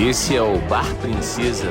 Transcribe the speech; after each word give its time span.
Esse 0.00 0.36
é 0.36 0.40
o 0.40 0.56
Bar 0.68 0.94
Princesa. 1.00 1.68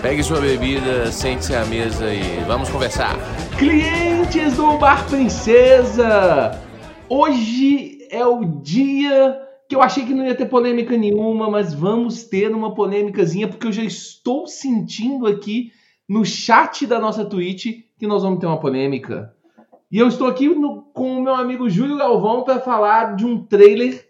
Pegue 0.00 0.22
sua 0.22 0.40
bebida, 0.40 1.12
sente-se 1.12 1.54
à 1.54 1.62
mesa 1.66 2.06
e 2.10 2.42
vamos 2.46 2.70
conversar. 2.70 3.14
Clientes 3.58 4.56
do 4.56 4.78
Bar 4.78 5.06
Princesa! 5.10 6.58
Hoje 7.06 7.98
é 8.10 8.24
o 8.24 8.46
dia 8.46 9.42
que 9.68 9.76
eu 9.76 9.82
achei 9.82 10.06
que 10.06 10.14
não 10.14 10.24
ia 10.24 10.34
ter 10.34 10.46
polêmica 10.46 10.96
nenhuma, 10.96 11.50
mas 11.50 11.74
vamos 11.74 12.24
ter 12.24 12.50
uma 12.50 12.74
polêmicazinha, 12.74 13.46
porque 13.46 13.66
eu 13.66 13.72
já 13.72 13.84
estou 13.84 14.46
sentindo 14.46 15.26
aqui 15.26 15.70
no 16.08 16.24
chat 16.24 16.86
da 16.86 16.98
nossa 16.98 17.26
Twitch 17.26 17.84
que 17.98 18.06
nós 18.06 18.22
vamos 18.22 18.38
ter 18.38 18.46
uma 18.46 18.58
polêmica. 18.58 19.34
E 19.92 19.98
eu 19.98 20.08
estou 20.08 20.28
aqui 20.28 20.48
no, 20.48 20.80
com 20.94 21.18
o 21.18 21.22
meu 21.22 21.34
amigo 21.34 21.68
Júlio 21.68 21.98
Galvão 21.98 22.42
para 22.42 22.58
falar 22.58 23.16
de 23.16 23.26
um 23.26 23.44
trailer 23.44 24.08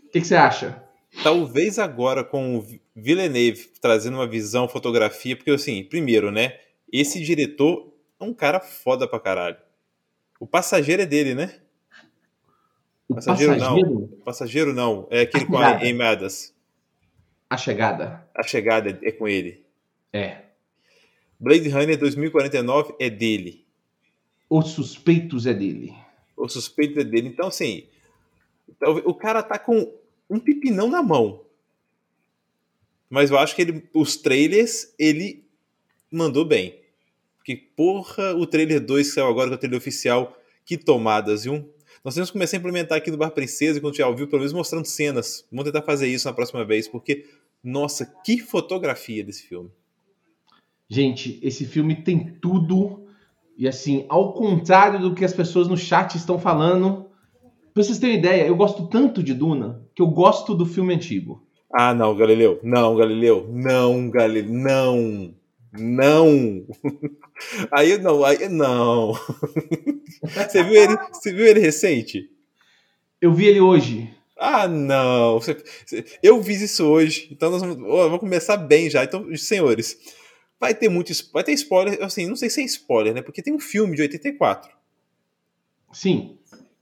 O 0.05 0.11
que, 0.11 0.21
que 0.21 0.27
você 0.27 0.37
acha? 0.37 0.85
Talvez 1.23 1.79
agora 1.79 2.23
com 2.23 2.59
o 2.59 2.67
Villeneuve 2.95 3.71
trazendo 3.81 4.17
uma 4.17 4.27
visão, 4.27 4.69
fotografia, 4.69 5.35
porque 5.35 5.51
assim, 5.51 5.83
primeiro, 5.85 6.31
né? 6.31 6.59
Esse 6.93 7.21
diretor 7.21 7.93
é 8.21 8.25
um 8.25 8.35
cara 8.35 8.61
foda 8.61 9.07
pra 9.07 9.21
caralho. 9.21 9.57
O 10.41 10.47
passageiro 10.47 11.03
é 11.03 11.07
dele, 11.07 11.35
né? 11.35 11.61
O 13.09 13.15
passageiro, 13.15 13.55
passageiro? 13.55 13.91
não. 13.91 14.09
Passageiro 14.25 14.73
não. 14.73 15.09
É 15.11 15.23
aquele 15.23 15.47
com 15.47 15.59
a 15.59 15.77
Amy 15.77 16.03
A 17.51 17.57
chegada. 17.57 18.29
A 18.35 18.43
chegada 18.43 18.99
é 19.03 19.13
com 19.13 19.27
ele. 19.27 19.65
É. 20.13 20.43
Blade 21.41 21.69
Runner 21.69 21.99
2049 21.99 22.95
é 22.99 23.09
dele. 23.09 23.67
Os 24.51 24.71
suspeitos 24.71 25.47
é 25.47 25.55
dele. 25.55 25.95
Os 26.37 26.53
suspeitos 26.53 26.99
é 26.99 27.05
dele. 27.05 27.29
Então, 27.29 27.49
assim, 27.49 27.87
o 29.05 29.15
cara 29.15 29.43
tá 29.43 29.59
com 29.59 29.95
um 30.29 30.39
pipinão 30.39 30.89
na 30.89 31.03
mão. 31.03 31.45
Mas 33.09 33.31
eu 33.31 33.39
acho 33.39 33.57
que 33.57 33.63
ele, 33.63 33.89
os 33.95 34.17
trailers, 34.17 34.95
ele 34.99 35.48
mandou 36.11 36.45
bem. 36.45 36.81
Porque, 37.37 37.57
porra, 37.57 38.35
o 38.35 38.47
trailer 38.47 38.85
2 38.85 39.09
que 39.09 39.15
saiu 39.15 39.27
agora, 39.27 39.49
que 39.49 39.55
é 39.55 39.57
o 39.57 39.61
trailer 39.61 39.79
oficial, 39.79 40.37
que 40.65 40.77
tomadas, 40.77 41.45
viu? 41.45 41.73
Nós 42.05 42.15
temos 42.15 42.31
que 42.31 42.35
começar 42.35 42.57
a 42.57 42.61
implementar 42.61 42.99
aqui 42.99 43.11
no 43.11 43.17
Bar 43.17 43.31
Princesa, 43.31 43.81
quando 43.81 43.95
tiver 43.95 44.05
ao 44.05 44.15
vivo, 44.15 44.29
pelo 44.29 44.41
menos 44.41 44.53
mostrando 44.53 44.87
cenas. 44.87 45.47
Vamos 45.51 45.65
tentar 45.65 45.83
fazer 45.83 46.09
isso 46.09 46.29
na 46.29 46.35
próxima 46.35 46.65
vez, 46.65 46.87
porque, 46.87 47.27
nossa, 47.63 48.07
que 48.25 48.39
fotografia 48.39 49.25
desse 49.25 49.43
filme. 49.43 49.71
Gente, 50.89 51.39
esse 51.43 51.67
filme 51.67 51.97
tem 51.97 52.37
tudo. 52.41 53.07
E 53.57 53.67
assim, 53.67 54.07
ao 54.09 54.33
contrário 54.33 55.01
do 55.01 55.15
que 55.15 55.25
as 55.25 55.33
pessoas 55.33 55.69
no 55.69 55.77
chat 55.77 56.15
estão 56.15 56.39
falando, 56.39 57.07
pra 57.75 57.83
vocês 57.83 57.99
terem 57.99 58.19
ideia, 58.19 58.47
eu 58.47 58.57
gosto 58.57 58.87
tanto 58.87 59.23
de 59.23 59.35
Duna 59.35 59.85
que 59.95 60.01
eu 60.01 60.07
gosto 60.07 60.55
do 60.55 60.65
filme 60.65 60.95
antigo. 60.95 61.43
Ah, 61.73 61.93
não, 61.93 62.17
Galileu. 62.17 62.61
Não, 62.63 62.97
Galileu. 62.97 63.49
Não, 63.53 64.09
Galileu. 64.09 64.53
Não. 64.53 65.35
Não. 65.79 66.67
Aí 67.71 67.99
não, 67.99 68.25
aí 68.25 68.49
não. 68.49 69.13
Você 70.23 70.63
viu 70.65 70.75
ele, 70.75 70.97
você 71.13 71.33
viu 71.33 71.47
ele 71.47 71.61
recente? 71.61 72.31
Eu 73.21 73.33
vi 73.33 73.47
ele 73.47 73.61
hoje. 73.61 74.13
Ah, 74.39 74.69
não. 74.69 75.41
Eu 76.23 76.41
vi 76.41 76.55
isso 76.55 76.87
hoje. 76.87 77.29
Então 77.31 77.51
nós 77.51 77.61
vamos, 77.61 77.77
vamos 77.77 78.21
começar 78.21 78.57
bem 78.57 78.89
já. 78.89 79.03
Então, 79.03 79.35
senhores, 79.37 79.99
vai 80.61 80.75
ter 80.75 80.89
muito 80.89 81.13
vai 81.33 81.43
ter 81.43 81.53
spoiler, 81.53 82.03
assim, 82.03 82.27
não 82.27 82.37
sei 82.37 82.49
se 82.49 82.61
é 82.61 82.65
spoiler, 82.65 83.15
né? 83.15 83.23
Porque 83.23 83.43
tem 83.43 83.53
um 83.53 83.59
filme 83.59 83.97
de 83.97 84.03
84. 84.03 84.71
Sim. 85.93 86.39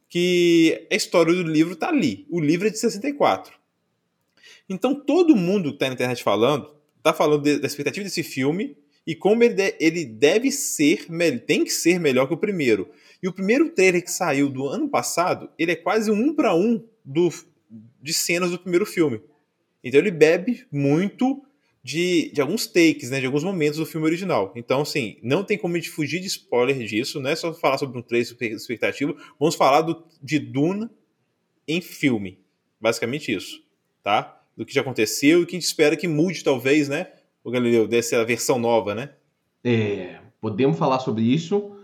Que 0.09 0.87
a 0.93 0.95
história 0.95 1.33
do 1.33 1.43
livro 1.43 1.75
tá 1.77 1.89
ali. 1.89 2.27
O 2.31 2.41
livro 2.41 2.67
é 2.67 2.71
de 2.71 2.79
64. 2.79 3.55
Então 4.69 4.95
todo 4.95 5.35
mundo 5.35 5.73
que 5.73 5.79
tá 5.79 5.87
na 5.87 5.95
internet 5.95 6.23
falando, 6.23 6.76
tá 7.13 7.17
falando 7.17 7.43
de, 7.43 7.59
da 7.59 7.67
expectativa 7.67 8.05
desse 8.05 8.23
filme 8.23 8.77
e 9.07 9.15
como 9.15 9.45
ele, 9.45 9.55
de, 9.55 9.77
ele 9.79 10.05
deve 10.05 10.51
ser, 10.51 11.07
tem 11.47 11.65
que 11.65 11.71
ser 11.71 12.01
melhor 12.01 12.27
que 12.27 12.35
o 12.35 12.39
primeiro. 12.39 12.91
E 13.23 13.29
o 13.29 13.33
primeiro 13.33 13.71
trailer 13.71 14.03
que 14.03 14.11
saiu 14.11 14.49
do 14.49 14.67
ano 14.67 14.89
passado, 14.89 15.49
ele 15.59 15.73
é 15.73 15.77
quase 15.77 16.11
um 16.11 16.35
para 16.35 16.55
um 16.55 16.85
do, 17.05 17.31
de 18.03 18.13
cenas 18.13 18.51
do 18.51 18.59
primeiro 18.59 18.85
filme. 18.85 19.21
Então 19.83 20.01
ele 20.01 20.11
bebe 20.11 20.67
muito 20.71 21.43
de, 21.87 22.33
de 22.33 22.41
alguns 22.41 22.67
takes, 22.67 23.11
né, 23.11 23.21
de 23.21 23.27
alguns 23.27 23.45
momentos 23.45 23.79
do 23.79 23.87
filme 23.87 24.05
original. 24.07 24.53
Então, 24.57 24.81
assim, 24.81 25.19
não 25.23 25.45
tem 25.45 25.57
como 25.57 25.77
a 25.77 25.79
gente 25.79 25.91
fugir 25.91 26.19
de 26.19 26.27
spoiler 26.27 26.85
disso, 26.85 27.21
não 27.21 27.31
é 27.31 27.37
só 27.37 27.55
falar 27.55 27.79
sobre 27.79 27.97
um 27.97 28.03
trailer 28.03 28.27
expectativa, 28.41 29.15
vamos 29.39 29.55
falar 29.55 29.83
do, 29.83 30.05
de 30.21 30.41
Duna 30.41 30.91
em 31.69 31.81
filme. 31.81 32.41
Basicamente 32.81 33.33
isso, 33.33 33.63
tá? 34.03 34.45
Do 34.57 34.65
que 34.65 34.73
já 34.73 34.81
aconteceu 34.81 35.43
e 35.43 35.47
que 35.47 35.55
a 35.55 35.59
gente 35.59 35.67
espera 35.67 35.97
que 35.97 36.09
mude, 36.09 36.43
talvez, 36.43 36.89
né? 36.89 37.09
O 37.45 37.51
Galileu, 37.51 37.87
dessa 37.87 38.25
versão 38.25 38.59
nova, 38.59 38.95
né? 38.95 39.11
É, 39.63 40.21
podemos 40.41 40.79
falar 40.79 40.99
sobre 41.01 41.23
isso. 41.23 41.77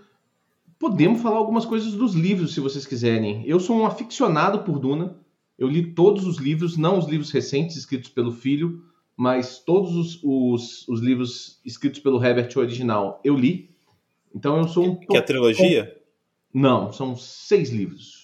Podemos 0.78 1.21
falar 1.21 1.37
algumas 1.37 1.65
coisas 1.65 1.93
dos 1.93 2.15
livros, 2.15 2.55
se 2.55 2.61
vocês 2.61 2.87
quiserem. 2.87 3.44
Eu 3.47 3.61
sou 3.61 3.77
um 3.77 3.87
aficionado 3.87 4.61
por 4.61 4.78
Duna. 4.78 5.16
Eu 5.59 5.69
li 5.69 5.93
todos 5.93 6.27
os 6.27 6.38
livros, 6.38 6.77
não 6.77 6.99
os 6.99 7.06
livros 7.06 7.31
recentes 7.31 7.77
escritos 7.77 8.11
pelo 8.11 8.32
filho, 8.32 8.82
mas 9.17 9.58
todos 9.58 9.94
os, 9.94 10.20
os, 10.23 10.88
os 10.88 11.00
livros 11.00 11.61
escritos 11.64 12.00
pelo 12.00 12.23
Herbert 12.25 12.50
original 12.56 13.20
eu 13.23 13.37
li. 13.37 13.70
Então 14.35 14.56
eu 14.58 14.67
sou 14.67 14.85
um. 14.85 14.97
Que 14.97 15.17
é 15.17 15.20
a 15.20 15.23
trilogia? 15.23 15.97
Não, 16.52 16.93
são 16.93 17.17
seis 17.17 17.70
livros. 17.70 18.22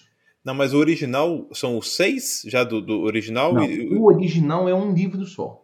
Não, 0.49 0.55
mas 0.55 0.73
o 0.73 0.77
original 0.79 1.47
são 1.53 1.77
os 1.77 1.95
seis 1.95 2.41
já 2.47 2.63
do, 2.63 2.81
do 2.81 3.01
original? 3.01 3.53
Não, 3.53 3.63
e... 3.63 3.95
O 3.95 4.05
original 4.05 4.67
é 4.67 4.73
um 4.73 4.91
livro 4.91 5.23
só. 5.23 5.63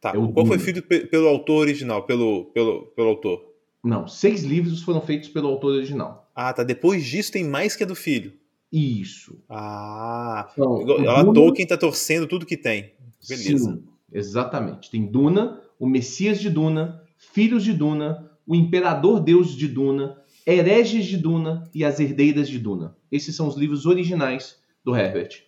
Tá. 0.00 0.10
É 0.10 0.32
Qual 0.32 0.44
foi 0.44 0.58
feito 0.58 0.82
pelo 0.82 1.28
autor 1.28 1.60
original, 1.60 2.02
pelo, 2.02 2.46
pelo, 2.46 2.86
pelo 2.96 3.08
autor? 3.10 3.44
Não, 3.80 4.08
seis 4.08 4.42
livros 4.42 4.82
foram 4.82 5.00
feitos 5.00 5.28
pelo 5.28 5.46
autor 5.46 5.74
original. 5.74 6.28
Ah, 6.34 6.52
tá. 6.52 6.64
Depois 6.64 7.04
disso 7.04 7.30
tem 7.30 7.44
mais 7.44 7.76
que 7.76 7.84
a 7.84 7.86
do 7.86 7.94
filho. 7.94 8.32
Isso. 8.72 9.38
Ah. 9.48 10.48
Então, 10.52 10.80
ela 11.04 11.22
Duna... 11.22 11.34
Tolkien 11.34 11.68
tá 11.68 11.76
torcendo 11.76 12.26
tudo 12.26 12.44
que 12.44 12.56
tem. 12.56 12.94
Beleza. 13.28 13.70
Sim, 13.70 13.84
exatamente. 14.12 14.90
Tem 14.90 15.06
Duna, 15.06 15.60
o 15.78 15.86
Messias 15.86 16.40
de 16.40 16.50
Duna, 16.50 17.04
Filhos 17.16 17.62
de 17.62 17.72
Duna, 17.72 18.32
o 18.44 18.56
Imperador 18.56 19.20
Deus 19.20 19.54
de 19.56 19.68
Duna, 19.68 20.20
Hereges 20.46 21.06
de 21.06 21.16
Duna 21.16 21.70
e 21.74 21.84
as 21.84 22.00
Herdeiras 22.00 22.48
de 22.48 22.58
Duna. 22.58 22.96
Esses 23.10 23.34
são 23.34 23.46
os 23.48 23.56
livros 23.56 23.86
originais 23.86 24.58
do 24.84 24.96
Herbert. 24.96 25.44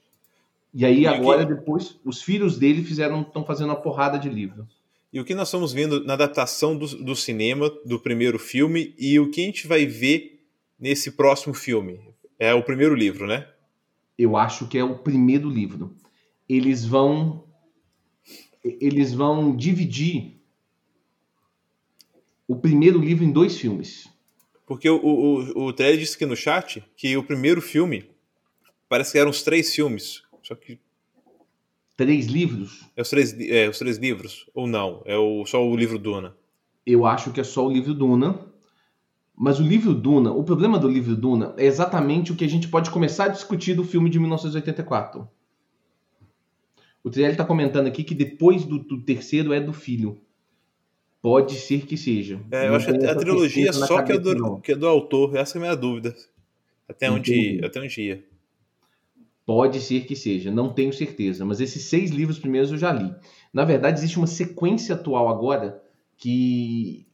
E 0.73 0.85
aí, 0.85 1.03
e 1.03 1.07
agora, 1.07 1.47
que... 1.47 1.55
depois, 1.55 1.99
os 2.05 2.23
filhos 2.23 2.59
dele 2.59 2.83
fizeram 2.83 3.23
estão 3.23 3.45
fazendo 3.45 3.69
uma 3.69 3.81
porrada 3.81 4.19
de 4.19 4.29
livro. 4.29 4.67
E 5.13 5.21
o 5.21 5.25
que 5.25 5.35
nós 5.35 5.49
estamos 5.49 5.73
vendo 5.73 6.05
na 6.05 6.15
adaptação 6.15 6.77
do, 6.77 6.87
do, 7.05 7.15
cinema, 7.15 7.71
do 7.85 8.01
primeiro 8.01 8.39
filme, 8.39 8.93
e 8.99 9.19
o 9.21 9.31
que 9.31 9.43
a 9.43 9.45
gente 9.45 9.67
vai 9.69 9.87
ver 9.87 10.45
nesse 10.79 11.13
próximo 11.13 11.55
filme? 11.55 12.01
É 12.39 12.53
o 12.53 12.65
primeiro 12.65 12.97
livro, 12.97 13.27
né? 13.27 13.49
Eu 14.19 14.37
acho 14.37 14.67
que 14.67 14.77
é 14.77 14.83
o 14.83 14.99
primeiro 14.99 15.49
livro. 15.49 15.97
Eles 16.49 16.85
vão 16.85 17.45
eles 18.65 19.13
vão 19.13 19.55
dividir 19.55 20.41
o 22.49 22.57
primeiro 22.57 22.99
livro 22.99 23.25
em 23.25 23.31
dois 23.31 23.59
filmes. 23.59 24.09
Porque 24.67 24.89
o, 24.89 24.97
o, 24.97 25.67
o 25.67 25.73
Trelli 25.73 25.99
disse 25.99 26.17
aqui 26.17 26.27
no 26.27 26.37
chat 26.37 26.83
que 26.97 27.17
o 27.17 27.23
primeiro 27.23 27.61
filme 27.61 28.11
parece 28.89 29.13
que 29.13 29.19
eram 29.19 29.31
os 29.31 29.43
três 29.43 29.75
filmes. 29.75 30.23
Só 30.43 30.55
que. 30.55 30.79
Três 31.97 32.27
livros? 32.27 32.85
É 32.97 33.03
os 33.03 33.11
três, 33.11 33.39
é, 33.39 33.69
os 33.69 33.79
três 33.79 33.99
livros? 33.99 34.49
Ou 34.55 34.67
não? 34.67 35.03
É 35.05 35.17
o, 35.17 35.45
só 35.47 35.65
o 35.65 35.77
livro 35.77 35.99
Duna? 35.99 36.37
Eu 36.85 37.07
acho 37.07 37.33
que 37.33 37.41
é 37.41 37.45
só 37.45 37.67
o 37.67 37.73
livro 37.73 37.95
Duna. 37.95 38.53
Mas 39.37 39.59
o 39.59 39.63
livro 39.65 39.93
Duna, 39.93 40.31
o 40.33 40.45
problema 40.45 40.79
do 40.79 40.89
livro 40.89 41.17
Duna 41.17 41.55
é 41.57 41.67
exatamente 41.67 42.31
o 42.31 42.37
que 42.37 42.45
a 42.45 42.49
gente 42.49 42.69
pode 42.69 42.91
começar 42.91 43.25
a 43.25 43.29
discutir 43.29 43.75
do 43.75 43.83
filme 43.83 44.09
de 44.09 44.21
1984. 44.21 45.29
O 47.03 47.11
Trielli 47.11 47.33
está 47.33 47.45
comentando 47.45 47.87
aqui 47.87 48.05
que 48.05 48.15
depois 48.15 48.65
do, 48.65 48.79
do, 48.79 49.03
terceiro 49.03 49.53
é 49.53 49.61
do 49.61 49.73
filho. 49.73 50.21
Pode 51.25 51.55
ser 51.55 51.87
que 51.87 51.97
seja. 51.97 52.39
É, 52.51 52.69
eu 52.69 52.75
acho 52.75 52.87
que 52.87 53.07
a 53.07 53.15
trilogia 53.15 53.73
só 53.73 54.03
que 54.03 54.13
é, 54.13 54.19
do, 54.19 54.61
que 54.61 54.73
é 54.73 54.77
do 54.77 54.87
autor. 54.87 55.35
Essa 55.35 55.57
é 55.57 55.59
a 55.59 55.63
minha 55.63 55.75
dúvida. 55.75 56.15
Até 56.87 57.11
onde, 57.11 57.63
até 57.65 57.81
onde 57.81 58.03
ia. 58.03 58.23
Pode 59.47 59.81
ser 59.81 60.05
que 60.05 60.15
seja, 60.15 60.51
não 60.51 60.75
tenho 60.75 60.93
certeza. 60.93 61.43
Mas 61.47 61.63
esses 61.63 61.85
seis 61.85 62.11
livros 62.11 62.39
primeiros 62.39 62.71
eu 62.71 62.77
já 62.77 62.93
li. 62.93 63.11
Na 63.55 63.65
verdade, 63.65 64.01
existe 64.01 64.19
uma 64.19 64.27
sequência 64.27 64.97
atual 64.97 65.31
agora 65.31 65.83
que 66.19 67.07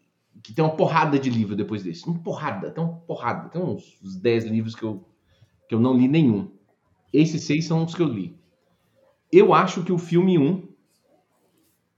que 0.42 0.52
tem 0.52 0.64
uma 0.64 0.74
porrada 0.74 1.16
de 1.16 1.30
livro 1.30 1.54
depois 1.54 1.84
desse. 1.84 2.04
Uma 2.04 2.18
porrada, 2.18 2.72
tem 2.72 2.82
uma 2.82 2.94
porrada. 2.94 3.48
Tem 3.48 3.62
uns, 3.62 3.96
uns 4.02 4.16
10 4.16 4.46
livros 4.46 4.74
que 4.74 4.82
eu, 4.82 5.04
que 5.68 5.74
eu 5.76 5.78
não 5.78 5.96
li 5.96 6.08
nenhum. 6.08 6.50
Esses 7.12 7.44
seis 7.44 7.64
são 7.64 7.84
os 7.84 7.94
que 7.94 8.02
eu 8.02 8.08
li. 8.08 8.36
Eu 9.30 9.54
acho 9.54 9.84
que 9.84 9.92
o 9.92 9.98
filme 9.98 10.36
1, 10.36 10.68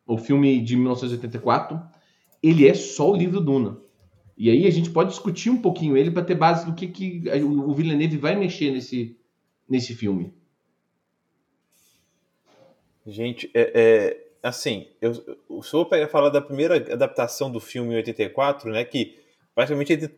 o 0.06 0.18
filme 0.18 0.60
de 0.60 0.76
1984, 0.76 1.91
ele 2.42 2.66
é 2.66 2.74
só 2.74 3.10
o 3.10 3.16
livro 3.16 3.40
Duna. 3.40 3.78
E 4.36 4.50
aí 4.50 4.66
a 4.66 4.70
gente 4.70 4.90
pode 4.90 5.10
discutir 5.10 5.50
um 5.50 5.60
pouquinho 5.60 5.96
ele 5.96 6.10
para 6.10 6.24
ter 6.24 6.34
base 6.34 6.66
do 6.66 6.74
que, 6.74 6.88
que 6.88 7.22
o 7.44 7.72
Villeneuve 7.74 8.16
vai 8.16 8.34
mexer 8.34 8.70
nesse, 8.72 9.16
nesse 9.68 9.94
filme. 9.94 10.32
Gente, 13.06 13.50
é, 13.54 13.70
é 13.74 14.22
assim, 14.42 14.88
eu, 15.00 15.12
eu 15.48 15.62
só 15.62 15.84
vou 15.84 16.08
falar 16.08 16.30
da 16.30 16.40
primeira 16.40 16.76
adaptação 16.76 17.50
do 17.50 17.60
filme 17.60 17.92
em 17.92 17.96
84, 17.96 18.70
né, 18.70 18.84
que 18.84 19.18
praticamente 19.54 19.92
ele, 19.92 20.10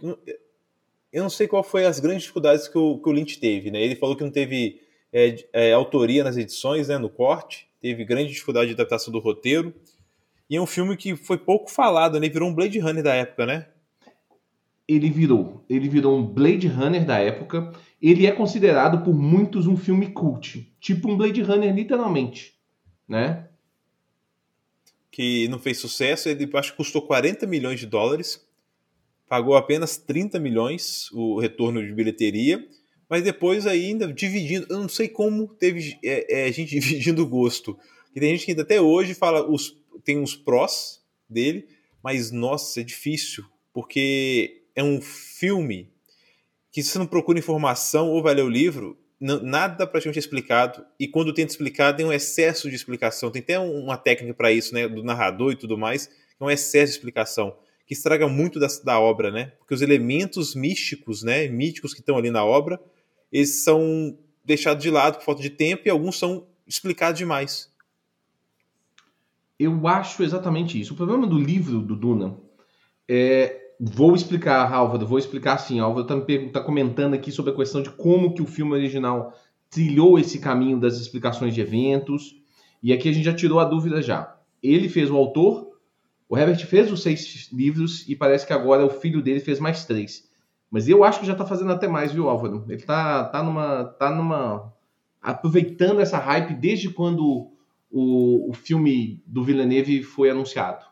eu 1.12 1.22
não 1.22 1.30
sei 1.30 1.46
qual 1.46 1.62
foi 1.62 1.84
as 1.84 2.00
grandes 2.00 2.22
dificuldades 2.22 2.66
que 2.66 2.78
o, 2.78 2.98
que 2.98 3.08
o 3.08 3.12
Lynch 3.12 3.38
teve, 3.38 3.70
né, 3.70 3.82
ele 3.82 3.96
falou 3.96 4.16
que 4.16 4.24
não 4.24 4.30
teve 4.30 4.80
é, 5.12 5.36
é, 5.52 5.72
autoria 5.72 6.24
nas 6.24 6.36
edições, 6.36 6.88
né, 6.88 6.98
no 6.98 7.10
corte, 7.10 7.68
teve 7.80 8.04
grande 8.04 8.32
dificuldade 8.32 8.68
de 8.68 8.74
adaptação 8.74 9.12
do 9.12 9.18
roteiro, 9.18 9.74
e 10.48 10.56
é 10.56 10.60
um 10.60 10.66
filme 10.66 10.96
que 10.96 11.16
foi 11.16 11.38
pouco 11.38 11.70
falado, 11.70 12.18
né, 12.20 12.28
virou 12.28 12.48
um 12.48 12.54
Blade 12.54 12.78
Runner 12.78 13.02
da 13.02 13.14
época, 13.14 13.46
né? 13.46 13.66
Ele 14.86 15.08
virou, 15.08 15.64
ele 15.68 15.88
virou 15.88 16.18
um 16.18 16.26
Blade 16.26 16.68
Runner 16.68 17.06
da 17.06 17.18
época, 17.18 17.72
ele 18.00 18.26
é 18.26 18.32
considerado 18.32 19.02
por 19.02 19.14
muitos 19.14 19.66
um 19.66 19.76
filme 19.76 20.08
cult, 20.08 20.70
tipo 20.78 21.10
um 21.10 21.16
Blade 21.16 21.40
Runner 21.40 21.74
literalmente, 21.74 22.54
né? 23.08 23.48
que 25.14 25.46
não 25.46 25.60
fez 25.60 25.78
sucesso, 25.78 26.28
ele 26.28 26.50
acho 26.54 26.72
que 26.72 26.76
custou 26.76 27.00
40 27.02 27.46
milhões 27.46 27.78
de 27.78 27.86
dólares, 27.86 28.44
pagou 29.28 29.54
apenas 29.54 29.96
30 29.96 30.40
milhões 30.40 31.08
o 31.12 31.38
retorno 31.38 31.80
de 31.80 31.92
bilheteria, 31.92 32.66
mas 33.08 33.22
depois 33.22 33.64
ainda 33.64 34.12
dividindo, 34.12 34.66
eu 34.68 34.80
não 34.80 34.88
sei 34.88 35.08
como 35.08 35.46
teve 35.46 35.96
é, 36.04 36.48
é, 36.48 36.52
gente 36.52 36.70
dividindo 36.80 37.22
o 37.22 37.28
gosto. 37.28 37.78
E 38.12 38.18
tem 38.18 38.30
gente 38.30 38.44
que 38.44 38.50
ainda 38.50 38.62
até 38.62 38.80
hoje 38.80 39.14
fala, 39.14 39.48
os, 39.48 39.76
tem 40.04 40.18
uns 40.18 40.34
prós 40.34 41.02
dele, 41.28 41.68
mas 42.02 42.30
nossa, 42.30 42.80
é 42.80 42.84
difícil, 42.84 43.44
porque 43.72 44.62
é 44.74 44.82
um 44.82 45.00
filme 45.00 45.92
que 46.70 46.82
se 46.82 46.90
você 46.90 46.98
não 46.98 47.06
procura 47.06 47.38
informação 47.38 48.10
ou 48.10 48.22
vai 48.22 48.34
ler 48.34 48.42
o 48.42 48.48
livro, 48.48 48.98
nada 49.20 49.86
praticamente 49.86 50.18
explicado, 50.18 50.84
e 50.98 51.06
quando 51.06 51.32
tenta 51.32 51.52
explicar, 51.52 51.94
tem 51.94 52.04
um 52.04 52.12
excesso 52.12 52.68
de 52.68 52.76
explicação. 52.76 53.30
Tem 53.30 53.40
até 53.40 53.58
uma 53.58 53.96
técnica 53.96 54.34
para 54.34 54.52
isso, 54.52 54.74
né, 54.74 54.88
do 54.88 55.02
narrador 55.02 55.52
e 55.52 55.56
tudo 55.56 55.78
mais, 55.78 56.06
que 56.06 56.14
é 56.40 56.44
um 56.44 56.50
excesso 56.50 56.92
de 56.92 56.98
explicação, 56.98 57.56
que 57.86 57.94
estraga 57.94 58.28
muito 58.28 58.58
da, 58.58 58.66
da 58.84 58.98
obra, 58.98 59.30
né? 59.30 59.52
Porque 59.58 59.72
os 59.72 59.82
elementos 59.82 60.54
místicos, 60.54 61.22
né, 61.22 61.48
míticos 61.48 61.94
que 61.94 62.00
estão 62.00 62.16
ali 62.16 62.30
na 62.30 62.44
obra, 62.44 62.80
eles 63.32 63.62
são 63.62 64.18
deixados 64.44 64.82
de 64.82 64.90
lado 64.90 65.18
por 65.18 65.24
falta 65.24 65.42
de 65.42 65.50
tempo 65.50 65.82
e 65.86 65.90
alguns 65.90 66.18
são 66.18 66.46
explicados 66.66 67.18
demais. 67.18 67.72
Eu 69.58 69.86
acho 69.86 70.22
exatamente 70.22 70.80
isso. 70.80 70.94
O 70.94 70.96
problema 70.96 71.26
do 71.26 71.38
livro 71.38 71.80
do 71.80 71.94
Duna 71.96 72.36
é 73.08 73.64
Vou 73.80 74.14
explicar, 74.14 74.72
Álvaro, 74.72 75.06
vou 75.06 75.18
explicar 75.18 75.58
sim. 75.58 75.80
Álvaro 75.80 76.02
está 76.02 76.60
tá 76.60 76.64
comentando 76.64 77.14
aqui 77.14 77.32
sobre 77.32 77.52
a 77.52 77.54
questão 77.54 77.82
de 77.82 77.90
como 77.90 78.32
que 78.32 78.42
o 78.42 78.46
filme 78.46 78.72
original 78.72 79.34
trilhou 79.68 80.18
esse 80.18 80.38
caminho 80.38 80.78
das 80.78 80.98
explicações 80.98 81.54
de 81.54 81.60
eventos. 81.60 82.36
E 82.82 82.92
aqui 82.92 83.08
a 83.08 83.12
gente 83.12 83.24
já 83.24 83.34
tirou 83.34 83.58
a 83.58 83.64
dúvida 83.64 84.00
já. 84.00 84.36
Ele 84.62 84.88
fez 84.88 85.10
o 85.10 85.16
autor, 85.16 85.72
o 86.28 86.38
Herbert 86.38 86.64
fez 86.66 86.90
os 86.90 87.02
seis 87.02 87.50
livros 87.52 88.08
e 88.08 88.14
parece 88.14 88.46
que 88.46 88.52
agora 88.52 88.86
o 88.86 88.90
filho 88.90 89.20
dele 89.20 89.40
fez 89.40 89.58
mais 89.58 89.84
três. 89.84 90.30
Mas 90.70 90.88
eu 90.88 91.02
acho 91.04 91.20
que 91.20 91.26
já 91.26 91.32
está 91.32 91.44
fazendo 91.44 91.72
até 91.72 91.88
mais, 91.88 92.12
viu, 92.12 92.28
Álvaro? 92.28 92.64
Ele 92.68 92.80
está 92.80 93.24
tá 93.24 93.42
numa, 93.42 93.84
tá 93.84 94.10
numa 94.14 94.72
aproveitando 95.20 96.00
essa 96.00 96.18
hype 96.18 96.54
desde 96.54 96.90
quando 96.90 97.52
o, 97.94 98.50
o 98.50 98.52
filme 98.52 99.22
do 99.26 99.44
Villeneuve 99.44 100.02
foi 100.02 100.30
anunciado. 100.30 100.84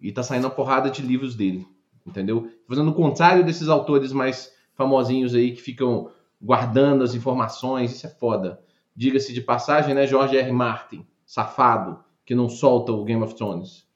E 0.00 0.08
está 0.08 0.22
saindo 0.22 0.46
a 0.46 0.50
porrada 0.50 0.90
de 0.90 1.02
livros 1.02 1.34
dele 1.34 1.66
entendeu? 2.06 2.50
Fazendo 2.68 2.90
o 2.90 2.94
contrário 2.94 3.44
desses 3.44 3.68
autores 3.68 4.12
mais 4.12 4.52
famosinhos 4.74 5.34
aí 5.34 5.52
que 5.52 5.62
ficam 5.62 6.10
guardando 6.40 7.02
as 7.02 7.14
informações, 7.14 7.92
isso 7.92 8.06
é 8.06 8.10
foda. 8.10 8.60
Diga-se 8.94 9.32
de 9.32 9.40
passagem, 9.40 9.94
né, 9.94 10.06
George 10.06 10.36
R. 10.36 10.52
Martin, 10.52 11.06
safado, 11.24 12.04
que 12.24 12.34
não 12.34 12.48
solta 12.48 12.92
o 12.92 13.04
Game 13.04 13.22
of 13.22 13.34
Thrones. 13.34 13.86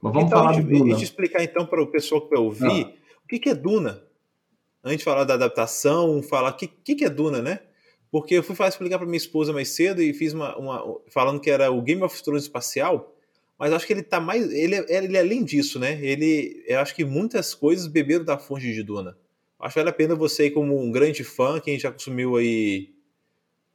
Mas 0.00 0.12
vamos 0.12 0.28
então, 0.28 0.38
falar 0.38 0.52
de 0.52 0.62
Duna. 0.62 0.84
Deixa 0.84 1.00
eu 1.00 1.04
explicar 1.04 1.42
então 1.42 1.66
para 1.66 1.82
o 1.82 1.86
pessoal 1.86 2.22
que 2.22 2.30
vai 2.30 2.38
ouvir 2.38 2.86
ah. 2.86 3.18
o 3.24 3.28
que, 3.28 3.38
que 3.38 3.50
é 3.50 3.54
Duna. 3.54 4.02
Antes 4.82 4.98
de 4.98 5.04
falar 5.04 5.24
da 5.24 5.34
adaptação, 5.34 6.22
falar 6.22 6.50
o 6.50 6.56
que, 6.56 6.66
que, 6.66 6.94
que 6.94 7.04
é 7.04 7.10
Duna, 7.10 7.42
né? 7.42 7.60
Porque 8.10 8.34
eu 8.34 8.42
fui 8.42 8.56
explicar 8.66 8.98
para 8.98 9.06
minha 9.06 9.16
esposa 9.16 9.52
mais 9.52 9.68
cedo 9.68 10.02
e 10.02 10.12
fiz 10.12 10.32
uma, 10.32 10.56
uma, 10.56 11.00
falando 11.08 11.40
que 11.40 11.50
era 11.50 11.70
o 11.70 11.80
Game 11.80 12.02
of 12.02 12.22
Thrones 12.22 12.44
espacial 12.44 13.14
mas 13.60 13.74
acho 13.74 13.86
que 13.86 13.92
ele 13.92 14.02
tá 14.02 14.18
mais. 14.18 14.50
Ele, 14.50 14.74
é, 14.74 14.86
ele 14.88 15.18
é 15.18 15.20
além 15.20 15.44
disso, 15.44 15.78
né? 15.78 16.02
Ele. 16.02 16.64
Eu 16.66 16.80
acho 16.80 16.94
que 16.94 17.04
muitas 17.04 17.54
coisas 17.54 17.86
beberam 17.86 18.24
da 18.24 18.38
fonte 18.38 18.72
de 18.72 18.82
Duna. 18.82 19.18
Acho 19.60 19.74
que 19.74 19.80
vale 19.80 19.90
a 19.90 19.92
pena 19.92 20.14
você, 20.14 20.50
como 20.50 20.82
um 20.82 20.90
grande 20.90 21.22
fã, 21.22 21.60
quem 21.60 21.78
já 21.78 21.92
consumiu 21.92 22.36
aí 22.36 22.88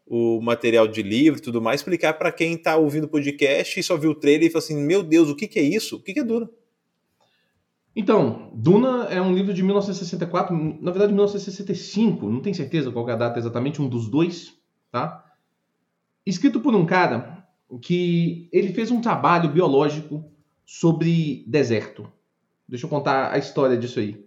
o 0.08 0.42
material 0.42 0.88
de 0.88 1.04
livro 1.04 1.39
e 1.39 1.42
tudo 1.42 1.62
mais, 1.62 1.82
explicar 1.82 2.13
para 2.13 2.32
quem 2.32 2.58
tá 2.58 2.75
ouvindo 2.75 3.04
o 3.04 3.08
podcast 3.08 3.80
e 3.80 3.84
só 3.84 3.96
viu 3.96 4.10
o 4.10 4.15
trailer 4.15 4.48
e 4.48 4.51
fala 4.51 4.63
assim: 4.63 4.75
Meu 4.75 5.04
Deus, 5.04 5.30
o 5.30 5.36
que, 5.36 5.48
que 5.48 5.60
é 5.60 5.63
isso? 5.63 5.98
O 5.98 6.00
que, 6.01 6.15
que 6.15 6.22
é 6.22 6.24
Duna? 6.24 6.50
Então, 7.96 8.52
Duna 8.54 9.06
é 9.06 9.22
um 9.22 9.34
livro 9.34 9.54
de 9.54 9.64
1964, 9.64 10.54
na 10.82 10.92
verdade 10.92 11.14
1965, 11.14 12.30
não 12.30 12.42
tenho 12.42 12.56
certeza 12.56 12.92
qual 12.92 13.10
é 13.10 13.14
a 13.14 13.16
data 13.16 13.40
exatamente, 13.40 13.82
um 13.82 13.88
dos 13.88 14.10
dois, 14.10 14.54
tá? 14.92 15.24
Escrito 16.25 16.60
por 16.60 16.75
um 16.75 16.86
cara 16.86 17.48
que 17.82 18.50
ele 18.52 18.74
fez 18.74 18.92
um 18.92 19.00
trabalho 19.00 19.50
biológico 19.50 20.30
sobre 20.66 21.46
deserto. 21.48 22.12
Deixa 22.68 22.86
eu 22.86 22.90
contar 22.90 23.32
a 23.32 23.38
história 23.38 23.78
disso 23.78 24.00
aí. 24.00 24.25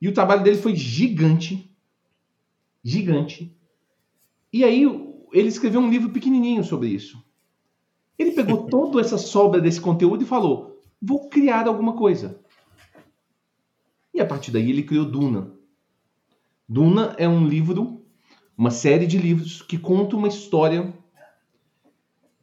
E 0.00 0.08
o 0.08 0.14
trabalho 0.14 0.42
dele 0.42 0.56
foi 0.56 0.74
gigante, 0.74 1.70
gigante. 2.82 3.54
E 4.52 4.64
aí 4.64 4.84
ele 5.32 5.48
escreveu 5.48 5.80
um 5.80 5.90
livro 5.90 6.10
pequenininho 6.10 6.64
sobre 6.64 6.88
isso. 6.88 7.22
Ele 8.18 8.32
pegou 8.32 8.66
toda 8.70 9.00
essa 9.00 9.18
sobra 9.18 9.60
desse 9.60 9.80
conteúdo 9.80 10.22
e 10.22 10.26
falou: 10.26 10.80
vou 11.02 11.28
criar 11.28 11.66
alguma 11.66 11.94
coisa. 11.94 12.40
A 14.20 14.26
partir 14.26 14.50
daí 14.50 14.70
ele 14.70 14.82
criou 14.82 15.04
Duna. 15.04 15.52
Duna 16.68 17.14
é 17.18 17.28
um 17.28 17.46
livro, 17.46 18.04
uma 18.56 18.70
série 18.70 19.06
de 19.06 19.18
livros 19.18 19.62
que 19.62 19.78
conta 19.78 20.16
uma 20.16 20.28
história 20.28 20.92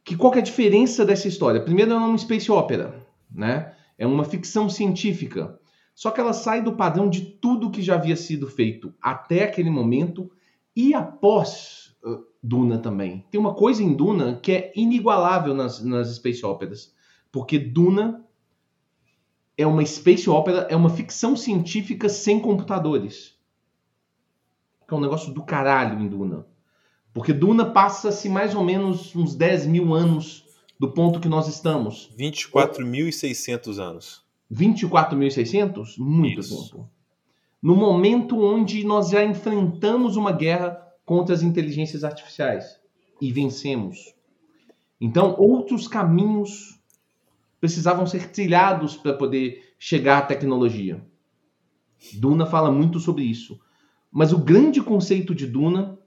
que 0.04 0.16
qual 0.16 0.32
que 0.32 0.38
é 0.38 0.40
a 0.40 0.44
diferença 0.44 1.04
dessa 1.04 1.28
história? 1.28 1.60
Primeiro, 1.60 1.92
ela 1.92 2.02
é 2.02 2.06
uma 2.06 2.16
space 2.16 2.50
opera, 2.50 3.06
né? 3.30 3.74
É 3.98 4.06
uma 4.06 4.24
ficção 4.24 4.66
científica. 4.66 5.60
Só 5.94 6.10
que 6.10 6.18
ela 6.18 6.32
sai 6.32 6.62
do 6.62 6.72
padrão 6.72 7.10
de 7.10 7.20
tudo 7.20 7.70
que 7.70 7.82
já 7.82 7.96
havia 7.96 8.16
sido 8.16 8.46
feito 8.46 8.94
até 9.02 9.44
aquele 9.44 9.68
momento 9.68 10.30
e 10.74 10.94
após 10.94 11.94
Duna 12.42 12.78
também. 12.78 13.26
Tem 13.30 13.40
uma 13.40 13.54
coisa 13.54 13.82
em 13.82 13.92
Duna 13.92 14.38
que 14.42 14.52
é 14.52 14.72
inigualável 14.74 15.54
nas, 15.54 15.82
nas 15.84 16.14
space 16.14 16.44
operas, 16.46 16.94
porque 17.30 17.58
Duna 17.58 18.24
é 19.58 19.66
uma 19.66 19.84
space 19.84 20.30
opera, 20.30 20.68
é 20.70 20.76
uma 20.76 20.88
ficção 20.88 21.36
científica 21.36 22.08
sem 22.08 22.38
computadores. 22.38 23.36
que 24.86 24.94
é 24.94 24.96
um 24.96 25.00
negócio 25.00 25.34
do 25.34 25.42
caralho 25.42 26.00
em 26.00 26.08
Duna. 26.08 26.46
Porque 27.12 27.32
Duna 27.32 27.66
passa-se 27.66 28.28
mais 28.28 28.54
ou 28.54 28.64
menos 28.64 29.14
uns 29.14 29.34
10 29.34 29.66
mil 29.66 29.92
anos 29.92 30.46
do 30.78 30.92
ponto 30.92 31.20
que 31.20 31.28
nós 31.28 31.46
estamos. 31.46 32.08
24.600 32.18 33.78
anos. 33.78 34.24
24.600? 34.50 35.98
Muito 35.98 36.40
Isso. 36.40 36.70
tempo. 36.70 36.88
No 37.60 37.74
momento 37.76 38.40
onde 38.40 38.84
nós 38.84 39.10
já 39.10 39.22
enfrentamos 39.24 40.16
uma 40.16 40.32
guerra 40.32 40.80
contra 41.04 41.34
as 41.34 41.42
inteligências 41.42 42.04
artificiais 42.04 42.80
e 43.20 43.30
vencemos. 43.32 44.14
Então, 45.00 45.34
outros 45.36 45.86
caminhos 45.88 46.77
precisavam 47.60 48.06
ser 48.06 48.30
trilhados 48.30 48.96
para 48.96 49.14
poder 49.14 49.74
chegar 49.78 50.18
à 50.18 50.22
tecnologia. 50.22 51.04
Duna 52.14 52.46
fala 52.46 52.70
muito 52.70 52.98
sobre 53.00 53.24
isso. 53.24 53.58
Mas 54.10 54.32
o 54.32 54.38
grande 54.38 54.80
conceito 54.80 55.34
de 55.34 55.46
Duna 55.46 55.98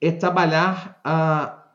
é 0.00 0.10
trabalhar 0.10 1.00
a, 1.04 1.68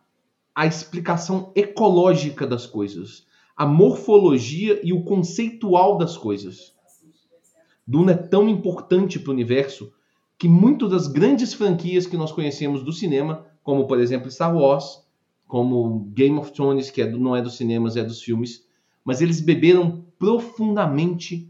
a 0.55 0.65
explicação 0.65 1.51
ecológica 1.55 2.47
das 2.47 2.65
coisas, 2.65 3.27
a 3.55 3.65
morfologia 3.65 4.79
e 4.83 4.91
o 4.93 5.03
conceitual 5.03 5.97
das 5.97 6.17
coisas. 6.17 6.73
Duna 7.85 8.13
é 8.13 8.17
tão 8.17 8.49
importante 8.49 9.19
para 9.19 9.29
o 9.29 9.33
universo 9.33 9.93
que 10.37 10.47
muitas 10.49 10.89
das 10.89 11.07
grandes 11.07 11.53
franquias 11.53 12.07
que 12.07 12.17
nós 12.17 12.31
conhecemos 12.31 12.83
do 12.83 12.91
cinema, 12.91 13.45
como 13.63 13.85
por 13.87 13.99
exemplo 13.99 14.29
Star 14.31 14.55
Wars, 14.55 15.05
como 15.47 15.99
Game 16.13 16.37
of 16.39 16.51
Thrones, 16.51 16.89
que 16.89 17.01
é 17.01 17.05
do- 17.07 17.19
não 17.19 17.35
é 17.35 17.41
dos 17.41 17.55
cinemas, 17.55 17.95
é 17.95 18.03
dos 18.03 18.21
filmes, 18.21 18.65
mas 19.05 19.21
eles 19.21 19.39
beberam 19.39 20.03
profundamente 20.17 21.47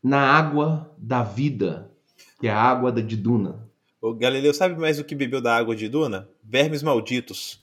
na 0.00 0.20
água 0.20 0.94
da 0.96 1.24
vida, 1.24 1.90
que 2.40 2.46
é 2.46 2.50
a 2.50 2.62
água 2.62 2.92
da 2.92 3.00
de 3.00 3.16
Duna. 3.16 3.68
O 4.00 4.14
Galileu 4.14 4.54
sabe 4.54 4.80
mais 4.80 5.00
o 5.00 5.04
que 5.04 5.16
bebeu 5.16 5.40
da 5.40 5.56
água 5.56 5.74
de 5.74 5.88
Duna? 5.88 6.28
Vermes 6.44 6.80
malditos. 6.82 7.60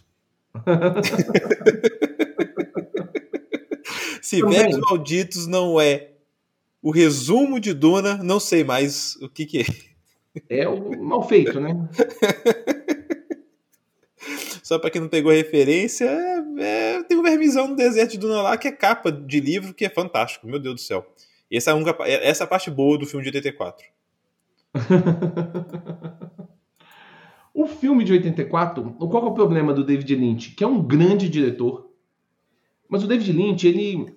Se 4.22 4.42
Também. 4.42 4.58
vermes 4.58 4.78
malditos 4.80 5.48
não 5.48 5.80
é 5.80 6.10
o 6.82 6.92
resumo 6.92 7.62
de 7.62 7.74
Duna, 7.74 8.18
não 8.18 8.42
sei 8.42 8.66
mais 8.66 9.16
o 9.22 9.30
que, 9.30 9.46
que 9.46 9.62
é. 9.62 9.66
É 10.50 10.68
o 10.68 11.02
mal 11.02 11.26
feito, 11.28 11.60
né? 11.60 11.70
Só 14.64 14.80
pra 14.80 14.90
quem 14.90 15.02
não 15.02 15.10
pegou 15.10 15.30
a 15.32 15.36
referência, 15.36 16.06
é- 16.06 16.44
é- 16.98 17.04
tem 17.04 17.18
um 17.18 17.22
vermizão 17.22 17.68
no 17.68 17.76
deserto 17.76 18.12
de 18.14 18.18
Duna 18.18 18.42
lá 18.42 18.58
que 18.58 18.68
é 18.70 18.72
capa 18.72 19.12
de 19.12 19.40
livro 19.40 19.74
que 19.74 19.84
é 19.86 19.90
fantástico, 19.90 20.48
meu 20.48 20.58
Deus 20.58 20.76
do 20.76 20.82
céu. 20.82 21.06
E 21.52 21.58
essa 21.58 21.72
é 21.72 21.74
única 21.74 21.94
pa- 21.94 22.08
essa 22.08 22.44
é 22.44 22.46
a 22.46 22.48
parte 22.48 22.72
boa 22.72 22.98
do 22.98 23.06
filme 23.06 23.24
de 23.24 23.30
84. 23.30 23.86
O 27.56 27.68
filme 27.68 28.04
de 28.04 28.12
84, 28.12 28.94
qual 28.94 29.26
é 29.28 29.30
o 29.30 29.34
problema 29.36 29.76
do 29.76 29.84
David 29.84 30.16
Lynch? 30.16 30.56
Que 30.56 30.64
é 30.64 30.68
um 30.68 30.82
grande 30.82 31.30
diretor. 31.30 31.92
Mas 32.90 33.04
o 33.04 33.08
David 33.08 33.32
Lynch, 33.32 33.68
ele. 33.68 34.16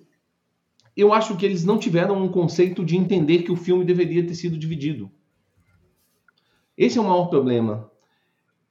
Eu 0.95 1.13
acho 1.13 1.37
que 1.37 1.45
eles 1.45 1.63
não 1.63 1.77
tiveram 1.77 2.19
um 2.19 2.29
conceito 2.29 2.83
de 2.83 2.97
entender 2.97 3.43
que 3.43 3.51
o 3.51 3.55
filme 3.55 3.85
deveria 3.85 4.25
ter 4.25 4.33
sido 4.33 4.57
dividido. 4.57 5.11
Esse 6.75 6.97
é 6.97 7.01
o 7.01 7.03
maior 7.03 7.27
problema. 7.27 7.91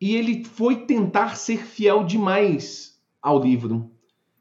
E 0.07 0.15
ele 0.15 0.45
foi 0.45 0.87
tentar 0.87 1.37
ser 1.37 1.59
fiel 1.67 2.05
demais 2.05 2.97
ao 3.21 3.43
livro. 3.43 3.91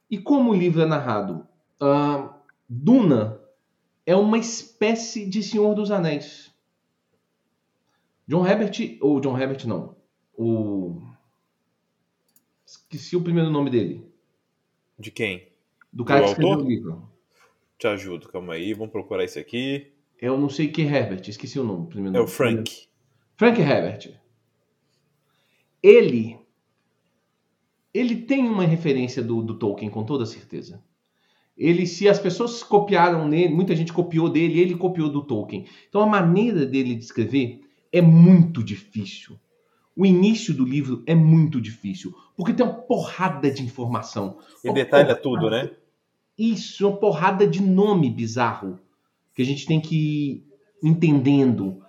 E 0.08 0.16
como 0.16 0.52
o 0.52 0.54
livro 0.54 0.80
é 0.80 0.86
narrado? 0.86 1.48
Ah, 1.82 2.38
Duna 2.70 3.42
é 4.06 4.16
uma 4.16 4.38
espécie 4.38 5.28
de 5.28 5.42
Senhor 5.42 5.74
dos 5.74 5.90
Anéis. 5.90 6.54
John 8.28 8.46
Herbert, 8.46 9.00
ou 9.02 9.20
John 9.20 9.36
Herbert 9.40 9.66
não, 9.66 9.96
o. 10.38 11.02
Esqueci 12.64 13.16
o 13.16 13.24
primeiro 13.24 13.50
nome 13.50 13.72
dele. 13.72 14.08
De 15.00 15.10
quem? 15.10 15.48
Do 15.92 16.06
cara 16.06 16.20
Do 16.20 16.26
que 16.26 16.30
escreveu 16.30 16.52
autor? 16.52 16.66
o 16.68 16.70
livro. 16.70 17.10
Te 17.80 17.88
ajudo, 17.88 18.30
calma 18.30 18.54
aí, 18.54 18.72
vamos 18.76 18.92
procurar 18.92 19.24
isso 19.24 19.40
aqui. 19.40 19.92
Eu 20.22 20.38
não 20.38 20.48
sei 20.48 20.68
que 20.68 20.84
Herbert, 20.84 21.28
esqueci 21.28 21.60
o 21.60 21.64
nome. 21.64 21.88
primeiro 21.88 22.16
É 22.16 22.20
o 22.20 22.22
nome. 22.22 22.32
Frank. 22.32 22.88
Frank 23.36 23.60
Herbert. 23.60 24.25
Ele. 25.86 26.40
Ele 27.94 28.16
tem 28.16 28.50
uma 28.50 28.66
referência 28.66 29.22
do, 29.22 29.42
do 29.44 29.60
Tolkien, 29.60 29.92
com 29.92 30.04
toda 30.04 30.26
certeza. 30.26 30.84
Ele, 31.56 31.86
se 31.86 32.10
as 32.10 32.20
pessoas 32.20 32.64
copiaram 32.64 33.28
nele, 33.28 33.54
muita 33.54 33.76
gente 33.76 33.94
copiou 33.94 34.28
dele, 34.28 34.60
ele 34.60 34.76
copiou 34.76 35.10
do 35.10 35.24
Tolkien. 35.24 35.66
Então 35.88 36.02
a 36.02 36.08
maneira 36.08 36.66
dele 36.66 36.96
de 36.96 37.04
escrever 37.04 37.62
é 37.92 38.02
muito 38.02 38.64
difícil. 38.64 39.40
O 39.96 40.06
início 40.06 40.54
do 40.54 40.66
livro 40.66 41.04
é 41.06 41.14
muito 41.14 41.62
difícil, 41.62 42.14
porque 42.36 42.52
tem 42.52 42.66
uma 42.66 42.74
porrada 42.74 43.50
de 43.52 43.64
informação. 43.64 44.40
Ele 44.64 44.74
detalha 44.74 45.16
tudo, 45.16 45.50
né? 45.52 45.70
Isso, 46.38 46.86
uma 46.86 46.98
porrada 46.98 47.48
de 47.48 47.62
nome 47.62 48.10
bizarro 48.10 48.80
que 49.36 49.42
a 49.42 49.46
gente 49.46 49.68
tem 49.68 49.80
que 49.80 49.96
ir 49.96 50.44
entendendo. 50.84 51.82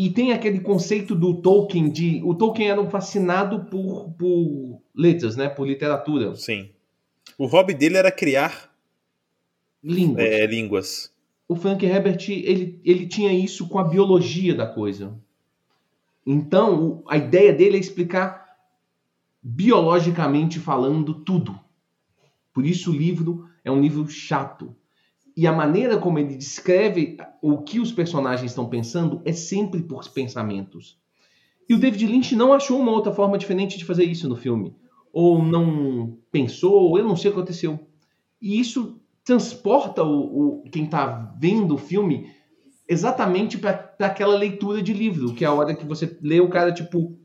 E 0.00 0.10
tem 0.10 0.30
aquele 0.30 0.60
conceito 0.60 1.12
do 1.12 1.42
Tolkien 1.42 1.90
de. 1.90 2.22
O 2.22 2.32
Tolkien 2.32 2.70
era 2.70 2.80
um 2.80 2.88
fascinado 2.88 3.64
por, 3.64 4.12
por 4.12 4.80
letras, 4.94 5.34
né? 5.34 5.48
Por 5.48 5.66
literatura. 5.66 6.36
Sim. 6.36 6.70
O 7.36 7.46
hobby 7.46 7.74
dele 7.74 7.96
era 7.96 8.12
criar 8.12 8.72
Línguas. 9.82 10.24
é, 10.24 10.46
línguas. 10.46 11.12
O 11.48 11.56
Frank 11.56 11.84
Herbert, 11.84 12.28
ele, 12.28 12.80
ele 12.84 13.08
tinha 13.08 13.32
isso 13.32 13.68
com 13.68 13.80
a 13.80 13.82
biologia 13.82 14.54
da 14.54 14.68
coisa. 14.68 15.18
Então, 16.24 17.02
a 17.08 17.16
ideia 17.16 17.52
dele 17.52 17.76
é 17.76 17.80
explicar 17.80 18.56
biologicamente 19.42 20.60
falando 20.60 21.12
tudo. 21.24 21.58
Por 22.54 22.64
isso 22.64 22.92
o 22.92 22.96
livro 22.96 23.48
é 23.64 23.70
um 23.72 23.80
livro 23.80 24.08
chato. 24.08 24.76
E 25.38 25.46
a 25.46 25.52
maneira 25.52 25.96
como 25.98 26.18
ele 26.18 26.34
descreve 26.34 27.16
o 27.40 27.58
que 27.58 27.78
os 27.78 27.92
personagens 27.92 28.50
estão 28.50 28.68
pensando 28.68 29.22
é 29.24 29.32
sempre 29.32 29.80
por 29.80 30.02
pensamentos. 30.10 30.98
E 31.68 31.74
o 31.74 31.78
David 31.78 32.08
Lynch 32.08 32.34
não 32.34 32.52
achou 32.52 32.76
uma 32.80 32.90
outra 32.90 33.12
forma 33.12 33.38
diferente 33.38 33.78
de 33.78 33.84
fazer 33.84 34.02
isso 34.02 34.28
no 34.28 34.34
filme. 34.34 34.74
Ou 35.12 35.40
não 35.40 36.18
pensou, 36.32 36.72
ou 36.72 36.98
eu 36.98 37.04
não 37.04 37.14
sei 37.14 37.30
o 37.30 37.34
que 37.34 37.38
aconteceu. 37.38 37.78
E 38.42 38.58
isso 38.58 39.00
transporta 39.22 40.02
o, 40.02 40.62
o- 40.64 40.70
quem 40.72 40.86
está 40.86 41.32
vendo 41.38 41.76
o 41.76 41.78
filme 41.78 42.32
exatamente 42.88 43.56
para 43.58 43.94
aquela 44.00 44.36
leitura 44.36 44.82
de 44.82 44.92
livro, 44.92 45.34
que 45.34 45.44
é 45.44 45.46
a 45.46 45.52
hora 45.52 45.72
que 45.72 45.86
você 45.86 46.18
lê 46.20 46.40
o 46.40 46.48
cara, 46.48 46.72
tipo, 46.72 47.16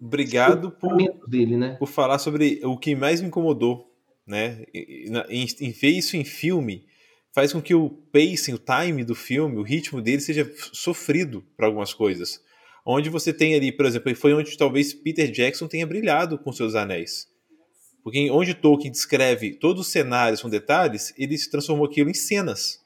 Obrigado 0.00 0.72
por, 0.72 0.96
dele, 1.28 1.56
né? 1.56 1.76
por 1.78 1.86
falar 1.86 2.18
sobre 2.18 2.60
o 2.64 2.76
que 2.76 2.96
mais 2.96 3.20
me 3.20 3.28
incomodou, 3.28 3.94
né? 4.26 4.64
Em, 4.74 5.46
em 5.60 5.70
ver 5.70 5.90
isso 5.90 6.16
em 6.16 6.24
filme 6.24 6.84
faz 7.34 7.52
com 7.52 7.62
que 7.62 7.74
o 7.74 7.90
pacing, 8.12 8.54
o 8.54 8.58
time 8.58 9.04
do 9.04 9.14
filme, 9.14 9.58
o 9.58 9.62
ritmo 9.62 10.00
dele 10.00 10.20
seja 10.20 10.50
sofrido 10.72 11.44
para 11.56 11.66
algumas 11.66 11.94
coisas. 11.94 12.40
Onde 12.84 13.08
você 13.08 13.32
tem 13.32 13.54
ali, 13.54 13.72
por 13.72 13.86
exemplo, 13.86 14.14
foi 14.14 14.34
onde 14.34 14.56
talvez 14.56 14.92
Peter 14.92 15.30
Jackson 15.30 15.66
tenha 15.66 15.86
brilhado 15.86 16.38
com 16.38 16.52
seus 16.52 16.74
anéis. 16.74 17.28
Porque 18.02 18.28
onde 18.30 18.54
Tolkien 18.54 18.90
descreve 18.90 19.54
todos 19.54 19.86
os 19.86 19.92
cenários 19.92 20.42
com 20.42 20.48
detalhes, 20.48 21.14
ele 21.16 21.38
se 21.38 21.48
transformou 21.48 21.86
aquilo 21.86 22.10
em 22.10 22.14
cenas. 22.14 22.82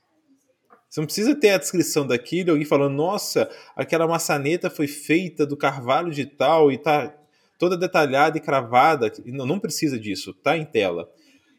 Você 0.89 1.01
não 1.01 1.07
precisa 1.07 1.35
ter 1.35 1.51
a 1.51 1.59
descrição 1.59 2.07
daquilo, 2.07 2.51
alguém 2.51 2.67
falando, 2.67 2.95
nossa, 2.95 3.51
aquela 3.75 4.07
maçaneta 4.07 4.71
foi 4.71 4.87
feita 4.87 5.47
do 5.47 5.57
carvalho 5.57 6.13
de 6.13 6.27
tal 6.27 6.71
e 6.71 6.79
tá 6.79 7.15
toda 7.59 7.77
detalhada 7.77 8.37
e 8.37 8.41
cravada. 8.41 9.11
Não, 9.25 9.47
não 9.47 9.59
precisa 9.59 9.99
disso, 9.99 10.35
tá 10.35 10.57
em 10.57 10.65
tela. 10.65 11.11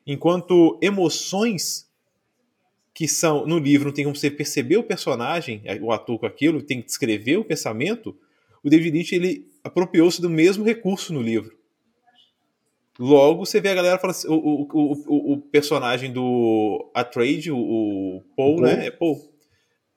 Enquanto 0.06 0.80
emoções 0.82 1.87
que 2.98 3.08
são 3.08 3.46
no 3.46 3.60
livro 3.60 3.86
não 3.86 3.94
tem 3.94 4.06
como 4.06 4.16
você 4.16 4.32
perceber 4.32 4.78
o 4.78 4.84
personagem, 4.84 5.62
o 5.84 5.92
ator 5.92 6.18
com 6.18 6.26
aquilo, 6.26 6.64
tem 6.64 6.82
que 6.82 6.88
descrever 6.88 7.38
o 7.38 7.46
pensamento, 7.46 8.18
o 8.64 8.72
David 8.72 8.98
Lynch 8.98 9.14
ele 9.14 9.48
apropriou-se 9.64 10.20
do 10.20 10.28
mesmo 10.28 10.66
recurso 10.66 11.14
no 11.14 11.22
livro. 11.22 11.56
Logo, 12.98 13.46
você 13.46 13.62
vê 13.62 13.70
a 13.70 13.76
galera 13.76 14.00
falando 14.00 14.16
assim, 14.16 14.28
o, 14.28 14.34
o, 14.34 14.68
o, 14.74 15.34
o 15.34 15.42
personagem 15.42 16.12
do 16.12 16.90
Atreides, 16.92 17.54
o, 17.54 17.56
o 17.56 18.24
Paul, 18.36 18.56
Paul. 18.56 18.62
né? 18.62 18.88
É 18.88 18.90
Paul. 18.90 19.32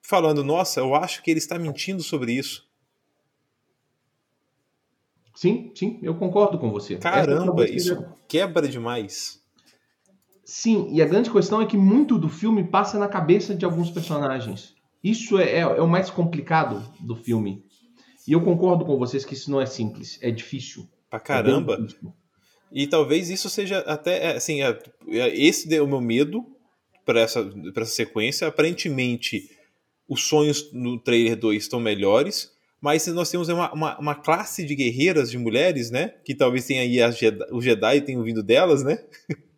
Falando, 0.02 0.45
nossa, 0.45 0.80
eu 0.80 0.95
acho 0.95 1.23
que 1.23 1.30
ele 1.30 1.38
está 1.38 1.59
mentindo 1.59 2.02
sobre 2.02 2.35
isso. 2.35 2.69
Sim, 5.35 5.73
sim, 5.75 5.99
eu 6.02 6.16
concordo 6.16 6.59
com 6.59 6.71
você. 6.71 6.97
Essa 6.97 7.11
Caramba, 7.11 7.64
isso 7.64 8.04
quebra 8.28 8.69
demais. 8.69 9.40
Sim, 10.52 10.88
e 10.92 11.00
a 11.00 11.07
grande 11.07 11.30
questão 11.30 11.62
é 11.62 11.66
que 11.66 11.76
muito 11.76 12.19
do 12.19 12.28
filme 12.28 12.64
passa 12.64 12.99
na 12.99 13.07
cabeça 13.07 13.54
de 13.54 13.64
alguns 13.64 13.88
personagens. 13.88 14.75
Isso 15.02 15.38
é, 15.38 15.45
é- 15.49 15.61
é 15.61 15.80
o 15.80 15.87
mais 15.88 16.11
complicado 16.11 16.83
do 16.99 17.14
filme. 17.14 17.62
E 18.26 18.33
eu 18.33 18.40
concordo 18.42 18.85
com 18.85 18.99
vocês 18.99 19.25
que 19.25 19.35
isso 19.35 19.49
não 19.49 19.61
é 19.61 19.66
simples, 19.66 20.19
é 20.21 20.28
difícil. 20.33 20.88
Pra 21.09 21.19
É 21.19 21.23
caramba. 21.23 21.76
difícil. 21.80 22.12
E 22.73 22.85
talvez 22.88 23.30
isso 23.30 23.49
seja 23.49 23.78
até, 23.87 24.25
é, 24.33 24.37
assim, 24.37 24.61
é, 24.61 24.76
é, 25.09 25.28
esse 25.40 25.69
deu 25.69 25.85
o 25.85 25.88
meu 25.88 26.00
medo 26.00 26.45
para 27.07 27.21
essa, 27.21 27.45
pra 27.73 27.83
essa 27.85 27.92
sequência. 27.95 28.49
Aparentemente, 28.49 29.49
os 30.09 30.25
sonhos 30.26 30.73
no 30.73 30.99
trailer 30.99 31.37
2 31.37 31.62
estão 31.62 31.78
melhores, 31.78 32.50
Mas 32.83 33.07
nós 33.09 33.30
temos 33.30 33.49
uma, 33.50 33.71
uma, 33.73 33.99
uma 34.00 34.14
classe 34.16 34.64
de 34.64 34.75
guerreiras, 34.75 35.30
de 35.30 35.37
mulheres, 35.38 35.90
né? 35.90 36.09
Que 36.25 36.35
talvez 36.35 36.64
tenha 36.66 36.80
aí 36.80 37.00
as 37.00 37.16
Jedi, 37.19 37.45
o 37.52 37.61
Jedi 37.61 38.00
tenham 38.00 38.23
vindo 38.25 38.42
delas, 38.42 38.83
né? 38.83 38.99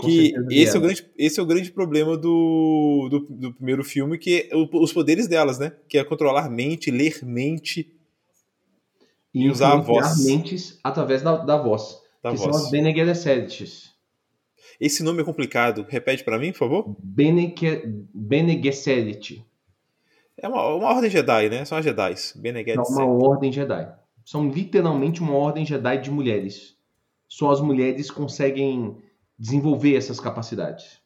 Que 0.00 0.32
esse 0.50 0.76
é, 0.76 0.78
o 0.78 0.80
grande, 0.80 1.06
esse 1.18 1.40
é 1.40 1.42
o 1.42 1.46
grande 1.46 1.72
problema 1.72 2.16
do, 2.16 3.08
do, 3.10 3.20
do 3.28 3.52
primeiro 3.54 3.82
filme, 3.82 4.16
que 4.16 4.48
é 4.50 4.56
o- 4.56 4.68
os 4.82 4.92
poderes 4.92 5.26
delas, 5.26 5.58
né? 5.58 5.72
Que 5.88 5.98
é 5.98 6.04
controlar 6.04 6.48
mente, 6.48 6.90
ler 6.90 7.18
mente 7.24 7.92
e 9.34 9.48
usar 9.50 9.72
a 9.72 9.76
voz. 9.76 10.24
mentes 10.24 10.78
através 10.84 11.22
da, 11.22 11.36
da 11.38 11.56
voz. 11.60 12.00
da 12.22 12.30
que 12.30 12.36
voz. 12.36 12.54
são 12.56 12.64
as 12.66 12.70
Bene 12.70 12.94
Gesserits. 12.94 13.92
Esse 14.80 15.02
nome 15.02 15.20
é 15.22 15.24
complicado. 15.24 15.84
Repete 15.88 16.22
pra 16.22 16.38
mim, 16.38 16.52
por 16.52 16.58
favor. 16.58 16.96
Bene, 17.02 17.52
Bene 18.14 18.62
Gesserit. 18.62 19.44
É 20.36 20.46
uma, 20.46 20.64
uma 20.76 20.88
ordem 20.94 21.10
Jedi, 21.10 21.48
né? 21.48 21.64
São 21.64 21.76
as 21.76 21.84
Jedis. 21.84 22.32
Bene 22.36 22.62
É 22.64 22.80
uma 22.80 23.04
ordem 23.04 23.50
Jedi. 23.52 23.92
São 24.24 24.48
literalmente 24.48 25.20
uma 25.20 25.34
ordem 25.34 25.66
Jedi 25.66 25.98
de 26.00 26.10
mulheres. 26.10 26.76
Só 27.26 27.50
as 27.50 27.60
mulheres 27.60 28.10
conseguem 28.10 28.96
desenvolver 29.38 29.94
essas 29.94 30.18
capacidades. 30.18 31.00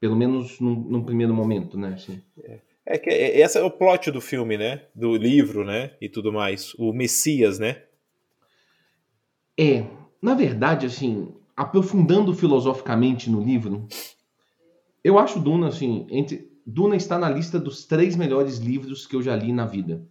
Pelo 0.00 0.16
menos 0.16 0.58
num, 0.58 0.74
num 0.74 1.04
primeiro 1.04 1.34
momento, 1.34 1.78
né? 1.78 1.94
Assim. 1.94 2.20
É 2.84 2.98
que 2.98 3.10
é- 3.10 3.40
esse 3.40 3.58
é 3.58 3.62
o 3.62 3.70
plot 3.70 4.10
do 4.10 4.20
filme, 4.20 4.56
né? 4.56 4.86
Do 4.94 5.14
livro, 5.16 5.64
né? 5.64 5.96
E 6.00 6.08
tudo 6.08 6.32
mais. 6.32 6.74
O 6.74 6.92
Messias, 6.92 7.58
né? 7.58 7.82
É, 9.58 9.86
na 10.20 10.34
verdade, 10.34 10.86
assim, 10.86 11.32
aprofundando 11.56 12.34
filosoficamente 12.34 13.30
no 13.30 13.40
livro, 13.40 13.86
eu 15.04 15.18
acho 15.18 15.38
Duna, 15.38 15.68
assim, 15.68 16.06
entre. 16.10 16.50
Duna 16.64 16.94
está 16.94 17.18
na 17.18 17.28
lista 17.28 17.58
dos 17.58 17.84
três 17.84 18.14
melhores 18.14 18.58
livros 18.58 19.04
que 19.04 19.16
eu 19.16 19.22
já 19.22 19.34
li 19.34 19.52
na 19.52 19.66
vida. 19.66 20.06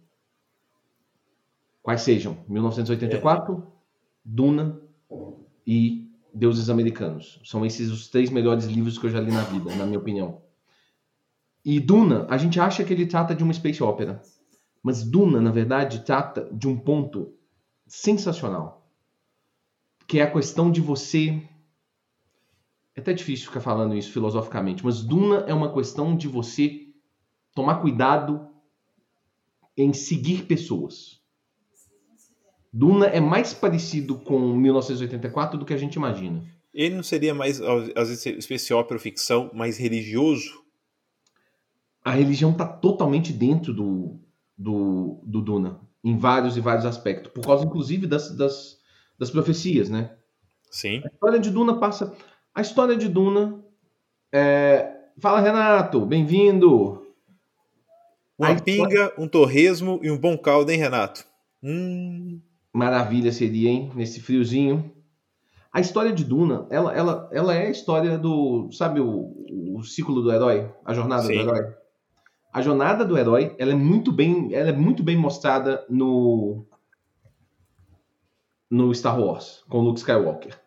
Quais 1.82 2.02
sejam? 2.02 2.36
1984, 2.46 3.66
Duna 4.24 4.80
e 5.66 6.11
Deuses 6.34 6.70
Americanos. 6.70 7.40
São 7.44 7.64
esses 7.64 7.90
os 7.90 8.08
três 8.08 8.30
melhores 8.30 8.64
livros 8.64 8.98
que 8.98 9.06
eu 9.06 9.10
já 9.10 9.20
li 9.20 9.30
na 9.30 9.42
vida, 9.42 9.74
na 9.76 9.86
minha 9.86 9.98
opinião. 9.98 10.42
E 11.64 11.78
Duna, 11.78 12.26
a 12.28 12.36
gente 12.36 12.58
acha 12.58 12.82
que 12.82 12.92
ele 12.92 13.06
trata 13.06 13.34
de 13.34 13.44
uma 13.44 13.52
space 13.52 13.82
opera. 13.82 14.20
Mas 14.82 15.04
Duna, 15.04 15.40
na 15.40 15.50
verdade, 15.50 16.04
trata 16.04 16.48
de 16.52 16.66
um 16.66 16.76
ponto 16.76 17.32
sensacional. 17.86 18.90
Que 20.06 20.18
é 20.18 20.22
a 20.22 20.30
questão 20.30 20.70
de 20.70 20.80
você. 20.80 21.40
É 22.94 23.00
até 23.00 23.12
difícil 23.12 23.46
ficar 23.46 23.60
falando 23.60 23.96
isso 23.96 24.12
filosoficamente, 24.12 24.84
mas 24.84 25.02
Duna 25.02 25.44
é 25.46 25.54
uma 25.54 25.72
questão 25.72 26.14
de 26.14 26.28
você 26.28 26.88
tomar 27.54 27.76
cuidado 27.76 28.48
em 29.76 29.94
seguir 29.94 30.44
pessoas. 30.44 31.21
Duna 32.72 33.06
é 33.06 33.20
mais 33.20 33.52
parecido 33.52 34.16
com 34.18 34.38
1984 34.56 35.58
do 35.58 35.64
que 35.66 35.74
a 35.74 35.76
gente 35.76 35.96
imagina. 35.96 36.42
Ele 36.72 36.94
não 36.94 37.02
seria 37.02 37.34
mais, 37.34 37.60
às 37.60 38.08
vezes, 38.08 38.70
opera 38.70 38.94
ou 38.96 39.00
ficção, 39.00 39.50
mais 39.52 39.76
religioso? 39.76 40.62
A 42.02 42.10
religião 42.12 42.50
está 42.52 42.66
totalmente 42.66 43.30
dentro 43.32 43.74
do, 43.74 44.18
do, 44.56 45.20
do 45.22 45.42
Duna, 45.42 45.80
em 46.02 46.16
vários 46.16 46.56
e 46.56 46.60
vários 46.60 46.86
aspectos, 46.86 47.30
por 47.30 47.44
causa, 47.44 47.64
inclusive, 47.66 48.06
das, 48.06 48.34
das, 48.34 48.78
das 49.18 49.30
profecias, 49.30 49.90
né? 49.90 50.16
Sim. 50.70 51.02
A 51.04 51.08
história 51.08 51.38
de 51.38 51.50
Duna 51.50 51.78
passa. 51.78 52.16
A 52.54 52.62
história 52.62 52.96
de 52.96 53.08
Duna. 53.08 53.62
é, 54.32 54.90
Fala, 55.20 55.40
Renato, 55.40 56.06
bem-vindo. 56.06 57.06
Uma 58.38 58.48
A 58.48 58.52
história- 58.54 58.64
pinga, 58.64 59.12
um 59.18 59.28
torresmo 59.28 60.00
e 60.02 60.10
um 60.10 60.16
bom 60.18 60.38
caldo, 60.38 60.70
hein, 60.72 60.78
Renato? 60.78 61.26
Hum. 61.62 62.40
Maravilha 62.72 63.30
seria, 63.30 63.68
hein? 63.68 63.92
Nesse 63.94 64.20
friozinho. 64.20 64.92
A 65.72 65.80
história 65.80 66.12
de 66.12 66.24
Duna, 66.24 66.66
ela, 66.70 66.92
ela, 66.94 67.28
ela 67.32 67.54
é 67.54 67.66
a 67.66 67.70
história 67.70 68.18
do. 68.18 68.70
Sabe 68.72 69.00
o, 69.00 69.76
o 69.76 69.82
ciclo 69.82 70.22
do 70.22 70.32
herói? 70.32 70.70
A 70.84 70.92
jornada 70.92 71.22
Sim. 71.22 71.34
do 71.34 71.40
herói? 71.40 71.74
A 72.52 72.60
jornada 72.60 73.04
do 73.04 73.16
herói, 73.16 73.54
ela 73.58 73.72
é 73.72 73.74
muito 73.74 74.12
bem, 74.12 74.54
ela 74.54 74.68
é 74.68 74.72
muito 74.72 75.02
bem 75.02 75.16
mostrada 75.16 75.84
no. 75.88 76.66
No 78.70 78.94
Star 78.94 79.20
Wars, 79.20 79.64
com 79.68 79.80
Luke 79.80 80.00
Skywalker. 80.00 80.58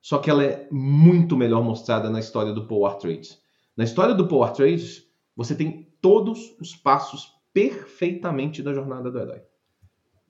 Só 0.00 0.18
que 0.18 0.28
ela 0.30 0.44
é 0.44 0.68
muito 0.70 1.36
melhor 1.36 1.62
mostrada 1.62 2.10
na 2.10 2.20
história 2.20 2.52
do 2.52 2.66
Paul 2.66 2.86
Atreides. 2.86 3.38
Na 3.76 3.84
história 3.84 4.14
do 4.14 4.28
Paul 4.28 4.44
Atreides, 4.44 5.06
você 5.34 5.54
tem 5.54 5.90
todos 6.00 6.54
os 6.60 6.76
passos 6.76 7.32
perfeitamente 7.52 8.62
da 8.62 8.74
jornada 8.74 9.10
do 9.10 9.18
herói. 9.18 9.42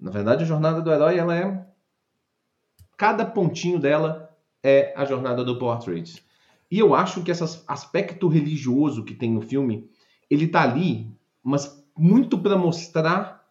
Na 0.05 0.11
verdade, 0.11 0.45
a 0.45 0.47
jornada 0.47 0.83
do 0.83 0.93
herói, 0.93 1.17
ela 1.17 1.35
é. 1.35 1.67
Cada 2.95 3.25
pontinho 3.25 3.81
dela 3.81 4.31
é 4.63 4.93
a 4.95 5.07
jornada 5.07 5.43
do 5.43 5.71
Atreides. 5.71 6.23
E 6.71 6.79
eu 6.79 6.95
acho 6.95 7.23
que 7.23 7.31
esse 7.31 7.43
aspecto 7.67 8.29
religioso 8.29 9.03
que 9.03 9.15
tem 9.15 9.33
no 9.33 9.41
filme, 9.41 9.89
ele 10.29 10.47
tá 10.47 10.63
ali, 10.63 11.11
mas 11.43 11.83
muito 11.97 12.39
para 12.39 12.55
mostrar 12.55 13.49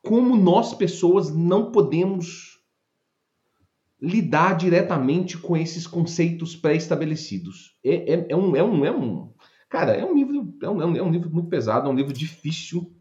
como 0.00 0.36
nós, 0.36 0.72
pessoas, 0.74 1.34
não 1.34 1.72
podemos 1.72 2.60
lidar 4.00 4.56
diretamente 4.56 5.36
com 5.36 5.56
esses 5.56 5.88
conceitos 5.88 6.54
pré-estabelecidos. 6.54 7.76
É, 7.84 8.14
é, 8.14 8.26
é 8.28 8.36
um, 8.36 8.54
é, 8.54 8.62
um, 8.62 8.84
é 8.84 8.92
um. 8.92 9.32
Cara, 9.68 9.90
é 9.90 10.04
um 10.04 10.14
livro. 10.14 10.56
É 10.62 10.70
um, 10.70 10.96
é 10.96 11.02
um 11.02 11.10
livro 11.10 11.28
muito 11.30 11.48
pesado, 11.48 11.88
é 11.88 11.90
um 11.90 11.96
livro 11.96 12.12
difícil. 12.12 12.94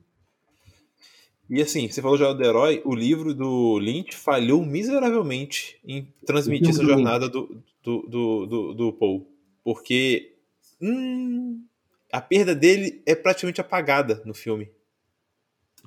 E 1.49 1.61
assim, 1.61 1.87
você 1.87 2.01
falou 2.01 2.17
já 2.17 2.33
do 2.33 2.43
herói, 2.43 2.81
o 2.83 2.93
livro 2.93 3.33
do 3.33 3.77
Lynch 3.77 4.15
falhou 4.15 4.65
miseravelmente 4.65 5.79
em 5.85 6.13
transmitir 6.25 6.69
essa 6.69 6.83
jornada 6.83 7.29
do, 7.29 7.63
do, 7.81 8.01
do, 8.01 8.45
do, 8.45 8.73
do 8.73 8.93
Paul. 8.93 9.25
Porque 9.63 10.35
hum, 10.81 11.63
a 12.11 12.19
perda 12.19 12.53
dele 12.53 13.01
é 13.05 13.15
praticamente 13.15 13.61
apagada 13.61 14.21
no 14.25 14.33
filme. 14.33 14.69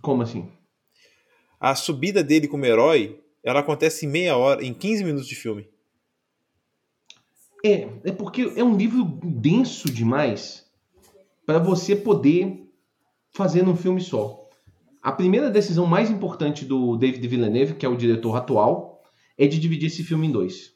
Como 0.01 0.23
assim? 0.23 0.51
A 1.59 1.75
subida 1.75 2.25
dele 2.25 2.49
como 2.49 2.64
herói, 2.64 3.20
ela 3.44 3.61
acontece 3.61 4.07
em 4.07 4.09
meia 4.09 4.37
hora, 4.37 4.64
em 4.64 4.73
15 4.73 5.05
minutos 5.05 5.29
de 5.29 5.35
filme. 5.35 5.68
É, 7.62 7.87
é 8.05 8.12
porque 8.12 8.53
é 8.57 8.64
um 8.64 8.77
livro 8.77 9.05
denso 9.05 9.92
demais 9.92 10.66
para 11.44 11.59
você 11.59 11.94
poder 11.94 12.66
fazer 13.33 13.62
num 13.62 13.77
filme 13.77 14.01
só. 14.01 14.49
A 15.03 15.13
primeira 15.13 15.51
decisão 15.51 15.87
mais 15.87 16.11
importante 16.11 16.65
do 16.65 16.97
David 16.97 17.27
Villeneuve, 17.27 17.75
que 17.75 17.87
é 17.87 17.89
o 17.89 17.97
diretor 17.97 18.37
atual, 18.37 19.03
é 19.39 19.47
de 19.47 19.59
dividir 19.59 19.87
esse 19.87 20.05
filme 20.05 20.27
em 20.27 20.31
dois. 20.33 20.75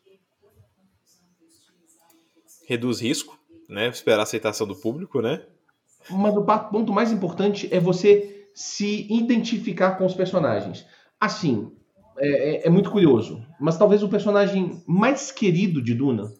Reduz 2.67 3.01
risco, 3.01 3.39
né? 3.69 3.89
Esperar 3.89 4.21
a 4.21 4.23
aceitação 4.23 4.67
do 4.67 4.75
público, 4.75 5.21
né? 5.21 5.45
Mas 6.11 6.35
o 6.35 6.43
ponto 6.45 6.93
mais 6.93 7.13
importante 7.13 7.69
é 7.71 7.79
você 7.79 8.49
se 8.55 9.07
identificar 9.13 9.97
com 9.99 10.07
os 10.07 10.15
personagens. 10.15 10.87
Assim, 11.21 11.73
é, 12.19 12.29
é- 12.29 12.67
é 12.67 12.71
muito 12.71 12.91
curioso, 12.91 13.45
mas 13.61 13.77
talvez 13.77 14.03
o 14.03 14.09
personagem 14.09 14.83
mais 14.87 15.31
querido 15.31 15.83
de 15.83 15.95
Duna 15.95 16.33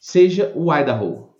seja 0.00 0.52
o 0.56 0.72
Idaho. 0.74 1.30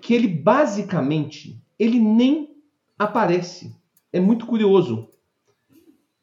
Que 0.00 0.14
ele 0.14 0.28
basicamente, 0.28 1.60
ele 1.78 1.98
nem 1.98 2.56
aparece. 2.98 3.77
É 4.12 4.20
muito 4.20 4.46
curioso. 4.46 5.08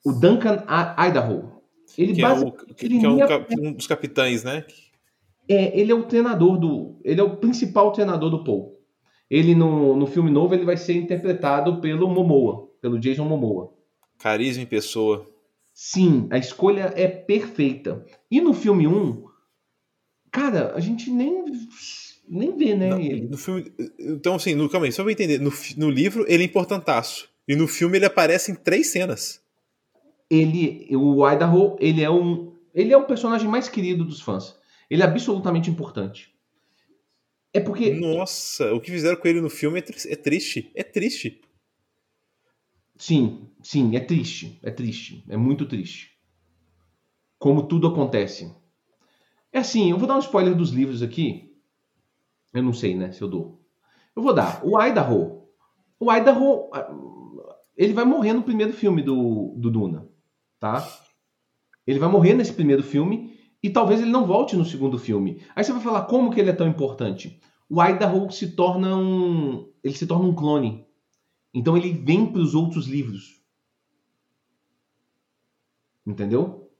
O 0.06 0.12
Duncan 0.12 0.63
Idaho. 1.08 1.52
Ele 1.98 2.13
Que 2.13 2.21
é, 2.24 2.30
o, 2.30 2.52
que 2.52 2.86
ele 2.86 3.06
é 3.06 3.10
um, 3.10 3.17
cap- 3.19 3.56
um 3.60 3.71
dos 3.74 3.88
capitães, 3.88 4.43
né? 4.43 4.65
é, 5.48 5.80
ele 5.80 5.91
é 5.91 5.95
o 5.95 6.04
treinador 6.04 6.58
do. 6.58 7.00
Ele 7.04 7.19
é 7.21 7.24
o 7.24 7.38
principal 7.38 7.91
treinador 7.91 8.30
do 8.30 8.43
Paul. 8.43 8.76
Ele 9.30 9.56
no, 9.56 9.95
no 9.95 10.06
filme 10.08 10.30
novo 10.32 10.54
ele 10.54 10.65
vai 10.65 10.78
ser 10.78 10.93
interpretado 10.95 11.80
pelo 11.82 12.08
Momoa, 12.10 12.69
pelo 12.82 13.00
Jason 13.00 13.26
Momoa. 13.26 13.74
Carisma 14.19 14.63
em 14.63 14.67
pessoa. 14.67 15.26
Sim, 15.74 16.28
a 16.32 16.38
escolha 16.38 16.93
é 16.95 17.08
perfeita. 17.08 18.06
E 18.32 18.39
no 18.39 18.54
filme 18.54 18.88
1, 18.88 19.24
cara, 20.32 20.74
a 20.76 20.80
gente 20.80 21.10
nem, 21.12 21.43
nem 22.28 22.56
vê, 22.56 22.76
né? 22.76 22.89
Ele. 23.04 23.28
No 23.28 23.38
filme, 23.38 23.71
então, 24.00 24.36
assim, 24.36 24.56
no, 24.56 24.69
calma 24.69 24.86
aí, 24.86 24.91
só 24.91 25.04
pra 25.04 25.12
eu 25.12 25.13
entender. 25.13 25.39
No, 25.39 25.52
no 25.78 25.89
livro, 25.89 26.24
ele 26.28 26.43
é 26.43 26.45
importantaço. 26.45 27.28
E 27.47 27.55
no 27.55 27.67
filme, 27.67 27.97
ele 27.97 28.05
aparece 28.05 28.51
em 28.51 28.55
três 28.55 28.88
cenas. 28.88 29.41
ele, 30.29 30.88
o 30.95 31.27
Idaho, 31.29 31.75
ele 31.79 32.01
é 32.03 32.10
um, 32.10 32.55
ele 32.73 32.93
é 32.93 32.97
o 32.97 33.05
personagem 33.05 33.47
mais 33.47 33.69
querido 33.69 34.03
dos 34.03 34.21
fãs. 34.21 34.58
Ele 34.89 35.01
é 35.01 35.05
absolutamente 35.05 35.69
importante. 35.69 36.34
É 37.53 37.60
porque 37.60 37.91
Nossa, 37.91 38.73
o 38.73 38.81
que 38.81 38.91
fizeram 38.91 39.17
com 39.17 39.27
ele 39.27 39.39
no 39.41 39.49
filme 39.49 39.79
é, 39.79 39.81
tri- 39.81 40.12
é 40.12 40.15
triste. 40.15 40.71
É 40.75 40.84
triste. 40.84 41.41
Sim, 42.97 43.49
sim, 43.62 43.95
é 43.95 43.99
triste. 43.99 44.60
É 44.63 44.71
triste. 44.71 45.23
É 45.29 45.38
muito 45.38 45.65
triste. 45.67 46.12
Como 47.38 47.67
tudo 47.67 47.88
acontece. 47.88 48.53
É 49.51 49.60
assim, 49.60 49.91
eu 49.91 49.97
vou 49.97 50.08
dar 50.08 50.15
um 50.15 50.19
spoiler 50.19 50.55
dos 50.55 50.69
livros 50.71 51.01
aqui. 51.01 51.53
Eu 52.53 52.63
não 52.63 52.73
sei, 52.73 52.95
né, 52.95 53.12
se 53.12 53.21
eu 53.21 53.27
dou. 53.27 53.62
Eu 54.15 54.21
vou 54.21 54.34
dar. 54.34 54.62
O 54.65 54.81
Idaho. 54.81 55.47
O 55.99 56.12
Idaho. 56.13 56.69
Ele 57.76 57.94
vai 57.94 58.06
morrer 58.06 58.34
no 58.34 58.44
primeiro 58.44 58.74
filme 58.74 59.02
do, 59.02 59.54
do 59.58 59.70
Duna, 59.70 60.08
tá? 60.60 60.88
Ele 61.86 62.00
vai 62.00 62.10
morrer 62.10 62.34
nesse 62.34 62.54
primeiro 62.54 62.84
filme 62.84 63.38
e 63.62 63.70
talvez 63.70 64.02
ele 64.02 64.12
não 64.12 64.26
volte 64.26 64.56
no 64.56 64.66
segundo 64.66 64.98
filme. 64.98 65.42
Aí 65.56 65.64
você 65.64 65.72
vai 65.72 65.82
falar 65.82 66.06
como 66.06 66.32
que 66.32 66.40
ele 66.40 66.50
é 66.50 66.54
tão 66.54 66.68
importante. 66.68 67.40
O 67.70 67.84
Idaho 67.84 68.32
se 68.32 68.56
torna 68.56 68.96
um, 68.96 69.72
ele 69.84 69.96
se 69.96 70.08
torna 70.08 70.28
um 70.28 70.36
clone. 70.36 70.86
Então 71.54 71.76
ele 71.76 71.92
vem 71.92 72.32
para 72.32 72.42
os 72.42 72.54
outros 72.54 72.88
livros. 72.88 73.42
Entendeu? 76.06 76.72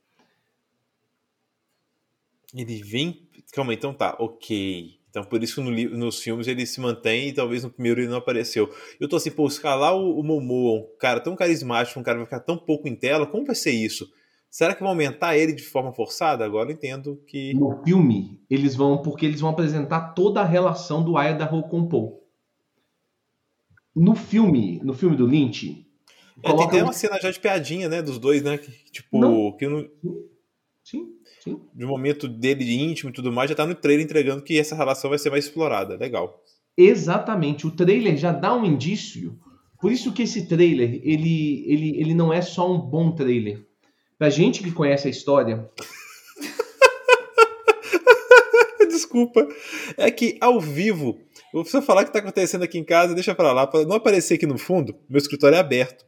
Ele 2.54 2.84
vem. 2.84 3.28
Calma, 3.52 3.74
então 3.74 3.94
tá, 3.94 4.16
ok. 4.20 5.00
Então 5.15 5.23
por 5.23 5.41
isso 5.41 5.63
no, 5.63 5.71
nos 5.71 6.21
filmes 6.21 6.45
ele 6.45 6.65
se 6.65 6.82
mantém 6.82 7.30
e 7.30 7.34
talvez 7.34 7.63
no 7.63 7.69
primeiro 7.69 8.01
ele 8.01 8.10
não 8.10 8.17
apareceu. 8.17 8.69
Eu 8.99 9.08
tô 9.08 9.15
assim, 9.15 9.32
pô, 9.32 9.47
escalar 9.47 9.95
o, 9.95 10.19
o 10.19 10.21
Momoa, 10.21 10.82
um 10.82 10.97
cara 10.99 11.21
tão 11.21 11.38
carismático, 11.38 11.97
um 11.97 12.04
cara 12.04 12.17
vai 12.17 12.25
ficar 12.25 12.41
tão 12.41 12.58
pouco 12.58 12.86
em 12.86 12.95
tela, 12.97 13.25
como 13.25 13.45
vai 13.45 13.56
ser 13.56 13.71
isso? 13.71 14.12
Será 14.51 14.75
que 14.75 14.82
vão 14.82 14.89
aumentar 14.89 15.38
ele 15.38 15.54
de 15.54 15.63
forma 15.63 15.93
forçada? 15.93 16.43
Agora 16.43 16.69
eu 16.69 16.73
entendo 16.73 17.21
que. 17.28 17.54
No 17.54 17.82
filme, 17.84 18.41
eles 18.49 18.75
vão. 18.75 19.01
Porque 19.01 19.25
eles 19.25 19.39
vão 19.39 19.49
apresentar 19.49 20.13
toda 20.13 20.41
a 20.41 20.45
relação 20.45 21.01
do 21.01 21.13
com 21.69 21.80
o 21.80 21.89
Paul. 21.89 22.23
No 23.95 24.15
filme, 24.15 24.82
no 24.84 24.93
filme 24.93 25.15
do 25.15 25.25
Lynch. 25.25 25.86
É, 26.43 26.54
tem 26.54 26.65
até 26.65 26.84
uma 26.84 26.93
cena 26.93 27.19
já 27.21 27.32
de 27.32 27.39
piadinha, 27.39 27.88
né? 27.88 28.01
Dos 28.01 28.19
dois, 28.19 28.43
né? 28.43 28.58
Que, 28.58 28.71
tipo, 28.91 29.17
não. 29.17 29.51
que 29.54 29.67
não. 29.67 29.86
Sim, 30.84 31.08
sim. 31.46 31.62
De 31.74 31.86
momento 31.86 32.28
dele 32.28 32.66
de 32.66 32.74
íntimo 32.74 33.10
e 33.10 33.14
tudo 33.14 33.32
mais, 33.32 33.50
já 33.50 33.56
tá 33.56 33.66
no 33.66 33.74
trailer 33.74 34.04
entregando 34.04 34.44
que 34.44 34.60
essa 34.60 34.76
relação 34.76 35.10
vai 35.10 35.20
ser 35.20 35.30
mais 35.30 35.46
explorada. 35.46 35.96
Legal. 35.96 36.44
Exatamente. 36.76 37.66
O 37.66 37.72
trailer 37.72 38.18
já 38.18 38.34
dá 38.34 38.54
um 38.54 38.66
indício. 38.66 39.40
Por 39.80 39.92
isso 39.92 40.12
que 40.12 40.24
esse 40.24 40.48
trailer, 40.48 41.00
ele, 41.04 41.64
ele, 41.68 42.00
ele 42.02 42.14
não 42.14 42.34
é 42.34 42.42
só 42.42 42.70
um 42.70 42.78
bom 42.78 43.12
trailer 43.12 43.64
Pra 44.18 44.30
gente 44.30 44.64
que 44.64 44.72
conhece 44.72 45.08
a 45.08 45.12
história. 45.12 45.70
Desculpa. 48.88 49.46
É 49.98 50.10
que 50.10 50.38
ao 50.40 50.62
vivo, 50.62 51.20
eu 51.54 51.62
preciso 51.62 51.84
falar 51.84 52.04
o 52.04 52.06
que 52.06 52.14
tá 52.14 52.20
acontecendo 52.20 52.64
aqui 52.64 52.78
em 52.78 52.84
casa, 52.84 53.14
deixa 53.14 53.36
pra 53.36 53.52
lá, 53.52 53.68
pra 53.68 53.84
não 53.84 53.98
aparecer 53.98 54.36
aqui 54.36 54.46
no 54.46 54.58
fundo, 54.58 54.96
meu 55.10 55.18
escritório 55.18 55.56
é 55.56 55.60
aberto. 55.60 56.06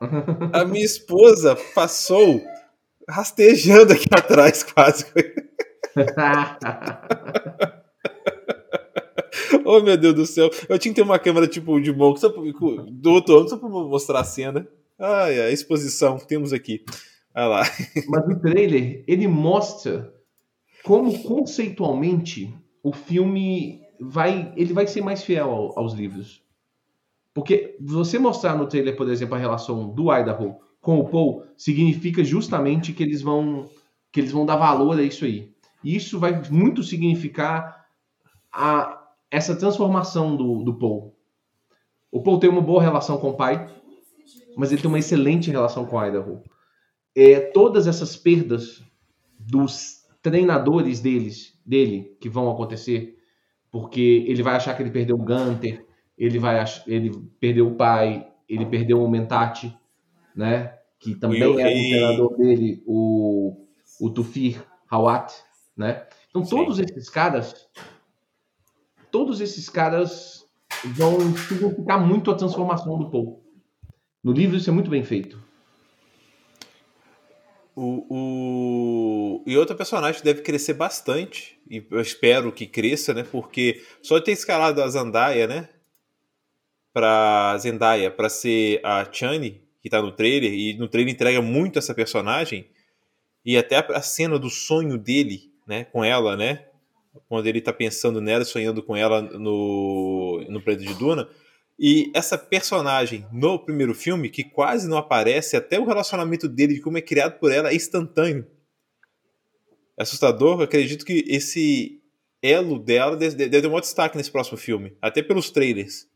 A 0.52 0.64
minha 0.64 0.84
esposa 0.84 1.54
passou 1.74 2.40
rastejando 3.08 3.92
aqui 3.92 4.06
atrás, 4.10 4.62
quase. 4.62 5.06
oh, 9.64 9.80
meu 9.80 9.96
Deus 9.96 10.14
do 10.14 10.26
céu. 10.26 10.50
Eu 10.68 10.78
tinha 10.78 10.92
que 10.92 11.00
ter 11.00 11.06
uma 11.06 11.18
câmera 11.18 11.48
tipo 11.48 11.80
de 11.80 11.92
boca 11.92 12.28
do 12.28 13.10
outro 13.10 13.38
ano 13.38 13.48
só 13.48 13.56
pra 13.56 13.68
mostrar 13.68 14.20
a 14.20 14.24
cena. 14.24 14.68
Ai, 14.98 15.40
a 15.40 15.50
exposição 15.50 16.18
que 16.18 16.26
temos 16.26 16.52
aqui. 16.52 16.84
Olha 17.34 17.46
lá. 17.46 17.62
Mas 18.08 18.28
o 18.28 18.40
trailer, 18.40 19.04
ele 19.06 19.28
mostra 19.28 20.12
como 20.82 21.22
conceitualmente 21.22 22.54
o 22.82 22.92
filme 22.92 23.80
vai, 24.00 24.52
ele 24.56 24.72
vai 24.72 24.86
ser 24.86 25.02
mais 25.02 25.22
fiel 25.22 25.50
ao, 25.50 25.78
aos 25.78 25.94
livros. 25.94 26.42
Porque 27.34 27.76
você 27.80 28.18
mostrar 28.18 28.56
no 28.56 28.66
trailer, 28.66 28.96
por 28.96 29.08
exemplo, 29.08 29.34
a 29.34 29.38
relação 29.38 29.88
do 29.88 30.12
Idaho 30.12 30.56
com 30.88 31.00
o 31.00 31.06
Paul, 31.06 31.44
significa 31.54 32.24
justamente 32.24 32.94
que 32.94 33.02
eles 33.02 33.20
vão 33.20 33.68
que 34.10 34.20
eles 34.20 34.32
vão 34.32 34.46
dar 34.46 34.56
valor 34.56 34.98
a 34.98 35.02
isso 35.02 35.26
aí. 35.26 35.52
E 35.84 35.94
isso 35.94 36.18
vai 36.18 36.40
muito 36.50 36.82
significar 36.82 37.84
a, 38.50 39.06
essa 39.30 39.54
transformação 39.54 40.34
do, 40.34 40.62
do 40.64 40.78
Paul. 40.78 41.14
O 42.10 42.22
Paul 42.22 42.38
tem 42.38 42.48
uma 42.48 42.62
boa 42.62 42.80
relação 42.80 43.18
com 43.18 43.28
o 43.28 43.36
pai, 43.36 43.68
mas 44.56 44.72
ele 44.72 44.80
tem 44.80 44.88
uma 44.88 44.98
excelente 44.98 45.50
relação 45.50 45.84
com 45.84 45.98
o 45.98 46.06
Idaho 46.06 46.42
é, 47.14 47.38
todas 47.38 47.86
essas 47.86 48.16
perdas 48.16 48.82
dos 49.38 50.06
treinadores 50.22 51.00
deles, 51.00 51.52
dele 51.66 52.16
que 52.18 52.30
vão 52.30 52.50
acontecer, 52.50 53.18
porque 53.70 54.24
ele 54.26 54.42
vai 54.42 54.56
achar 54.56 54.74
que 54.74 54.82
ele 54.82 54.90
perdeu 54.90 55.16
o 55.16 55.22
Gunter, 55.22 55.84
ele 56.16 56.38
vai 56.38 56.64
ele 56.86 57.10
perdeu 57.38 57.68
o 57.68 57.74
pai, 57.74 58.26
ele 58.48 58.64
perdeu 58.64 59.04
o 59.04 59.10
Mentati, 59.10 59.76
né? 60.34 60.77
Que 60.98 61.14
também 61.14 61.40
é 61.40 61.46
o 61.46 61.54
treinador 61.54 62.36
dele, 62.36 62.82
o, 62.86 63.66
o 64.00 64.10
Tufir 64.10 64.62
Hawat, 64.90 65.32
né? 65.76 66.06
Então 66.28 66.44
Sim. 66.44 66.56
todos 66.56 66.78
esses 66.78 67.08
caras, 67.08 67.68
todos 69.10 69.40
esses 69.40 69.68
caras 69.68 70.44
vão 70.84 71.36
significar 71.36 72.04
muito 72.04 72.30
a 72.30 72.34
transformação 72.34 72.98
do 72.98 73.10
Paul. 73.10 73.44
No 74.22 74.32
livro 74.32 74.56
isso 74.56 74.68
é 74.68 74.72
muito 74.72 74.90
bem 74.90 75.04
feito. 75.04 75.38
O, 77.76 78.06
o... 78.10 79.44
E 79.46 79.56
outro 79.56 79.76
personagem 79.76 80.20
deve 80.22 80.42
crescer 80.42 80.74
bastante, 80.74 81.60
e 81.70 81.86
eu 81.88 82.00
espero 82.00 82.50
que 82.50 82.66
cresça, 82.66 83.14
né? 83.14 83.22
Porque 83.22 83.80
só 84.02 84.20
ter 84.20 84.32
escalado 84.32 84.82
a 84.82 84.88
Zandaia, 84.88 85.46
né? 85.46 85.68
Pra 86.92 87.56
Zendaya, 87.58 88.10
pra 88.10 88.28
ser 88.28 88.80
a 88.84 89.06
Chani, 89.10 89.62
que 89.88 89.96
tá 89.96 90.02
no 90.02 90.12
trailer, 90.12 90.52
e 90.52 90.74
no 90.74 90.86
trailer 90.86 91.12
entrega 91.12 91.40
muito 91.40 91.78
essa 91.78 91.94
personagem, 91.94 92.68
e 93.44 93.56
até 93.56 93.76
a 93.76 94.02
cena 94.02 94.38
do 94.38 94.50
sonho 94.50 94.98
dele, 94.98 95.50
né? 95.66 95.84
Com 95.84 96.04
ela, 96.04 96.36
né? 96.36 96.66
Quando 97.28 97.46
ele 97.46 97.60
tá 97.60 97.72
pensando 97.72 98.20
nela, 98.20 98.44
sonhando 98.44 98.82
com 98.82 98.94
ela 98.94 99.22
no, 99.22 100.44
no 100.48 100.62
Planeta 100.62 100.86
de 100.86 100.94
Duna 100.94 101.28
e 101.78 102.10
essa 102.12 102.36
personagem 102.36 103.24
no 103.32 103.58
primeiro 103.58 103.94
filme, 103.94 104.28
que 104.28 104.42
quase 104.42 104.88
não 104.88 104.98
aparece, 104.98 105.56
até 105.56 105.78
o 105.78 105.84
relacionamento 105.84 106.48
dele, 106.48 106.74
de 106.74 106.80
como 106.80 106.98
é 106.98 107.00
criado 107.00 107.38
por 107.38 107.52
ela, 107.52 107.70
é 107.70 107.74
instantâneo. 107.74 108.44
É 109.96 110.02
assustador. 110.02 110.58
Eu 110.58 110.64
acredito 110.64 111.04
que 111.04 111.24
esse 111.28 112.02
elo 112.42 112.78
dela 112.78 113.16
deve 113.16 113.48
ter 113.48 113.66
um 113.66 113.72
outro 113.72 113.88
destaque 113.88 114.16
nesse 114.16 114.30
próximo 114.30 114.58
filme, 114.58 114.96
até 115.00 115.22
pelos 115.22 115.50
trailers. 115.50 116.08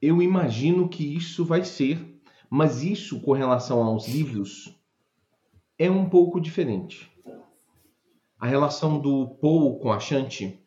Eu 0.00 0.22
imagino 0.22 0.88
que 0.88 1.16
isso 1.16 1.44
vai 1.44 1.64
ser, 1.64 1.98
mas 2.50 2.82
isso 2.82 3.20
com 3.20 3.32
relação 3.32 3.82
aos 3.82 4.08
livros 4.08 4.74
é 5.78 5.90
um 5.90 6.08
pouco 6.08 6.40
diferente. 6.40 7.10
A 8.38 8.46
relação 8.46 8.98
do 8.98 9.28
Paul 9.40 9.78
com 9.78 9.92
a 9.92 9.98
Shanti 9.98 10.58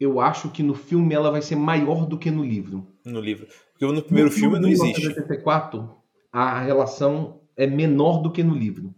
eu 0.00 0.18
acho 0.18 0.48
que 0.48 0.62
no 0.62 0.74
filme 0.74 1.14
ela 1.14 1.30
vai 1.30 1.42
ser 1.42 1.56
maior 1.56 2.06
do 2.06 2.16
que 2.16 2.30
no 2.30 2.42
livro. 2.42 2.86
No 3.04 3.20
livro. 3.20 3.46
Porque 3.72 3.84
no 3.84 4.02
primeiro 4.02 4.30
no 4.30 4.34
filme, 4.34 4.56
filme 4.56 4.58
não 4.58 4.68
existe. 4.68 5.02
No 5.02 5.08
1984, 5.08 5.90
a 6.32 6.60
relação 6.60 7.42
é 7.54 7.66
menor 7.66 8.22
do 8.22 8.32
que 8.32 8.42
no 8.42 8.54
livro. 8.54 8.94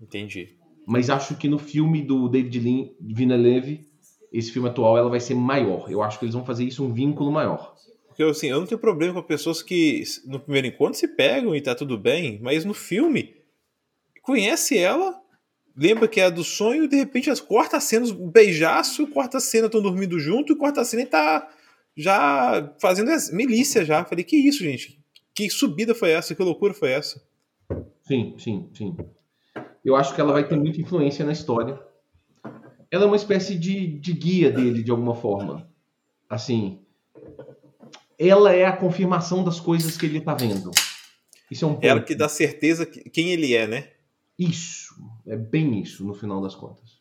Entendi. 0.00 0.56
Mas 0.86 1.10
acho 1.10 1.36
que 1.36 1.48
no 1.48 1.58
filme 1.58 2.02
do 2.02 2.28
David 2.28 2.60
Lean, 2.60 2.88
Villeneuve, 3.00 3.90
esse 4.32 4.52
filme 4.52 4.68
atual, 4.68 4.96
ela 4.96 5.10
vai 5.10 5.18
ser 5.18 5.34
maior. 5.34 5.90
Eu 5.90 6.02
acho 6.02 6.18
que 6.18 6.24
eles 6.24 6.34
vão 6.34 6.44
fazer 6.44 6.64
isso 6.64 6.84
um 6.84 6.92
vínculo 6.92 7.32
maior. 7.32 7.74
Porque 8.18 8.32
assim, 8.32 8.48
eu 8.48 8.58
não 8.58 8.66
tenho 8.66 8.80
problema 8.80 9.14
com 9.14 9.22
pessoas 9.22 9.62
que 9.62 10.02
no 10.26 10.40
primeiro 10.40 10.66
encontro 10.66 10.98
se 10.98 11.06
pegam 11.06 11.54
e 11.54 11.60
tá 11.60 11.72
tudo 11.72 11.96
bem, 11.96 12.40
mas 12.42 12.64
no 12.64 12.74
filme 12.74 13.36
conhece 14.22 14.76
ela, 14.76 15.22
lembra 15.76 16.08
que 16.08 16.20
é 16.20 16.28
do 16.28 16.42
sonho 16.42 16.82
e 16.82 16.88
de 16.88 16.96
repente 16.96 17.30
as 17.30 17.40
corta 17.40 17.76
a 17.76 17.80
cena, 17.80 18.06
um 18.06 18.28
beijaço, 18.28 19.06
corta 19.06 19.38
cena, 19.38 19.66
estão 19.66 19.80
dormindo 19.80 20.18
junto, 20.18 20.52
e 20.52 20.56
corta 20.56 20.84
cena 20.84 21.04
e 21.04 21.06
tá 21.06 21.48
já 21.96 22.74
fazendo 22.80 23.08
milícia 23.32 23.84
já. 23.84 24.04
Falei, 24.04 24.24
que 24.24 24.36
isso, 24.36 24.64
gente? 24.64 24.98
Que 25.32 25.48
subida 25.48 25.94
foi 25.94 26.10
essa? 26.10 26.34
Que 26.34 26.42
loucura 26.42 26.74
foi 26.74 26.90
essa? 26.90 27.22
Sim, 28.02 28.34
sim, 28.36 28.68
sim. 28.74 28.96
Eu 29.84 29.94
acho 29.94 30.12
que 30.12 30.20
ela 30.20 30.32
vai 30.32 30.48
ter 30.48 30.56
muita 30.56 30.80
influência 30.80 31.24
na 31.24 31.30
história. 31.30 31.80
Ela 32.90 33.04
é 33.04 33.06
uma 33.06 33.14
espécie 33.14 33.56
de, 33.56 33.86
de 33.86 34.12
guia 34.12 34.50
dele, 34.50 34.82
de 34.82 34.90
alguma 34.90 35.14
forma. 35.14 35.70
Assim, 36.28 36.80
ela 38.18 38.52
é 38.52 38.66
a 38.66 38.76
confirmação 38.76 39.44
das 39.44 39.60
coisas 39.60 39.96
que 39.96 40.06
ele 40.06 40.20
tá 40.20 40.34
vendo. 40.34 40.70
Isso 41.50 41.64
é 41.64 41.68
um 41.68 41.74
ponto. 41.74 41.86
Ela 41.86 42.02
que 42.02 42.14
dá 42.14 42.28
certeza 42.28 42.84
quem 42.84 43.30
ele 43.30 43.54
é, 43.54 43.66
né? 43.66 43.88
Isso, 44.38 44.94
é 45.26 45.36
bem 45.36 45.80
isso 45.80 46.04
no 46.04 46.14
final 46.14 46.40
das 46.40 46.54
contas. 46.54 46.98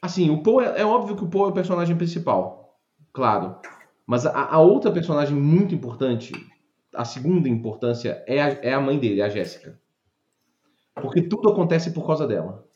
Assim, 0.00 0.30
o 0.30 0.42
Poe 0.42 0.64
é, 0.64 0.80
é 0.80 0.86
óbvio 0.86 1.16
que 1.16 1.24
o 1.24 1.28
Poe 1.28 1.48
é 1.48 1.50
o 1.50 1.52
personagem 1.52 1.96
principal, 1.96 2.78
claro. 3.12 3.56
Mas 4.06 4.24
a, 4.24 4.44
a, 4.44 4.58
outra 4.58 4.90
personagem 4.90 5.36
muito 5.36 5.74
importante, 5.74 6.32
a 6.94 7.04
segunda 7.04 7.48
importância, 7.48 8.22
é 8.26 8.40
a, 8.40 8.48
é 8.62 8.72
a 8.72 8.80
mãe 8.80 8.98
dele, 8.98 9.20
a 9.20 9.28
Jéssica. 9.28 9.78
Porque 10.94 11.22
tudo 11.22 11.48
acontece 11.48 11.92
por 11.92 12.06
causa 12.06 12.26
dela. 12.26 12.67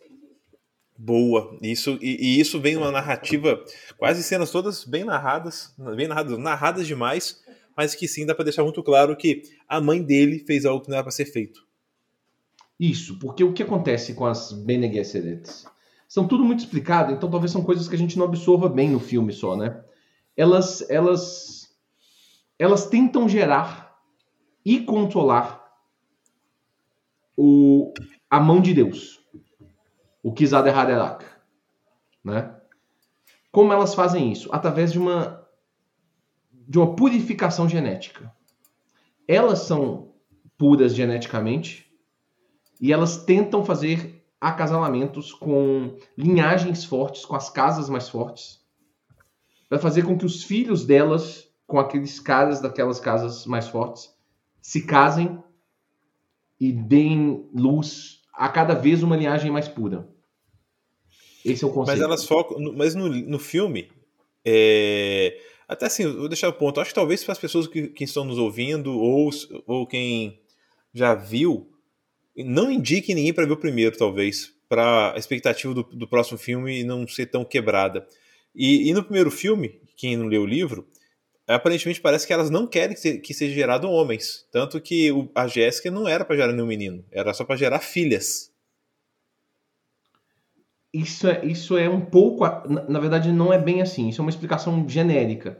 Boa. 0.96 1.58
Isso, 1.62 1.98
e, 2.00 2.16
e, 2.20 2.40
isso 2.40 2.60
vem 2.60 2.74
numa 2.74 2.90
narrativa, 2.90 3.64
quase 3.96 4.22
cenas 4.22 4.50
todas 4.50 4.84
bem 4.84 5.04
narradas, 5.04 5.74
bem 5.96 6.06
narradas, 6.06 6.38
narradas 6.38 6.86
demais, 6.86 7.42
mas 7.76 7.94
que 7.94 8.06
sim 8.06 8.26
dá 8.26 8.34
para 8.34 8.44
deixar 8.44 8.62
muito 8.62 8.82
claro 8.82 9.16
que 9.16 9.42
a 9.68 9.80
mãe 9.80 10.02
dele 10.02 10.38
fez 10.40 10.64
algo 10.64 10.84
que 10.84 10.90
não 10.90 10.96
era 10.96 11.04
para 11.04 11.12
ser 11.12 11.24
feito. 11.24 11.66
Isso, 12.78 13.18
porque 13.18 13.44
o 13.44 13.52
que 13.52 13.62
acontece 13.62 14.14
com 14.14 14.26
as 14.26 14.52
Bene 14.52 14.92
Gesserets? 14.92 15.64
São 16.08 16.26
tudo 16.28 16.44
muito 16.44 16.60
explicado, 16.60 17.12
então 17.12 17.30
talvez 17.30 17.50
são 17.50 17.64
coisas 17.64 17.88
que 17.88 17.94
a 17.94 17.98
gente 17.98 18.18
não 18.18 18.26
absorva 18.26 18.68
bem 18.68 18.90
no 18.90 19.00
filme 19.00 19.32
só, 19.32 19.56
né? 19.56 19.82
Elas, 20.36 20.88
elas, 20.90 21.74
elas 22.58 22.86
tentam 22.86 23.28
gerar 23.28 23.96
e 24.64 24.80
controlar 24.80 25.62
o, 27.36 27.94
a 28.28 28.38
mão 28.40 28.60
de 28.60 28.74
Deus, 28.74 29.21
o 30.22 30.32
Kizad 30.32 30.68
Haderach, 30.68 31.24
né? 32.24 32.54
Como 33.50 33.72
elas 33.72 33.94
fazem 33.94 34.32
isso? 34.32 34.48
Através 34.52 34.92
de 34.92 34.98
uma 34.98 35.42
de 36.50 36.78
uma 36.78 36.94
purificação 36.94 37.68
genética. 37.68 38.32
Elas 39.26 39.60
são 39.60 40.14
puras 40.56 40.94
geneticamente 40.94 41.92
e 42.80 42.92
elas 42.92 43.16
tentam 43.24 43.64
fazer 43.64 44.24
acasalamentos 44.40 45.32
com 45.32 45.96
linhagens 46.16 46.84
fortes, 46.84 47.24
com 47.24 47.36
as 47.36 47.50
casas 47.50 47.88
mais 47.88 48.08
fortes, 48.08 48.60
para 49.68 49.78
fazer 49.78 50.02
com 50.02 50.16
que 50.18 50.24
os 50.24 50.42
filhos 50.42 50.84
delas, 50.84 51.48
com 51.66 51.78
aqueles 51.78 52.18
caras 52.18 52.60
daquelas 52.60 52.98
casas 52.98 53.46
mais 53.46 53.68
fortes, 53.68 54.12
se 54.60 54.84
casem 54.84 55.42
e 56.58 56.72
deem 56.72 57.48
luz 57.54 58.22
a 58.32 58.48
cada 58.48 58.74
vez 58.74 59.02
uma 59.02 59.16
linhagem 59.16 59.50
mais 59.50 59.68
pura. 59.68 60.08
Esse 61.44 61.64
é 61.64 61.66
o 61.66 61.70
conceito. 61.70 61.98
Mas 61.98 62.04
elas 62.04 62.24
focam. 62.24 62.58
Mas 62.74 62.94
no, 62.94 63.08
no 63.08 63.38
filme. 63.38 63.90
É... 64.44 65.38
Até 65.68 65.86
assim, 65.86 66.06
vou 66.12 66.28
deixar 66.28 66.48
o 66.48 66.52
ponto. 66.52 66.80
Acho 66.80 66.90
que 66.90 66.94
talvez 66.94 67.24
para 67.24 67.32
as 67.32 67.38
pessoas 67.38 67.66
que, 67.66 67.88
que 67.88 68.04
estão 68.04 68.24
nos 68.24 68.38
ouvindo, 68.38 68.92
ou, 68.92 69.30
ou 69.66 69.86
quem 69.86 70.40
já 70.92 71.14
viu, 71.14 71.68
não 72.36 72.70
indique 72.70 73.14
ninguém 73.14 73.32
para 73.32 73.46
ver 73.46 73.52
o 73.52 73.56
primeiro, 73.56 73.96
talvez. 73.96 74.52
Para 74.68 75.14
a 75.14 75.18
expectativa 75.18 75.72
do, 75.72 75.82
do 75.82 76.08
próximo 76.08 76.38
filme 76.38 76.84
não 76.84 77.06
ser 77.06 77.26
tão 77.26 77.44
quebrada. 77.44 78.06
E, 78.54 78.88
e, 78.88 78.92
no 78.92 79.02
primeiro 79.02 79.30
filme, 79.30 79.80
quem 79.96 80.16
não 80.16 80.26
leu 80.26 80.42
o 80.42 80.46
livro, 80.46 80.86
aparentemente 81.46 82.00
parece 82.00 82.26
que 82.26 82.32
elas 82.32 82.50
não 82.50 82.66
querem 82.66 82.94
que, 82.94 83.18
que 83.18 83.32
seja 83.32 83.54
gerado 83.54 83.88
homens. 83.88 84.46
Tanto 84.50 84.80
que 84.80 85.10
o, 85.10 85.30
a 85.34 85.46
Jéssica 85.46 85.90
não 85.90 86.06
era 86.06 86.24
para 86.24 86.36
gerar 86.36 86.52
nenhum 86.52 86.66
menino, 86.66 87.04
era 87.10 87.32
só 87.32 87.44
para 87.44 87.56
gerar 87.56 87.78
filhas 87.80 88.51
isso 90.92 91.26
é, 91.26 91.44
isso 91.44 91.76
é 91.76 91.88
um 91.88 92.00
pouco. 92.00 92.44
Na, 92.88 93.00
verdade, 93.00 93.32
não 93.32 93.52
é 93.52 93.58
bem 93.58 93.80
assim. 93.80 94.08
Isso 94.08 94.20
é 94.20 94.24
uma 94.24 94.30
explicação 94.30 94.86
genérica. 94.88 95.58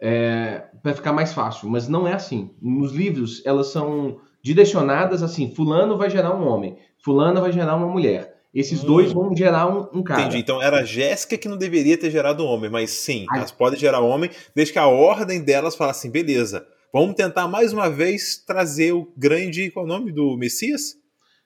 É, 0.00 0.64
para 0.82 0.94
ficar 0.94 1.12
mais 1.12 1.32
fácil, 1.32 1.68
mas 1.68 1.86
não 1.86 2.08
é 2.08 2.12
assim. 2.12 2.50
Nos 2.60 2.92
livros, 2.92 3.40
elas 3.46 3.68
são 3.68 4.18
direcionadas 4.42 5.22
assim: 5.22 5.54
Fulano 5.54 5.96
vai 5.96 6.10
gerar 6.10 6.34
um 6.34 6.44
homem, 6.44 6.76
Fulana 7.04 7.40
vai 7.40 7.52
gerar 7.52 7.76
uma 7.76 7.86
mulher. 7.86 8.34
Esses 8.52 8.82
hum. 8.82 8.86
dois 8.86 9.12
vão 9.12 9.34
gerar 9.34 9.68
um, 9.68 10.00
um, 10.00 10.02
cara. 10.02 10.22
Entendi. 10.22 10.38
Então 10.38 10.60
era 10.60 10.80
a 10.80 10.84
Jéssica 10.84 11.38
que 11.38 11.48
não 11.48 11.56
deveria 11.56 11.96
ter 11.96 12.10
gerado 12.10 12.44
homem, 12.44 12.68
mas 12.68 12.90
sim, 12.90 13.24
Ai. 13.30 13.38
elas 13.38 13.52
podem 13.52 13.78
gerar 13.78 14.00
homem, 14.00 14.30
desde 14.54 14.72
que 14.72 14.78
a 14.78 14.88
ordem 14.88 15.40
delas 15.40 15.76
fala 15.76 15.92
assim: 15.92 16.10
beleza, 16.10 16.66
vamos 16.92 17.14
tentar 17.14 17.46
mais 17.46 17.72
uma 17.72 17.88
vez 17.88 18.42
trazer 18.44 18.92
o 18.92 19.10
grande. 19.16 19.70
Qual 19.70 19.86
é 19.86 19.88
o 19.88 19.88
nome 19.88 20.10
do 20.10 20.36
Messias? 20.36 20.96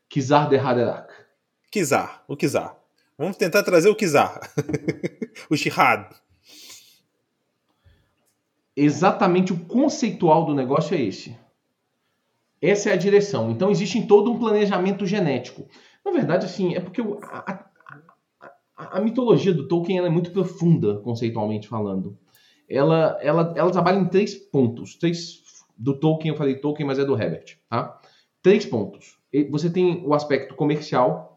Kizar 0.08 0.48
de 0.48 0.56
Haderach. 0.56 1.12
Kizar, 1.70 2.24
o 2.26 2.34
Kizar. 2.34 2.85
Vamos 3.18 3.36
tentar 3.36 3.62
trazer 3.62 3.88
o 3.88 3.94
Kizar. 3.94 4.40
o 5.50 5.56
Shihad. 5.56 6.14
Exatamente 8.76 9.52
o 9.52 9.64
conceitual 9.64 10.44
do 10.44 10.54
negócio 10.54 10.94
é 10.94 11.00
esse. 11.00 11.36
Essa 12.60 12.90
é 12.90 12.92
a 12.92 12.96
direção. 12.96 13.50
Então 13.50 13.70
existe 13.70 14.06
todo 14.06 14.30
um 14.30 14.38
planejamento 14.38 15.06
genético. 15.06 15.66
Na 16.04 16.10
verdade, 16.10 16.44
assim, 16.44 16.74
é 16.74 16.80
porque 16.80 17.00
a, 17.00 17.52
a, 17.52 17.64
a, 18.76 18.98
a 18.98 19.00
mitologia 19.00 19.52
do 19.52 19.66
Tolkien 19.66 19.98
é 19.98 20.10
muito 20.10 20.30
profunda, 20.30 21.00
conceitualmente 21.00 21.68
falando. 21.68 22.18
Ela, 22.68 23.18
ela, 23.22 23.54
ela 23.56 23.70
trabalha 23.70 23.98
em 23.98 24.08
três 24.08 24.34
pontos. 24.34 24.96
Três, 24.96 25.42
do 25.76 25.98
Tolkien, 25.98 26.32
eu 26.32 26.38
falei 26.38 26.56
Tolkien, 26.56 26.86
mas 26.86 26.98
é 26.98 27.04
do 27.04 27.14
Herbert. 27.14 27.58
Tá? 27.68 28.00
Três 28.42 28.66
pontos. 28.66 29.18
Você 29.50 29.70
tem 29.70 30.04
o 30.06 30.14
aspecto 30.14 30.54
comercial, 30.54 31.35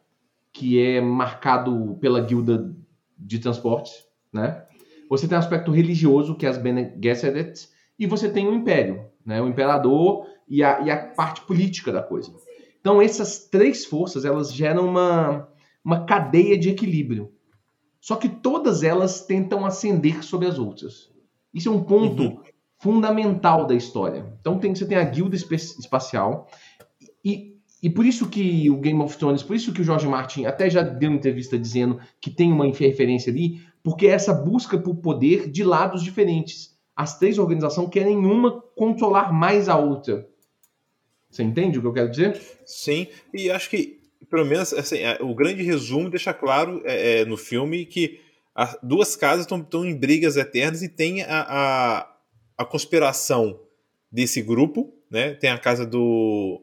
que 0.52 0.82
é 0.82 1.02
marcado 1.02 1.98
pela 2.02 2.22
guilda 2.22 2.76
de 3.18 3.40
transportes, 3.40 4.06
né? 4.32 4.66
Você 5.10 5.28
tem 5.28 5.36
o 5.36 5.40
aspecto 5.40 5.72
religioso, 5.72 6.36
que 6.36 6.46
é 6.46 6.50
as 6.50 6.58
Bene 6.58 6.94
Gesserit, 7.02 7.68
e 7.98 8.06
você 8.06 8.30
tem 8.30 8.48
o 8.48 8.54
império, 8.54 9.06
né? 9.26 9.42
O 9.42 9.48
imperador 9.48 10.26
e 10.48 10.64
a, 10.64 10.82
e 10.82 10.92
a 10.92 10.98
parte 10.98 11.42
política 11.42 11.92
da 11.92 12.02
coisa. 12.02 12.32
Então 12.80 13.02
essas 13.02 13.48
três 13.50 13.86
forças, 13.86 14.26
elas 14.26 14.54
geram 14.54 14.88
uma, 14.88 15.48
uma 15.84 16.06
cadeia 16.06 16.58
de 16.58 16.70
equilíbrio. 16.70 17.32
Só 18.00 18.16
que 18.16 18.30
todas 18.30 18.84
elas 18.84 19.26
tentam 19.26 19.66
ascender 19.66 20.24
sobre 20.24 20.48
as 20.48 20.58
outras. 20.58 21.12
Isso 21.54 21.68
é 21.68 21.72
um 21.72 21.84
ponto 21.84 22.24
uhum. 22.24 22.42
fundamental 22.78 23.66
da 23.66 23.76
história. 23.76 24.34
Então 24.40 24.58
tem, 24.58 24.74
você 24.74 24.86
tem 24.86 24.98
a 24.98 25.04
guilda 25.04 25.36
espacial 25.36 26.48
e 27.24 27.59
e 27.82 27.90
por 27.90 28.06
isso 28.06 28.30
que 28.30 28.70
o 28.70 28.78
Game 28.78 29.02
of 29.02 29.18
Thrones, 29.18 29.42
por 29.42 29.56
isso 29.56 29.72
que 29.72 29.82
o 29.82 29.84
George 29.84 30.08
Martin 30.08 30.46
até 30.46 30.70
já 30.70 30.82
deu 30.82 31.10
uma 31.10 31.18
entrevista 31.18 31.58
dizendo 31.58 32.00
que 32.20 32.30
tem 32.30 32.52
uma 32.52 32.68
interferência 32.68 33.32
ali, 33.32 33.62
porque 33.82 34.08
é 34.08 34.12
essa 34.12 34.34
busca 34.34 34.78
por 34.78 34.96
poder 34.96 35.50
de 35.50 35.64
lados 35.64 36.04
diferentes. 36.04 36.78
As 36.96 37.18
três 37.18 37.38
organizações 37.38 37.90
querem 37.90 38.18
uma 38.18 38.62
controlar 38.76 39.32
mais 39.32 39.70
a 39.70 39.78
outra. 39.78 40.28
Você 41.30 41.44
entende 41.44 41.80
o 41.80 41.82
que 41.82 41.88
eu 41.88 41.94
quero 41.94 42.12
dizer? 42.12 42.42
Sim, 42.66 43.08
e 43.34 43.50
acho 43.50 43.70
que, 43.70 44.00
pelo 44.30 44.46
menos, 44.46 44.74
assim, 44.74 44.98
é, 44.98 45.18
o 45.22 45.34
grande 45.34 45.64
resumo 45.64 46.10
deixa 46.10 46.34
claro 46.34 46.82
é, 46.84 47.22
é, 47.22 47.26
no 47.26 47.38
filme 47.38 47.86
que 47.86 48.20
as 48.54 48.78
duas 48.84 49.16
casas 49.16 49.46
estão 49.46 49.86
em 49.86 49.96
brigas 49.96 50.36
eternas 50.36 50.82
e 50.82 50.90
tem 50.90 51.22
a, 51.22 51.46
a, 51.48 52.16
a 52.58 52.66
conspiração 52.66 53.58
desse 54.12 54.42
grupo, 54.42 54.94
né? 55.10 55.34
Tem 55.36 55.50
a 55.50 55.58
casa 55.58 55.86
do 55.86 56.62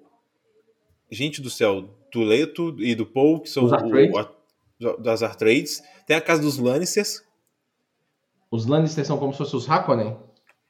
gente 1.10 1.40
do 1.40 1.50
céu, 1.50 1.88
do 2.12 2.22
Leto 2.22 2.74
e 2.78 2.94
do 2.94 3.06
Paul, 3.06 3.40
que 3.40 3.48
são 3.48 3.64
o, 3.64 3.68
o, 3.68 4.96
das 4.98 5.22
Artrades. 5.22 5.82
Tem 6.06 6.16
a 6.16 6.20
casa 6.20 6.42
dos 6.42 6.58
Lannisters. 6.58 7.22
Os 8.50 8.66
Lannisters 8.66 9.06
são 9.06 9.18
como 9.18 9.32
se 9.32 9.38
fossem 9.38 9.58
os 9.58 9.68
Harkonnen? 9.68 10.16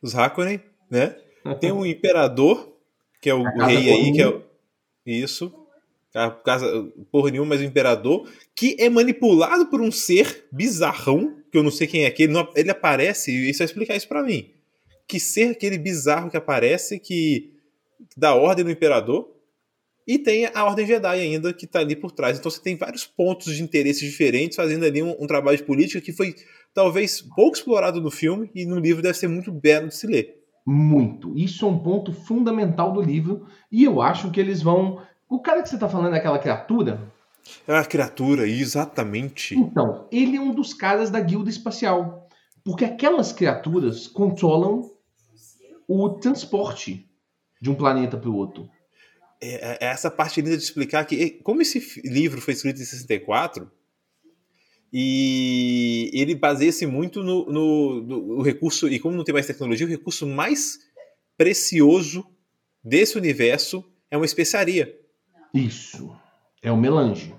Os 0.02 0.14
Harkonnen, 0.14 0.60
né? 0.90 1.16
Tem 1.60 1.70
o 1.70 1.86
Imperador, 1.86 2.72
que 3.20 3.30
é 3.30 3.34
o, 3.34 3.42
rei 3.42 3.90
aí, 3.90 4.12
que 4.12 4.20
é 4.20 4.28
o... 4.28 4.42
Isso. 5.04 5.52
A 6.14 6.30
casa, 6.30 6.66
porra 7.12 7.30
nenhuma, 7.30 7.50
mas 7.50 7.60
o 7.60 7.64
Imperador, 7.64 8.28
que 8.54 8.74
é 8.78 8.88
manipulado 8.88 9.66
por 9.66 9.80
um 9.80 9.92
ser 9.92 10.46
bizarrão, 10.50 11.36
que 11.52 11.58
eu 11.58 11.62
não 11.62 11.70
sei 11.70 11.86
quem 11.86 12.04
é 12.04 12.06
aquele, 12.06 12.36
ele, 12.36 12.48
ele 12.56 12.70
aparece, 12.70 13.30
e 13.30 13.50
isso 13.50 13.58
vai 13.58 13.66
explicar 13.66 13.96
isso 13.96 14.08
para 14.08 14.22
mim. 14.22 14.50
Que 15.06 15.20
ser 15.20 15.50
aquele 15.50 15.78
bizarro 15.78 16.30
que 16.30 16.36
aparece, 16.36 16.98
que 16.98 17.52
dá 18.16 18.34
ordem 18.34 18.64
no 18.64 18.70
Imperador, 18.70 19.35
e 20.06 20.18
tem 20.18 20.46
a 20.46 20.64
Ordem 20.64 20.86
Jedi 20.86 21.20
ainda, 21.20 21.52
que 21.52 21.64
está 21.64 21.80
ali 21.80 21.96
por 21.96 22.12
trás. 22.12 22.38
Então 22.38 22.50
você 22.50 22.60
tem 22.60 22.76
vários 22.76 23.04
pontos 23.04 23.56
de 23.56 23.62
interesse 23.62 24.04
diferentes, 24.04 24.56
fazendo 24.56 24.84
ali 24.84 25.02
um, 25.02 25.16
um, 25.20 25.26
trabalho 25.26 25.56
de 25.56 25.64
política 25.64 26.00
que 26.00 26.12
foi 26.12 26.34
talvez 26.72 27.20
pouco 27.20 27.56
explorado 27.56 28.00
no 28.00 28.10
filme 28.10 28.50
e 28.54 28.64
no 28.64 28.78
livro 28.78 29.02
deve 29.02 29.18
ser 29.18 29.26
muito 29.26 29.50
belo 29.50 29.88
de 29.88 29.96
se 29.96 30.06
ler. 30.06 30.42
Muito. 30.64 31.36
Isso 31.36 31.64
é 31.64 31.68
um 31.68 31.78
ponto 31.78 32.12
fundamental 32.12 32.92
do 32.92 33.00
livro. 33.00 33.46
E 33.70 33.82
eu 33.82 34.00
acho 34.00 34.30
que 34.30 34.40
eles 34.40 34.62
vão. 34.62 35.00
O 35.28 35.40
cara 35.40 35.62
que 35.62 35.68
você 35.68 35.76
está 35.76 35.88
falando 35.88 36.14
é 36.14 36.18
aquela 36.18 36.38
criatura? 36.38 37.12
É 37.66 37.76
a 37.76 37.84
criatura, 37.84 38.48
exatamente. 38.48 39.56
Então, 39.56 40.06
ele 40.10 40.36
é 40.36 40.40
um 40.40 40.52
dos 40.52 40.74
caras 40.74 41.10
da 41.10 41.20
guilda 41.20 41.50
espacial. 41.50 42.28
Porque 42.64 42.84
aquelas 42.84 43.32
criaturas 43.32 44.08
controlam 44.08 44.90
o 45.86 46.08
transporte 46.10 47.08
de 47.60 47.70
um 47.70 47.74
planeta 47.74 48.16
para 48.16 48.28
o 48.28 48.34
outro. 48.34 48.68
É, 49.40 49.84
é 49.84 49.88
essa 49.88 50.10
parte 50.10 50.40
linda 50.40 50.56
de 50.56 50.62
explicar 50.62 51.04
que, 51.04 51.30
como 51.42 51.62
esse 51.62 52.00
livro 52.04 52.40
foi 52.40 52.54
escrito 52.54 52.80
em 52.80 52.84
64, 52.84 53.70
e 54.92 56.10
ele 56.14 56.34
baseia-se 56.34 56.86
muito 56.86 57.22
no, 57.22 57.44
no, 57.46 58.02
no, 58.02 58.42
recurso, 58.42 58.88
e 58.88 58.98
como 58.98 59.16
não 59.16 59.24
tem 59.24 59.32
mais 59.32 59.46
tecnologia, 59.46 59.86
o 59.86 59.90
recurso 59.90 60.26
mais 60.26 60.78
precioso 61.36 62.24
desse 62.82 63.18
universo 63.18 63.84
é 64.10 64.16
uma 64.16 64.24
especiaria. 64.24 64.98
Isso. 65.52 66.14
É 66.62 66.70
o 66.70 66.76
melange. 66.76 67.34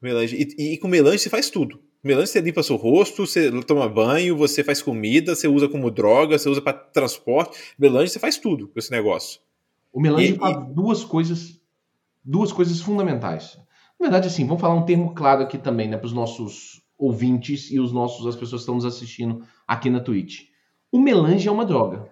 melange. 0.00 0.36
E, 0.36 0.74
e, 0.74 0.78
com 0.78 0.88
melange 0.88 1.18
você 1.18 1.30
faz 1.30 1.50
tudo. 1.50 1.82
Melange 2.02 2.28
você 2.28 2.40
limpa 2.40 2.62
seu 2.62 2.76
rosto, 2.76 3.26
você 3.26 3.50
toma 3.62 3.88
banho, 3.88 4.36
você 4.36 4.64
faz 4.64 4.80
comida, 4.80 5.34
você 5.34 5.48
usa 5.48 5.68
como 5.68 5.90
droga, 5.90 6.38
você 6.38 6.48
usa 6.48 6.62
para 6.62 6.72
transporte. 6.72 7.58
Melange 7.78 8.12
você 8.12 8.18
faz 8.18 8.38
tudo 8.38 8.68
com 8.68 8.78
esse 8.78 8.90
negócio. 8.90 9.40
O 9.92 10.00
melange 10.00 10.34
faz 10.34 10.56
e... 10.56 10.74
duas 10.74 11.04
coisas, 11.04 11.60
duas 12.24 12.52
coisas 12.52 12.80
fundamentais. 12.80 13.56
Na 13.98 14.06
verdade, 14.06 14.28
assim, 14.28 14.46
vamos 14.46 14.60
falar 14.60 14.74
um 14.74 14.84
termo 14.84 15.14
claro 15.14 15.42
aqui 15.42 15.58
também, 15.58 15.88
né, 15.88 15.96
para 15.96 16.06
os 16.06 16.12
nossos 16.12 16.80
ouvintes 16.96 17.70
e 17.70 17.80
os 17.80 17.92
nossos 17.92 18.26
as 18.26 18.34
pessoas 18.34 18.60
que 18.60 18.62
estão 18.62 18.74
nos 18.74 18.84
assistindo 18.84 19.44
aqui 19.66 19.90
na 19.90 20.00
Twitch. 20.00 20.48
O 20.92 20.98
melange 20.98 21.48
é 21.48 21.52
uma 21.52 21.64
droga. 21.64 22.10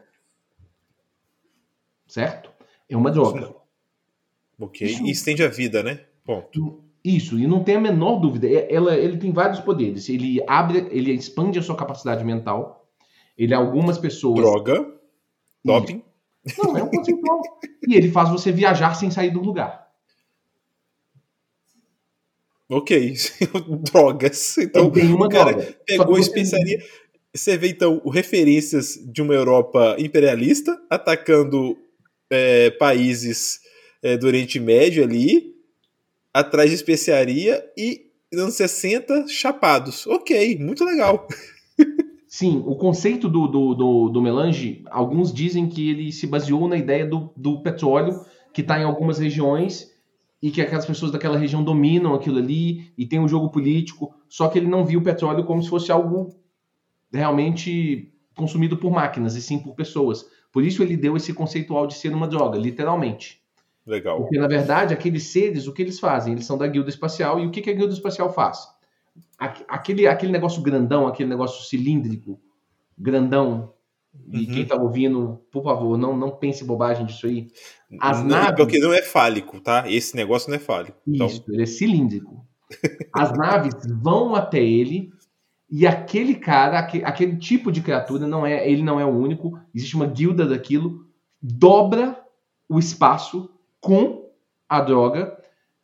Certo? 2.06 2.50
É 2.88 2.96
uma 2.96 3.10
droga. 3.10 3.54
Ok. 4.58 4.86
Isso, 4.86 5.06
e 5.06 5.10
estende 5.10 5.42
a 5.42 5.48
vida, 5.48 5.82
né? 5.82 6.04
Ponto. 6.24 6.82
Isso, 7.04 7.38
e 7.38 7.46
não 7.46 7.62
tem 7.62 7.76
a 7.76 7.80
menor 7.80 8.16
dúvida. 8.16 8.48
É, 8.48 8.74
ela, 8.74 8.96
ele 8.96 9.18
tem 9.18 9.32
vários 9.32 9.60
poderes. 9.60 10.08
Ele 10.08 10.42
abre, 10.46 10.88
ele 10.90 11.12
expande 11.12 11.58
a 11.58 11.62
sua 11.62 11.76
capacidade 11.76 12.24
mental. 12.24 12.86
Ele 13.36 13.54
algumas 13.54 13.98
pessoas. 13.98 14.40
Droga. 14.40 14.94
Doping. 15.64 16.02
Não, 16.59 16.77
é 16.77 16.83
um 16.83 16.88
conceitual. 16.88 17.40
e 17.87 17.94
ele 17.94 18.11
faz 18.11 18.31
você 18.31 18.51
viajar 18.53 18.94
sem 18.94 19.11
sair 19.11 19.31
do 19.31 19.40
lugar. 19.40 19.87
Ok, 22.68 23.14
drogas. 23.90 24.59
Então, 24.59 24.90
tem 24.90 25.07
uma 25.12 25.27
o 25.27 25.29
cara 25.31 25.53
droga. 25.53 25.77
Pegou 25.87 26.05
a 26.14 26.18
você- 26.18 26.20
especiaria. 26.22 26.83
Você 27.35 27.57
vê, 27.57 27.68
então, 27.68 28.01
referências 28.09 28.98
de 29.07 29.22
uma 29.22 29.35
Europa 29.35 29.96
imperialista 29.98 30.79
atacando 30.90 31.79
é, 32.31 32.70
países 32.72 33.61
é, 34.03 34.16
do 34.16 34.27
Oriente 34.27 34.59
Médio 34.61 35.03
ali, 35.05 35.55
atrás 36.33 36.68
de 36.70 36.77
especiaria 36.77 37.64
e 37.77 38.07
anos 38.35 38.55
60 38.55 39.27
chapados. 39.29 40.07
Ok, 40.07 40.59
muito 40.59 40.85
legal. 40.85 41.27
Sim, 42.28 42.62
o 42.66 42.76
conceito 42.76 43.26
do, 43.26 43.46
do, 43.46 43.74
do, 43.74 44.08
do 44.10 44.20
melange, 44.20 44.84
alguns 44.90 45.32
dizem 45.32 45.66
que 45.66 45.88
ele 45.90 46.12
se 46.12 46.26
baseou 46.26 46.68
na 46.68 46.76
ideia 46.76 47.06
do, 47.06 47.32
do 47.34 47.62
petróleo 47.62 48.20
que 48.52 48.60
está 48.60 48.78
em 48.78 48.84
algumas 48.84 49.18
regiões 49.18 49.90
e 50.42 50.50
que 50.50 50.60
aquelas 50.60 50.84
pessoas 50.84 51.10
daquela 51.10 51.38
região 51.38 51.64
dominam 51.64 52.14
aquilo 52.14 52.36
ali 52.36 52.92
e 52.98 53.06
tem 53.06 53.18
um 53.18 53.26
jogo 53.26 53.50
político, 53.50 54.14
só 54.28 54.46
que 54.48 54.58
ele 54.58 54.68
não 54.68 54.84
viu 54.84 55.00
o 55.00 55.02
petróleo 55.02 55.44
como 55.44 55.62
se 55.62 55.70
fosse 55.70 55.90
algo 55.90 56.36
realmente 57.10 58.12
consumido 58.36 58.76
por 58.76 58.90
máquinas 58.92 59.34
e 59.34 59.40
sim 59.40 59.58
por 59.58 59.74
pessoas. 59.74 60.26
Por 60.52 60.62
isso 60.62 60.82
ele 60.82 60.98
deu 60.98 61.16
esse 61.16 61.32
conceitual 61.32 61.86
de 61.86 61.94
ser 61.94 62.12
uma 62.12 62.28
droga, 62.28 62.58
literalmente. 62.58 63.42
Legal. 63.86 64.18
Porque, 64.18 64.38
na 64.38 64.46
verdade, 64.46 64.92
aqueles 64.92 65.24
seres, 65.24 65.66
o 65.66 65.72
que 65.72 65.80
eles 65.80 65.98
fazem? 65.98 66.34
Eles 66.34 66.44
são 66.44 66.58
da 66.58 66.66
guilda 66.66 66.90
espacial, 66.90 67.40
e 67.40 67.46
o 67.46 67.50
que, 67.50 67.62
que 67.62 67.70
a 67.70 67.72
guilda 67.72 67.94
espacial 67.94 68.32
faz? 68.32 68.68
Aqu- 69.38 69.64
Aquele, 69.68 70.07
aquele 70.07 70.33
negócio 70.33 70.61
grandão, 70.62 71.07
aquele 71.07 71.29
negócio 71.29 71.64
cilíndrico, 71.68 72.40
grandão, 72.98 73.72
e 74.33 74.38
Uhum. 74.40 74.46
quem 74.46 74.66
tá 74.66 74.74
ouvindo, 74.74 75.40
por 75.53 75.62
favor, 75.62 75.96
não, 75.96 76.16
não 76.16 76.31
pense 76.33 76.64
bobagem 76.64 77.07
disso 77.07 77.27
aí. 77.27 77.48
As 78.01 78.18
não, 78.20 78.29
naves- 78.31 78.57
Porque 78.57 78.79
não 78.81 78.92
é 78.92 79.03
fálico, 79.03 79.61
tá? 79.61 79.85
Esse 79.88 80.16
negócio 80.16 80.48
não 80.51 80.57
é 80.57 80.59
fálico. 80.59 80.98
Então, 81.07 81.27
Isso, 81.27 81.44
ele 81.48 81.62
é 81.62 81.66
cilíndrico. 81.66 82.44
As 83.14 83.33
naves 83.37 83.74
vão 84.03 84.35
até 84.35 84.61
ele, 84.61 85.11
e 85.70 85.87
aquele 85.87 86.35
cara, 86.35 86.79
aque- 86.81 87.05
aquele 87.05 87.37
tipo 87.37 87.70
de 87.70 87.81
criatura, 87.81 88.27
não 88.27 88.44
é, 88.44 88.68
ele 88.68 88.83
não 88.83 88.98
é 88.98 89.05
o 89.05 89.09
único, 89.16 89.59
existe 89.74 89.94
uma 89.94 90.07
guilda 90.07 90.44
daquilo, 90.46 91.07
dobra 91.40 92.18
o 92.68 92.79
espaço 92.79 93.48
com 93.81 94.29
a 94.68 94.81
droga, 94.81 95.38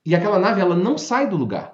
e 0.04 0.14
aquela 0.14 0.38
nave 0.38 0.60
ela 0.60 0.74
não 0.74 0.98
sai 0.98 1.28
do 1.28 1.36
lugar. 1.36 1.73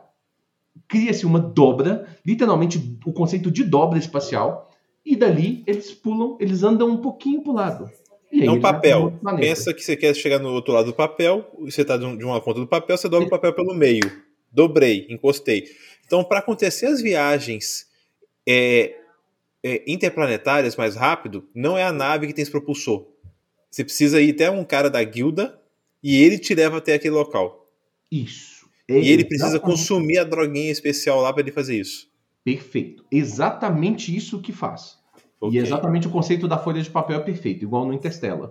Cria-se 0.91 1.25
uma 1.25 1.39
dobra, 1.39 2.05
literalmente 2.27 2.99
o 3.07 3.13
conceito 3.13 3.49
de 3.49 3.63
dobra 3.63 3.97
espacial, 3.97 4.69
e 5.07 5.15
dali 5.15 5.63
eles 5.65 5.93
pulam, 5.93 6.37
eles 6.41 6.65
andam 6.65 6.91
um 6.91 6.97
pouquinho 6.97 7.43
pro 7.43 7.53
lado. 7.53 7.89
E 8.33 8.45
É 8.45 8.51
um 8.51 8.61
papel. 8.61 9.17
Pensa 9.39 9.73
que 9.73 9.85
você 9.85 9.97
quer 9.97 10.15
chegar 10.17 10.41
no 10.41 10.53
outro 10.53 10.75
lado 10.75 10.87
do 10.87 10.93
papel, 10.93 11.49
você 11.61 11.83
está 11.83 11.97
de 11.97 12.05
uma 12.05 12.41
ponta 12.41 12.59
do 12.59 12.67
papel, 12.67 12.99
você 12.99 13.09
dobra 13.09 13.29
o 13.29 13.31
papel 13.31 13.53
pelo 13.53 13.73
meio. 13.73 14.01
Dobrei, 14.51 15.07
encostei. 15.09 15.65
Então, 16.05 16.25
para 16.25 16.41
acontecer 16.41 16.87
as 16.87 17.01
viagens 17.01 17.87
é, 18.45 18.97
é, 19.63 19.85
interplanetárias 19.87 20.75
mais 20.75 20.97
rápido, 20.97 21.49
não 21.55 21.79
é 21.79 21.85
a 21.85 21.93
nave 21.93 22.27
que 22.27 22.33
tem 22.33 22.43
esse 22.43 22.51
propulsor. 22.51 23.07
Você 23.71 23.85
precisa 23.85 24.21
ir 24.21 24.33
até 24.33 24.51
um 24.51 24.65
cara 24.65 24.91
da 24.91 25.03
guilda 25.05 25.57
e 26.03 26.21
ele 26.21 26.37
te 26.37 26.53
leva 26.53 26.79
até 26.79 26.95
aquele 26.95 27.15
local. 27.15 27.71
Isso. 28.11 28.60
E 28.99 29.11
ele 29.11 29.25
precisa 29.25 29.61
consumir 29.61 30.19
a 30.19 30.25
droguinha 30.25 30.71
especial 30.71 31.21
lá 31.21 31.33
para 31.33 31.43
ele 31.43 31.53
fazer 31.53 31.79
isso. 31.79 32.09
Perfeito. 32.45 33.05
Exatamente 33.11 34.15
isso 34.15 34.41
que 34.41 34.53
faz. 34.53 34.99
Ok. 35.41 35.59
E 35.59 35.63
exatamente 35.63 36.07
o 36.07 36.11
conceito 36.11 36.49
da 36.49 36.59
folha 36.59 36.83
de 36.83 36.91
papel 36.91 37.19
é 37.19 37.23
perfeito, 37.23 37.65
igual 37.65 37.87
no 37.87 37.93
Interstellar. 37.93 38.51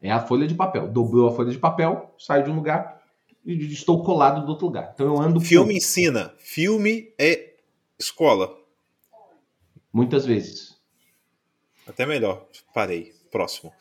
É 0.00 0.10
a 0.10 0.20
folha 0.20 0.46
de 0.46 0.54
papel. 0.54 0.88
Dobrou 0.88 1.28
a 1.28 1.32
folha 1.32 1.50
de 1.50 1.58
papel, 1.58 2.14
sai 2.18 2.42
de 2.42 2.50
um 2.50 2.54
lugar 2.54 3.00
e 3.44 3.72
estou 3.72 4.02
colado 4.02 4.44
do 4.44 4.52
outro 4.52 4.66
lugar. 4.66 4.92
Então 4.94 5.06
eu 5.06 5.20
ando 5.20 5.40
Filme 5.40 5.76
ensina. 5.76 6.32
Filme 6.38 7.12
é 7.18 7.54
escola. 7.98 8.56
muitas 9.92 10.24
vezes. 10.24 10.78
Até 11.86 12.06
melhor. 12.06 12.46
Parei. 12.72 13.12
Próximo. 13.30 13.72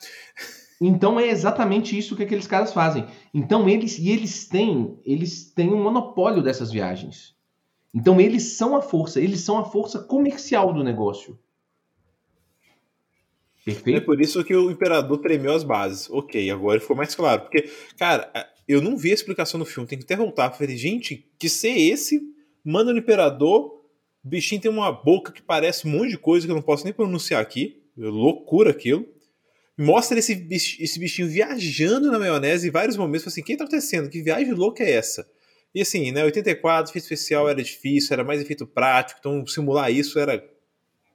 Então 0.81 1.19
é 1.19 1.27
exatamente 1.27 1.97
isso 1.97 2.15
que 2.15 2.23
aqueles 2.23 2.47
caras 2.47 2.71
fazem. 2.71 3.05
Então 3.33 3.67
eles 3.67 3.99
e 3.99 4.09
eles 4.09 4.47
têm, 4.47 4.97
eles 5.03 5.51
têm 5.51 5.73
um 5.73 5.83
monopólio 5.83 6.41
dessas 6.41 6.71
viagens. 6.71 7.35
Então 7.93 8.21
eles 8.21 8.43
são 8.57 8.75
a 8.75 8.81
força, 8.81 9.19
eles 9.19 9.41
são 9.41 9.57
a 9.57 9.65
força 9.65 9.99
comercial 9.99 10.73
do 10.73 10.83
negócio. 10.83 11.37
É 13.61 13.71
Perfeito? 13.73 14.05
por 14.05 14.21
isso 14.21 14.43
que 14.43 14.55
o 14.55 14.71
imperador 14.71 15.17
tremeu 15.17 15.53
as 15.53 15.63
bases. 15.63 16.09
Ok, 16.09 16.49
agora 16.49 16.79
ficou 16.79 16.95
mais 16.95 17.13
claro. 17.13 17.41
Porque, 17.41 17.69
cara, 17.97 18.31
eu 18.67 18.81
não 18.81 18.95
vi 18.95 19.11
a 19.11 19.13
explicação 19.13 19.59
no 19.59 19.65
filme, 19.65 19.87
tem 19.87 19.97
que 19.97 20.05
até 20.05 20.15
voltar. 20.15 20.51
Falei, 20.51 20.77
gente, 20.77 21.27
que 21.37 21.49
ser 21.49 21.77
esse? 21.77 22.21
Manda 22.63 22.93
no 22.93 22.99
imperador, 22.99 23.81
o 24.23 24.27
bichinho 24.27 24.61
tem 24.61 24.71
uma 24.71 24.91
boca 24.91 25.31
que 25.31 25.41
parece 25.41 25.87
um 25.87 25.91
monte 25.91 26.11
de 26.11 26.17
coisa 26.17 26.47
que 26.47 26.51
eu 26.51 26.55
não 26.55 26.61
posso 26.61 26.83
nem 26.83 26.93
pronunciar 26.93 27.41
aqui. 27.41 27.81
Loucura 27.97 28.71
aquilo. 28.71 29.05
Mostra 29.81 30.19
esse, 30.19 30.35
bich- 30.35 30.77
esse 30.81 30.99
bichinho 30.99 31.29
viajando 31.29 32.11
na 32.11 32.19
maionese 32.19 32.67
em 32.67 32.71
vários 32.71 32.97
momentos. 32.97 33.27
Assim, 33.27 33.41
o 33.41 33.43
que 33.45 33.55
tá 33.55 33.63
acontecendo? 33.63 34.09
Que 34.09 34.21
viagem 34.21 34.51
louca 34.53 34.83
é 34.83 34.91
essa? 34.91 35.25
E 35.73 35.81
assim, 35.81 36.11
né, 36.11 36.23
84, 36.25 36.91
efeito 36.91 37.03
especial 37.03 37.47
era 37.47 37.63
difícil, 37.63 38.13
era 38.13 38.23
mais 38.23 38.41
efeito 38.41 38.65
prático, 38.67 39.19
então 39.19 39.45
simular 39.47 39.91
isso 39.91 40.19
era 40.19 40.43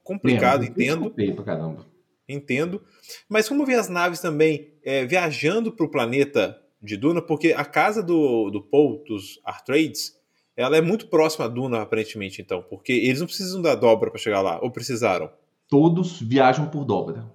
complicado, 0.03 0.61
Lembro, 0.61 0.81
entendo. 1.11 1.35
pra 1.35 1.43
caramba. 1.43 1.85
Entendo. 2.27 2.81
Mas 3.29 3.47
como 3.47 3.65
ver 3.65 3.75
as 3.75 3.89
naves 3.89 4.19
também 4.19 4.69
é, 4.83 5.05
viajando 5.05 5.71
para 5.71 5.85
o 5.85 5.89
planeta 5.89 6.59
de 6.81 6.97
Duna, 6.97 7.21
porque 7.21 7.53
a 7.53 7.65
casa 7.65 8.01
do, 8.01 8.49
do 8.49 8.61
Paul, 8.61 9.03
dos 9.07 9.39
Artrades, 9.43 10.15
ela 10.55 10.77
é 10.77 10.81
muito 10.81 11.07
próxima 11.07 11.45
a 11.45 11.47
Duna, 11.47 11.81
aparentemente, 11.81 12.41
então. 12.41 12.63
Porque 12.63 12.93
eles 12.93 13.19
não 13.19 13.27
precisam 13.27 13.61
da 13.61 13.75
dobra 13.75 14.09
para 14.09 14.19
chegar 14.19 14.41
lá, 14.41 14.59
ou 14.61 14.71
precisaram. 14.71 15.29
Todos 15.67 16.19
viajam 16.21 16.67
por 16.69 16.85
dobra. 16.85 17.25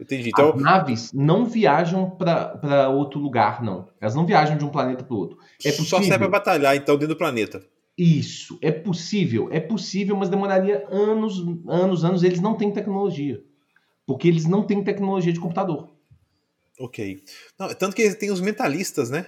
Entendi. 0.00 0.28
Então, 0.28 0.50
As 0.50 0.60
naves 0.60 1.12
não 1.12 1.46
viajam 1.46 2.10
para 2.10 2.88
outro 2.90 3.18
lugar, 3.18 3.62
não. 3.62 3.88
Elas 4.00 4.14
não 4.14 4.26
viajam 4.26 4.56
de 4.56 4.64
um 4.64 4.68
planeta 4.68 5.02
para 5.02 5.16
outro. 5.16 5.38
É 5.64 5.70
só 5.70 5.78
possível. 5.78 6.02
serve 6.02 6.18
para 6.18 6.28
batalhar, 6.28 6.76
então, 6.76 6.96
dentro 6.96 7.14
do 7.14 7.18
planeta. 7.18 7.66
Isso, 7.96 8.58
é 8.60 8.70
possível. 8.70 9.48
É 9.50 9.58
possível, 9.58 10.14
mas 10.16 10.28
demoraria 10.28 10.86
anos, 10.90 11.38
anos, 11.66 12.04
anos. 12.04 12.22
Eles 12.22 12.40
não 12.40 12.54
têm 12.54 12.70
tecnologia. 12.70 13.42
Porque 14.06 14.28
eles 14.28 14.44
não 14.44 14.62
têm 14.62 14.84
tecnologia 14.84 15.32
de 15.32 15.40
computador. 15.40 15.90
Ok. 16.78 17.24
Não, 17.58 17.72
tanto 17.74 17.96
que 17.96 18.14
tem 18.14 18.30
os 18.30 18.40
mentalistas, 18.40 19.08
né? 19.08 19.26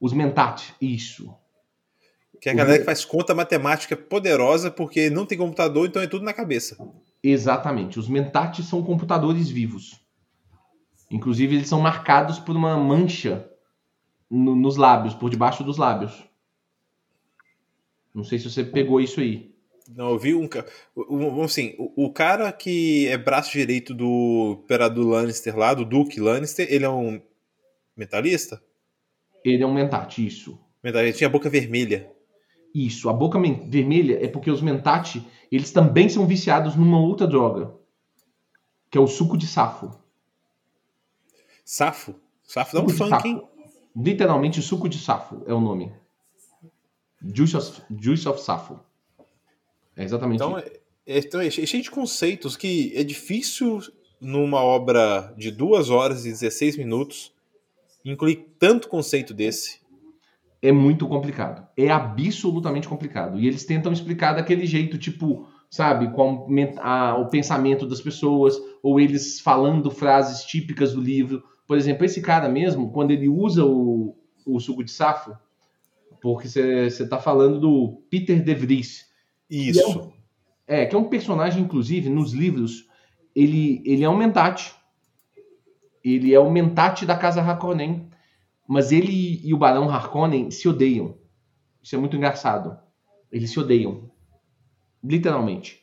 Os 0.00 0.12
Mentat, 0.14 0.74
isso. 0.80 1.34
Que 2.40 2.48
é 2.48 2.52
a 2.52 2.54
galera 2.54 2.78
que 2.78 2.84
faz 2.84 3.04
conta 3.04 3.34
matemática 3.34 3.96
poderosa 3.96 4.70
porque 4.70 5.10
não 5.10 5.26
tem 5.26 5.36
computador, 5.36 5.86
então 5.86 6.00
é 6.00 6.06
tudo 6.06 6.24
na 6.24 6.32
cabeça. 6.32 6.76
Exatamente. 7.22 7.98
Os 7.98 8.08
Mentat 8.08 8.62
são 8.62 8.82
computadores 8.82 9.48
vivos. 9.48 10.00
Inclusive, 11.10 11.56
eles 11.56 11.68
são 11.68 11.80
marcados 11.80 12.38
por 12.38 12.54
uma 12.56 12.76
mancha 12.76 13.50
no- 14.30 14.54
nos 14.54 14.76
lábios, 14.76 15.14
por 15.14 15.30
debaixo 15.30 15.64
dos 15.64 15.76
lábios. 15.78 16.22
Não 18.14 18.24
sei 18.24 18.38
se 18.38 18.50
você 18.50 18.64
pegou 18.64 19.00
isso 19.00 19.20
aí. 19.20 19.54
Não, 19.94 20.10
eu 20.10 20.18
vi 20.18 20.34
um. 20.34 20.48
um- 21.08 21.42
assim, 21.42 21.74
o, 21.78 22.06
o 22.06 22.12
cara 22.12 22.52
que 22.52 23.06
é 23.08 23.16
braço 23.16 23.52
direito 23.52 23.94
do 23.94 24.60
imperador 24.62 25.06
Lannister 25.06 25.56
lá, 25.56 25.72
do 25.72 25.84
Duke 25.84 26.20
Lannister, 26.20 26.66
ele 26.70 26.84
é 26.84 26.90
um 26.90 27.20
mentalista? 27.96 28.62
Ele 29.44 29.62
é 29.62 29.66
um 29.66 29.72
Mentat, 29.72 30.18
isso. 30.24 30.58
Mentalista, 30.84 31.18
tinha 31.18 31.28
a 31.28 31.30
boca 31.30 31.48
vermelha. 31.48 32.12
Isso, 32.74 33.08
a 33.08 33.12
boca 33.12 33.38
vermelha 33.40 34.22
é 34.24 34.28
porque 34.28 34.50
os 34.50 34.60
Mentat, 34.60 35.20
eles 35.50 35.70
também 35.72 36.08
são 36.08 36.26
viciados 36.26 36.76
numa 36.76 37.00
outra 37.00 37.26
droga, 37.26 37.74
que 38.90 38.98
é 38.98 39.00
o 39.00 39.06
suco 39.06 39.36
de 39.36 39.46
safo. 39.46 39.90
Safo? 41.64 42.14
Safo 42.42 42.76
dá 42.76 42.82
um 42.82 42.88
funk, 42.88 43.10
safo. 43.10 43.26
hein? 43.26 43.42
Literalmente, 43.96 44.62
suco 44.62 44.88
de 44.88 44.98
safo 44.98 45.42
é 45.46 45.52
o 45.52 45.60
nome. 45.60 45.92
Juice 47.34 47.56
of, 47.56 47.82
Juice 48.00 48.28
of 48.28 48.40
Safo. 48.40 48.78
É 49.96 50.04
exatamente 50.04 50.36
Então, 50.36 50.56
isso. 50.58 50.68
é, 50.68 51.16
é- 51.16 51.18
então 51.18 51.40
é 51.40 51.50
cheio 51.50 51.82
de 51.82 51.90
conceitos 51.90 52.56
que 52.56 52.92
é 52.94 53.02
difícil 53.02 53.80
numa 54.20 54.62
obra 54.62 55.34
de 55.36 55.50
2 55.50 55.90
horas 55.90 56.24
e 56.24 56.28
16 56.30 56.76
minutos 56.76 57.32
incluir 58.04 58.46
tanto 58.58 58.88
conceito 58.88 59.34
desse. 59.34 59.80
É 60.60 60.72
muito 60.72 61.06
complicado. 61.06 61.66
É 61.76 61.88
absolutamente 61.88 62.88
complicado. 62.88 63.38
E 63.38 63.46
eles 63.46 63.64
tentam 63.64 63.92
explicar 63.92 64.32
daquele 64.32 64.66
jeito, 64.66 64.98
tipo, 64.98 65.46
sabe, 65.70 66.10
com 66.10 66.46
a 66.80 67.16
o 67.16 67.28
pensamento 67.28 67.86
das 67.86 68.00
pessoas, 68.00 68.56
ou 68.82 68.98
eles 68.98 69.40
falando 69.40 69.90
frases 69.90 70.44
típicas 70.44 70.92
do 70.92 71.00
livro. 71.00 71.42
Por 71.66 71.76
exemplo, 71.76 72.04
esse 72.04 72.20
cara 72.20 72.48
mesmo, 72.48 72.90
quando 72.90 73.12
ele 73.12 73.28
usa 73.28 73.64
o, 73.64 74.16
o 74.46 74.58
suco 74.58 74.82
de 74.82 74.90
safo, 74.90 75.36
porque 76.20 76.48
você 76.48 76.88
está 76.88 77.18
falando 77.18 77.60
do 77.60 78.02
Peter 78.10 78.42
De 78.42 78.54
Vries, 78.54 79.06
Isso. 79.48 80.12
É, 80.66 80.84
que 80.84 80.94
é 80.94 80.98
um 80.98 81.08
personagem, 81.08 81.62
inclusive, 81.62 82.10
nos 82.10 82.32
livros, 82.32 82.88
ele, 83.34 83.82
ele 83.86 84.04
é 84.04 84.08
um 84.08 84.16
mentate. 84.16 84.74
ele 86.04 86.34
é 86.34 86.40
o 86.40 86.50
mentate 86.50 87.06
da 87.06 87.16
casa 87.16 87.40
Harkonnen, 87.40 88.07
mas 88.68 88.92
ele 88.92 89.40
e 89.42 89.54
o 89.54 89.58
Barão 89.58 89.88
Harkonnen 89.88 90.50
se 90.50 90.68
odeiam. 90.68 91.16
Isso 91.82 91.94
é 91.94 91.98
muito 91.98 92.16
engraçado. 92.16 92.78
Eles 93.32 93.50
se 93.50 93.58
odeiam. 93.58 94.10
Literalmente. 95.02 95.80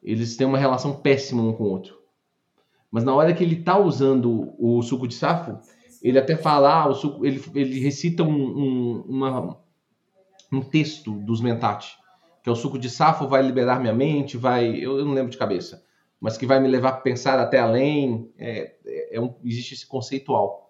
Eles 0.00 0.36
têm 0.36 0.46
uma 0.46 0.58
relação 0.58 0.94
péssima 0.94 1.42
um 1.42 1.52
com 1.52 1.64
o 1.64 1.70
outro. 1.70 1.98
Mas 2.88 3.02
na 3.02 3.12
hora 3.12 3.34
que 3.34 3.42
ele 3.42 3.56
tá 3.56 3.76
usando 3.76 4.54
o 4.56 4.80
suco 4.80 5.08
de 5.08 5.14
safo, 5.14 5.58
ele 6.00 6.16
até 6.16 6.36
fala, 6.36 6.82
ah, 6.82 6.88
o 6.88 6.94
suco, 6.94 7.26
ele, 7.26 7.42
ele 7.52 7.80
recita 7.80 8.22
um, 8.22 8.28
um, 8.30 9.04
uma, 9.08 9.58
um 10.52 10.60
texto 10.60 11.10
dos 11.10 11.40
Mentat, 11.40 11.96
que 12.44 12.48
é 12.48 12.52
o 12.52 12.56
suco 12.56 12.78
de 12.78 12.88
safo 12.88 13.26
vai 13.26 13.42
liberar 13.42 13.80
minha 13.80 13.92
mente, 13.92 14.36
vai, 14.36 14.68
eu, 14.76 14.98
eu 14.98 15.04
não 15.04 15.14
lembro 15.14 15.32
de 15.32 15.38
cabeça, 15.38 15.82
mas 16.20 16.36
que 16.36 16.46
vai 16.46 16.60
me 16.60 16.68
levar 16.68 16.90
a 16.90 16.96
pensar 16.98 17.40
até 17.40 17.58
além. 17.58 18.30
É, 18.38 18.76
é, 18.86 19.16
é 19.16 19.20
um, 19.20 19.34
existe 19.42 19.74
esse 19.74 19.86
conceitual, 19.86 20.63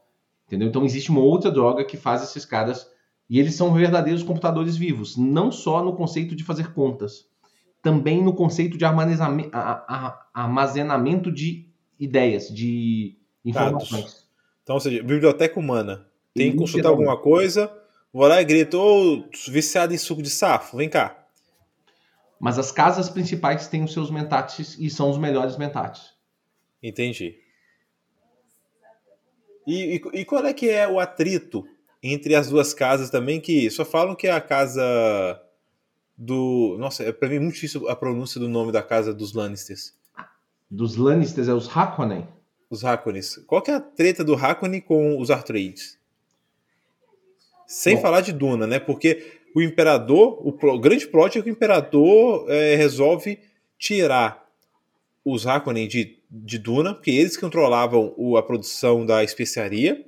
entendeu? 0.47 0.69
Então 0.69 0.85
existe 0.85 1.11
uma 1.11 1.21
outra 1.21 1.51
droga 1.51 1.85
que 1.85 1.97
faz 1.97 2.23
esses 2.23 2.45
caras 2.45 2.91
e 3.29 3.41
eles 3.41 3.55
são 3.55 3.73
verdadeiros 3.73 4.23
computadores 4.23 4.77
vivos, 4.77 5.17
não 5.17 5.51
só 5.51 5.83
no 5.83 5.97
conceito 5.97 6.37
de 6.37 6.45
fazer 6.45 6.73
contas, 6.73 7.27
também 7.83 8.23
no 8.23 8.35
conceito 8.35 8.79
de 8.79 8.85
armazenamento 10.35 11.33
de 11.33 11.67
ideias, 11.99 12.49
de 12.49 13.17
informações. 13.45 14.05
Dados. 14.05 14.25
Então, 14.63 14.75
ou 14.77 14.81
seja, 14.81 15.03
biblioteca 15.03 15.59
humana. 15.59 16.07
Tem 16.35 16.51
que 16.51 16.57
consultar 16.57 16.89
alguma 16.89 17.17
coisa, 17.17 17.73
vou 18.13 18.27
lá 18.27 18.43
e 18.43 18.45
grito, 18.45 18.77
ô, 18.77 19.19
oh, 19.19 19.25
viciado 19.51 19.95
em 19.95 19.99
suco 19.99 20.21
de 20.21 20.31
safo, 20.31 20.77
vem 20.77 20.89
cá. 20.89 21.27
Mas 22.41 22.59
as 22.59 22.73
casas 22.73 23.09
principais 23.09 23.69
têm 23.69 23.85
os 23.85 23.93
seus 23.93 24.11
mentates 24.11 24.77
e 24.79 24.91
são 24.91 25.11
os 25.11 25.17
melhores 25.17 25.57
mentates. 25.57 26.13
Entendi. 26.83 27.37
E, 29.67 29.97
e, 29.97 30.21
e, 30.21 30.25
qual 30.25 30.45
é 30.45 30.53
que 30.53 30.69
é 30.69 30.87
o 30.87 31.01
atrito 31.01 31.67
entre 32.03 32.35
as 32.35 32.49
duas 32.49 32.75
casas 32.75 33.11
também? 33.11 33.41
Que 33.41 33.71
só 33.71 33.85
falam 33.85 34.15
que 34.15 34.27
é 34.27 34.33
a 34.33 34.41
casa 34.41 35.41
do. 36.17 36.77
Nossa, 36.79 37.03
é 37.03 37.13
pra 37.13 37.29
mim 37.29 37.39
muito 37.39 37.55
difícil 37.55 37.89
a 37.89 37.97
pronúncia 37.97 38.41
do 38.41 38.49
nome 38.49 38.73
da 38.73 38.83
casa 38.83 39.13
dos 39.13 39.33
Lannisters. 39.33 39.95
Dos 40.71 40.97
Lannisters 40.97 41.49
é 41.49 41.55
os 41.55 41.69
Harkonnen? 41.75 42.27
Os 42.69 42.85
Harkonnens. 42.85 43.37
Qual 43.47 43.63
que 43.63 43.71
é 43.71 43.75
a 43.75 43.81
treta 43.81 44.25
do 44.25 44.35
Harkonnen 44.35 44.81
com 44.81 45.21
os 45.21 45.31
Artrades? 45.31 45.99
Sem 47.67 47.97
Bom. 47.97 48.03
falar 48.03 48.21
de 48.21 48.33
Duna, 48.33 48.67
né? 48.67 48.79
Porque 48.79 49.41
o 49.55 49.63
imperador, 49.63 50.39
o, 50.47 50.51
o 50.51 50.79
grande 50.81 51.07
plot 51.07 51.39
é 51.39 51.43
que 51.43 51.49
o 51.49 51.53
imperador 51.53 52.47
é, 52.49 52.75
resolve 52.75 53.39
tirar 53.79 54.45
os 55.25 55.47
Harkonnen 55.47 55.89
de, 55.89 56.19
de 56.43 56.59
Duna, 56.59 56.95
porque 56.95 57.13
eles 57.13 57.37
controlavam 57.37 58.13
o, 58.17 58.37
a 58.37 58.43
produção 58.43 59.07
da 59.07 59.23
especiaria, 59.23 60.05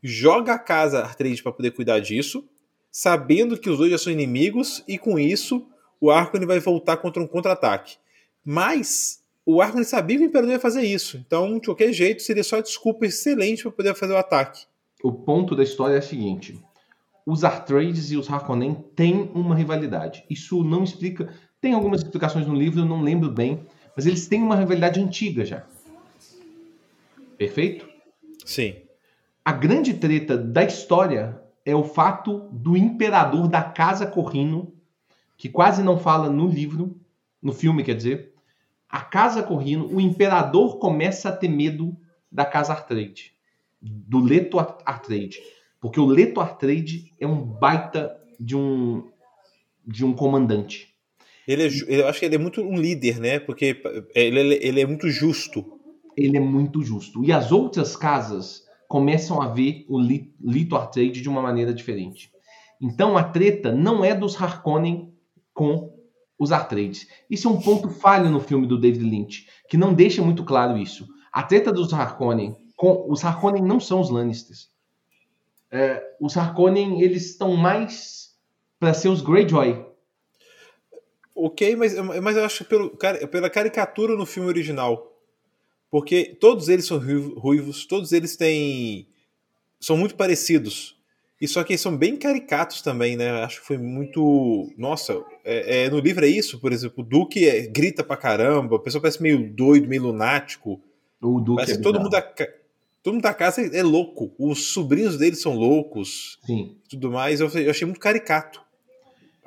joga 0.00 0.52
a 0.52 0.58
casa 0.58 1.00
Artrade 1.00 1.42
para 1.42 1.50
poder 1.50 1.72
cuidar 1.72 1.98
disso, 1.98 2.48
sabendo 2.90 3.58
que 3.58 3.68
os 3.68 3.78
dois 3.78 3.90
já 3.90 3.98
são 3.98 4.12
inimigos, 4.12 4.84
e 4.86 4.96
com 4.96 5.18
isso 5.18 5.66
o 6.00 6.10
Harkonnen 6.10 6.46
vai 6.46 6.60
voltar 6.60 6.98
contra 6.98 7.20
um 7.20 7.26
contra-ataque. 7.26 7.96
Mas 8.44 9.20
o 9.44 9.60
Harkonnen 9.60 9.84
sabia 9.84 10.18
que 10.18 10.24
o 10.24 10.26
Imperador 10.26 10.52
ia 10.52 10.60
fazer 10.60 10.82
isso, 10.82 11.16
então 11.16 11.58
de 11.58 11.66
qualquer 11.66 11.92
jeito 11.92 12.22
seria 12.22 12.44
só 12.44 12.60
desculpa 12.60 13.06
excelente 13.06 13.62
para 13.62 13.72
poder 13.72 13.94
fazer 13.94 14.12
o 14.12 14.18
ataque. 14.18 14.66
O 15.02 15.12
ponto 15.12 15.56
da 15.56 15.64
história 15.64 15.96
é 15.96 15.98
o 15.98 16.02
seguinte: 16.02 16.62
os 17.26 17.42
Artrades 17.42 18.12
e 18.12 18.16
os 18.16 18.30
Harkonnen 18.30 18.84
têm 18.94 19.30
uma 19.34 19.56
rivalidade. 19.56 20.24
Isso 20.30 20.62
não 20.62 20.84
explica. 20.84 21.34
Tem 21.60 21.72
algumas 21.72 22.02
explicações 22.02 22.46
no 22.46 22.54
livro, 22.54 22.80
eu 22.80 22.86
não 22.86 23.02
lembro 23.02 23.30
bem, 23.30 23.66
mas 23.96 24.06
eles 24.06 24.28
têm 24.28 24.42
uma 24.42 24.56
rivalidade 24.56 25.00
antiga 25.00 25.44
já. 25.44 25.64
Perfeito? 27.38 27.88
Sim. 28.44 28.76
A 29.44 29.52
grande 29.52 29.94
treta 29.94 30.36
da 30.36 30.62
história 30.62 31.40
é 31.64 31.74
o 31.74 31.82
fato 31.82 32.48
do 32.52 32.76
imperador 32.76 33.48
da 33.48 33.62
Casa 33.62 34.06
Corrino, 34.06 34.72
que 35.36 35.48
quase 35.48 35.82
não 35.82 35.98
fala 35.98 36.30
no 36.30 36.46
livro, 36.46 37.00
no 37.42 37.52
filme, 37.52 37.82
quer 37.82 37.94
dizer. 37.94 38.34
A 38.88 39.00
Casa 39.00 39.42
Corrino, 39.42 39.88
o 39.88 40.00
imperador 40.00 40.78
começa 40.78 41.28
a 41.30 41.36
ter 41.36 41.48
medo 41.48 41.96
da 42.30 42.44
Casa 42.44 42.72
Artrade, 42.72 43.32
do 43.80 44.20
Leto 44.20 44.58
Artrade 44.58 45.40
porque 45.86 46.00
o 46.00 46.06
Leto 46.06 46.40
Artrade 46.40 47.12
é 47.20 47.26
um 47.26 47.40
baita 47.40 48.20
de 48.40 48.56
um, 48.56 49.08
de 49.86 50.04
um 50.04 50.12
comandante. 50.12 50.95
Ele 51.46 51.64
é, 51.64 52.00
eu 52.00 52.08
acho 52.08 52.18
que 52.18 52.26
ele 52.26 52.34
é 52.34 52.38
muito 52.38 52.60
um 52.60 52.76
líder, 52.76 53.18
né? 53.18 53.38
Porque 53.38 53.80
ele, 54.14 54.54
ele 54.54 54.80
é 54.80 54.86
muito 54.86 55.08
justo. 55.08 55.64
Ele 56.16 56.36
é 56.36 56.40
muito 56.40 56.82
justo. 56.82 57.24
E 57.24 57.32
as 57.32 57.52
outras 57.52 57.96
casas 57.96 58.64
começam 58.88 59.40
a 59.40 59.48
ver 59.48 59.84
o 59.88 59.98
Lito 59.98 60.76
Artrade 60.76 61.20
de 61.20 61.28
uma 61.28 61.42
maneira 61.42 61.74
diferente. 61.74 62.30
Então 62.80 63.16
a 63.16 63.22
treta 63.22 63.72
não 63.72 64.04
é 64.04 64.14
dos 64.14 64.40
Harkonnen 64.40 65.12
com 65.52 65.94
os 66.38 66.52
Artrades. 66.52 67.06
Isso 67.30 67.48
é 67.48 67.50
um 67.50 67.60
ponto 67.60 67.88
falho 67.88 68.30
no 68.30 68.40
filme 68.40 68.66
do 68.66 68.78
David 68.78 69.04
Lynch, 69.04 69.46
que 69.68 69.76
não 69.76 69.94
deixa 69.94 70.22
muito 70.22 70.44
claro 70.44 70.76
isso. 70.76 71.06
A 71.32 71.42
treta 71.42 71.72
dos 71.72 71.92
Harkonnen 71.92 72.56
com 72.76 73.06
os 73.08 73.24
Harkonnen 73.24 73.62
não 73.62 73.80
são 73.80 74.00
os 74.00 74.10
Lannisters 74.10 74.70
é, 75.70 76.02
os 76.20 76.36
Harkonnen 76.36 77.02
eles 77.02 77.30
estão 77.30 77.56
mais 77.56 78.34
para 78.78 78.94
ser 78.94 79.08
os 79.08 79.20
Greyjoy. 79.20 79.84
Ok, 81.36 81.76
mas, 81.76 81.94
mas 81.94 82.36
eu 82.36 82.44
acho 82.44 82.64
pelo, 82.64 82.96
pela 83.30 83.50
caricatura 83.50 84.16
no 84.16 84.24
filme 84.24 84.48
original. 84.48 85.12
Porque 85.90 86.36
todos 86.40 86.70
eles 86.70 86.86
são 86.86 86.98
ruivos, 86.98 87.86
todos 87.86 88.12
eles 88.12 88.36
têm. 88.36 89.06
são 89.78 89.98
muito 89.98 90.16
parecidos. 90.16 90.96
E 91.38 91.46
só 91.46 91.62
que 91.62 91.74
eles 91.74 91.82
são 91.82 91.94
bem 91.94 92.16
caricatos 92.16 92.80
também, 92.80 93.16
né? 93.16 93.30
Acho 93.42 93.60
que 93.60 93.66
foi 93.66 93.76
muito. 93.76 94.72
Nossa, 94.78 95.22
é, 95.44 95.84
é 95.84 95.90
no 95.90 96.00
livro 96.00 96.24
é 96.24 96.28
isso, 96.28 96.58
por 96.58 96.72
exemplo. 96.72 97.04
O 97.04 97.06
Duque 97.06 97.46
é, 97.46 97.66
grita 97.66 98.02
pra 98.02 98.16
caramba, 98.16 98.76
a 98.76 98.80
pessoa 98.80 99.02
parece 99.02 99.22
meio 99.22 99.54
doido, 99.54 99.86
meio 99.86 100.04
lunático. 100.04 100.80
O 101.20 101.38
Duque 101.38 101.56
parece 101.56 101.74
é 101.74 101.76
que 101.76 101.82
todo 101.82 102.00
mundo 102.00 102.10
todo 103.02 103.14
mundo 103.14 103.22
da 103.22 103.34
casa 103.34 103.60
é 103.60 103.82
louco. 103.82 104.34
Os 104.38 104.72
sobrinhos 104.72 105.18
dele 105.18 105.36
são 105.36 105.54
loucos. 105.54 106.38
Sim. 106.46 106.78
Tudo 106.88 107.10
mais. 107.10 107.40
Eu, 107.40 107.48
eu 107.50 107.70
achei 107.70 107.84
muito 107.84 108.00
caricato 108.00 108.65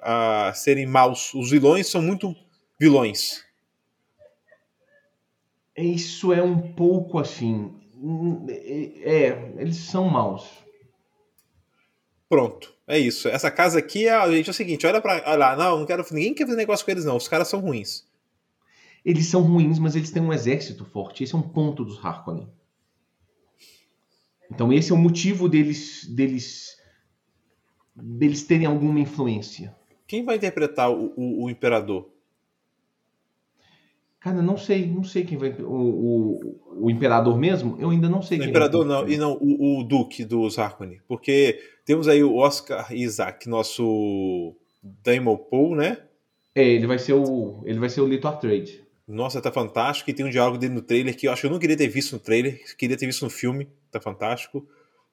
a 0.02 0.54
serem 0.54 0.86
maus. 0.86 1.34
Os 1.34 1.52
vilões 1.52 1.88
são 1.88 2.02
muito 2.02 2.36
vilões. 2.80 3.44
Isso 5.76 6.34
é 6.34 6.44
um 6.44 6.74
pouco 6.74 7.20
assim. 7.20 7.74
É, 9.04 9.54
eles 9.58 9.78
são 9.78 10.10
maus. 10.10 10.48
Pronto, 12.28 12.74
é 12.88 13.00
isso. 13.00 13.28
Essa 13.28 13.50
casa 13.50 13.80
aqui 13.80 14.08
é, 14.08 14.32
gente, 14.32 14.48
é 14.48 14.52
o 14.52 14.54
seguinte: 14.54 14.86
olha 14.86 15.02
pra. 15.02 15.24
Olha 15.26 15.36
lá, 15.36 15.56
não, 15.56 15.80
não 15.80 15.86
quero. 15.86 16.06
Ninguém 16.12 16.34
quer 16.34 16.46
fazer 16.46 16.58
negócio 16.58 16.86
com 16.86 16.92
eles, 16.92 17.06
não. 17.06 17.18
Os 17.18 17.28
caras 17.28 17.48
são 17.48 17.60
ruins. 17.60 18.06
Eles 19.04 19.28
são 19.28 19.42
ruins, 19.42 19.80
mas 19.80 19.96
eles 19.96 20.12
têm 20.12 20.22
um 20.22 20.34
exército 20.34 20.86
forte. 20.86 21.24
Esse 21.24 21.34
é 21.34 21.38
um 21.38 21.42
ponto 21.42 21.86
dos 21.86 22.04
Harkonnen. 22.04 22.50
Então 24.52 24.74
esse 24.74 24.92
é 24.92 24.96
o 24.96 24.98
motivo 24.98 25.48
deles 25.48 26.06
deles 26.06 26.78
deles 27.96 28.44
terem 28.44 28.66
alguma 28.66 29.00
influência. 29.00 29.76
Quem 30.10 30.26
vai 30.26 30.38
interpretar 30.38 30.92
o, 30.92 31.14
o, 31.16 31.44
o 31.44 31.50
imperador? 31.52 32.10
Cara, 34.20 34.42
não 34.42 34.58
sei, 34.58 34.88
não 34.88 35.04
sei 35.04 35.24
quem 35.24 35.38
vai. 35.38 35.52
O, 35.52 35.72
o, 35.72 36.86
o 36.86 36.90
imperador 36.90 37.38
mesmo? 37.38 37.78
Eu 37.80 37.92
ainda 37.92 38.10
não 38.10 38.20
sei 38.20 38.40
o 38.40 38.42
quem 38.42 38.50
imperador 38.50 38.84
não, 38.84 39.08
e 39.08 39.18
não, 39.18 39.38
o, 39.40 39.80
o 39.80 39.84
duque 39.84 40.26
dos 40.26 40.58
Harkonnen. 40.58 41.00
Porque 41.08 41.62
temos 41.86 42.08
aí 42.08 42.24
o 42.24 42.36
Oscar 42.36 42.92
Isaac, 42.92 43.48
nosso 43.48 44.56
Daimon 44.82 45.38
Poe, 45.38 45.78
né? 45.78 46.00
É, 46.56 46.68
ele 46.68 46.88
vai 46.88 46.98
ser 46.98 47.14
o. 47.14 47.62
Ele 47.64 47.78
vai 47.78 47.88
ser 47.88 48.02
o 48.02 48.08
Lito 48.08 48.28
Artrade. 48.28 48.84
Nossa, 49.08 49.40
tá 49.40 49.52
fantástico. 49.52 50.10
E 50.10 50.14
tem 50.14 50.26
um 50.26 50.32
diálogo 50.32 50.58
dele 50.58 50.74
no 50.74 50.82
trailer 50.82 51.16
que 51.16 51.28
eu 51.28 51.32
acho 51.32 51.42
que 51.42 51.48
eu 51.48 51.52
não 51.52 51.60
queria 51.60 51.78
ter 51.78 51.88
visto 51.88 52.14
no 52.14 52.20
trailer, 52.20 52.60
queria 52.76 52.98
ter 52.98 53.06
visto 53.06 53.24
no 53.24 53.30
filme 53.30 53.68
tá 53.92 54.02
fantástico. 54.02 54.68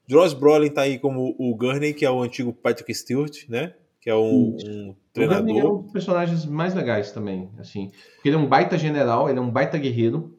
Josh 0.09 0.33
Brolin 0.33 0.71
tá 0.71 0.83
aí 0.83 0.99
como 0.99 1.37
o 1.39 1.55
Gurney, 1.55 1.93
que 1.93 2.05
é 2.07 2.11
o 2.11 2.23
antigo 2.23 2.51
Patrick 2.51 2.95
Stewart, 2.95 3.47
né? 3.47 3.75
Que 4.07 4.11
é 4.11 4.15
um, 4.15 4.57
um 4.57 4.95
treinador. 5.13 5.43
O 5.43 5.47
Gurney 5.47 5.59
é 5.59 5.67
um 5.67 5.83
dos 5.83 5.91
personagens 5.91 6.47
mais 6.47 6.73
legais 6.73 7.11
também, 7.11 7.51
assim. 7.59 7.91
Porque 8.15 8.29
ele 8.29 8.37
é 8.37 8.39
um 8.39 8.47
baita 8.47 8.79
general, 8.79 9.29
ele 9.29 9.41
é 9.41 9.43
um 9.43 9.51
baita 9.51 9.77
guerreiro, 9.77 10.39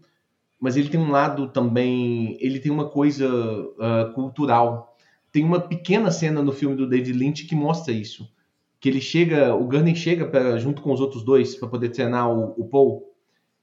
mas 0.57 0.77
ele 0.77 0.87
tem 0.87 0.97
um 0.97 1.11
lado 1.11 1.49
também. 1.49 2.37
Ele 2.39 2.61
tem 2.61 2.71
uma 2.71 2.87
coisa 2.87 3.27
uh, 3.27 4.13
cultural. 4.13 4.95
Tem 5.33 5.43
uma 5.43 5.59
pequena 5.59 6.11
cena 6.11 6.41
no 6.41 6.53
filme 6.53 6.77
do 6.77 6.87
David 6.87 7.11
Lynch 7.11 7.45
que 7.45 7.55
mostra 7.55 7.91
isso. 7.93 8.33
Que 8.79 8.87
ele 8.87 9.01
chega, 9.01 9.53
o 9.53 9.65
Gurney 9.65 9.97
chega 9.97 10.25
pra, 10.25 10.57
junto 10.57 10.81
com 10.81 10.93
os 10.93 11.01
outros 11.01 11.21
dois 11.21 11.53
para 11.53 11.67
poder 11.67 11.89
treinar 11.89 12.31
o, 12.31 12.53
o 12.57 12.69
Paul. 12.69 13.13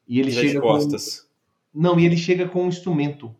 E 0.06 0.20
ele 0.20 0.32
chega 0.32 0.60
com. 0.60 0.66
Costas. 0.66 1.26
Não, 1.74 1.98
e 1.98 2.04
ele 2.04 2.18
chega 2.18 2.46
com 2.46 2.64
um 2.64 2.68
instrumento 2.68 3.34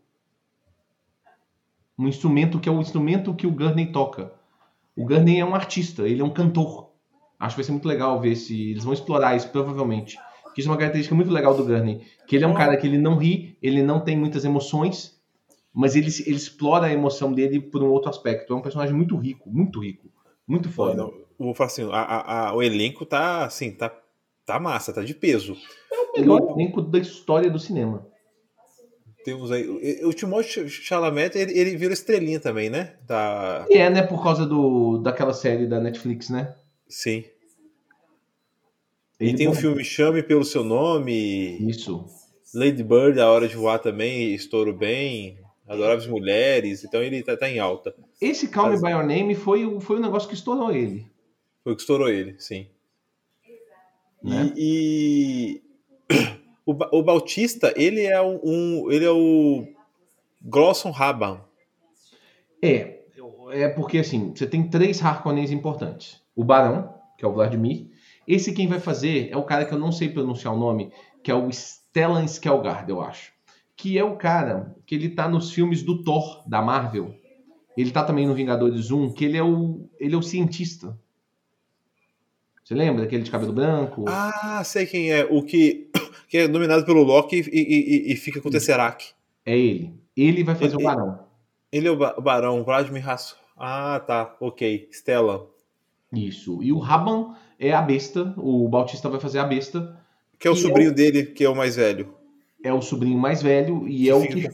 um 1.99 2.09
instrumento 2.09 2.59
que 2.59 2.71
é 2.71 2.73
o 2.73 2.81
instrumento 2.81 3.35
que 3.35 3.47
o 3.47 3.53
Gurney 3.53 3.93
toca. 3.93 4.33
O 4.97 5.05
Gurney 5.05 5.40
é 5.40 5.45
um 5.45 5.55
artista, 5.55 6.09
ele 6.09 6.20
é 6.22 6.24
um 6.24 6.30
cantor. 6.30 6.90
Acho 7.38 7.57
que 7.57 7.61
vai 7.61 7.64
ser 7.64 7.72
muito 7.72 7.88
legal 7.88 8.20
ver 8.20 8.36
se 8.36 8.70
eles 8.70 8.84
vão 8.84 8.92
explorar 8.92 9.36
isso, 9.36 9.49
provavelmente. 9.51 10.16
isso 10.57 10.68
é 10.68 10.70
uma 10.70 10.78
característica 10.78 11.14
muito 11.14 11.32
legal 11.32 11.55
do 11.55 11.64
Gurney, 11.64 12.03
que 12.26 12.36
ele 12.36 12.45
é 12.45 12.49
um 12.49 12.55
cara 12.55 12.76
que 12.76 12.86
ele 12.86 12.99
não 12.99 13.16
ri, 13.16 13.59
ele 13.61 13.82
não 13.82 14.01
tem 14.01 14.16
muitas 14.16 14.45
emoções, 14.45 15.20
mas 15.72 15.97
ele, 15.97 16.09
ele 16.26 16.36
explora 16.36 16.86
a 16.86 16.92
emoção 16.92 17.32
dele 17.32 17.61
por 17.61 17.82
um 17.82 17.90
outro 17.90 18.09
aspecto. 18.09 18.53
É 18.53 18.57
um 18.57 18.62
personagem 18.62 18.95
muito 18.95 19.16
rico, 19.16 19.51
muito 19.51 19.80
rico, 19.80 20.09
muito 20.47 20.70
foda. 20.70 20.95
Não, 20.95 21.12
vou 21.38 21.55
falar 21.55 21.66
assim, 21.66 21.88
a, 21.90 22.49
a, 22.49 22.55
o 22.55 22.62
elenco 22.62 23.05
tá 23.05 23.45
assim, 23.45 23.72
tá, 23.72 23.92
tá 24.47 24.61
massa, 24.61 24.92
tá 24.92 25.03
de 25.03 25.14
peso. 25.14 25.57
É 25.92 25.97
o 25.97 26.12
melhor 26.12 26.53
elenco 26.53 26.80
da 26.80 26.99
história 26.99 27.51
do 27.51 27.59
cinema. 27.59 28.07
Temos 29.25 29.51
aí. 29.51 29.66
O 30.05 30.12
Timothée 30.12 30.68
Chalamet, 30.68 31.37
ele, 31.37 31.59
ele 31.59 31.77
vira 31.77 31.95
estrelinha 31.95 32.39
também, 32.39 32.68
né? 32.68 32.95
Da... 33.07 33.64
E 33.70 33.79
é, 33.79 33.89
né? 33.89 34.03
Por 34.03 34.22
causa 34.22 34.45
do, 34.45 34.99
daquela 34.99 35.33
série 35.33 35.66
da 35.66 35.81
Netflix, 35.81 36.29
né? 36.29 36.55
Sim. 36.87 37.25
Ele 39.18 39.31
e 39.31 39.37
tem 39.37 39.49
o 39.49 39.53
um 39.53 39.55
filme 39.55 39.83
Chame 39.83 40.22
pelo 40.22 40.45
Seu 40.45 40.62
Nome. 40.62 41.57
Isso. 41.68 42.05
Lady 42.55 42.83
Bird, 42.83 43.18
A 43.18 43.31
Hora 43.31 43.49
de 43.49 43.57
Voar 43.57 43.79
também, 43.79 44.35
estouro 44.35 44.72
bem. 44.72 45.39
Adoráveis 45.66 46.07
Mulheres, 46.07 46.85
então 46.85 47.03
ele 47.03 47.22
tá, 47.22 47.37
tá 47.37 47.49
em 47.49 47.59
alta. 47.59 47.95
Esse 48.20 48.49
Call 48.49 48.68
Mas... 48.68 48.83
Me 48.83 48.89
By 48.89 48.95
Your 48.95 49.07
Name 49.07 49.35
foi, 49.35 49.64
o, 49.64 49.81
foi 49.81 49.97
o 49.97 50.01
negócio 50.01 50.29
que 50.29 50.35
estourou 50.35 50.70
ele. 50.70 51.07
Foi 51.62 51.72
o 51.72 51.77
que 51.77 51.81
estourou 51.81 52.11
ele, 52.11 52.37
sim. 52.39 52.68
Né? 54.22 54.53
E, 54.55 55.62
e... 55.62 55.64
O, 56.67 56.73
o 56.73 57.03
Bautista, 57.03 57.73
ele 57.77 58.03
é 58.03 58.21
um. 58.21 58.91
Ele 58.91 59.05
é 59.05 59.11
o. 59.11 59.67
Glosson 60.41 60.91
Raban. 60.91 61.41
É. 62.62 63.03
É 63.51 63.69
porque 63.69 63.99
assim, 63.99 64.35
você 64.35 64.47
tem 64.47 64.69
três 64.69 65.03
Harkonnens 65.03 65.51
importantes. 65.51 66.21
O 66.35 66.43
Barão, 66.43 66.95
que 67.17 67.25
é 67.25 67.29
o 67.29 67.33
Vladimir. 67.33 67.91
Esse 68.27 68.53
quem 68.53 68.67
vai 68.67 68.81
fazer 68.81 69.29
é 69.31 69.37
o 69.37 69.45
cara 69.45 69.65
que 69.65 69.73
eu 69.73 69.79
não 69.79 69.93
sei 69.93 70.09
pronunciar 70.09 70.55
o 70.55 70.59
nome, 70.59 70.91
que 71.23 71.31
é 71.31 71.35
o 71.35 71.51
Stellan 71.51 72.25
Skelgard, 72.25 72.91
eu 72.91 73.01
acho. 73.03 73.33
Que 73.77 73.99
é 73.99 74.05
o 74.05 74.17
cara 74.17 74.75
que 74.87 74.95
ele 74.95 75.11
tá 75.11 75.29
nos 75.29 75.53
filmes 75.53 75.83
do 75.83 76.03
Thor, 76.03 76.43
da 76.49 76.62
Marvel. 76.62 77.15
Ele 77.77 77.91
tá 77.91 78.03
também 78.03 78.27
no 78.27 78.35
Vingadores 78.35 78.91
1, 78.91 79.12
que 79.12 79.25
ele 79.25 79.37
é 79.37 79.43
o, 79.43 79.89
ele 79.99 80.15
é 80.15 80.19
o 80.19 80.23
cientista. 80.23 80.99
Você 82.65 82.75
lembra 82.75 83.03
daquele 83.03 83.23
de 83.23 83.31
cabelo 83.31 83.53
branco? 83.53 84.05
Ah, 84.09 84.62
sei 84.65 84.87
quem 84.87 85.12
é. 85.12 85.25
O 85.25 85.43
que 85.43 85.84
que 86.29 86.39
é 86.39 86.49
dominado 86.49 86.85
pelo 86.85 87.03
Loki 87.03 87.45
e, 87.53 88.09
e, 88.09 88.12
e 88.12 88.17
fica 88.17 88.41
com 88.41 88.49
o 88.49 88.53
Tesseract. 88.53 89.15
É 89.45 89.57
ele. 89.57 89.95
Ele 90.17 90.45
vai 90.45 90.55
fazer 90.55 90.75
ele, 90.75 90.83
o 90.83 90.87
Barão. 90.87 91.19
Ele 91.73 91.89
é 91.89 91.91
o 91.91 91.97
Barão, 91.97 92.65
Vladimir 92.65 93.09
Hasso. 93.09 93.37
Ah, 93.57 94.03
tá. 94.07 94.37
Ok. 94.41 94.89
Stella. 94.93 95.47
Isso. 96.12 96.62
E 96.62 96.73
o 96.73 96.79
Raban 96.79 97.35
é 97.59 97.73
a 97.73 97.83
besta. 97.83 98.35
O 98.37 98.69
Bautista 98.69 99.09
vai 99.09 99.21
fazer 99.21 99.39
a 99.39 99.45
besta. 99.45 100.01
Que 100.39 100.49
é 100.49 100.51
o 100.51 100.57
sobrinho 100.57 100.91
é 100.91 100.93
o... 100.93 100.95
dele, 100.95 101.23
que 101.25 101.45
é 101.45 101.49
o 101.49 101.57
mais 101.57 101.77
velho. 101.77 102.15
É 102.62 102.73
o 102.73 102.81
sobrinho 102.81 103.19
mais 103.19 103.43
velho 103.43 103.87
e 103.89 104.05
que 104.05 104.09
é 104.09 104.15
o 104.15 104.27
que 104.27 104.49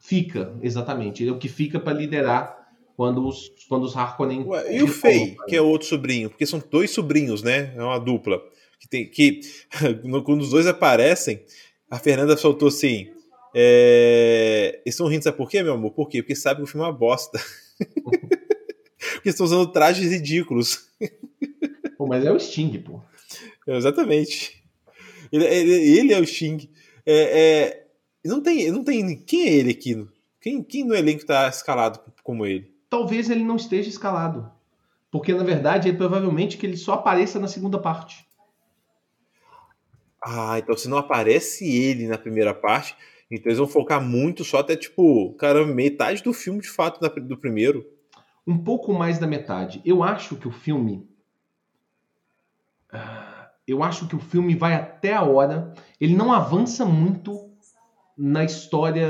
fica, 0.00 0.54
exatamente. 0.62 1.22
Ele 1.22 1.30
é 1.30 1.32
o 1.32 1.38
que 1.38 1.48
fica 1.48 1.80
para 1.80 1.92
liderar 1.92 2.56
quando 2.96 3.26
os, 3.26 3.50
quando 3.68 3.84
os 3.84 3.96
Harkonnen. 3.96 4.44
Ué, 4.46 4.76
e 4.76 4.82
o 4.82 4.88
Fei, 4.88 5.36
que 5.48 5.56
é 5.56 5.60
o 5.60 5.66
outro 5.66 5.88
sobrinho? 5.88 6.30
Porque 6.30 6.46
são 6.46 6.62
dois 6.70 6.90
sobrinhos, 6.90 7.42
né? 7.42 7.74
É 7.76 7.82
uma 7.82 7.98
dupla 7.98 8.40
que 8.82 8.88
tem 8.88 9.08
que 9.08 9.40
quando 10.24 10.40
os 10.40 10.50
dois 10.50 10.66
aparecem, 10.66 11.44
a 11.88 11.98
Fernanda 11.98 12.36
soltou 12.36 12.66
assim. 12.68 13.12
É... 13.54 14.80
Eles 14.84 14.94
estão 14.94 15.06
rindo, 15.06 15.22
sabe 15.22 15.36
por 15.36 15.48
quê, 15.48 15.62
meu 15.62 15.74
amor? 15.74 15.92
Por 15.92 16.08
quê? 16.08 16.20
Porque 16.20 16.34
sabe 16.34 16.58
que 16.58 16.64
o 16.64 16.66
filme 16.66 16.84
é 16.84 16.88
uma 16.90 16.96
bosta. 16.96 17.38
Porque 19.14 19.28
estão 19.28 19.44
usando 19.44 19.70
trajes 19.70 20.10
ridículos. 20.10 20.88
Pô, 21.96 22.06
mas 22.06 22.24
é 22.24 22.32
o 22.32 22.38
Sting, 22.38 22.78
pô. 22.78 23.00
exatamente. 23.66 24.64
Ele, 25.30 25.44
ele, 25.44 25.98
ele, 25.98 26.12
é 26.12 26.20
o 26.20 26.26
Sting. 26.26 26.68
É, 27.06 27.14
é, 27.14 27.86
não, 28.24 28.40
tem, 28.40 28.70
não 28.70 28.82
tem. 28.82 29.16
Quem 29.18 29.46
é 29.46 29.52
ele 29.52 29.70
aqui? 29.70 30.06
Quem, 30.40 30.62
quem 30.62 30.84
no 30.84 30.94
elenco 30.94 31.20
está 31.20 31.48
escalado 31.48 32.00
como 32.24 32.44
ele? 32.46 32.72
Talvez 32.90 33.30
ele 33.30 33.44
não 33.44 33.56
esteja 33.56 33.88
escalado. 33.88 34.50
Porque, 35.10 35.32
na 35.32 35.44
verdade, 35.44 35.88
é 35.88 35.92
provavelmente 35.92 36.56
que 36.56 36.66
ele 36.66 36.76
só 36.76 36.94
apareça 36.94 37.38
na 37.38 37.46
segunda 37.46 37.78
parte. 37.78 38.26
Ah, 40.24 40.58
então 40.58 40.76
se 40.76 40.88
não 40.88 40.98
aparece 40.98 41.66
ele 41.68 42.06
na 42.06 42.16
primeira 42.16 42.54
parte, 42.54 42.96
então 43.30 43.48
eles 43.48 43.58
vão 43.58 43.66
focar 43.66 44.00
muito 44.00 44.44
só 44.44 44.58
até, 44.58 44.76
tipo, 44.76 45.32
cara, 45.34 45.66
metade 45.66 46.22
do 46.22 46.32
filme 46.32 46.60
de 46.60 46.68
fato 46.68 47.00
do 47.00 47.36
primeiro. 47.36 47.84
Um 48.46 48.62
pouco 48.62 48.92
mais 48.92 49.18
da 49.18 49.26
metade. 49.26 49.80
Eu 49.84 50.02
acho 50.02 50.36
que 50.36 50.46
o 50.46 50.52
filme. 50.52 51.08
Eu 53.66 53.82
acho 53.82 54.06
que 54.06 54.14
o 54.14 54.20
filme 54.20 54.54
vai 54.54 54.74
até 54.74 55.14
a 55.14 55.22
hora. 55.22 55.72
Ele 56.00 56.14
não 56.14 56.32
avança 56.32 56.84
muito 56.84 57.50
na 58.16 58.44
história 58.44 59.08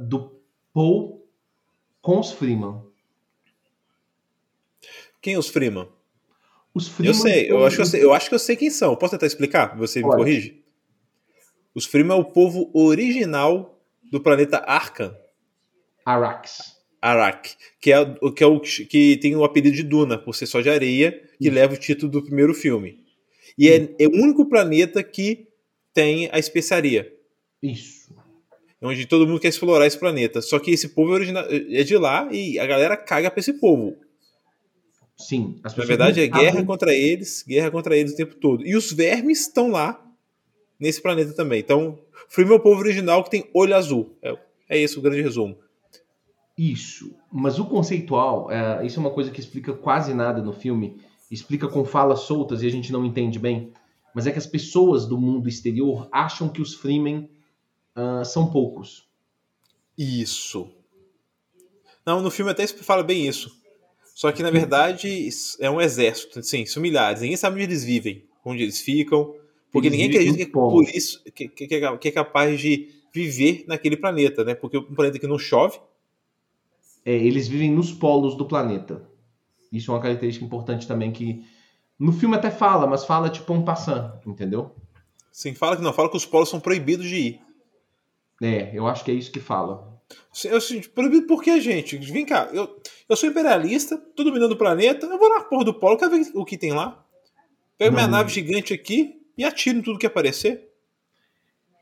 do 0.00 0.40
Paul 0.72 1.26
com 2.02 2.18
os 2.18 2.32
Freeman. 2.32 2.82
Quem 5.22 5.34
é 5.34 5.38
os 5.38 5.48
Freeman? 5.48 5.88
Os 6.74 6.88
Freeman. 6.88 7.14
Eu 7.14 7.14
sei, 7.14 7.50
eu 7.50 7.64
acho 7.64 7.76
que 7.76 7.82
eu 7.82 7.86
sei, 7.86 8.04
eu 8.04 8.12
acho 8.12 8.28
que 8.28 8.34
eu 8.34 8.38
sei 8.38 8.56
quem 8.56 8.70
são. 8.70 8.96
Posso 8.96 9.12
tentar 9.12 9.26
explicar? 9.26 9.76
Você 9.78 10.02
me 10.02 10.10
corrige? 10.10 10.64
Os 11.74 11.86
Freeman 11.86 12.16
é 12.16 12.20
o 12.20 12.24
povo 12.24 12.70
original 12.74 13.80
do 14.10 14.20
planeta 14.20 14.58
Arkan. 14.58 15.14
Arax. 16.04 16.74
Arak, 17.00 17.54
que 17.80 17.92
é, 17.92 18.14
que 18.34 18.42
é 18.42 18.46
o 18.46 18.60
que 18.60 19.18
tem 19.18 19.36
o 19.36 19.44
apelido 19.44 19.76
de 19.76 19.82
Duna, 19.82 20.16
por 20.16 20.34
ser 20.34 20.46
só 20.46 20.62
de 20.62 20.70
areia, 20.70 21.22
que 21.38 21.50
leva 21.50 21.74
o 21.74 21.76
título 21.76 22.10
do 22.10 22.22
primeiro 22.22 22.54
filme. 22.54 22.98
E 23.58 23.68
é, 23.68 23.94
é, 23.98 24.06
o 24.06 24.12
único 24.12 24.48
planeta 24.48 25.02
que 25.02 25.46
tem 25.92 26.30
a 26.32 26.38
especiaria. 26.38 27.12
Isso. 27.62 28.14
É 28.80 28.86
onde 28.86 29.06
todo 29.06 29.26
mundo 29.26 29.38
quer 29.38 29.48
explorar 29.48 29.86
esse 29.86 29.98
planeta. 29.98 30.40
Só 30.40 30.58
que 30.58 30.70
esse 30.70 30.88
povo 30.88 31.12
é, 31.12 31.14
original, 31.14 31.44
é 31.48 31.82
de 31.82 31.96
lá 31.96 32.28
e 32.32 32.58
a 32.58 32.66
galera 32.66 32.96
caga 32.96 33.30
pra 33.30 33.40
esse 33.40 33.52
povo. 33.54 33.96
Sim. 35.16 35.60
Na 35.62 35.84
verdade, 35.84 36.20
é 36.20 36.26
guerra 36.26 36.64
contra 36.64 36.92
eles, 36.92 37.44
guerra 37.46 37.70
contra 37.70 37.96
eles 37.96 38.12
o 38.12 38.16
tempo 38.16 38.34
todo. 38.36 38.66
E 38.66 38.76
os 38.76 38.92
vermes 38.92 39.42
estão 39.42 39.70
lá 39.70 40.00
nesse 40.78 41.00
planeta 41.00 41.32
também. 41.32 41.60
Então, 41.60 41.98
é 42.36 42.42
o 42.42 42.60
povo 42.60 42.80
original 42.80 43.22
que 43.22 43.30
tem 43.30 43.48
olho 43.54 43.76
azul. 43.76 44.16
É, 44.22 44.36
é 44.68 44.78
esse 44.78 44.98
o 44.98 45.02
grande 45.02 45.22
resumo. 45.22 45.56
Isso. 46.56 47.14
Mas 47.32 47.58
o 47.58 47.64
conceitual, 47.64 48.50
é, 48.50 48.84
isso 48.84 48.98
é 48.98 49.00
uma 49.00 49.10
coisa 49.10 49.30
que 49.30 49.40
explica 49.40 49.72
quase 49.72 50.14
nada 50.14 50.42
no 50.42 50.52
filme. 50.52 51.00
Explica 51.30 51.68
com 51.68 51.84
falas 51.84 52.20
soltas 52.20 52.62
e 52.62 52.66
a 52.66 52.70
gente 52.70 52.92
não 52.92 53.04
entende 53.04 53.38
bem. 53.38 53.72
Mas 54.14 54.26
é 54.26 54.32
que 54.32 54.38
as 54.38 54.46
pessoas 54.46 55.06
do 55.06 55.18
mundo 55.18 55.48
exterior 55.48 56.08
acham 56.12 56.48
que 56.48 56.62
os 56.62 56.74
Freemen 56.74 57.28
uh, 57.96 58.24
são 58.24 58.50
poucos. 58.50 59.08
Isso. 59.98 60.70
Não, 62.06 62.20
no 62.20 62.30
filme 62.30 62.50
até 62.50 62.66
fala 62.66 63.02
bem 63.02 63.26
isso. 63.26 63.63
Só 64.14 64.30
que, 64.30 64.44
na 64.44 64.50
verdade, 64.50 65.28
é 65.58 65.68
um 65.68 65.80
exército, 65.80 66.40
sim, 66.40 66.64
são 66.64 66.80
milhares. 66.80 67.20
Ninguém 67.20 67.36
sabe 67.36 67.56
onde 67.56 67.64
eles 67.64 67.82
vivem, 67.82 68.24
onde 68.44 68.62
eles 68.62 68.80
ficam, 68.80 69.34
porque 69.72 69.88
eles 69.88 69.98
ninguém 69.98 70.16
acredita 70.16 70.46
que, 70.46 70.52
por 70.52 70.84
isso, 70.84 71.20
que, 71.34 71.48
que, 71.48 71.66
que, 71.66 72.08
é 72.08 72.12
capaz 72.12 72.60
de 72.60 72.90
viver 73.12 73.64
naquele 73.66 73.96
planeta, 73.96 74.44
né? 74.44 74.54
Porque 74.54 74.76
é 74.76 74.80
um 74.80 74.94
planeta 74.94 75.18
que 75.18 75.26
não 75.26 75.36
chove. 75.36 75.80
É, 77.04 77.12
eles 77.12 77.48
vivem 77.48 77.72
nos 77.72 77.92
polos 77.92 78.36
do 78.36 78.46
planeta. 78.46 79.04
Isso 79.72 79.90
é 79.90 79.94
uma 79.94 80.00
característica 80.00 80.46
importante 80.46 80.86
também 80.86 81.10
que 81.10 81.44
no 81.98 82.12
filme 82.12 82.36
até 82.36 82.52
fala, 82.52 82.86
mas 82.86 83.04
fala 83.04 83.28
tipo 83.28 83.52
um 83.52 83.64
passant, 83.64 84.24
entendeu? 84.24 84.70
Sim, 85.32 85.54
fala 85.54 85.76
que 85.76 85.82
não, 85.82 85.92
fala 85.92 86.08
que 86.08 86.16
os 86.16 86.24
polos 86.24 86.48
são 86.48 86.60
proibidos 86.60 87.08
de 87.08 87.16
ir. 87.16 87.40
É, 88.40 88.70
eu 88.72 88.86
acho 88.86 89.04
que 89.04 89.10
é 89.10 89.14
isso 89.14 89.32
que 89.32 89.40
fala. 89.40 89.93
Eu, 90.44 90.56
assim, 90.56 90.80
proibido 90.80 91.26
por 91.26 91.42
que, 91.42 91.60
gente? 91.60 91.96
Vem 91.96 92.26
cá, 92.26 92.48
eu, 92.52 92.80
eu 93.08 93.16
sou 93.16 93.28
imperialista, 93.28 93.96
tô 93.96 94.24
dominando 94.24 94.52
o 94.52 94.56
planeta, 94.56 95.06
eu 95.06 95.18
vou 95.18 95.28
na 95.28 95.42
porra 95.44 95.64
do 95.64 95.74
polo, 95.74 95.96
quero 95.96 96.10
ver 96.10 96.30
o 96.34 96.44
que 96.44 96.58
tem 96.58 96.72
lá. 96.72 97.04
Pego 97.78 97.92
não. 97.92 97.98
minha 97.98 98.08
nave 98.08 98.32
gigante 98.32 98.72
aqui 98.72 99.20
e 99.36 99.44
atiro 99.44 99.78
em 99.78 99.82
tudo 99.82 99.98
que 99.98 100.06
aparecer. 100.06 100.70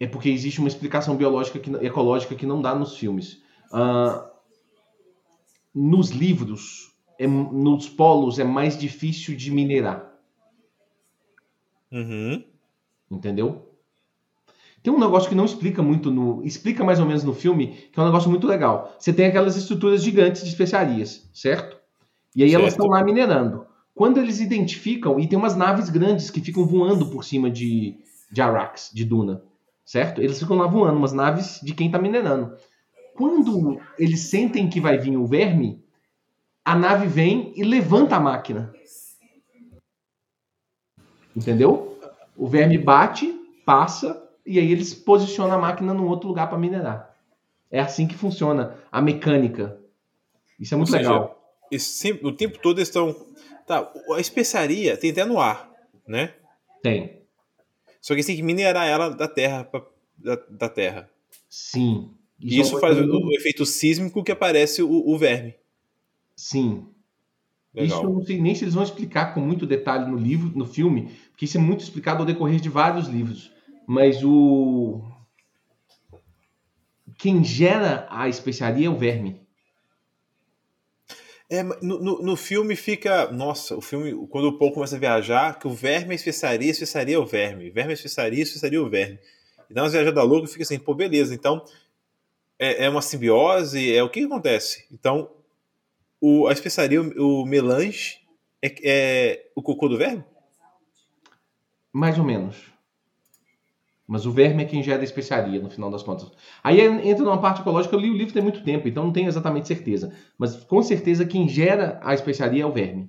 É 0.00 0.06
porque 0.06 0.28
existe 0.28 0.58
uma 0.58 0.68
explicação 0.68 1.16
biológica 1.16 1.58
que, 1.58 1.70
ecológica 1.84 2.34
que 2.34 2.46
não 2.46 2.60
dá 2.60 2.74
nos 2.74 2.96
filmes. 2.96 3.40
Uh, 3.70 4.30
nos 5.74 6.10
livros, 6.10 6.92
é, 7.18 7.26
nos 7.26 7.88
polos, 7.88 8.38
é 8.38 8.44
mais 8.44 8.76
difícil 8.76 9.36
de 9.36 9.50
minerar. 9.50 10.12
Uhum. 11.90 12.42
Entendeu? 13.10 13.71
Tem 14.82 14.92
um 14.92 14.98
negócio 14.98 15.28
que 15.28 15.34
não 15.34 15.44
explica 15.44 15.82
muito 15.82 16.10
no. 16.10 16.44
Explica 16.44 16.82
mais 16.82 16.98
ou 16.98 17.06
menos 17.06 17.22
no 17.22 17.32
filme, 17.32 17.68
que 17.92 17.98
é 17.98 18.02
um 18.02 18.06
negócio 18.06 18.28
muito 18.28 18.46
legal. 18.46 18.94
Você 18.98 19.12
tem 19.12 19.26
aquelas 19.26 19.56
estruturas 19.56 20.02
gigantes 20.02 20.42
de 20.42 20.48
especiarias, 20.48 21.28
certo? 21.32 21.76
E 22.34 22.42
aí 22.42 22.50
certo. 22.50 22.62
elas 22.62 22.74
estão 22.74 22.88
lá 22.88 23.04
minerando. 23.04 23.66
Quando 23.94 24.18
eles 24.18 24.40
identificam, 24.40 25.20
e 25.20 25.26
tem 25.28 25.38
umas 25.38 25.54
naves 25.54 25.88
grandes 25.88 26.30
que 26.30 26.40
ficam 26.40 26.66
voando 26.66 27.06
por 27.06 27.24
cima 27.24 27.50
de, 27.50 27.96
de 28.30 28.40
Arax, 28.40 28.90
de 28.92 29.04
Duna, 29.04 29.42
certo? 29.84 30.20
Eles 30.20 30.38
ficam 30.38 30.56
lá 30.56 30.66
voando, 30.66 30.96
umas 30.96 31.12
naves 31.12 31.60
de 31.62 31.74
quem 31.74 31.86
está 31.86 31.98
minerando. 31.98 32.56
Quando 33.14 33.78
eles 33.98 34.20
sentem 34.20 34.68
que 34.68 34.80
vai 34.80 34.98
vir 34.98 35.16
o 35.16 35.26
verme, 35.26 35.84
a 36.64 36.74
nave 36.74 37.06
vem 37.06 37.52
e 37.54 37.62
levanta 37.62 38.16
a 38.16 38.20
máquina. 38.20 38.72
Entendeu? 41.36 41.98
O 42.36 42.48
verme 42.48 42.78
bate, 42.78 43.32
passa, 43.64 44.22
e 44.44 44.58
aí 44.58 44.70
eles 44.72 44.92
posicionam 44.94 45.54
a 45.54 45.58
máquina 45.58 45.94
num 45.94 46.06
outro 46.08 46.28
lugar 46.28 46.48
para 46.48 46.58
minerar. 46.58 47.16
É 47.70 47.80
assim 47.80 48.06
que 48.06 48.14
funciona 48.14 48.76
a 48.90 49.00
mecânica. 49.00 49.78
Isso 50.58 50.74
é 50.74 50.76
muito 50.76 50.90
Ou 50.90 50.96
seja, 50.98 51.10
legal. 51.10 51.58
Sempre- 51.78 52.26
o 52.26 52.32
tempo 52.32 52.58
todo 52.58 52.78
eles 52.78 52.88
estão. 52.88 53.14
Tá, 53.66 53.90
a 54.14 54.20
especiaria 54.20 54.96
tem 54.96 55.10
até 55.10 55.24
no 55.24 55.40
ar, 55.40 55.70
né? 56.06 56.34
Tem. 56.82 57.22
Só 58.00 58.08
que 58.12 58.16
eles 58.18 58.26
têm 58.26 58.36
que 58.36 58.42
minerar 58.42 58.86
ela 58.86 59.08
da 59.08 59.28
terra 59.28 59.64
pra- 59.64 59.86
da, 60.18 60.36
da 60.50 60.68
terra. 60.68 61.08
Sim. 61.48 62.10
E 62.40 62.60
isso 62.60 62.72
é 62.72 62.74
uma 62.74 62.80
faz 62.80 62.98
o, 62.98 63.04
o 63.04 63.32
efeito 63.34 63.64
sísmico 63.64 64.22
que 64.24 64.32
aparece 64.32 64.82
o, 64.82 64.90
o 65.08 65.16
verme. 65.16 65.54
Sim. 66.36 66.86
Legal. 67.72 67.98
Isso 67.98 68.06
eu 68.06 68.12
não 68.12 68.22
sei 68.24 68.40
nem 68.40 68.54
se 68.54 68.64
eles 68.64 68.74
vão 68.74 68.82
explicar 68.82 69.32
com 69.32 69.40
muito 69.40 69.64
detalhe 69.66 70.10
no 70.10 70.16
livro, 70.16 70.50
no 70.56 70.66
filme, 70.66 71.10
porque 71.30 71.44
isso 71.46 71.56
é 71.56 71.60
muito 71.60 71.80
explicado 71.80 72.20
ao 72.20 72.26
decorrer 72.26 72.60
de 72.60 72.68
vários 72.68 73.06
livros. 73.06 73.50
Mas 73.86 74.22
o. 74.22 75.02
Quem 77.18 77.44
gera 77.44 78.06
a 78.10 78.28
especiaria 78.28 78.86
é 78.86 78.90
o 78.90 78.98
verme. 78.98 79.40
É, 81.48 81.62
no, 81.62 82.00
no, 82.00 82.22
no 82.22 82.36
filme 82.36 82.74
fica. 82.74 83.30
Nossa, 83.30 83.76
o 83.76 83.80
filme, 83.80 84.26
quando 84.28 84.46
o 84.46 84.58
Paul 84.58 84.72
começa 84.72 84.96
a 84.96 84.98
viajar, 84.98 85.58
que 85.58 85.66
o 85.66 85.70
verme 85.70 86.08
é 86.08 86.12
a 86.12 86.14
especiaria, 86.14 86.68
a 86.68 86.70
especiaria 86.70 87.16
é 87.16 87.18
o 87.18 87.26
verme. 87.26 87.70
Verme 87.70 87.90
é 87.90 87.92
a 87.92 87.94
especiaria, 87.94 88.40
a 88.40 88.42
especiaria 88.42 88.78
é 88.78 88.82
o 88.82 88.88
verme. 88.88 89.18
E 89.68 89.74
dá 89.74 89.82
umas 89.82 89.92
viajadas 89.92 90.24
loucas 90.24 90.50
e 90.50 90.52
fica 90.54 90.62
assim, 90.62 90.78
pô, 90.78 90.94
beleza. 90.94 91.34
Então, 91.34 91.62
é, 92.58 92.84
é 92.84 92.88
uma 92.88 93.02
simbiose, 93.02 93.94
é 93.94 94.02
o 94.02 94.08
que, 94.08 94.20
que 94.20 94.26
acontece? 94.26 94.86
Então, 94.90 95.30
o, 96.20 96.46
a 96.46 96.52
especiaria, 96.52 97.02
o, 97.02 97.42
o 97.42 97.46
melange, 97.46 98.20
é, 98.62 98.74
é 98.82 99.50
o 99.54 99.62
cocô 99.62 99.88
do 99.88 99.98
verme? 99.98 100.24
Mais 101.92 102.18
ou 102.18 102.24
menos. 102.24 102.71
Mas 104.12 104.26
o 104.26 104.30
verme 104.30 104.62
é 104.62 104.66
quem 104.66 104.82
gera 104.82 105.00
a 105.00 105.04
especiaria, 105.04 105.58
no 105.58 105.70
final 105.70 105.90
das 105.90 106.02
contas. 106.02 106.30
Aí 106.62 106.82
entra 106.82 107.24
numa 107.24 107.40
parte 107.40 107.62
ecológica, 107.62 107.96
eu 107.96 107.98
li 107.98 108.10
o 108.10 108.14
livro 108.14 108.34
tem 108.34 108.42
muito 108.42 108.62
tempo, 108.62 108.86
então 108.86 109.04
não 109.04 109.10
tenho 109.10 109.26
exatamente 109.26 109.66
certeza. 109.66 110.14
Mas 110.36 110.54
com 110.54 110.82
certeza 110.82 111.24
quem 111.24 111.48
gera 111.48 111.98
a 112.02 112.12
especiaria 112.12 112.62
é 112.62 112.66
o 112.66 112.70
verme. 112.70 113.08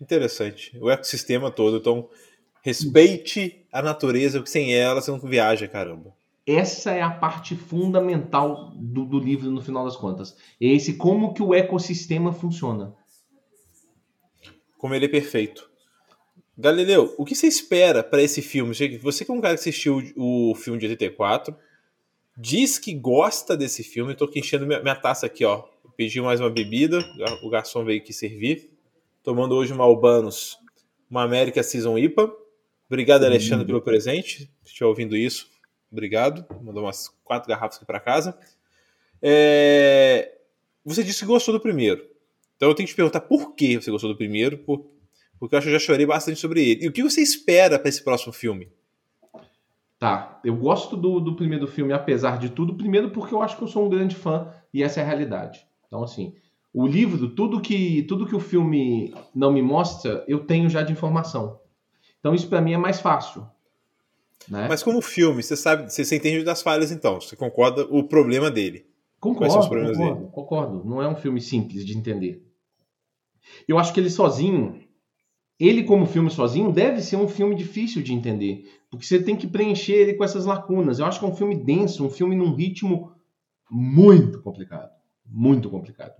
Interessante. 0.00 0.74
O 0.80 0.88
ecossistema 0.88 1.50
todo. 1.50 1.76
Então, 1.76 2.08
respeite 2.62 3.66
a 3.70 3.82
natureza, 3.82 4.38
porque 4.38 4.50
sem 4.50 4.74
ela 4.74 5.02
você 5.02 5.10
não 5.10 5.20
viaja, 5.20 5.68
caramba. 5.68 6.14
Essa 6.46 6.92
é 6.92 7.02
a 7.02 7.10
parte 7.10 7.54
fundamental 7.54 8.72
do, 8.74 9.04
do 9.04 9.18
livro, 9.18 9.50
no 9.50 9.60
final 9.60 9.84
das 9.84 9.98
contas. 9.98 10.34
É 10.58 10.64
esse 10.68 10.94
como 10.94 11.34
que 11.34 11.42
o 11.42 11.52
ecossistema 11.52 12.32
funciona. 12.32 12.94
Como 14.78 14.94
ele 14.94 15.04
é 15.04 15.08
perfeito. 15.08 15.67
Galileu, 16.60 17.14
o 17.16 17.24
que 17.24 17.36
você 17.36 17.46
espera 17.46 18.02
para 18.02 18.20
esse 18.20 18.42
filme? 18.42 18.74
Você 19.00 19.24
que 19.24 19.30
é 19.30 19.34
um 19.34 19.40
cara 19.40 19.54
que 19.54 19.60
assistiu 19.60 20.02
o 20.16 20.56
filme 20.56 20.80
de 20.80 20.88
84, 20.88 21.56
diz 22.36 22.80
que 22.80 22.92
gosta 22.92 23.56
desse 23.56 23.84
filme. 23.84 24.12
Eu 24.12 24.16
tô 24.16 24.24
aqui 24.24 24.40
enchendo 24.40 24.66
minha, 24.66 24.82
minha 24.82 24.96
taça 24.96 25.26
aqui, 25.26 25.44
ó. 25.44 25.64
Eu 25.84 25.90
pedi 25.96 26.20
mais 26.20 26.40
uma 26.40 26.50
bebida, 26.50 26.98
o 27.44 27.48
garçom 27.48 27.84
veio 27.84 28.00
aqui 28.00 28.12
servir. 28.12 28.72
Tomando 29.22 29.54
hoje 29.54 29.72
uma 29.72 29.84
Albanos, 29.84 30.58
uma 31.08 31.22
América 31.22 31.62
Season 31.62 31.96
IPA. 31.96 32.28
Obrigado, 32.88 33.24
Alexandre, 33.24 33.64
pelo 33.64 33.80
presente. 33.80 34.50
Se 34.64 34.70
estiver 34.70 34.86
ouvindo 34.86 35.16
isso, 35.16 35.48
obrigado. 35.92 36.44
Mandou 36.60 36.82
umas 36.82 37.08
quatro 37.22 37.48
garrafas 37.48 37.76
aqui 37.76 37.86
para 37.86 38.00
casa. 38.00 38.36
É... 39.22 40.38
Você 40.84 41.04
disse 41.04 41.20
que 41.20 41.26
gostou 41.26 41.54
do 41.54 41.60
primeiro. 41.60 42.04
Então 42.56 42.68
eu 42.68 42.74
tenho 42.74 42.88
que 42.88 42.94
te 42.94 42.96
perguntar 42.96 43.20
por 43.20 43.54
que 43.54 43.76
você 43.76 43.92
gostou 43.92 44.10
do 44.10 44.16
primeiro, 44.16 44.58
por... 44.58 44.97
porque 45.38 45.54
eu 45.54 45.58
acho 45.58 45.66
que 45.66 45.74
eu 45.74 45.78
já 45.78 45.84
chorei 45.84 46.06
bastante 46.06 46.40
sobre 46.40 46.68
ele. 46.68 46.84
E 46.84 46.88
o 46.88 46.92
que 46.92 47.02
você 47.02 47.20
espera 47.20 47.78
para 47.78 47.88
esse 47.88 48.02
próximo 48.02 48.32
filme? 48.32 48.68
Tá, 49.98 50.40
eu 50.44 50.54
gosto 50.54 50.96
do, 50.96 51.18
do 51.18 51.34
primeiro 51.34 51.66
filme, 51.66 51.92
apesar 51.92 52.38
de 52.38 52.50
tudo. 52.50 52.76
Primeiro 52.76 53.10
porque 53.10 53.34
eu 53.34 53.42
acho 53.42 53.56
que 53.56 53.62
eu 53.62 53.68
sou 53.68 53.86
um 53.86 53.88
grande 53.88 54.14
fã 54.14 54.52
e 54.72 54.82
essa 54.82 55.00
é 55.00 55.02
a 55.02 55.06
realidade. 55.06 55.66
Então, 55.86 56.02
assim, 56.04 56.34
o 56.72 56.86
livro, 56.86 57.30
tudo 57.30 57.60
que, 57.60 58.02
tudo 58.04 58.26
que 58.26 58.36
o 58.36 58.40
filme 58.40 59.14
não 59.34 59.52
me 59.52 59.62
mostra, 59.62 60.24
eu 60.28 60.44
tenho 60.44 60.68
já 60.68 60.82
de 60.82 60.92
informação. 60.92 61.60
Então 62.20 62.34
isso 62.34 62.48
para 62.48 62.60
mim 62.60 62.72
é 62.72 62.78
mais 62.78 63.00
fácil. 63.00 63.46
Né? 64.48 64.66
Mas 64.68 64.82
como 64.82 65.00
filme, 65.00 65.42
você 65.42 65.56
sabe, 65.56 65.90
você, 65.90 66.04
você 66.04 66.16
entende 66.16 66.44
das 66.44 66.62
falhas 66.62 66.90
então, 66.92 67.20
você 67.20 67.36
concorda 67.36 67.86
o 67.90 68.04
problema 68.04 68.50
dele. 68.50 68.86
Concordo, 69.20 69.54
concordo, 69.54 69.98
dele? 69.98 70.28
concordo. 70.30 70.84
Não 70.84 71.02
é 71.02 71.08
um 71.08 71.16
filme 71.16 71.40
simples 71.40 71.84
de 71.84 71.96
entender. 71.96 72.46
Eu 73.66 73.78
acho 73.78 73.92
que 73.92 74.00
ele 74.00 74.10
sozinho, 74.10 74.80
ele 75.58 75.82
como 75.82 76.06
filme 76.06 76.30
sozinho, 76.30 76.72
deve 76.72 77.00
ser 77.00 77.16
um 77.16 77.26
filme 77.26 77.54
difícil 77.54 78.02
de 78.02 78.14
entender. 78.14 78.64
Porque 78.90 79.04
você 79.04 79.20
tem 79.20 79.36
que 79.36 79.46
preencher 79.46 79.94
ele 79.94 80.14
com 80.14 80.22
essas 80.22 80.46
lacunas. 80.46 80.98
Eu 80.98 81.06
acho 81.06 81.18
que 81.18 81.24
é 81.24 81.28
um 81.28 81.34
filme 81.34 81.56
denso, 81.56 82.04
um 82.04 82.10
filme 82.10 82.36
num 82.36 82.54
ritmo 82.54 83.12
muito 83.68 84.40
complicado. 84.40 84.90
Muito 85.26 85.68
complicado. 85.68 86.14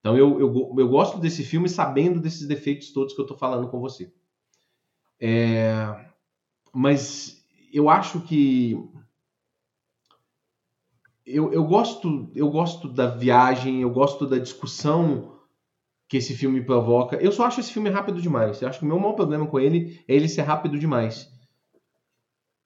Então 0.00 0.18
eu, 0.18 0.38
eu, 0.38 0.74
eu 0.78 0.88
gosto 0.88 1.18
desse 1.18 1.42
filme 1.42 1.66
sabendo 1.66 2.20
desses 2.20 2.46
defeitos 2.46 2.92
todos 2.92 3.14
que 3.14 3.20
eu 3.20 3.26
tô 3.26 3.34
falando 3.34 3.68
com 3.68 3.80
você. 3.80 4.12
É, 5.18 6.10
mas 6.72 7.42
eu 7.72 7.88
acho 7.88 8.20
que 8.20 8.78
eu, 11.24 11.50
eu 11.54 11.64
gosto 11.64 12.30
eu 12.34 12.50
gosto 12.50 12.86
da 12.86 13.06
viagem, 13.06 13.80
eu 13.80 13.90
gosto 13.90 14.26
da 14.26 14.36
discussão 14.36 15.33
que 16.14 16.18
esse 16.18 16.36
filme 16.36 16.62
provoca. 16.62 17.16
Eu 17.16 17.32
só 17.32 17.44
acho 17.44 17.58
esse 17.58 17.72
filme 17.72 17.90
rápido 17.90 18.22
demais. 18.22 18.62
Eu 18.62 18.68
acho 18.68 18.78
que 18.78 18.84
o 18.84 18.88
meu 18.88 19.00
maior 19.00 19.14
problema 19.14 19.48
com 19.48 19.58
ele 19.58 20.00
é 20.06 20.14
ele 20.14 20.28
ser 20.28 20.42
rápido 20.42 20.78
demais. 20.78 21.28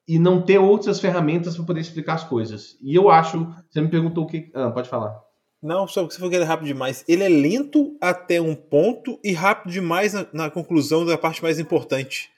E 0.07 0.19
não 0.19 0.43
ter 0.43 0.59
outras 0.59 1.01
ferramentas 1.01 1.57
para 1.57 1.65
poder 1.65 1.81
explicar 1.81 2.17
as 2.17 2.25
coisas. 2.25 2.77
E 2.83 2.95
eu 2.95 3.09
acho. 3.09 3.51
Você 3.71 3.81
me 3.81 3.89
perguntou 3.89 4.25
o 4.25 4.27
que. 4.27 4.51
Ah, 4.53 4.71
pode 4.71 4.91
falar. 4.91 5.19
Não, 5.63 5.89
só 5.89 6.07
que 6.07 6.13
você 6.13 6.19
falou 6.19 6.29
que 6.29 6.37
ele 6.37 6.45
é 6.45 6.47
rápido 6.47 6.67
demais. 6.67 7.03
Ele 7.09 7.25
é 7.25 7.29
lento 7.31 7.97
até 8.03 8.39
um 8.39 8.55
ponto 8.55 9.19
e 9.25 9.33
rápido 9.33 9.73
demais 9.73 10.13
na, 10.13 10.27
na 10.31 10.51
conclusão 10.51 11.07
da 11.07 11.17
parte 11.17 11.43
mais 11.43 11.59
importante. 11.59 12.29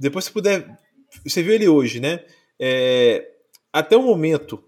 Depois, 0.00 0.24
se 0.24 0.32
puder. 0.32 0.74
Você 1.22 1.42
viu 1.42 1.52
ele 1.52 1.68
hoje, 1.68 2.00
né? 2.00 2.24
É, 2.58 3.28
até 3.70 3.94
o 3.94 4.02
momento 4.02 4.64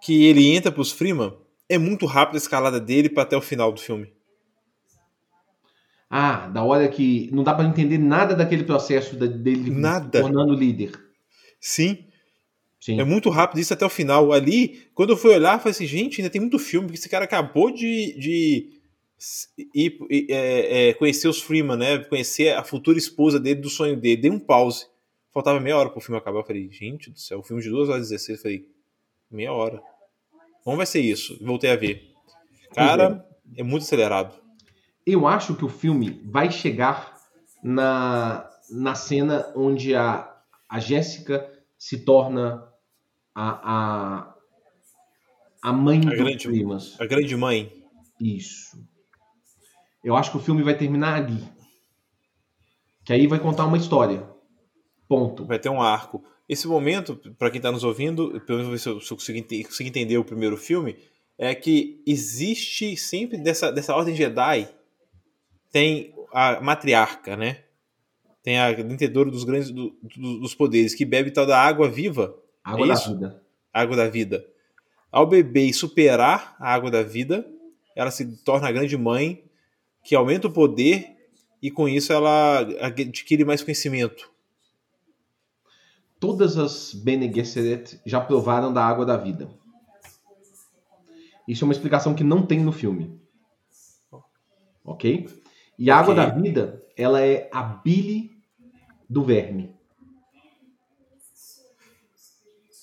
que 0.00 0.26
ele 0.26 0.54
entra 0.54 0.70
pros 0.70 0.92
Freeman, 0.92 1.36
é 1.68 1.76
muito 1.76 2.06
rápido 2.06 2.36
a 2.36 2.38
escalada 2.38 2.78
dele 2.78 3.08
para 3.08 3.24
até 3.24 3.36
o 3.36 3.42
final 3.42 3.72
do 3.72 3.80
filme. 3.80 4.16
Ah, 6.10 6.48
da 6.48 6.62
hora 6.62 6.88
que 6.88 7.28
não 7.32 7.44
dá 7.44 7.52
para 7.52 7.68
entender 7.68 7.98
nada 7.98 8.34
daquele 8.34 8.64
processo 8.64 9.14
dele 9.16 9.70
Nada. 9.70 10.22
tornando 10.22 10.54
líder. 10.54 10.92
Sim, 11.60 11.98
Sim. 12.80 13.00
É 13.00 13.04
muito 13.04 13.28
rápido 13.28 13.58
isso 13.58 13.74
até 13.74 13.84
o 13.84 13.90
final. 13.90 14.32
Ali, 14.32 14.88
quando 14.94 15.10
eu 15.10 15.16
fui 15.16 15.32
olhar, 15.34 15.54
eu 15.54 15.58
falei 15.58 15.72
assim, 15.72 15.86
gente, 15.86 16.20
ainda 16.20 16.30
tem 16.30 16.40
muito 16.40 16.58
filme, 16.58 16.86
porque 16.86 16.98
esse 16.98 17.08
cara 17.08 17.24
acabou 17.24 17.72
de, 17.72 18.16
de 18.18 18.80
ir, 19.74 19.98
é, 20.30 20.88
é, 20.88 20.94
conhecer 20.94 21.28
os 21.28 21.42
Freeman, 21.42 21.76
né? 21.76 21.98
Conhecer 22.04 22.54
a 22.54 22.62
futura 22.62 22.96
esposa 22.96 23.40
dele, 23.40 23.60
do 23.60 23.68
sonho 23.68 23.96
dele. 23.96 24.22
Dei 24.22 24.30
um 24.30 24.38
pause. 24.38 24.86
Faltava 25.34 25.58
meia 25.60 25.76
hora 25.76 25.90
pro 25.90 26.00
filme 26.00 26.18
acabar. 26.18 26.38
Eu 26.38 26.44
falei, 26.44 26.70
gente 26.70 27.10
do 27.10 27.18
céu, 27.18 27.40
o 27.40 27.42
filme 27.42 27.62
de 27.62 27.68
2 27.68 27.88
horas 27.88 28.06
e 28.06 28.10
16. 28.10 28.38
Eu 28.38 28.42
falei, 28.42 28.66
meia 29.30 29.52
hora. 29.52 29.82
Como 30.62 30.76
vai 30.76 30.86
ser 30.86 31.00
isso? 31.00 31.36
Voltei 31.44 31.70
a 31.70 31.76
ver. 31.76 32.12
Cara, 32.72 33.26
é 33.56 33.62
muito 33.62 33.82
acelerado. 33.82 34.34
Eu 35.10 35.26
acho 35.26 35.54
que 35.56 35.64
o 35.64 35.68
filme 35.70 36.20
vai 36.24 36.50
chegar 36.50 37.16
na, 37.62 38.46
na 38.70 38.94
cena 38.94 39.50
onde 39.56 39.94
a, 39.94 40.30
a 40.68 40.78
Jéssica 40.78 41.50
se 41.78 42.04
torna 42.04 42.68
a, 43.34 43.48
a, 43.72 44.34
a 45.62 45.72
mãe 45.72 45.98
A 45.98 46.10
dos 46.10 46.18
grande- 46.18 46.46
primas. 46.46 47.00
A 47.00 47.06
grande 47.06 47.34
mãe. 47.36 47.72
Isso. 48.20 48.76
Eu 50.04 50.14
acho 50.14 50.30
que 50.30 50.36
o 50.36 50.40
filme 50.42 50.62
vai 50.62 50.76
terminar 50.76 51.14
ali. 51.14 51.42
Que 53.04 53.14
aí 53.14 53.26
vai 53.26 53.38
contar 53.38 53.64
uma 53.64 53.78
história. 53.78 54.28
Ponto. 55.08 55.46
Vai 55.46 55.58
ter 55.58 55.70
um 55.70 55.80
arco. 55.80 56.22
Esse 56.46 56.68
momento, 56.68 57.16
para 57.38 57.50
quem 57.50 57.60
tá 57.62 57.72
nos 57.72 57.82
ouvindo, 57.82 58.40
pelo 58.42 58.58
menos 58.64 58.82
se 58.82 58.88
eu, 58.90 59.00
se 59.00 59.32
eu 59.32 59.86
entender 59.86 60.18
o 60.18 60.24
primeiro 60.24 60.56
filme, 60.58 60.96
é 61.38 61.54
que 61.54 62.02
existe 62.06 62.94
sempre 62.96 63.38
dessa, 63.38 63.72
dessa 63.72 63.94
ordem 63.94 64.14
Jedi 64.14 64.68
tem 65.70 66.14
a 66.32 66.60
matriarca, 66.60 67.36
né? 67.36 67.64
Tem 68.42 68.58
a 68.58 68.72
detentadora 68.72 69.30
dos 69.30 69.44
grandes 69.44 69.70
do- 69.70 69.96
do- 70.16 70.40
dos 70.40 70.54
poderes 70.54 70.94
que 70.94 71.04
bebe 71.04 71.30
tal 71.30 71.46
da 71.46 71.60
água 71.60 71.88
viva, 71.88 72.34
Água 72.64 72.84
É 72.84 72.88
da 72.88 72.94
isso? 72.94 73.12
vida. 73.14 73.42
água 73.72 73.96
da 73.96 74.08
vida. 74.08 74.46
Ao 75.10 75.26
beber 75.26 75.66
e 75.68 75.72
superar 75.72 76.54
a 76.58 76.72
água 76.74 76.90
da 76.90 77.02
vida, 77.02 77.46
ela 77.96 78.10
se 78.10 78.26
torna 78.42 78.68
a 78.68 78.72
grande 78.72 78.96
mãe 78.96 79.44
que 80.04 80.14
aumenta 80.14 80.48
o 80.48 80.52
poder 80.52 81.16
e 81.62 81.70
com 81.70 81.88
isso 81.88 82.12
ela 82.12 82.60
adquire 82.80 83.44
mais 83.44 83.62
conhecimento. 83.62 84.30
Todas 86.20 86.56
as 86.58 86.92
Bene 86.94 87.32
Gesserit 87.32 88.00
já 88.04 88.20
provaram 88.20 88.72
da 88.72 88.84
água 88.84 89.06
da 89.06 89.16
vida. 89.16 89.48
Isso 91.46 91.64
é 91.64 91.66
uma 91.66 91.72
explicação 91.72 92.14
que 92.14 92.24
não 92.24 92.44
tem 92.44 92.60
no 92.60 92.72
filme. 92.72 93.18
Ok? 94.84 95.28
E 95.78 95.90
a 95.90 95.96
água 95.96 96.14
da 96.14 96.26
vida, 96.26 96.82
ela 96.96 97.20
é 97.20 97.48
a 97.52 97.62
bile 97.62 98.32
do 99.08 99.24
verme. 99.24 99.72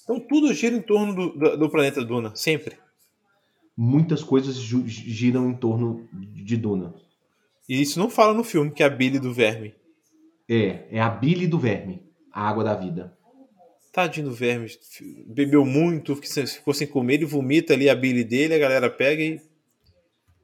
Então 0.04 0.20
tudo 0.20 0.54
gira 0.54 0.76
em 0.76 0.82
torno 0.82 1.14
do, 1.14 1.38
do, 1.38 1.58
do 1.58 1.70
planeta 1.70 2.06
Duna, 2.06 2.36
sempre. 2.36 2.78
Muitas 3.76 4.24
coisas 4.24 4.56
giram 4.56 5.50
em 5.50 5.56
torno 5.56 6.08
de 6.14 6.56
Duna. 6.56 6.94
E 7.68 7.82
isso 7.82 8.00
não 8.00 8.10
fala 8.10 8.34
no 8.34 8.44
filme, 8.44 8.72
que 8.72 8.84
é 8.84 8.86
a 8.86 8.90
Billy 8.90 9.20
do 9.20 9.34
verme. 9.34 9.74
É, 10.48 10.86
é 10.92 11.02
a 11.02 11.10
bile 11.10 11.48
do 11.48 11.60
verme, 11.60 12.04
a 12.32 12.48
água 12.48 12.64
da 12.64 12.76
vida. 12.76 13.18
Tadinho 13.92 14.30
do 14.30 14.34
verme. 14.34 14.68
Bebeu 15.28 15.66
muito, 15.66 16.16
ficou 16.16 16.74
sem 16.74 16.88
comer, 16.88 17.16
ele 17.16 17.26
vomita 17.26 17.74
ali 17.74 17.90
a 17.90 17.96
Billy 17.96 18.24
dele, 18.24 18.54
a 18.54 18.60
galera 18.60 18.90
pega 18.90 19.24
e. 19.24 19.42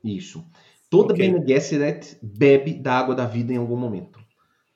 Isso. 0.03 0.43
Toda 0.91 1.13
Ok. 1.13 1.25
Bene 1.25 1.47
Gesserit 1.47 2.17
bebe 2.21 2.73
da 2.73 2.99
água 2.99 3.15
da 3.15 3.25
vida 3.25 3.53
em 3.53 3.55
algum 3.55 3.77
momento. 3.77 4.19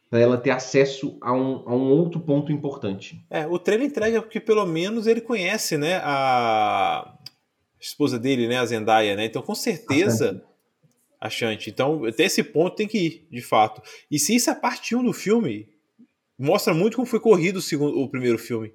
Pra 0.09 0.17
ela 0.17 0.37
ter 0.37 0.51
acesso 0.51 1.17
a 1.21 1.33
um, 1.33 1.67
a 1.67 1.75
um 1.75 1.91
outro 1.91 2.21
ponto 2.21 2.53
importante. 2.53 3.21
É, 3.29 3.45
o 3.45 3.59
trailer 3.59 3.85
entrega 3.85 4.21
porque 4.21 4.39
pelo 4.39 4.65
menos 4.65 5.07
ele 5.07 5.19
conhece, 5.19 5.77
né, 5.77 5.99
a 6.01 7.17
esposa 7.81 8.17
dele, 8.17 8.47
né, 8.47 8.59
a 8.59 8.65
Zendaya, 8.65 9.13
né? 9.17 9.25
Então 9.25 9.41
com 9.41 9.53
certeza 9.53 10.41
a 11.19 11.29
Shanti. 11.29 11.69
Então 11.69 12.05
até 12.05 12.23
esse 12.23 12.41
ponto 12.41 12.77
tem 12.77 12.87
que 12.87 12.97
ir, 12.97 13.27
de 13.29 13.41
fato. 13.41 13.81
E 14.09 14.17
se 14.17 14.33
isso 14.33 14.49
é 14.49 14.55
parte 14.55 14.95
1 14.95 15.03
do 15.03 15.11
filme, 15.11 15.67
mostra 16.39 16.73
muito 16.73 16.95
como 16.95 17.05
foi 17.05 17.19
corrido 17.19 17.57
o, 17.57 17.61
segundo, 17.61 17.99
o 17.99 18.09
primeiro 18.09 18.37
filme. 18.37 18.71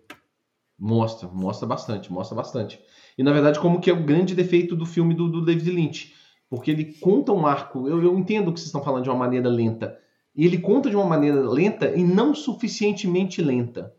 Mostra, 0.78 1.26
mostra 1.26 1.66
bastante, 1.66 2.12
mostra 2.12 2.36
bastante. 2.36 2.78
E 3.16 3.22
na 3.22 3.32
verdade, 3.32 3.58
como 3.58 3.80
que 3.80 3.88
é 3.88 3.94
o 3.94 4.04
grande 4.04 4.34
defeito 4.34 4.76
do 4.76 4.84
filme 4.84 5.14
do, 5.14 5.26
do 5.26 5.42
David 5.42 5.70
Lynch. 5.70 6.19
Porque 6.50 6.70
ele 6.72 6.84
conta 7.00 7.32
um 7.32 7.46
arco. 7.46 7.88
Eu, 7.88 8.02
eu 8.02 8.18
entendo 8.18 8.52
que 8.52 8.58
vocês 8.58 8.66
estão 8.66 8.82
falando 8.82 9.04
de 9.04 9.08
uma 9.08 9.16
maneira 9.18 9.48
lenta. 9.48 9.96
E 10.36 10.44
ele 10.44 10.58
conta 10.58 10.90
de 10.90 10.96
uma 10.96 11.06
maneira 11.06 11.40
lenta 11.48 11.94
e 11.96 12.02
não 12.02 12.34
suficientemente 12.34 13.40
lenta. 13.40 13.94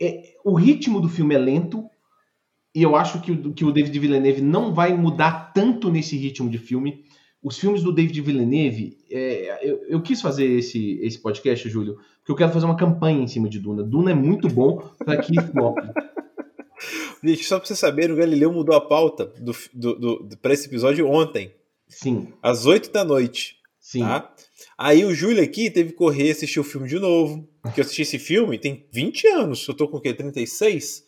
É, 0.00 0.34
o 0.44 0.54
ritmo 0.54 1.00
do 1.00 1.08
filme 1.08 1.34
é 1.34 1.38
lento. 1.38 1.88
E 2.74 2.82
eu 2.82 2.94
acho 2.94 3.22
que, 3.22 3.32
o- 3.32 3.54
que 3.54 3.64
o 3.64 3.72
David 3.72 3.98
Villeneuve 3.98 4.42
não 4.42 4.74
vai 4.74 4.94
mudar 4.94 5.52
tanto 5.54 5.90
nesse 5.90 6.14
ritmo 6.16 6.50
de 6.50 6.58
filme. 6.58 7.04
Os 7.42 7.58
filmes 7.58 7.82
do 7.82 7.92
David 7.92 8.20
Villeneuve, 8.20 8.98
é, 9.10 9.58
eu, 9.62 9.80
eu 9.88 10.02
quis 10.02 10.20
fazer 10.20 10.44
esse, 10.58 10.98
esse 11.00 11.18
podcast, 11.18 11.66
Júlio, 11.70 11.94
porque 12.18 12.32
eu 12.32 12.36
quero 12.36 12.52
fazer 12.52 12.66
uma 12.66 12.76
campanha 12.76 13.22
em 13.22 13.26
cima 13.28 13.48
de 13.48 13.58
Duna. 13.60 13.82
Duna 13.82 14.10
é 14.10 14.14
muito 14.14 14.48
bom 14.48 14.78
para 14.98 15.16
que 15.18 15.40
flop. 15.40 15.78
Gente, 17.22 17.44
só 17.44 17.58
pra 17.58 17.66
vocês 17.66 17.78
saberem, 17.78 18.12
o 18.12 18.18
Galileu 18.18 18.52
mudou 18.52 18.74
a 18.74 18.80
pauta 18.80 19.26
do, 19.38 19.54
do, 19.72 19.94
do, 20.20 20.36
para 20.38 20.52
esse 20.54 20.66
episódio 20.66 21.06
ontem, 21.08 21.52
Sim, 21.88 22.32
às 22.42 22.66
8 22.66 22.90
da 22.90 23.04
noite. 23.04 23.56
sim. 23.80 24.00
Tá? 24.00 24.34
Aí 24.78 25.04
o 25.04 25.14
Júlio 25.14 25.42
aqui 25.42 25.70
teve 25.70 25.90
que 25.92 25.96
correr 25.96 26.30
assistir 26.30 26.58
o 26.60 26.64
filme 26.64 26.88
de 26.88 26.98
novo. 26.98 27.48
Porque 27.62 27.80
eu 27.80 27.84
assisti 27.84 28.02
esse 28.02 28.18
filme 28.18 28.58
tem 28.58 28.86
20 28.92 29.26
anos. 29.28 29.66
Eu 29.66 29.74
tô 29.74 29.88
com 29.88 29.96
o 29.96 30.00
quê? 30.00 30.12
36? 30.12 31.04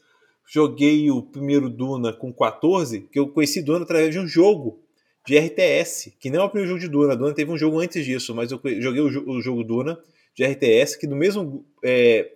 Joguei 0.50 1.10
o 1.10 1.22
primeiro 1.22 1.68
Duna 1.68 2.12
com 2.12 2.32
14, 2.32 3.02
que 3.12 3.18
eu 3.18 3.28
conheci 3.28 3.62
Duna 3.62 3.84
através 3.84 4.10
de 4.12 4.18
um 4.18 4.26
jogo 4.26 4.82
de 5.26 5.36
RTS, 5.38 6.12
que 6.18 6.30
não 6.30 6.40
é 6.40 6.44
o 6.44 6.48
primeiro 6.48 6.68
jogo 6.70 6.80
de 6.80 6.88
Duna. 6.88 7.14
Duna 7.16 7.34
teve 7.34 7.50
um 7.50 7.58
jogo 7.58 7.78
antes 7.78 8.02
disso, 8.04 8.34
mas 8.34 8.50
eu 8.50 8.58
joguei 8.80 9.02
o, 9.02 9.10
jo- 9.10 9.24
o 9.28 9.40
jogo 9.42 9.62
Duna 9.62 9.98
de 10.34 10.44
RTS, 10.44 10.96
que 10.98 11.06
do 11.06 11.14
mesmo 11.16 11.66
é, 11.84 12.30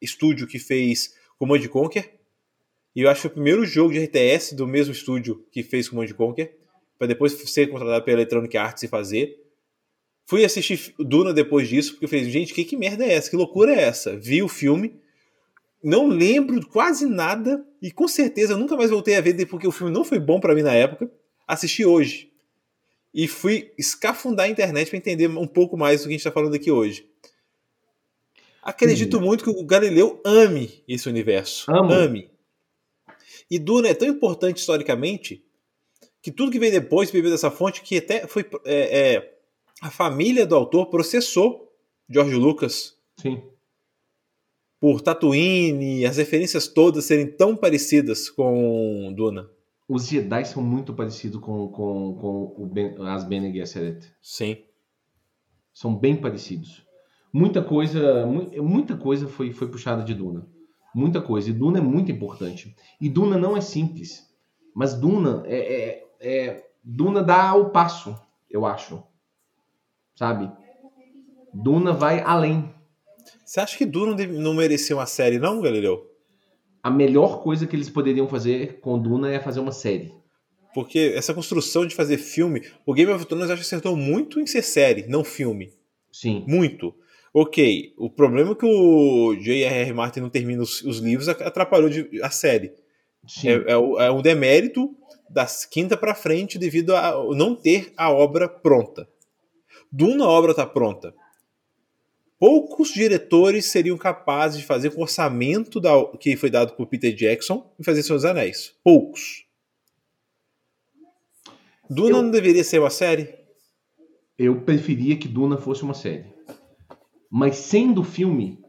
estúdio 0.00 0.46
que 0.46 0.58
fez 0.58 1.14
Command 1.38 1.66
Conquer. 1.68 2.12
E 2.94 3.02
eu 3.02 3.10
acho 3.10 3.22
que 3.22 3.22
foi 3.22 3.30
o 3.30 3.34
primeiro 3.34 3.64
jogo 3.64 3.92
de 3.92 4.04
RTS 4.04 4.54
do 4.54 4.66
mesmo 4.66 4.92
estúdio 4.92 5.44
que 5.50 5.62
fez 5.62 5.88
Command 5.88 6.08
Conquer, 6.12 6.56
para 6.96 7.08
depois 7.08 7.32
ser 7.32 7.66
contratado 7.66 8.04
pela 8.04 8.18
Electronic 8.18 8.56
Arts 8.56 8.82
e 8.84 8.88
fazer. 8.88 9.36
Fui 10.26 10.44
assistir 10.44 10.94
Duna 10.98 11.34
depois 11.34 11.68
disso, 11.68 11.92
porque 11.92 12.04
eu 12.04 12.08
falei, 12.08 12.30
gente, 12.30 12.54
que, 12.54 12.64
que 12.64 12.76
merda 12.76 13.04
é 13.04 13.12
essa? 13.12 13.28
Que 13.28 13.36
loucura 13.36 13.74
é 13.74 13.82
essa? 13.82 14.16
Vi 14.16 14.42
o 14.42 14.48
filme, 14.48 14.94
não 15.82 16.06
lembro 16.06 16.66
quase 16.68 17.04
nada, 17.04 17.66
e 17.82 17.90
com 17.90 18.08
certeza 18.08 18.54
eu 18.54 18.58
nunca 18.58 18.76
mais 18.76 18.90
voltei 18.90 19.16
a 19.16 19.20
ver, 19.20 19.44
porque 19.46 19.66
o 19.66 19.72
filme 19.72 19.92
não 19.92 20.04
foi 20.04 20.18
bom 20.18 20.40
pra 20.40 20.54
mim 20.54 20.62
na 20.62 20.72
época. 20.72 21.10
Assisti 21.46 21.84
hoje. 21.84 22.32
E 23.12 23.28
fui 23.28 23.72
escafundar 23.76 24.46
a 24.46 24.48
internet 24.48 24.88
pra 24.88 24.96
entender 24.96 25.28
um 25.28 25.46
pouco 25.46 25.76
mais 25.76 26.00
do 26.00 26.04
que 26.04 26.14
a 26.14 26.16
gente 26.16 26.24
tá 26.24 26.32
falando 26.32 26.54
aqui 26.54 26.70
hoje. 26.70 27.06
Acredito 28.62 29.20
muito 29.20 29.44
que 29.44 29.50
o 29.50 29.66
Galileu 29.66 30.22
ame 30.24 30.82
esse 30.88 31.06
universo. 31.06 31.70
Amo. 31.70 31.92
Ame. 31.92 32.33
E 33.54 33.58
Duna 33.60 33.86
é 33.88 33.94
tão 33.94 34.08
importante 34.08 34.56
historicamente 34.58 35.44
que 36.20 36.32
tudo 36.32 36.50
que 36.50 36.58
vem 36.58 36.72
depois 36.72 37.12
bebeu 37.12 37.30
dessa 37.30 37.52
fonte, 37.52 37.82
que 37.82 37.98
até 37.98 38.26
foi 38.26 38.44
é, 38.64 39.14
é, 39.14 39.38
a 39.80 39.90
família 39.92 40.44
do 40.44 40.56
autor 40.56 40.86
processou 40.86 41.72
George 42.10 42.34
Lucas 42.34 42.96
Sim. 43.20 43.40
por 44.80 45.00
Tatooine, 45.00 46.04
as 46.04 46.16
referências 46.16 46.66
todas 46.66 47.04
serem 47.04 47.30
tão 47.30 47.56
parecidas 47.56 48.28
com 48.28 49.12
Duna. 49.16 49.48
Os 49.88 50.08
Jedi 50.08 50.44
são 50.46 50.62
muito 50.62 50.92
parecidos 50.94 51.40
com, 51.40 51.68
com, 51.68 52.14
com 52.20 52.62
o 52.62 52.66
ben, 52.66 52.96
as 53.06 53.22
Bene 53.22 53.52
Gesserit. 53.52 54.04
Sim. 54.20 54.64
São 55.72 55.94
bem 55.94 56.16
parecidos. 56.16 56.84
Muita 57.32 57.62
coisa, 57.62 58.26
mu- 58.26 58.50
muita 58.64 58.96
coisa 58.96 59.28
foi, 59.28 59.52
foi 59.52 59.68
puxada 59.68 60.02
de 60.02 60.12
Duna. 60.14 60.44
Muita 60.94 61.20
coisa. 61.20 61.50
E 61.50 61.52
Duna 61.52 61.78
é 61.78 61.82
muito 61.82 62.12
importante. 62.12 62.74
E 63.00 63.08
Duna 63.08 63.36
não 63.36 63.56
é 63.56 63.60
simples. 63.60 64.22
Mas 64.74 64.94
Duna 64.94 65.42
é, 65.46 65.58
é, 65.58 66.06
é- 66.20 66.66
Duna 66.82 67.22
dá 67.22 67.54
o 67.54 67.70
passo, 67.70 68.16
eu 68.50 68.64
acho. 68.64 69.02
Sabe? 70.14 70.50
Duna 71.52 71.92
vai 71.92 72.20
além. 72.20 72.72
Você 73.44 73.60
acha 73.60 73.76
que 73.76 73.86
Duna 73.86 74.14
não 74.26 74.54
merecia 74.54 74.94
uma 74.94 75.06
série, 75.06 75.38
não, 75.38 75.60
Galileu? 75.60 76.10
A 76.82 76.90
melhor 76.90 77.42
coisa 77.42 77.66
que 77.66 77.74
eles 77.74 77.88
poderiam 77.88 78.28
fazer 78.28 78.80
com 78.80 78.98
Duna 78.98 79.32
é 79.32 79.40
fazer 79.40 79.60
uma 79.60 79.72
série. 79.72 80.12
Porque 80.74 81.12
essa 81.14 81.32
construção 81.32 81.86
de 81.86 81.94
fazer 81.94 82.18
filme, 82.18 82.62
o 82.84 82.92
Game 82.92 83.10
of 83.12 83.24
Thrones 83.24 83.48
acho 83.48 83.62
que 83.62 83.66
acertou 83.66 83.96
muito 83.96 84.40
em 84.40 84.46
ser 84.46 84.62
série, 84.62 85.06
não 85.06 85.24
filme. 85.24 85.72
Sim. 86.12 86.44
Muito. 86.46 86.94
Ok, 87.36 87.92
o 87.98 88.08
problema 88.08 88.52
é 88.52 88.54
que 88.54 88.64
o 88.64 89.34
J.R.R. 89.34 89.92
Martin 89.92 90.20
não 90.20 90.30
termina 90.30 90.62
os, 90.62 90.82
os 90.82 90.98
livros 90.98 91.28
atrapalhou 91.28 91.90
de- 91.90 92.08
a 92.22 92.30
série. 92.30 92.72
É, 93.44 93.72
é, 93.72 93.76
o- 93.76 93.98
é 94.00 94.08
um 94.12 94.22
demérito 94.22 94.96
da 95.28 95.44
quinta 95.68 95.96
pra 95.96 96.14
frente 96.14 96.56
devido 96.58 96.94
a 96.94 97.12
não 97.34 97.56
ter 97.56 97.92
a 97.96 98.08
obra 98.12 98.48
pronta. 98.48 99.08
Duna 99.90 100.24
a 100.26 100.28
obra 100.28 100.54
tá 100.54 100.64
pronta. 100.64 101.12
Poucos 102.38 102.92
diretores 102.92 103.66
seriam 103.66 103.96
capazes 103.98 104.58
de 104.60 104.64
fazer 104.64 104.90
com 104.90 105.00
o 105.00 105.02
orçamento 105.02 105.80
da- 105.80 106.04
que 106.20 106.36
foi 106.36 106.50
dado 106.50 106.74
por 106.76 106.86
Peter 106.86 107.12
Jackson 107.12 107.68
e 107.80 107.84
fazer 107.84 108.02
Seus 108.04 108.24
Anéis. 108.24 108.74
Poucos. 108.84 109.44
Duna 111.90 112.18
Eu- 112.18 112.22
não 112.22 112.30
deveria 112.30 112.62
ser 112.62 112.78
uma 112.78 112.90
série? 112.90 113.34
Eu 114.38 114.60
preferia 114.62 115.16
que 115.16 115.26
Duna 115.26 115.56
fosse 115.56 115.82
uma 115.82 115.94
série. 115.94 116.32
Mas 117.36 117.56
sendo 117.56 118.04
filme, 118.04 118.60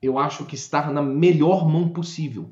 eu 0.00 0.18
acho 0.18 0.46
que 0.46 0.54
está 0.54 0.90
na 0.90 1.02
melhor 1.02 1.68
mão 1.68 1.90
possível. 1.90 2.50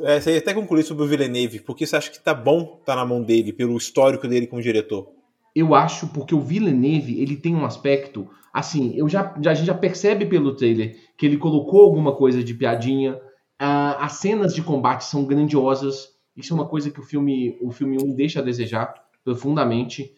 É, 0.00 0.20
você 0.20 0.32
ia 0.32 0.38
até 0.38 0.52
concluir 0.52 0.82
sobre 0.82 1.04
o 1.04 1.06
Villeneuve, 1.06 1.60
porque 1.60 1.86
você 1.86 1.94
acha 1.94 2.10
que 2.10 2.18
tá 2.18 2.34
bom 2.34 2.82
tá 2.84 2.96
na 2.96 3.06
mão 3.06 3.22
dele, 3.22 3.52
pelo 3.52 3.76
histórico 3.76 4.26
dele 4.26 4.48
como 4.48 4.60
diretor? 4.60 5.12
Eu 5.54 5.76
acho 5.76 6.08
porque 6.08 6.34
o 6.34 6.40
Villeneuve, 6.40 7.20
ele 7.20 7.36
tem 7.36 7.54
um 7.54 7.64
aspecto, 7.64 8.28
assim, 8.52 8.96
eu 8.96 9.08
já, 9.08 9.32
já- 9.40 9.52
a 9.52 9.54
gente 9.54 9.66
já 9.66 9.74
percebe 9.74 10.26
pelo 10.26 10.56
trailer 10.56 10.96
que 11.16 11.24
ele 11.24 11.36
colocou 11.36 11.82
alguma 11.84 12.12
coisa 12.12 12.42
de 12.42 12.52
piadinha. 12.52 13.20
Ah, 13.56 14.04
as 14.04 14.14
cenas 14.14 14.52
de 14.52 14.60
combate 14.60 15.04
são 15.04 15.24
grandiosas. 15.24 16.08
Isso 16.36 16.52
é 16.52 16.56
uma 16.56 16.66
coisa 16.66 16.90
que 16.90 16.98
o 16.98 17.04
filme, 17.04 17.56
o 17.62 17.70
filme 17.70 17.96
1 18.02 18.12
deixa 18.12 18.40
a 18.40 18.42
desejar 18.42 18.92
profundamente. 19.24 20.12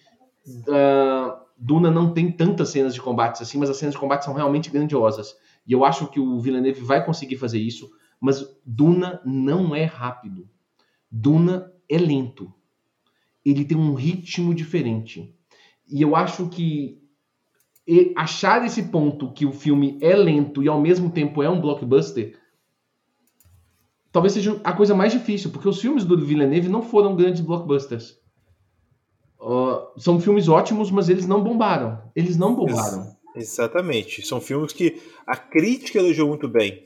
Ah, 0.67 1.43
Duna 1.59 1.91
não 1.91 2.13
tem 2.13 2.31
tantas 2.31 2.69
cenas 2.69 2.95
de 2.95 3.01
combate 3.01 3.43
assim, 3.43 3.59
mas 3.59 3.69
as 3.69 3.77
cenas 3.77 3.95
de 3.95 4.01
combate 4.01 4.25
são 4.25 4.35
realmente 4.35 4.71
grandiosas. 4.71 5.35
E 5.67 5.73
eu 5.73 5.85
acho 5.85 6.07
que 6.07 6.21
o 6.21 6.39
Villeneuve 6.39 6.81
vai 6.81 7.05
conseguir 7.05 7.37
fazer 7.37 7.59
isso, 7.59 7.91
mas 8.21 8.47
Duna 8.65 9.21
não 9.25 9.75
é 9.75 9.85
rápido. 9.85 10.49
Duna 11.11 11.73
é 11.89 11.99
lento. 11.99 12.53
Ele 13.45 13.65
tem 13.65 13.77
um 13.77 13.95
ritmo 13.95 14.55
diferente. 14.55 15.35
E 15.89 16.01
eu 16.03 16.15
acho 16.15 16.49
que 16.49 17.03
achar 18.15 18.65
esse 18.65 18.85
ponto 18.85 19.33
que 19.33 19.47
o 19.47 19.53
filme 19.53 19.99
é 20.01 20.15
lento 20.15 20.63
e 20.63 20.69
ao 20.69 20.81
mesmo 20.81 21.11
tempo 21.11 21.43
é 21.43 21.49
um 21.49 21.61
blockbuster 21.61 22.39
talvez 24.13 24.33
seja 24.33 24.61
a 24.65 24.73
coisa 24.73 24.95
mais 24.95 25.13
difícil, 25.13 25.51
porque 25.51 25.69
os 25.69 25.81
filmes 25.81 26.05
do 26.05 26.19
Villeneuve 26.19 26.69
não 26.69 26.83
foram 26.83 27.15
grandes 27.15 27.41
blockbusters. 27.41 28.19
Ah, 29.41 29.89
são 29.97 30.21
filmes 30.21 30.49
ótimos, 30.49 30.91
mas 30.91 31.09
eles 31.09 31.27
não 31.27 31.43
bombaram. 31.43 32.03
Eles 32.15 32.37
não 32.37 32.55
bombaram. 32.55 33.17
Exatamente. 33.35 34.27
São 34.27 34.41
filmes 34.41 34.73
que 34.73 35.01
a 35.27 35.37
crítica 35.37 35.99
elogiou 35.99 36.29
muito 36.29 36.49
bem. 36.49 36.85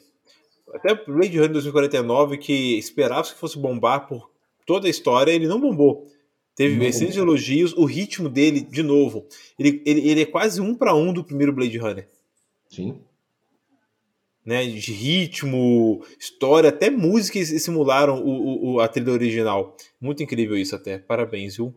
Até 0.74 0.94
Blade 0.94 1.36
Runner 1.36 1.52
2049, 1.52 2.38
que 2.38 2.78
esperava 2.78 3.22
que 3.22 3.38
fosse 3.38 3.58
bombar 3.58 4.06
por 4.06 4.30
toda 4.66 4.86
a 4.86 4.90
história, 4.90 5.32
ele 5.32 5.46
não 5.46 5.60
bombou. 5.60 6.06
Teve 6.54 6.84
excelentes 6.86 7.16
elogios, 7.16 7.72
o 7.72 7.84
ritmo 7.84 8.28
dele, 8.28 8.60
de 8.60 8.82
novo, 8.82 9.26
ele, 9.58 9.82
ele, 9.86 10.08
ele 10.08 10.20
é 10.22 10.26
quase 10.26 10.60
um 10.60 10.74
para 10.74 10.94
um 10.94 11.12
do 11.12 11.24
primeiro 11.24 11.52
Blade 11.52 11.78
Runner. 11.78 12.06
Sim. 12.68 13.00
né, 14.44 14.64
de 14.66 14.92
ritmo, 14.92 16.04
história, 16.18 16.68
até 16.68 16.90
música 16.90 17.42
simularam 17.44 18.22
o, 18.22 18.74
o, 18.74 18.80
a 18.80 18.88
trilha 18.88 19.12
original. 19.12 19.76
Muito 20.00 20.22
incrível 20.22 20.56
isso 20.56 20.74
até. 20.74 20.98
Parabéns, 20.98 21.56
viu? 21.56 21.74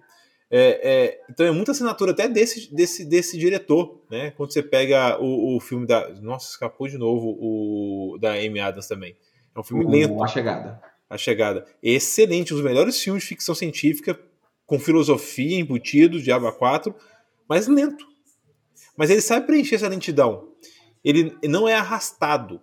É, 0.50 0.80
é, 0.84 1.22
então 1.30 1.46
é 1.46 1.52
muita 1.52 1.72
assinatura 1.72 2.12
até 2.12 2.28
desse, 2.28 2.74
desse, 2.74 3.04
desse 3.04 3.38
diretor, 3.38 4.02
né? 4.10 4.32
Quando 4.32 4.54
você 4.54 4.62
pega 4.62 5.20
o, 5.20 5.56
o 5.58 5.60
filme 5.60 5.86
da. 5.88 6.10
Nossa, 6.22 6.52
escapou 6.52 6.88
de 6.88 6.98
novo 6.98 7.36
o 7.40 8.18
da 8.20 8.34
Amy 8.34 8.60
Adams 8.60 8.88
também. 8.88 9.16
É 9.56 9.60
um 9.60 9.64
filme 9.64 9.86
O- 9.86 9.90
lento. 9.90 10.24
A 10.24 10.28
Chegada. 10.28 10.82
A 11.10 11.18
Chegada. 11.18 11.66
Excelente, 11.82 12.54
um 12.54 12.58
dos 12.58 12.66
melhores 12.66 13.02
filmes 13.02 13.24
de 13.24 13.30
ficção 13.30 13.56
científica, 13.56 14.20
com 14.66 14.80
filosofia 14.80 15.60
embutido, 15.60 16.22
Diabo 16.22 16.52
4, 16.52 16.94
mas 17.50 17.68
lento. 17.68 18.06
Mas 18.98 19.10
ele 19.10 19.22
sabe 19.22 19.46
preencher 19.48 19.76
essa 19.76 19.88
lentidão. 19.88 20.50
Ele 21.04 21.36
não 21.44 21.68
é 21.68 21.76
arrastado. 21.76 22.62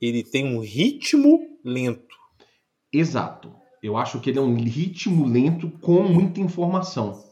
Ele 0.00 0.22
tem 0.22 0.44
um 0.46 0.60
ritmo 0.60 1.58
lento. 1.64 2.16
Exato. 2.92 3.54
Eu 3.82 3.96
acho 3.96 4.20
que 4.20 4.28
ele 4.30 4.38
é 4.38 4.42
um 4.42 4.54
ritmo 4.54 5.26
lento 5.26 5.70
com 5.80 6.02
muita 6.02 6.40
informação. 6.40 7.24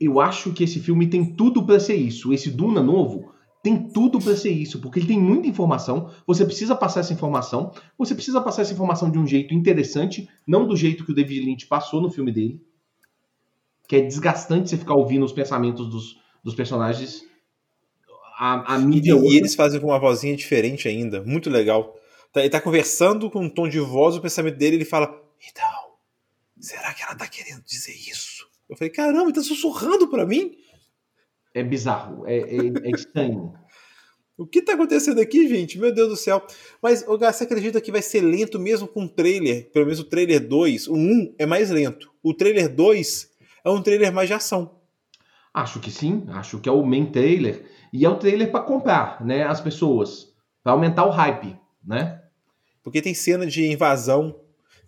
Eu 0.00 0.20
acho 0.20 0.52
que 0.52 0.64
esse 0.64 0.80
filme 0.80 1.08
tem 1.08 1.24
tudo 1.24 1.64
pra 1.64 1.78
ser 1.80 1.96
isso. 1.96 2.32
Esse 2.32 2.50
Duna 2.50 2.82
novo 2.82 3.32
tem 3.62 3.88
tudo 3.90 4.20
pra 4.20 4.36
ser 4.36 4.50
isso, 4.50 4.80
porque 4.80 5.00
ele 5.00 5.08
tem 5.08 5.20
muita 5.20 5.48
informação. 5.48 6.10
Você 6.26 6.44
precisa 6.44 6.74
passar 6.76 7.00
essa 7.00 7.12
informação. 7.12 7.72
Você 7.98 8.14
precisa 8.14 8.40
passar 8.40 8.62
essa 8.62 8.72
informação 8.72 9.10
de 9.10 9.18
um 9.18 9.26
jeito 9.26 9.52
interessante, 9.52 10.28
não 10.46 10.66
do 10.66 10.76
jeito 10.76 11.04
que 11.04 11.10
o 11.10 11.14
David 11.14 11.44
Lynch 11.44 11.66
passou 11.66 12.00
no 12.00 12.10
filme 12.10 12.30
dele. 12.32 12.62
Que 13.88 13.96
é 13.96 14.00
desgastante 14.00 14.70
você 14.70 14.76
ficar 14.76 14.94
ouvindo 14.94 15.24
os 15.24 15.32
pensamentos 15.32 15.88
dos, 15.90 16.16
dos 16.44 16.54
personagens. 16.54 17.22
A, 18.38 18.74
a 18.74 18.78
E, 18.78 18.84
mídia. 18.84 19.14
e 19.16 19.36
eles 19.36 19.54
fazem 19.56 19.80
com 19.80 19.88
uma 19.88 19.98
vozinha 19.98 20.36
diferente 20.36 20.86
ainda. 20.86 21.22
Muito 21.24 21.50
legal. 21.50 21.96
Tá- 22.32 22.40
Ele 22.40 22.50
tá 22.50 22.60
conversando 22.60 23.28
com 23.28 23.40
um 23.44 23.50
tom 23.50 23.68
de 23.68 23.80
voz, 23.80 24.14
o 24.14 24.20
pensamento 24.20 24.56
dele, 24.56 24.76
ele 24.76 24.84
fala: 24.84 25.17
Então, 25.46 25.94
será 26.58 26.92
que 26.94 27.02
ela 27.02 27.14
tá 27.14 27.26
querendo 27.26 27.62
dizer 27.64 27.94
isso? 27.94 28.48
Eu 28.68 28.76
falei: 28.76 28.90
Caramba, 28.90 29.24
ele 29.24 29.32
tá 29.32 29.42
sussurrando 29.42 30.08
pra 30.08 30.26
mim? 30.26 30.56
É 31.54 31.62
bizarro, 31.62 32.26
é, 32.26 32.38
é, 32.38 32.56
é 32.84 32.90
estranho. 32.90 33.52
O 34.38 34.46
que 34.46 34.62
tá 34.62 34.74
acontecendo 34.74 35.20
aqui, 35.20 35.48
gente? 35.48 35.80
Meu 35.80 35.92
Deus 35.92 36.10
do 36.10 36.16
céu. 36.16 36.40
Mas, 36.80 37.02
ô 37.08 37.18
você 37.18 37.42
acredita 37.42 37.80
que 37.80 37.90
vai 37.90 38.00
ser 38.00 38.20
lento 38.20 38.56
mesmo 38.60 38.86
com 38.86 39.02
o 39.02 39.08
trailer? 39.08 39.68
Pelo 39.72 39.86
menos 39.86 39.98
o 39.98 40.04
trailer 40.04 40.46
2. 40.46 40.86
O 40.86 40.94
1 40.94 41.34
é 41.40 41.44
mais 41.44 41.70
lento. 41.70 42.08
O 42.22 42.32
trailer 42.32 42.72
2 42.72 43.28
é 43.64 43.68
um 43.68 43.82
trailer 43.82 44.12
mais 44.12 44.28
de 44.28 44.34
ação. 44.34 44.78
Acho 45.52 45.80
que 45.80 45.90
sim, 45.90 46.24
acho 46.28 46.60
que 46.60 46.68
é 46.68 46.72
o 46.72 46.86
main 46.86 47.06
trailer 47.06 47.66
e 47.92 48.04
é 48.04 48.08
o 48.08 48.16
trailer 48.16 48.50
para 48.50 48.62
comprar, 48.62 49.24
né, 49.24 49.42
as 49.44 49.60
pessoas, 49.60 50.32
para 50.62 50.72
aumentar 50.72 51.04
o 51.04 51.10
hype, 51.10 51.58
né? 51.84 52.22
Porque 52.82 53.02
tem 53.02 53.14
cena 53.14 53.46
de 53.46 53.66
invasão, 53.66 54.38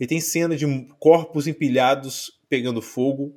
e 0.00 0.06
tem 0.06 0.20
cena 0.20 0.56
de 0.56 0.66
corpos 0.98 1.46
empilhados 1.46 2.32
pegando 2.48 2.80
fogo, 2.82 3.36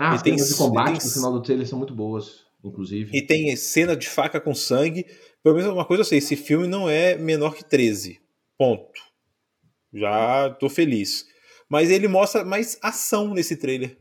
Ah, 0.00 0.12
E 0.12 0.14
as 0.14 0.22
tem- 0.22 0.38
cenas 0.38 0.48
de 0.50 0.54
combate 0.56 0.98
tem- 0.98 1.06
no 1.08 1.12
final 1.12 1.32
do 1.32 1.42
trailer 1.42 1.66
são 1.66 1.76
muito 1.76 1.92
boas, 1.92 2.44
inclusive. 2.64 3.10
e 3.16 3.20
tem 3.20 3.54
cena 3.56 3.96
de 3.96 4.08
faca 4.08 4.40
com 4.40 4.54
sangue. 4.54 5.04
Pelo 5.42 5.56
menos 5.56 5.72
uma 5.72 5.84
coisa 5.84 6.02
eu 6.02 6.04
sei, 6.04 6.18
esse 6.18 6.36
filme 6.36 6.68
não 6.68 6.88
é 6.88 7.16
menor 7.16 7.52
que 7.56 7.64
13. 7.64 8.20
Ponto. 8.56 9.00
Já 9.92 10.50
tô 10.50 10.68
feliz. 10.68 11.26
Mas 11.68 11.90
ele 11.90 12.06
mostra 12.08 12.44
mais 12.44 12.78
ação 12.80 13.34
nesse 13.34 13.56
trailer. 13.56 13.98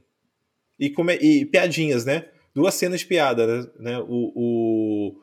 E, 0.79 0.89
como 0.91 1.09
é- 1.09 1.17
e 1.19 1.45
piadinhas, 1.45 2.05
né? 2.05 2.29
Duas 2.53 2.75
cenas 2.75 2.99
de 2.99 3.07
piada, 3.07 3.63
né? 3.79 3.97
O, 4.07 4.31
o, 4.35 5.15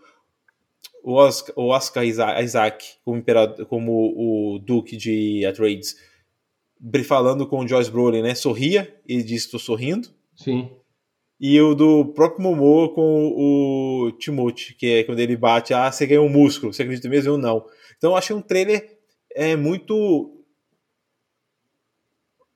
o 1.04 1.12
Oscar, 1.14 1.54
o 1.56 1.68
Oscar 1.68 2.04
Isa- 2.04 2.42
Isaac, 2.42 2.84
como, 3.04 3.16
imperador, 3.18 3.64
como 3.66 3.92
o 3.92 4.58
Duque 4.58 4.96
de 4.96 5.44
Atreides, 5.46 5.96
falando 7.04 7.46
com 7.46 7.60
o 7.60 7.68
Joyce 7.68 7.90
Brolin, 7.90 8.22
né? 8.22 8.34
Sorria, 8.34 8.94
ele 9.06 9.22
diz 9.22 9.44
estou 9.44 9.60
sorrindo. 9.60 10.08
Sim. 10.34 10.70
E 11.40 11.60
o 11.60 11.74
do 11.74 12.06
próprio 12.06 12.42
Momô 12.42 12.90
com 12.90 13.28
o 13.36 14.12
Timothy, 14.12 14.74
que 14.74 14.86
é 14.86 15.04
quando 15.04 15.18
ele 15.18 15.36
bate, 15.36 15.74
ah, 15.74 15.90
você 15.90 16.06
ganhou 16.06 16.26
um 16.26 16.30
músculo, 16.30 16.72
você 16.72 16.82
acredita 16.82 17.08
mesmo? 17.08 17.32
Eu 17.32 17.38
não. 17.38 17.64
Então 17.96 18.10
eu 18.10 18.16
achei 18.16 18.34
um 18.34 18.40
trailer 18.40 18.98
é, 19.34 19.56
muito. 19.56 20.30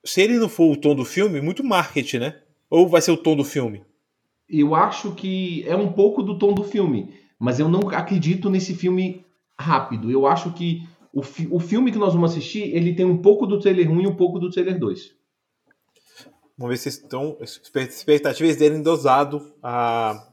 Se 0.05 0.21
ele 0.21 0.39
não 0.39 0.47
for 0.47 0.71
o 0.71 0.77
tom 0.77 0.95
do 0.95 1.03
filme, 1.03 1.41
muito 1.41 1.63
marketing, 1.63 2.17
né? 2.19 2.41
Ou 2.69 2.87
vai 2.87 3.01
ser 3.01 3.11
o 3.11 3.17
tom 3.17 3.35
do 3.35 3.43
filme? 3.43 3.83
Eu 4.49 4.73
acho 4.73 5.13
que 5.13 5.63
é 5.67 5.75
um 5.75 5.91
pouco 5.91 6.23
do 6.23 6.37
tom 6.37 6.53
do 6.53 6.63
filme, 6.63 7.13
mas 7.37 7.59
eu 7.59 7.67
não 7.67 7.89
acredito 7.89 8.49
nesse 8.49 8.73
filme 8.73 9.25
rápido. 9.57 10.09
Eu 10.09 10.25
acho 10.25 10.53
que 10.53 10.87
o, 11.13 11.21
fi- 11.23 11.47
o 11.51 11.59
filme 11.59 11.91
que 11.91 11.97
nós 11.97 12.13
vamos 12.13 12.31
assistir, 12.31 12.75
ele 12.75 12.93
tem 12.95 13.05
um 13.05 13.21
pouco 13.21 13.45
do 13.47 13.59
trailer 13.59 13.89
1 13.91 14.01
e 14.01 14.07
um 14.07 14.15
pouco 14.15 14.39
do 14.39 14.49
trailer 14.49 14.77
2. 14.79 15.15
Vamos 16.57 16.73
ver 16.73 16.77
se 16.77 16.89
estão. 16.89 17.37
Expectativas 17.41 18.55
dele 18.57 18.79
dosado 18.81 19.53
a, 19.63 20.29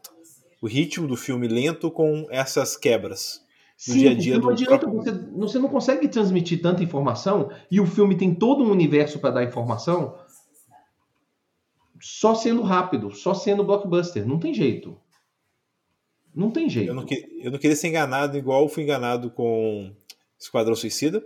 o 0.61 0.67
ritmo 0.67 1.07
do 1.07 1.17
filme 1.17 1.47
lento 1.47 1.91
com 1.91 2.27
essas 2.31 2.77
quebras. 2.77 3.45
No 3.87 3.93
Sim, 3.95 3.99
dia 4.01 4.11
a 4.11 4.15
dia 4.15 4.39
não 4.39 4.49
adianta, 4.51 4.79
próprio- 4.79 5.03
você, 5.03 5.13
você 5.37 5.59
não 5.59 5.69
consegue 5.69 6.09
transmitir 6.09 6.61
tanta 6.63 6.83
informação 6.83 7.51
e 7.71 7.79
o 7.79 7.87
filme 7.87 8.17
tem 8.17 8.35
todo 8.35 8.65
um 8.65 8.71
universo 8.71 9.19
para 9.19 9.31
dar 9.31 9.45
informação 9.45 10.19
só 12.01 12.35
sendo 12.35 12.63
rápido, 12.63 13.13
só 13.15 13.35
sendo 13.35 13.65
blockbuster. 13.65 14.27
Não 14.27 14.39
tem 14.39 14.53
jeito. 14.55 14.99
Não 16.35 16.51
tem 16.51 16.69
jeito. 16.69 16.89
Eu 16.89 16.95
não, 16.95 17.05
que- 17.05 17.27
eu 17.43 17.51
não 17.51 17.59
queria 17.59 17.77
ser 17.77 17.89
enganado 17.89 18.37
igual 18.37 18.69
fui 18.69 18.83
enganado 18.83 19.31
com 19.31 19.95
Esquadrão 20.47 20.75
Suicida, 20.75 21.25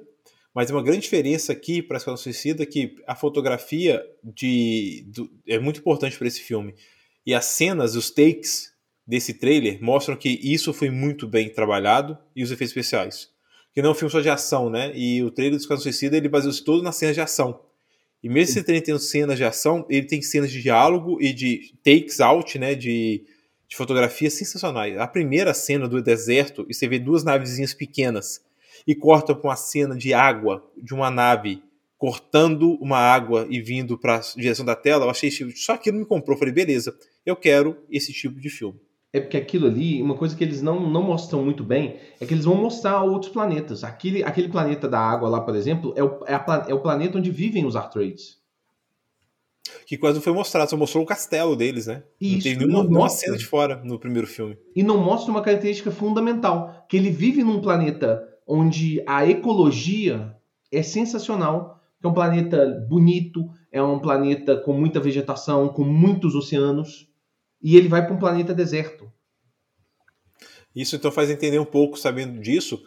mas 0.55 0.71
uma 0.71 0.83
grande 0.83 1.03
diferença 1.03 1.53
aqui 1.53 1.81
para 1.83 1.97
Esquadrão 1.97 2.17
Suicida 2.17 2.67
que 2.67 2.97
a 3.07 3.15
fotografia 3.15 4.03
de, 4.23 5.05
do- 5.07 5.31
é 5.47 5.59
muito 5.59 5.81
importante 5.81 6.19
para 6.19 6.27
esse 6.27 6.41
filme. 6.41 6.75
E 7.25 7.33
as 7.35 7.45
cenas, 7.45 7.95
os 7.95 8.11
takes 8.11 8.73
desse 9.07 9.35
trailer 9.35 9.83
mostram 9.83 10.17
que 10.17 10.29
isso 10.43 10.73
foi 10.73 10.91
muito 10.91 11.27
bem 11.29 11.49
trabalhado 11.49 12.19
e 12.35 12.43
os 12.43 12.51
efeitos 12.51 12.71
especiais. 12.71 13.29
Que 13.73 13.81
não 13.81 13.91
é 13.91 13.93
um 13.93 13.95
filme 13.95 14.11
só 14.11 14.21
de 14.21 14.29
ação, 14.29 14.69
né? 14.69 14.91
E 14.97 15.23
o 15.23 15.31
trailer 15.31 15.57
do 15.57 15.61
Esquadrão 15.61 15.83
Suicida 15.83 16.17
ele 16.17 16.29
baseou-se 16.29 16.65
todo 16.65 16.83
nas 16.83 16.97
cenas 16.97 17.15
de 17.15 17.21
ação. 17.21 17.61
E 18.23 18.29
mesmo 18.29 18.51
esse 18.53 18.63
trailer 18.65 18.85
tendo 18.85 18.99
cenas 18.99 19.37
de 19.39 19.45
ação, 19.45 19.87
ele 19.89 20.07
tem 20.07 20.21
cenas 20.21 20.51
de 20.51 20.61
diálogo 20.61 21.19
e 21.23 21.33
de 21.33 21.75
takes 21.85 22.19
out, 22.21 22.59
né? 22.59 22.75
De, 22.75 23.25
de 23.69 23.77
fotografia 23.77 24.29
sensacionais. 24.29 24.99
A 24.99 25.07
primeira 25.07 25.55
cena 25.55 25.87
do 25.87 26.03
deserto, 26.03 26.67
e 26.69 26.75
você 26.75 26.89
vê 26.89 26.99
duas 26.99 27.23
navezinhas 27.23 27.73
pequenas, 27.73 28.41
e 28.87 28.95
corta 28.95 29.35
para 29.35 29.49
uma 29.51 29.57
cena 29.57 29.97
de 29.97 30.13
água, 30.15 30.65
de 30.77 30.95
uma 30.95 31.11
nave 31.11 31.63
cortando 32.01 32.79
uma 32.81 32.97
água 32.97 33.47
e 33.51 33.61
vindo 33.61 33.99
para 33.99 34.17
a 34.17 34.21
direção 34.35 34.65
da 34.65 34.75
tela, 34.75 35.05
eu 35.05 35.11
achei 35.11 35.31
só 35.55 35.75
aquilo 35.75 35.99
me 35.99 36.07
comprou. 36.07 36.35
Eu 36.35 36.39
falei, 36.39 36.55
beleza, 36.55 36.97
eu 37.27 37.37
quero 37.37 37.77
esse 37.91 38.11
tipo 38.11 38.41
de 38.41 38.49
filme. 38.49 38.81
É 39.13 39.21
porque 39.21 39.37
aquilo 39.37 39.67
ali, 39.67 40.01
uma 40.01 40.15
coisa 40.15 40.35
que 40.35 40.43
eles 40.43 40.63
não, 40.63 40.89
não 40.89 41.03
mostram 41.03 41.45
muito 41.45 41.63
bem, 41.63 41.97
é 42.19 42.25
que 42.25 42.33
eles 42.33 42.47
vão 42.47 42.55
mostrar 42.55 43.03
outros 43.03 43.31
planetas. 43.31 43.85
Aquele, 43.85 44.23
aquele 44.23 44.49
planeta 44.49 44.89
da 44.89 44.99
água 44.99 45.29
lá, 45.29 45.43
por 45.43 45.55
exemplo, 45.55 45.93
é 45.95 46.03
o, 46.03 46.25
é, 46.27 46.35
a 46.35 46.67
é 46.69 46.73
o 46.73 46.81
planeta 46.81 47.19
onde 47.19 47.31
vivem 47.31 47.67
os 47.67 47.77
Artrades. 47.77 48.41
Que 49.87 49.99
quase 49.99 50.15
não 50.15 50.23
foi 50.23 50.33
mostrado, 50.33 50.71
só 50.71 50.77
mostrou 50.79 51.03
o 51.03 51.07
castelo 51.07 51.55
deles, 51.55 51.87
né? 51.87 52.03
não 52.21 52.29
Isso, 52.31 52.45
teve 52.45 52.57
nenhuma, 52.61 52.79
não 52.79 52.83
nenhuma 52.85 53.01
mostra. 53.01 53.27
cena 53.27 53.37
de 53.37 53.45
fora 53.45 53.83
no 53.85 53.99
primeiro 53.99 54.27
filme. 54.27 54.57
E 54.75 54.83
não 54.83 54.97
mostra 54.97 55.31
uma 55.31 55.43
característica 55.43 55.91
fundamental, 55.91 56.87
que 56.89 56.97
ele 56.97 57.11
vive 57.11 57.43
num 57.43 57.61
planeta 57.61 58.27
onde 58.51 59.03
a 59.07 59.25
ecologia 59.27 60.37
é 60.73 60.83
sensacional, 60.83 61.81
é 62.03 62.09
um 62.09 62.13
planeta 62.13 62.85
bonito, 62.89 63.49
é 63.71 63.81
um 63.81 64.01
planeta 64.01 64.57
com 64.57 64.73
muita 64.73 64.99
vegetação, 64.99 65.69
com 65.69 65.85
muitos 65.85 66.35
oceanos, 66.35 67.09
e 67.63 67.77
ele 67.77 67.89
vai 67.89 68.05
para 68.05 68.15
um 68.15 68.19
planeta 68.19 68.53
deserto. 68.53 69.11
Isso 70.75 70.97
então 70.97 71.13
faz 71.13 71.31
entender 71.31 71.59
um 71.59 71.65
pouco, 71.65 71.97
sabendo 71.97 72.41
disso, 72.41 72.83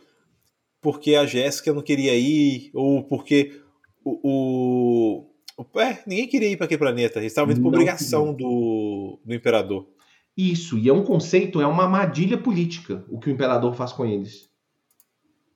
porque 0.81 1.15
a 1.15 1.25
Jéssica 1.25 1.73
não 1.73 1.81
queria 1.81 2.15
ir, 2.15 2.69
ou 2.73 3.03
porque 3.03 3.61
o. 4.03 5.29
o- 5.57 5.79
é, 5.79 6.03
ninguém 6.07 6.27
queria 6.27 6.49
ir 6.49 6.57
para 6.57 6.65
aquele 6.65 6.79
planeta. 6.79 7.19
Eles 7.19 7.31
estavam 7.31 7.53
indo 7.53 7.61
por 7.61 7.71
Não 7.71 7.79
obrigação 7.79 8.33
do, 8.33 9.19
do 9.23 9.33
imperador. 9.33 9.87
Isso, 10.35 10.77
e 10.79 10.89
é 10.89 10.93
um 10.93 11.03
conceito, 11.03 11.61
é 11.61 11.67
uma 11.67 11.83
armadilha 11.83 12.37
política 12.37 13.05
o 13.07 13.19
que 13.19 13.29
o 13.29 13.31
imperador 13.33 13.73
faz 13.75 13.93
com 13.93 14.03
eles. 14.05 14.49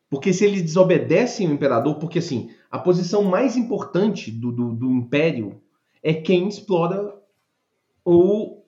Porque 0.10 0.32
se 0.32 0.46
eles 0.46 0.62
desobedecem 0.62 1.48
o 1.48 1.52
imperador, 1.52 1.96
porque 1.96 2.20
assim, 2.20 2.50
a 2.72 2.80
posição 2.80 3.24
mais 3.24 3.58
importante 3.58 4.32
do, 4.32 4.52
do, 4.52 4.74
do 4.74 4.92
império 4.92 5.62
é 6.02 6.14
quem 6.14 6.48
explora 6.48 7.14
o, 8.06 8.62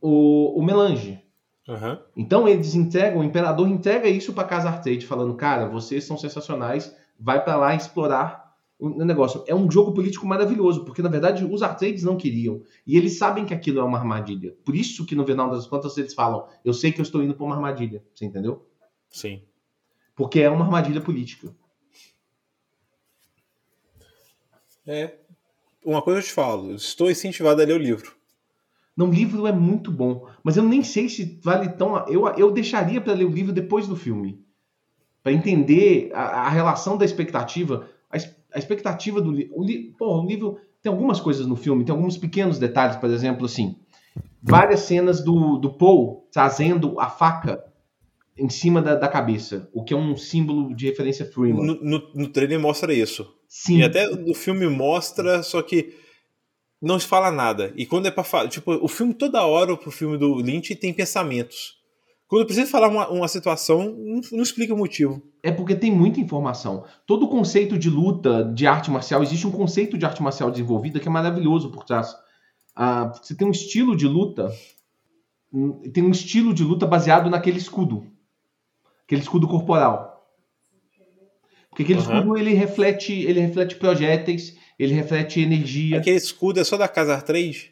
o, 0.00 0.58
o 0.58 0.62
melange. 0.62 1.22
Aham. 1.68 2.00
Então 2.16 2.48
eles 2.48 2.74
entregam, 2.74 3.20
o 3.20 3.24
imperador 3.24 3.68
entrega 3.68 4.08
isso 4.08 4.32
para 4.32 4.48
Casa 4.48 4.68
Artrade, 4.68 5.06
falando, 5.06 5.34
cara, 5.34 5.68
vocês 5.68 6.04
são 6.04 6.18
sensacionais, 6.18 6.94
vai 7.18 7.42
para 7.42 7.56
lá 7.56 7.74
explorar 7.74 8.42
o 8.80 9.04
negócio. 9.04 9.44
É 9.46 9.54
um 9.54 9.70
jogo 9.70 9.94
político 9.94 10.26
maravilhoso, 10.26 10.84
porque 10.84 11.02
na 11.02 11.08
verdade 11.08 11.44
os 11.44 11.62
Artrades 11.62 12.02
não 12.02 12.16
queriam. 12.16 12.62
E 12.84 12.96
eles 12.96 13.16
sabem 13.16 13.44
que 13.44 13.54
aquilo 13.54 13.78
é 13.78 13.84
uma 13.84 13.98
armadilha. 13.98 14.56
Por 14.64 14.74
isso 14.74 15.06
que 15.06 15.14
no 15.14 15.24
final 15.24 15.48
das 15.48 15.68
contas 15.68 15.96
eles 15.96 16.12
falam, 16.12 16.48
eu 16.64 16.74
sei 16.74 16.90
que 16.90 17.00
eu 17.00 17.04
estou 17.04 17.22
indo 17.22 17.34
para 17.34 17.46
uma 17.46 17.54
armadilha. 17.54 18.02
Você 18.12 18.24
entendeu? 18.24 18.66
Sim. 19.08 19.42
Porque 20.14 20.40
é 20.40 20.50
uma 20.50 20.64
armadilha 20.64 21.00
política. 21.00 21.54
É. 24.86 25.14
Uma 25.84 26.02
coisa 26.02 26.20
eu 26.20 26.24
te 26.24 26.32
falo, 26.32 26.74
estou 26.74 27.10
incentivado 27.10 27.60
a 27.60 27.64
ler 27.64 27.74
o 27.74 27.82
livro. 27.82 28.14
Não, 28.96 29.08
o 29.08 29.12
livro 29.12 29.46
é 29.46 29.52
muito 29.52 29.90
bom, 29.90 30.28
mas 30.44 30.56
eu 30.56 30.62
nem 30.62 30.84
sei 30.84 31.08
se 31.08 31.40
vale 31.42 31.70
tão. 31.70 31.96
Eu, 32.08 32.26
eu 32.36 32.50
deixaria 32.50 33.00
para 33.00 33.14
ler 33.14 33.24
o 33.24 33.30
livro 33.30 33.52
depois 33.52 33.88
do 33.88 33.96
filme. 33.96 34.44
Para 35.22 35.32
entender 35.32 36.10
a, 36.12 36.46
a, 36.46 36.48
relação 36.48 36.96
da 36.96 37.04
expectativa. 37.04 37.88
A, 38.10 38.16
a 38.54 38.58
expectativa 38.58 39.20
do 39.20 39.30
livro. 39.30 39.62
Li, 39.62 39.94
pô, 39.98 40.20
o 40.20 40.26
livro 40.26 40.60
tem 40.82 40.92
algumas 40.92 41.20
coisas 41.20 41.46
no 41.46 41.56
filme, 41.56 41.84
tem 41.84 41.94
alguns 41.94 42.18
pequenos 42.18 42.58
detalhes, 42.58 42.96
por 42.96 43.08
exemplo, 43.08 43.46
assim. 43.46 43.76
Várias 44.42 44.80
cenas 44.80 45.22
do, 45.22 45.56
do 45.56 45.72
Paul 45.72 46.28
trazendo 46.30 47.00
a 47.00 47.08
faca 47.08 47.64
em 48.36 48.48
cima 48.48 48.80
da, 48.80 48.94
da 48.94 49.08
cabeça, 49.08 49.68
o 49.72 49.84
que 49.84 49.92
é 49.92 49.96
um 49.96 50.16
símbolo 50.16 50.74
de 50.74 50.86
referência 50.86 51.26
Freeman. 51.26 51.64
No, 51.64 51.74
no, 51.82 52.12
no 52.14 52.28
trailer 52.28 52.58
mostra 52.58 52.92
isso. 52.94 53.26
Sim. 53.48 53.78
E 53.78 53.82
até 53.82 54.08
no 54.08 54.34
filme 54.34 54.66
mostra, 54.66 55.42
só 55.42 55.60
que 55.60 55.94
não 56.80 56.98
se 56.98 57.06
fala 57.06 57.30
nada. 57.30 57.72
E 57.76 57.86
quando 57.86 58.06
é 58.06 58.10
pra 58.10 58.24
falar. 58.24 58.48
Tipo, 58.48 58.72
o 58.82 58.88
filme 58.88 59.14
toda 59.14 59.46
hora 59.46 59.76
pro 59.76 59.90
filme 59.90 60.18
do 60.18 60.34
Lynch 60.36 60.74
tem 60.74 60.92
pensamentos. 60.92 61.80
Quando 62.26 62.46
precisa 62.46 62.66
falar 62.66 62.88
uma, 62.88 63.08
uma 63.10 63.28
situação, 63.28 63.94
não, 63.94 64.20
não, 64.32 64.42
explica 64.42 64.72
o 64.72 64.78
motivo. 64.78 65.22
É 65.42 65.52
porque 65.52 65.74
tem 65.74 65.92
muita 65.92 66.18
informação. 66.18 66.82
Todo 67.06 67.28
conceito 67.28 67.78
de 67.78 67.90
luta, 67.90 68.42
de 68.42 68.66
arte 68.66 68.90
marcial, 68.90 69.22
existe 69.22 69.46
um 69.46 69.50
conceito 69.50 69.98
de 69.98 70.06
arte 70.06 70.22
marcial 70.22 70.50
desenvolvida 70.50 70.98
que 70.98 71.06
é 71.06 71.10
maravilhoso 71.10 71.70
por 71.70 71.84
trás. 71.84 72.16
Ah, 72.74 73.12
você 73.12 73.36
tem 73.36 73.46
um 73.46 73.50
estilo 73.50 73.94
de 73.94 74.08
luta, 74.08 74.50
tem 75.92 76.02
um 76.02 76.10
estilo 76.10 76.54
de 76.54 76.64
luta 76.64 76.86
baseado 76.86 77.28
naquele 77.28 77.58
escudo, 77.58 78.06
aquele 79.12 79.22
escudo 79.22 79.46
corporal. 79.46 80.26
Porque 81.68 81.82
aquele 81.82 82.00
uhum. 82.00 82.04
escudo 82.04 82.36
ele 82.38 82.54
reflete, 82.54 83.12
ele 83.12 83.40
reflete 83.40 83.76
projéteis, 83.76 84.56
ele 84.78 84.94
reflete 84.94 85.40
energia. 85.40 85.98
Aquele 85.98 86.16
escudo 86.16 86.60
é 86.60 86.64
só 86.64 86.76
da 86.78 86.88
Casa 86.88 87.20
3? 87.20 87.70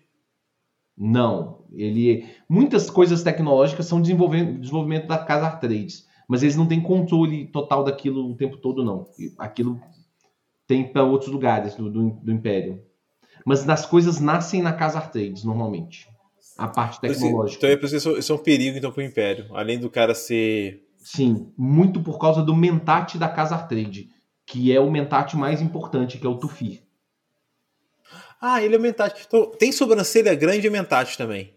Não, 0.97 1.65
ele 1.73 2.27
muitas 2.47 2.91
coisas 2.91 3.23
tecnológicas 3.23 3.87
são 3.87 4.03
desenvolvimento 4.03 5.07
da 5.07 5.17
Casa 5.17 5.51
Trades, 5.53 6.07
mas 6.29 6.43
eles 6.43 6.57
não 6.57 6.67
têm 6.67 6.81
controle 6.81 7.47
total 7.47 7.83
daquilo 7.83 8.31
o 8.31 8.37
tempo 8.37 8.59
todo 8.59 8.85
não. 8.85 9.07
Aquilo 9.39 9.81
tem 10.67 10.93
para 10.93 11.03
outros 11.03 11.31
lugares 11.31 11.75
do, 11.75 11.91
do, 11.91 12.11
do, 12.11 12.33
Império. 12.33 12.83
Mas 13.47 13.67
as 13.67 13.87
coisas 13.87 14.21
nascem 14.21 14.61
na 14.61 14.75
Casa 14.75 15.01
Trades 15.01 15.43
normalmente. 15.43 16.07
A 16.59 16.69
parte 16.69 17.01
tecnológica. 17.01 17.67
Então 17.67 17.89
é 17.89 18.19
isso 18.19 18.33
é 18.33 18.35
um 18.35 18.39
perigo 18.39 18.77
então 18.77 18.93
para 18.93 19.01
o 19.01 19.07
Império, 19.07 19.47
além 19.55 19.79
do 19.79 19.89
cara 19.89 20.15
ser 20.15 20.90
Sim, 21.01 21.53
muito 21.57 22.03
por 22.03 22.19
causa 22.19 22.43
do 22.43 22.55
mentate 22.55 23.17
da 23.17 23.29
Casa 23.29 23.57
Trade, 23.57 24.11
que 24.47 24.73
é 24.73 24.79
o 24.79 24.91
mentate 24.91 25.37
mais 25.37 25.63
importante, 25.63 26.19
que 26.19 26.27
é 26.27 26.29
o 26.29 26.39
Tufir. 26.39 26.83
Ah, 28.41 28.63
ele 28.63 28.77
é 28.77 28.79
mentate. 28.79 29.25
Então, 29.27 29.51
tem 29.51 29.73
sobrancelha 29.73 30.35
grande 30.35 30.67
e 30.67 30.71
mentate 30.71 31.17
também. 31.17 31.55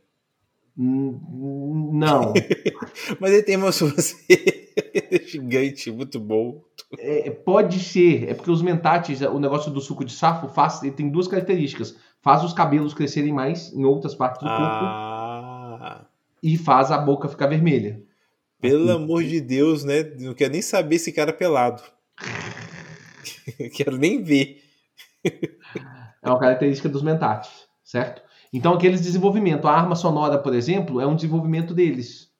Hum, 0.77 1.91
não. 1.93 2.33
Mas 3.19 3.31
ele 3.31 3.43
tem 3.43 3.55
uma 3.55 3.71
sobrancelha 3.71 4.53
gigante, 5.27 5.91
muito 5.91 6.19
bom. 6.19 6.61
É, 6.97 7.29
pode 7.29 7.79
ser. 7.79 8.29
É 8.29 8.33
porque 8.33 8.51
os 8.51 8.61
mentates, 8.61 9.21
o 9.21 9.39
negócio 9.39 9.71
do 9.71 9.79
suco 9.79 10.03
de 10.03 10.13
safo, 10.13 10.49
faz, 10.49 10.81
ele 10.83 10.91
tem 10.91 11.09
duas 11.09 11.27
características. 11.27 11.95
Faz 12.21 12.43
os 12.43 12.53
cabelos 12.53 12.93
crescerem 12.93 13.33
mais 13.33 13.73
em 13.73 13.85
outras 13.85 14.15
partes 14.15 14.41
do 14.41 14.47
corpo. 14.47 14.61
Ah. 14.61 16.05
E 16.41 16.57
faz 16.57 16.91
a 16.91 16.97
boca 16.97 17.29
ficar 17.29 17.47
vermelha. 17.47 18.02
Pelo 18.63 18.91
amor 18.93 19.25
de 19.25 19.41
Deus, 19.41 19.83
né? 19.83 20.03
Não 20.17 20.33
quero 20.33 20.53
nem 20.53 20.61
saber 20.61 20.95
esse 20.95 21.11
cara 21.11 21.33
pelado. 21.33 21.83
quero 23.75 23.97
nem 23.97 24.23
ver. 24.23 24.63
É 26.21 26.29
uma 26.29 26.39
característica 26.39 26.87
dos 26.87 27.01
mentates, 27.01 27.51
certo? 27.83 28.21
Então, 28.53 28.73
aqueles 28.73 29.01
desenvolvimento, 29.01 29.67
a 29.67 29.73
arma 29.73 29.95
sonora, 29.95 30.37
por 30.37 30.55
exemplo, 30.55 31.01
é 31.01 31.05
um 31.05 31.15
desenvolvimento 31.15 31.73
deles. 31.73 32.31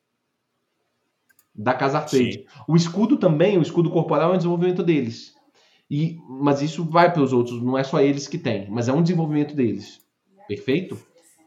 Da 1.54 1.74
Casa 1.74 1.98
Arcade. 1.98 2.46
O 2.70 2.78
escudo 2.78 3.18
também, 3.18 3.58
o 3.58 3.62
escudo 3.62 3.92
corporal 3.92 4.32
é 4.32 4.36
um 4.36 4.38
desenvolvimento 4.38 4.82
deles. 4.82 5.34
E, 5.92 6.18
mas 6.30 6.62
isso 6.62 6.86
vai 6.86 7.12
para 7.12 7.22
os 7.22 7.34
outros, 7.34 7.62
não 7.62 7.78
é 7.78 7.84
só 7.84 8.00
eles 8.00 8.30
que 8.30 8.38
têm, 8.38 8.72
mas 8.72 8.88
é 8.88 8.94
um 8.94 9.04
desenvolvimento 9.04 9.54
deles. 9.54 10.00
Perfeito? 10.48 10.98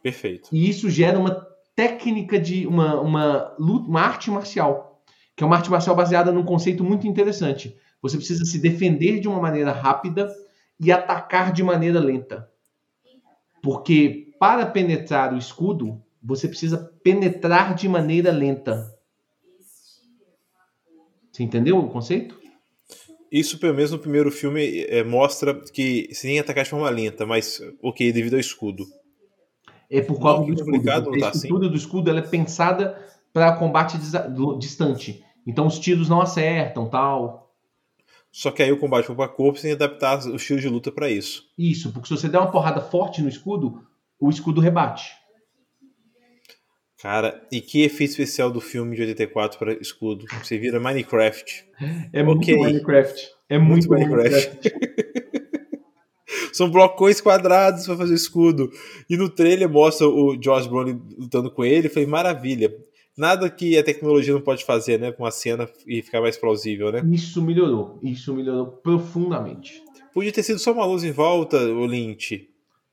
Perfeito. 0.02 0.50
E 0.52 0.68
isso 0.68 0.90
gera 0.90 1.18
uma 1.18 1.46
técnica 1.76 2.40
de 2.40 2.66
uma, 2.66 2.98
uma, 3.00 3.54
uma 3.58 4.00
arte 4.00 4.30
marcial, 4.30 5.02
que 5.36 5.44
é 5.44 5.46
uma 5.46 5.56
arte 5.56 5.70
marcial 5.70 5.94
baseada 5.94 6.32
num 6.32 6.44
conceito 6.44 6.82
muito 6.82 7.06
interessante. 7.06 7.76
Você 8.00 8.16
precisa 8.16 8.44
se 8.46 8.58
defender 8.58 9.20
de 9.20 9.28
uma 9.28 9.40
maneira 9.40 9.72
rápida 9.72 10.34
e 10.80 10.90
atacar 10.90 11.52
de 11.52 11.62
maneira 11.62 12.00
lenta. 12.00 12.50
Porque 13.62 14.32
para 14.38 14.64
penetrar 14.64 15.34
o 15.34 15.38
escudo, 15.38 16.02
você 16.22 16.48
precisa 16.48 16.90
penetrar 17.02 17.74
de 17.74 17.88
maneira 17.88 18.32
lenta. 18.32 18.90
Você 21.30 21.42
entendeu 21.42 21.78
o 21.78 21.90
conceito? 21.90 22.40
Isso, 23.30 23.58
pelo 23.58 23.74
menos 23.74 23.90
no 23.90 23.98
primeiro 23.98 24.30
filme, 24.30 24.84
é, 24.84 25.04
mostra 25.04 25.54
que 25.72 26.08
se 26.12 26.26
nem 26.26 26.38
atacar 26.38 26.64
de 26.64 26.70
forma 26.70 26.88
lenta, 26.88 27.26
mas 27.26 27.60
ok, 27.82 28.10
devido 28.12 28.34
ao 28.34 28.40
escudo. 28.40 28.86
É 29.90 30.00
por 30.00 30.20
causa 30.20 30.44
do 30.44 30.52
escudo. 30.52 30.90
A 30.90 31.02
tá 31.02 31.30
estrutura 31.30 31.30
assim? 31.30 31.48
do 31.48 31.76
escudo 31.76 32.10
ela 32.10 32.18
é 32.18 32.22
pensada 32.22 33.00
para 33.32 33.56
combate 33.56 33.98
distante. 34.58 35.24
Então 35.46 35.66
os 35.66 35.78
tiros 35.78 36.08
não 36.08 36.20
acertam, 36.20 36.88
tal. 36.88 37.54
Só 38.32 38.50
que 38.50 38.62
aí 38.62 38.72
o 38.72 38.78
combate 38.78 39.06
corpo 39.06 39.22
a 39.22 39.28
corpo 39.28 39.58
sem 39.58 39.72
adaptar 39.72 40.18
o 40.26 40.36
estilo 40.36 40.60
de 40.60 40.68
luta 40.68 40.92
para 40.92 41.08
isso. 41.08 41.44
Isso, 41.56 41.92
porque 41.92 42.08
se 42.08 42.16
você 42.16 42.28
der 42.28 42.38
uma 42.38 42.50
porrada 42.50 42.80
forte 42.80 43.22
no 43.22 43.28
escudo, 43.28 43.82
o 44.20 44.28
escudo 44.28 44.60
rebate. 44.60 45.12
Cara, 47.00 47.46
e 47.52 47.60
que 47.60 47.82
efeito 47.82 48.10
especial 48.10 48.50
do 48.50 48.60
filme 48.60 48.96
de 48.96 49.02
84 49.02 49.58
para 49.58 49.72
escudo? 49.74 50.26
Você 50.42 50.58
vira 50.58 50.80
Minecraft. 50.80 51.66
É 52.12 52.22
muito 52.22 52.42
okay. 52.42 52.56
Minecraft. 52.56 53.30
É 53.48 53.58
muito, 53.58 53.88
muito 53.88 54.10
Minecraft. 54.10 54.60
Minecraft. 54.64 55.36
São 56.52 56.70
blocões 56.70 57.20
quadrados 57.20 57.86
para 57.86 57.96
fazer 57.96 58.12
o 58.12 58.16
escudo. 58.16 58.70
E 59.08 59.16
no 59.16 59.28
trailer 59.28 59.68
mostra 59.68 60.06
o 60.08 60.36
Josh 60.36 60.66
Brolin 60.66 61.00
lutando 61.18 61.50
com 61.50 61.64
ele. 61.64 61.88
Falei, 61.88 62.06
maravilha. 62.06 62.74
Nada 63.16 63.48
que 63.48 63.78
a 63.78 63.82
tecnologia 63.82 64.34
não 64.34 64.42
pode 64.42 64.64
fazer, 64.64 65.00
né? 65.00 65.10
Com 65.10 65.24
a 65.24 65.30
cena 65.30 65.68
e 65.86 66.02
ficar 66.02 66.20
mais 66.20 66.36
plausível, 66.36 66.92
né? 66.92 67.02
Isso 67.10 67.40
melhorou. 67.40 67.98
Isso 68.02 68.34
melhorou 68.34 68.66
profundamente. 68.66 69.82
Podia 70.12 70.32
ter 70.32 70.42
sido 70.42 70.58
só 70.58 70.72
uma 70.72 70.84
luz 70.84 71.02
em 71.02 71.12
volta, 71.12 71.58
o 71.58 71.86
Lynch. 71.86 72.48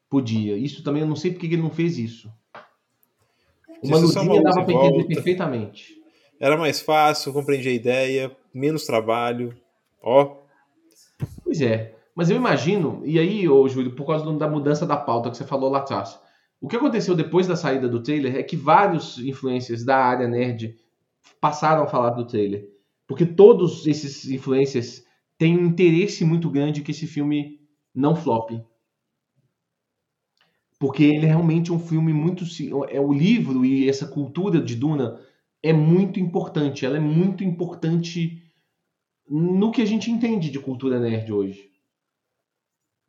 Podia. 0.10 0.56
Isso 0.58 0.84
também 0.84 1.02
eu 1.02 1.08
não 1.08 1.16
sei 1.16 1.32
porque 1.32 1.48
ele 1.48 1.58
não 1.58 1.72
fez 1.72 1.98
isso. 1.98 2.32
Uma 3.84 3.98
luzinha 3.98 4.24
uma 4.24 4.42
dava 4.42 4.64
para 4.64 4.74
entender 4.74 5.04
perfeitamente. 5.06 6.02
Era 6.40 6.56
mais 6.56 6.80
fácil, 6.80 7.34
compreendi 7.34 7.70
a 7.70 7.74
ideia, 7.74 8.36
menos 8.54 8.86
trabalho. 8.86 9.54
Ó. 10.02 10.38
Pois 11.44 11.62
é. 11.62 11.96
Mas 12.16 12.30
eu 12.30 12.38
imagino, 12.38 13.02
e 13.06 13.18
aí, 13.18 13.50
ô 13.50 13.68
Júlio, 13.68 13.96
por 13.96 14.06
causa 14.06 14.32
da 14.38 14.48
mudança 14.48 14.86
da 14.86 14.96
pauta 14.96 15.32
que 15.32 15.38
você 15.38 15.44
falou 15.44 15.70
lá 15.70 15.80
atrás, 15.80 16.20
o 16.62 16.68
que 16.68 16.76
aconteceu 16.76 17.16
depois 17.16 17.48
da 17.48 17.56
saída 17.56 17.90
do 17.90 18.02
trailer 18.02 18.36
é 18.36 18.44
que 18.44 18.56
vários 18.56 19.18
influencers 19.18 19.84
da 19.84 19.98
área 19.98 20.28
nerd 20.28 20.76
passaram 21.42 21.84
a 21.84 21.88
falar 21.88 22.12
do 22.12 22.26
trailer. 22.26 22.70
Porque 23.06 23.26
todos 23.26 23.86
esses 23.86 24.30
influencers 24.30 25.04
têm 25.38 25.58
um 25.58 25.66
interesse 25.66 26.24
muito 26.24 26.50
grande 26.50 26.82
que 26.82 26.92
esse 26.92 27.06
filme 27.06 27.60
não 27.94 28.16
flop. 28.16 28.52
Porque 30.80 31.04
ele 31.04 31.26
é 31.26 31.30
realmente 31.30 31.72
um 31.72 31.80
filme 31.80 32.14
muito. 32.14 32.46
É 32.90 33.00
o 33.00 33.12
livro 33.12 33.66
e 33.66 33.90
essa 33.90 34.08
cultura 34.08 34.62
de 34.62 34.76
Duna 34.76 35.20
é 35.62 35.74
muito 35.74 36.20
importante. 36.20 36.86
Ela 36.86 36.98
é 36.98 37.02
muito 37.02 37.44
importante 37.44 38.42
no 39.30 39.72
que 39.72 39.82
a 39.82 39.86
gente 39.86 40.12
entende 40.12 40.50
de 40.50 40.60
cultura 40.60 41.00
nerd 41.00 41.32
hoje. 41.32 41.73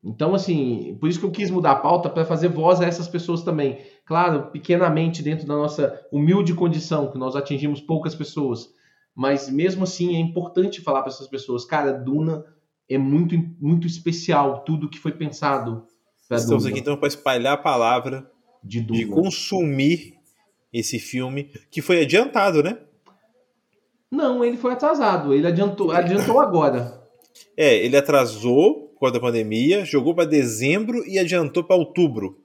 Então, 0.05 0.35
assim, 0.35 0.99
por 1.01 1.09
isso 1.09 1.19
que 1.19 1.25
eu 1.25 1.31
quis 1.31 1.51
mudar 1.51 1.73
a 1.73 1.77
pauta 1.77 2.11
para 2.11 2.27
fazer 2.27 2.49
voz 2.49 2.81
a 2.81 2.85
essas 2.85 3.09
pessoas 3.09 3.43
também. 3.43 3.79
Claro, 4.05 4.51
pequenamente 4.51 5.23
dentro 5.23 5.47
da 5.47 5.57
nossa 5.57 6.07
humilde 6.13 6.53
condição, 6.53 7.11
que 7.11 7.17
nós 7.17 7.35
atingimos 7.35 7.81
poucas 7.81 8.15
pessoas. 8.15 8.69
Mas 9.17 9.49
mesmo 9.49 9.85
assim 9.85 10.15
é 10.15 10.21
importante 10.21 10.83
falar 10.83 11.01
para 11.01 11.11
essas 11.11 11.27
pessoas, 11.27 11.65
cara, 11.65 11.93
Duna 11.93 12.45
é 12.87 12.99
muito, 12.99 13.35
muito 13.59 13.87
especial, 13.87 14.63
tudo 14.65 14.91
que 14.91 14.99
foi 14.99 15.13
pensado. 15.13 15.87
Estamos 16.31 16.65
Duna. 16.65 16.69
aqui 16.69 16.81
então 16.81 16.97
para 16.99 17.09
espalhar 17.09 17.55
a 17.55 17.59
palavra 17.59 18.31
de, 18.63 18.83
de 18.83 19.07
consumir 19.07 20.15
esse 20.71 20.99
filme, 20.99 21.51
que 21.71 21.81
foi 21.81 22.03
adiantado, 22.03 22.63
né? 22.63 22.79
Não, 24.11 24.45
ele 24.45 24.57
foi 24.57 24.73
atrasado. 24.73 25.33
Ele 25.33 25.47
adiantou, 25.47 25.93
adiantou 25.93 26.41
agora. 26.41 27.01
É, 27.57 27.77
ele 27.77 27.97
atrasou 27.97 28.84
causa 29.05 29.19
da 29.19 29.27
pandemia, 29.27 29.85
jogou 29.85 30.15
para 30.15 30.25
dezembro 30.29 31.07
e 31.07 31.19
adiantou 31.19 31.65
para 31.65 31.77
outubro. 31.77 32.43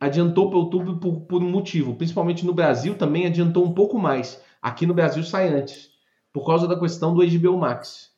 Adiantou 0.00 0.48
para 0.48 0.58
outubro 0.58 0.98
por, 0.98 1.20
por 1.22 1.42
um 1.42 1.50
motivo, 1.50 1.94
principalmente 1.94 2.46
no 2.46 2.54
Brasil 2.54 2.94
também 2.94 3.26
adiantou 3.26 3.64
um 3.64 3.72
pouco 3.72 3.98
mais. 3.98 4.40
Aqui 4.62 4.86
no 4.86 4.94
Brasil 4.94 5.22
sai 5.22 5.48
antes. 5.48 5.90
por 6.32 6.46
causa 6.46 6.68
da 6.68 6.78
questão 6.78 7.14
do 7.14 7.26
HBO 7.26 7.58
Max. 7.58 8.12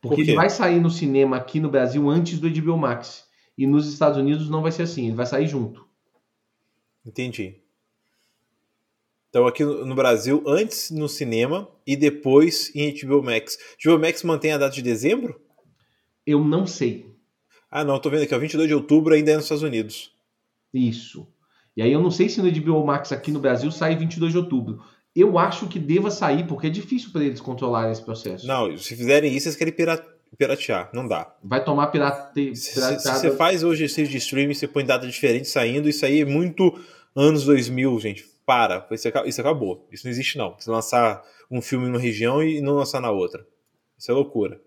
Porque 0.00 0.22
ele 0.22 0.34
vai 0.34 0.48
sair 0.48 0.80
no 0.80 0.90
cinema 0.90 1.36
aqui 1.36 1.60
no 1.60 1.68
Brasil 1.68 2.08
antes 2.08 2.40
do 2.40 2.50
HBO 2.50 2.76
Max. 2.76 3.28
E 3.56 3.66
nos 3.66 3.86
Estados 3.86 4.18
Unidos 4.18 4.48
não 4.48 4.62
vai 4.62 4.72
ser 4.72 4.82
assim, 4.82 5.06
ele 5.06 5.16
vai 5.16 5.26
sair 5.26 5.46
junto. 5.46 5.86
Entendi. 7.04 7.62
Então 9.30 9.46
aqui 9.46 9.64
no 9.64 9.94
Brasil, 9.94 10.42
antes 10.46 10.90
no 10.90 11.08
cinema 11.08 11.68
e 11.86 11.96
depois 11.96 12.70
em 12.74 12.92
HBO 12.92 13.22
Max. 13.22 13.56
HBO 13.82 13.98
Max 13.98 14.22
mantém 14.24 14.52
a 14.52 14.58
data 14.58 14.74
de 14.74 14.82
dezembro? 14.82 15.40
Eu 16.26 16.44
não 16.44 16.66
sei. 16.66 17.06
Ah, 17.70 17.84
não, 17.84 17.98
tô 18.00 18.10
vendo 18.10 18.24
aqui, 18.24 18.34
ó, 18.34 18.38
22 18.38 18.68
de 18.68 18.74
outubro 18.74 19.14
ainda 19.14 19.30
é 19.30 19.34
nos 19.36 19.44
Estados 19.44 19.62
Unidos. 19.62 20.10
Isso. 20.74 21.28
E 21.76 21.82
aí 21.82 21.92
eu 21.92 22.02
não 22.02 22.10
sei 22.10 22.28
se 22.28 22.42
no 22.42 22.50
HBO 22.50 22.84
Max 22.84 23.12
aqui 23.12 23.30
no 23.30 23.38
Brasil 23.38 23.70
sai 23.70 23.96
22 23.96 24.32
de 24.32 24.38
outubro. 24.38 24.82
Eu 25.14 25.38
acho 25.38 25.68
que 25.68 25.78
deva 25.78 26.10
sair, 26.10 26.46
porque 26.46 26.66
é 26.66 26.70
difícil 26.70 27.10
para 27.12 27.24
eles 27.24 27.40
controlarem 27.40 27.92
esse 27.92 28.02
processo. 28.02 28.46
Não, 28.46 28.76
se 28.76 28.96
fizerem 28.96 29.34
isso, 29.34 29.46
eles 29.48 29.56
querem 29.56 29.72
pira- 29.72 30.04
piratear. 30.36 30.90
Não 30.92 31.06
dá. 31.06 31.32
Vai 31.42 31.64
tomar 31.64 31.86
pirate... 31.88 32.54
Se, 32.56 32.80
se- 32.80 33.08
você 33.12 33.30
faz 33.36 33.62
hoje 33.62 33.84
esse 33.84 34.04
de 34.06 34.16
streaming, 34.18 34.54
você 34.54 34.66
põe 34.68 34.84
data 34.84 35.06
diferente 35.06 35.48
saindo, 35.48 35.88
isso 35.88 36.04
aí 36.04 36.20
é 36.20 36.24
muito 36.24 36.76
anos 37.14 37.44
2000, 37.44 37.98
gente. 38.00 38.24
Para, 38.50 38.84
isso, 38.90 39.06
aca- 39.06 39.26
isso 39.28 39.40
acabou. 39.40 39.86
Isso 39.92 40.04
não 40.04 40.10
existe, 40.10 40.36
não. 40.36 40.56
Você 40.58 40.68
lançar 40.68 41.22
um 41.48 41.62
filme 41.62 41.86
numa 41.86 42.00
região 42.00 42.42
e 42.42 42.60
não 42.60 42.74
lançar 42.74 43.00
na 43.00 43.10
outra. 43.12 43.46
Isso 43.96 44.10
é 44.10 44.14
loucura. 44.14 44.60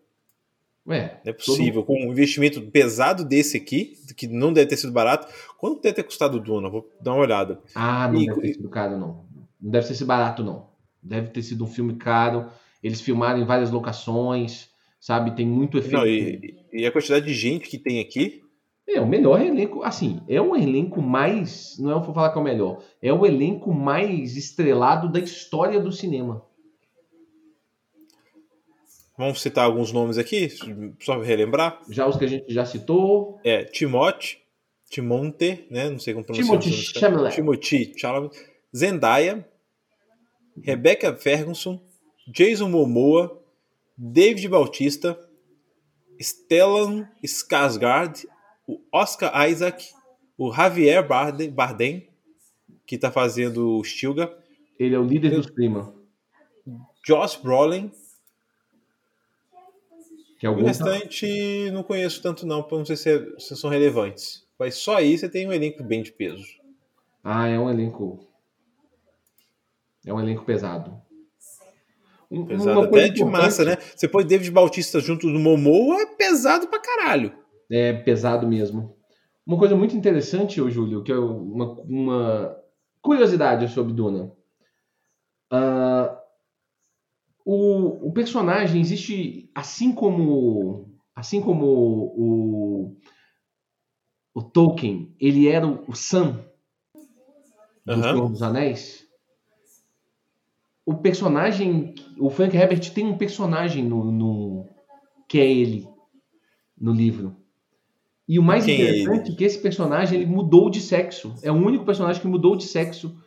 É, 0.87 1.17
Não 1.25 1.31
é 1.31 1.33
possível. 1.33 1.83
Com 1.83 1.93
um 2.07 2.11
investimento 2.11 2.61
pesado 2.61 3.25
desse 3.25 3.57
aqui, 3.57 3.97
que 4.15 4.25
não 4.27 4.53
deve 4.53 4.67
ter 4.69 4.77
sido 4.77 4.91
barato, 4.93 5.27
quanto 5.57 5.81
deve 5.81 5.95
ter 5.95 6.03
custado 6.03 6.37
o 6.37 6.39
Duna? 6.39 6.69
Vou 6.69 6.89
dar 7.01 7.11
uma 7.11 7.21
olhada. 7.21 7.59
Ah, 7.75 8.07
não 8.09 8.21
E- 8.21 8.25
deve 8.27 8.41
ter 8.41 8.53
sido 8.53 8.69
caro, 8.69 8.97
não. 8.97 9.25
Não 9.61 9.71
deve 9.71 9.87
ter 9.87 9.95
sido 9.95 10.07
barato, 10.07 10.43
não. 10.43 10.67
Deve 11.01 11.27
ter 11.29 11.41
sido 11.43 11.63
um 11.65 11.67
filme 11.67 11.95
caro. 11.95 12.47
Eles 12.81 13.01
filmaram 13.01 13.39
em 13.41 13.45
várias 13.45 13.69
locações, 13.69 14.69
sabe? 14.99 15.31
Tem 15.35 15.45
muito 15.45 15.77
efeito. 15.77 15.93
Não, 15.97 16.07
e, 16.07 16.55
e 16.71 16.85
a 16.85 16.91
quantidade 16.91 17.25
de 17.25 17.33
gente 17.33 17.67
que 17.69 17.77
tem 17.77 17.99
aqui, 17.99 18.41
É 18.87 18.99
o 18.99 19.07
melhor 19.07 19.41
elenco. 19.41 19.81
Assim, 19.83 20.21
é 20.27 20.41
o 20.41 20.55
elenco 20.55 21.01
mais. 21.01 21.77
Não 21.79 21.91
é 21.91 21.93
vou 21.93 22.13
falar 22.13 22.31
que 22.31 22.37
é 22.37 22.41
o 22.41 22.43
melhor. 22.43 22.83
É 23.01 23.13
o 23.13 23.25
elenco 23.25 23.73
mais 23.73 24.35
estrelado 24.35 25.11
da 25.11 25.19
história 25.19 25.79
do 25.79 25.91
cinema. 25.91 26.45
vamos 29.17 29.41
citar 29.41 29.65
alguns 29.65 29.91
nomes 29.91 30.17
aqui, 30.17 30.49
só 30.99 31.19
relembrar. 31.21 31.79
Já 31.89 32.07
os 32.07 32.17
que 32.17 32.25
a 32.25 32.27
gente 32.27 32.53
já 32.53 32.65
citou. 32.65 33.39
É 33.43 33.63
Timote, 33.63 34.41
Timonte, 34.89 35.65
né? 35.69 35.89
Não 35.89 35.99
sei 35.99 36.13
como 36.13 36.25
pronunciar. 36.25 36.59
Timothy. 36.59 36.99
Chalamet. 36.99 37.35
Timothy 37.35 37.93
Chalamet, 37.97 38.35
Zendaya, 38.75 39.47
Rebecca 40.61 41.15
Ferguson, 41.15 41.81
Jason 42.27 42.69
Momoa, 42.69 43.41
David 43.97 44.47
Bautista, 44.49 45.17
Stellan 46.19 47.07
Skarsgård, 47.23 48.27
o 48.67 48.79
Oscar 48.91 49.47
Isaac, 49.49 49.89
o 50.37 50.51
Javier 50.53 51.05
Bardem, 51.07 51.49
Bardem 51.51 52.07
que 52.85 52.97
tá 52.97 53.11
fazendo 53.11 53.77
o 53.79 53.83
Stilgar, 53.83 54.31
Ele 54.79 54.95
é 54.95 54.99
o 54.99 55.03
líder 55.03 55.31
dos 55.31 55.49
Prima. 55.49 55.93
Josh 57.05 57.35
Brolin, 57.37 57.91
Que 60.39 60.45
é 60.47 60.49
o 60.49 60.55
restante 60.55 61.71
não 61.71 61.83
conheço 61.83 62.21
tanto 62.21 62.45
não, 62.45 62.61
pra 62.63 62.77
não 62.77 62.85
sei 62.85 62.95
se, 62.97 63.09
é- 63.09 63.39
se 63.39 63.55
são 63.55 63.69
relevantes. 63.69 64.45
Mas 64.59 64.75
só 64.75 64.97
aí 64.97 65.17
você 65.17 65.29
tem 65.29 65.47
um 65.47 65.53
elenco 65.53 65.83
bem 65.83 66.03
de 66.03 66.11
peso. 66.11 66.45
Ah, 67.23 67.47
é 67.47 67.57
um 67.57 67.69
elenco. 67.69 68.27
É 70.05 70.13
um 70.13 70.19
elenco 70.19 70.43
pesado. 70.43 71.01
Um- 72.29 72.45
Pesado 72.45 72.81
até 72.81 73.07
de 73.09 73.23
massa, 73.23 73.63
né? 73.63 73.77
Você 73.95 74.07
põe 74.07 74.25
David 74.25 74.49
Bautista 74.51 74.99
junto 74.99 75.31
do 75.31 75.39
Momoa, 75.39 76.01
é 76.01 76.05
pesado 76.07 76.67
pra 76.67 76.79
caralho. 76.79 77.33
É 77.73 77.91
pesado 77.91 78.47
mesmo. 78.47 78.95
Uma 79.45 79.57
coisa 79.57 79.75
muito 79.75 79.95
interessante, 79.97 80.61
ô 80.61 80.69
Júlio, 80.69 81.03
que 81.03 81.11
é 81.11 81.17
uma, 81.17 81.73
uma 81.81 82.57
curiosidade 83.01 83.67
sobre 83.69 83.93
Duna. 83.93 84.31
Ah, 85.49 86.19
o, 87.45 88.07
o 88.07 88.13
personagem 88.13 88.81
existe 88.81 89.49
assim 89.53 89.93
como 89.93 90.87
assim 91.15 91.41
como 91.41 91.65
o, 91.65 92.97
o 94.35 94.43
Tolkien, 94.43 95.15
ele 95.19 95.47
era 95.47 95.65
o, 95.67 95.83
o 95.87 95.95
Sam 95.95 96.45
do 97.85 97.93
Aham. 97.93 98.03
Senhor 98.03 98.29
dos 98.29 98.41
Anéis. 98.41 99.07
O 100.85 100.95
personagem, 100.95 101.93
o 102.17 102.29
Frank 102.29 102.55
Herbert 102.55 102.93
tem 102.93 103.05
um 103.05 103.17
personagem 103.17 103.83
no, 103.83 104.09
no- 104.11 104.65
que 105.27 105.39
é 105.39 105.51
ele 105.51 105.87
no 106.77 106.93
livro. 106.93 107.42
E 108.27 108.39
o 108.39 108.43
mais 108.43 108.65
Quem 108.65 108.75
é 108.75 108.83
interessante 108.83 109.31
é 109.31 109.35
que 109.35 109.43
esse 109.43 109.59
personagem 109.59 110.21
ele 110.21 110.29
mudou 110.29 110.69
de 110.69 110.79
sexo. 110.79 111.35
É 111.43 111.51
o 111.51 111.55
único 111.55 111.85
personagem 111.85 112.21
que 112.21 112.27
mudou 112.27 112.55
de 112.55 112.63
sexo 112.63 113.17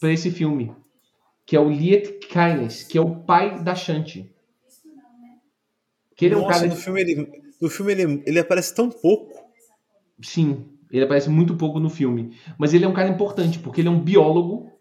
para 0.00 0.12
esse 0.12 0.30
filme, 0.30 0.74
que 1.44 1.56
é 1.56 1.60
o 1.60 1.68
Liet 1.68 2.18
Kynes, 2.26 2.84
que 2.84 2.96
é 2.96 3.00
o 3.00 3.16
pai 3.16 3.62
da 3.62 3.74
Shanti. 3.74 4.32
Que 6.16 6.26
ele 6.26 6.34
é 6.34 6.38
um 6.38 6.42
Nossa, 6.42 6.54
cara 6.54 6.66
no 6.66 6.76
filme, 6.76 7.00
ele, 7.00 7.42
no 7.60 7.68
filme 7.68 7.92
ele, 7.92 8.22
ele 8.26 8.38
aparece 8.38 8.74
tão 8.74 8.90
pouco. 8.90 9.48
Sim, 10.20 10.66
ele 10.90 11.04
aparece 11.04 11.28
muito 11.28 11.56
pouco 11.56 11.78
no 11.78 11.90
filme. 11.90 12.36
Mas 12.58 12.74
ele 12.74 12.84
é 12.84 12.88
um 12.88 12.94
cara 12.94 13.08
importante, 13.08 13.58
porque 13.58 13.80
ele 13.80 13.88
é 13.88 13.90
um 13.90 14.00
biólogo 14.00 14.72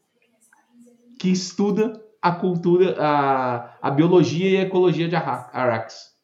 que 1.20 1.30
estuda 1.30 2.01
a 2.22 2.32
cultura, 2.32 2.95
a, 2.99 3.78
a 3.82 3.91
biologia 3.91 4.49
e 4.49 4.57
a 4.57 4.61
ecologia 4.61 5.07
de 5.07 5.15
Arrax. 5.15 6.15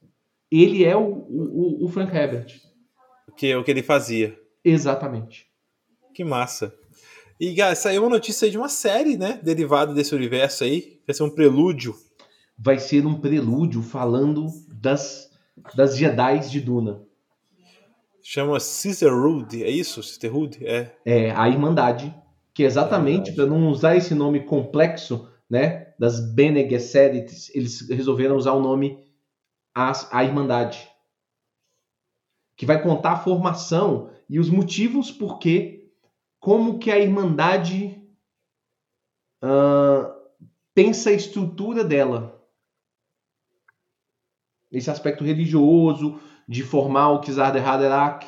Ele 0.51 0.83
é 0.83 0.95
o, 0.95 1.01
o, 1.01 1.85
o 1.85 1.87
Frank 1.89 2.15
Herbert. 2.15 2.61
Que 3.35 3.51
é 3.51 3.57
o 3.57 3.63
que 3.63 3.71
ele 3.71 3.83
fazia. 3.83 4.37
Exatamente. 4.63 5.47
Que 6.13 6.23
massa. 6.23 6.73
E, 7.39 7.55
cara, 7.55 7.75
saiu 7.75 8.03
uma 8.03 8.09
notícia 8.09 8.45
aí 8.45 8.51
de 8.51 8.57
uma 8.57 8.69
série, 8.69 9.17
né? 9.17 9.39
Derivada 9.43 9.93
desse 9.93 10.15
universo 10.15 10.63
aí. 10.63 11.01
Vai 11.05 11.13
ser 11.13 11.23
um 11.23 11.29
prelúdio. 11.29 11.95
Vai 12.57 12.79
ser 12.79 13.05
um 13.05 13.19
prelúdio 13.19 13.81
falando 13.81 14.47
das, 14.73 15.29
das 15.75 15.97
Jedi 15.97 16.39
de 16.49 16.61
Duna. 16.61 17.01
Chama 18.21 18.59
Sisterhood, 18.59 19.61
é 19.61 19.69
isso? 19.69 20.01
Sisterhood? 20.01 20.65
É. 20.65 20.95
É 21.05 21.31
a 21.31 21.49
Irmandade, 21.49 22.15
que 22.53 22.63
é 22.63 22.65
exatamente, 22.65 23.33
para 23.33 23.45
não 23.45 23.67
usar 23.67 23.97
esse 23.97 24.15
nome 24.15 24.45
complexo, 24.45 25.27
né, 25.49 25.93
das 25.99 26.21
Bene 26.33 26.67
Gesserit, 26.69 27.51
eles 27.53 27.89
resolveram 27.89 28.37
usar 28.37 28.53
o 28.53 28.61
nome 28.61 28.97
as, 29.75 30.07
a 30.11 30.23
Irmandade, 30.23 30.87
que 32.63 32.65
vai 32.65 32.81
contar 32.81 33.11
a 33.11 33.19
formação 33.19 34.09
e 34.29 34.39
os 34.39 34.49
motivos 34.49 35.11
por 35.11 35.37
que, 35.37 35.91
como 36.39 36.79
que 36.79 36.89
a 36.89 36.97
Irmandade 36.97 38.01
ah, 39.41 40.15
pensa 40.73 41.09
a 41.09 41.13
estrutura 41.13 41.83
dela. 41.83 42.41
Esse 44.71 44.89
aspecto 44.89 45.25
religioso, 45.25 46.21
de 46.47 46.63
formar 46.63 47.09
o 47.09 47.19
Kizar 47.19 47.51
de 47.51 47.59
Haderach, 47.59 48.25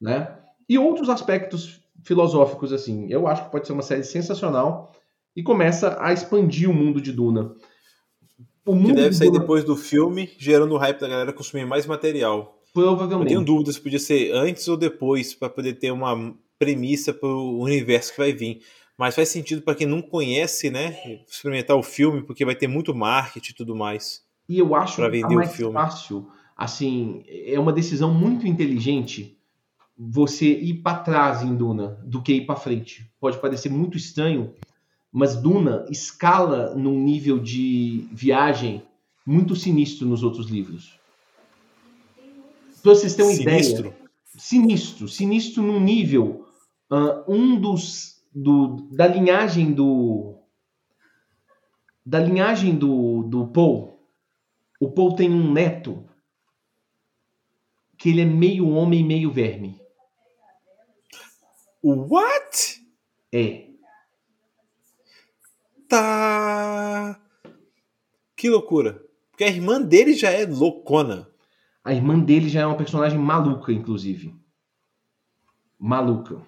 né? 0.00 0.38
E 0.66 0.78
outros 0.78 1.10
aspectos 1.10 1.82
filosóficos, 2.02 2.72
assim. 2.72 3.06
Eu 3.10 3.26
acho 3.26 3.44
que 3.44 3.50
pode 3.50 3.66
ser 3.66 3.74
uma 3.74 3.82
série 3.82 4.02
sensacional 4.02 4.92
e 5.36 5.42
começa 5.42 6.02
a 6.02 6.10
expandir 6.10 6.70
o 6.70 6.74
mundo 6.74 7.02
de 7.02 7.12
Duna. 7.12 7.54
O 8.64 8.72
Que 8.72 8.78
mundo 8.78 8.94
deve 8.94 9.10
de 9.10 9.16
sair 9.16 9.28
Duna, 9.28 9.40
depois 9.40 9.62
do 9.62 9.76
filme, 9.76 10.30
gerando 10.38 10.78
hype 10.78 11.00
da 11.00 11.08
galera 11.08 11.34
consumir 11.34 11.66
mais 11.66 11.84
material. 11.84 12.53
Eu 12.74 12.82
provavelmente. 12.82 13.28
tenho 13.28 13.44
dúvidas 13.44 13.76
se 13.76 13.80
podia 13.80 13.98
ser 13.98 14.32
antes 14.32 14.66
ou 14.68 14.76
depois, 14.76 15.34
pra 15.34 15.48
poder 15.48 15.74
ter 15.74 15.90
uma 15.90 16.34
premissa 16.58 17.12
pro 17.12 17.58
universo 17.58 18.12
que 18.12 18.18
vai 18.18 18.32
vir. 18.32 18.60
Mas 18.96 19.14
faz 19.14 19.28
sentido 19.28 19.62
pra 19.62 19.74
quem 19.74 19.86
não 19.86 20.00
conhece, 20.00 20.70
né? 20.70 20.96
Experimentar 21.26 21.76
o 21.76 21.82
filme, 21.82 22.22
porque 22.22 22.44
vai 22.44 22.54
ter 22.54 22.68
muito 22.68 22.94
marketing 22.94 23.50
e 23.50 23.54
tudo 23.54 23.74
mais. 23.74 24.22
E 24.48 24.58
eu 24.58 24.74
acho 24.74 24.96
que 24.96 25.20
tá 25.20 25.28
o 25.28 25.34
mais 25.34 25.54
filme. 25.54 25.72
fácil. 25.72 26.28
Assim, 26.56 27.24
é 27.26 27.58
uma 27.58 27.72
decisão 27.72 28.14
muito 28.14 28.46
inteligente 28.46 29.36
você 29.96 30.46
ir 30.46 30.74
para 30.74 30.98
trás 30.98 31.42
em 31.42 31.54
Duna 31.54 31.98
do 32.04 32.22
que 32.22 32.34
ir 32.34 32.46
para 32.46 32.56
frente. 32.56 33.10
Pode 33.20 33.38
parecer 33.38 33.68
muito 33.68 33.96
estranho, 33.96 34.52
mas 35.10 35.36
Duna 35.36 35.86
escala 35.90 36.74
num 36.74 36.98
nível 36.98 37.38
de 37.38 38.06
viagem 38.12 38.82
muito 39.26 39.56
sinistro 39.56 40.06
nos 40.06 40.22
outros 40.22 40.48
livros. 40.48 40.98
Pra 42.84 42.94
vocês 42.94 43.14
terem 43.14 43.30
uma 43.30 43.36
Sinistro. 43.38 43.86
ideia. 43.86 44.10
Sinistro. 44.36 45.08
Sinistro 45.08 45.62
num 45.62 45.80
nível. 45.80 46.46
ah, 46.90 47.24
um 47.26 47.58
dos. 47.58 48.22
Do, 48.30 48.88
da 48.92 49.06
linhagem 49.06 49.72
do. 49.72 50.36
Da 52.04 52.20
linhagem 52.20 52.76
do, 52.76 53.22
do 53.22 53.46
Paul. 53.46 53.98
O 54.78 54.90
Paul 54.90 55.16
tem 55.16 55.30
um 55.30 55.50
neto. 55.50 56.04
Que 57.96 58.10
ele 58.10 58.20
é 58.20 58.26
meio 58.26 58.68
homem 58.68 59.02
meio 59.02 59.32
verme. 59.32 59.80
What? 61.82 62.86
É. 63.32 63.70
Puta! 65.74 67.20
Que 68.36 68.50
loucura. 68.50 69.02
Porque 69.30 69.44
a 69.44 69.48
irmã 69.48 69.80
dele 69.80 70.12
já 70.12 70.30
é 70.30 70.44
loucona. 70.44 71.33
A 71.84 71.92
irmã 71.92 72.18
dele 72.18 72.48
já 72.48 72.62
é 72.62 72.66
uma 72.66 72.76
personagem 72.76 73.18
maluca, 73.18 73.70
inclusive. 73.70 74.34
Maluca. 75.78 76.40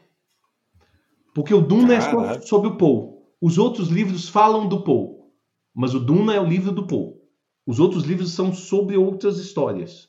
Porque 1.35 1.53
o 1.53 1.61
Duna 1.61 1.95
é 1.95 1.99
Caraca. 1.99 2.41
só 2.41 2.47
sobre 2.47 2.69
o 2.71 2.77
Paul. 2.79 3.23
Os 3.39 3.59
outros 3.59 3.89
livros 3.89 4.29
falam 4.31 4.67
do 4.67 4.83
Paul. 4.83 5.31
Mas 5.75 5.95
o 5.95 6.01
Duna 6.01 6.35
é 6.35 6.41
o 6.41 6.47
livro 6.47 6.73
do 6.73 6.87
Paul. 6.87 7.23
Os 7.67 7.79
outros 7.79 8.05
livros 8.05 8.33
são 8.33 8.55
sobre 8.55 8.97
outras 8.97 9.39
histórias. 9.39 10.09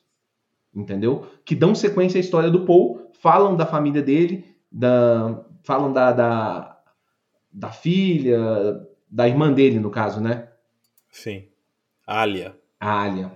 Entendeu? 0.73 1.27
Que 1.43 1.53
dão 1.53 1.75
sequência 1.75 2.17
à 2.17 2.21
história 2.21 2.49
do 2.49 2.63
Paul, 2.63 3.11
falam 3.19 3.57
da 3.57 3.65
família 3.65 4.01
dele, 4.01 4.45
da, 4.71 5.43
falam 5.63 5.91
da, 5.91 6.13
da, 6.13 6.81
da 7.51 7.69
filha, 7.69 8.39
da 9.09 9.27
irmã 9.27 9.51
dele, 9.51 9.79
no 9.79 9.89
caso, 9.89 10.21
né? 10.21 10.47
Sim. 11.11 11.49
Alia. 12.05 12.57
A 12.79 13.01
Alia. 13.01 13.31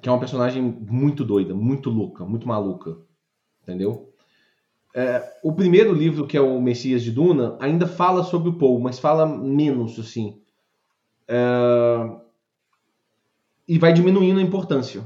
Que 0.00 0.08
é 0.08 0.12
uma 0.12 0.18
personagem 0.20 0.62
muito 0.62 1.24
doida, 1.24 1.54
muito 1.54 1.90
louca, 1.90 2.24
muito 2.24 2.46
maluca. 2.46 2.96
Entendeu? 3.62 4.12
É, 4.94 5.38
o 5.42 5.52
primeiro 5.52 5.92
livro, 5.92 6.26
que 6.26 6.36
é 6.36 6.40
o 6.40 6.60
Messias 6.60 7.02
de 7.02 7.12
Duna, 7.12 7.56
ainda 7.60 7.86
fala 7.86 8.24
sobre 8.24 8.48
o 8.48 8.58
Paul, 8.58 8.80
mas 8.80 8.98
fala 8.98 9.26
menos, 9.26 9.98
assim. 9.98 10.40
É, 11.26 12.18
e 13.68 13.78
vai 13.78 13.92
diminuindo 13.92 14.40
a 14.40 14.42
importância. 14.42 15.04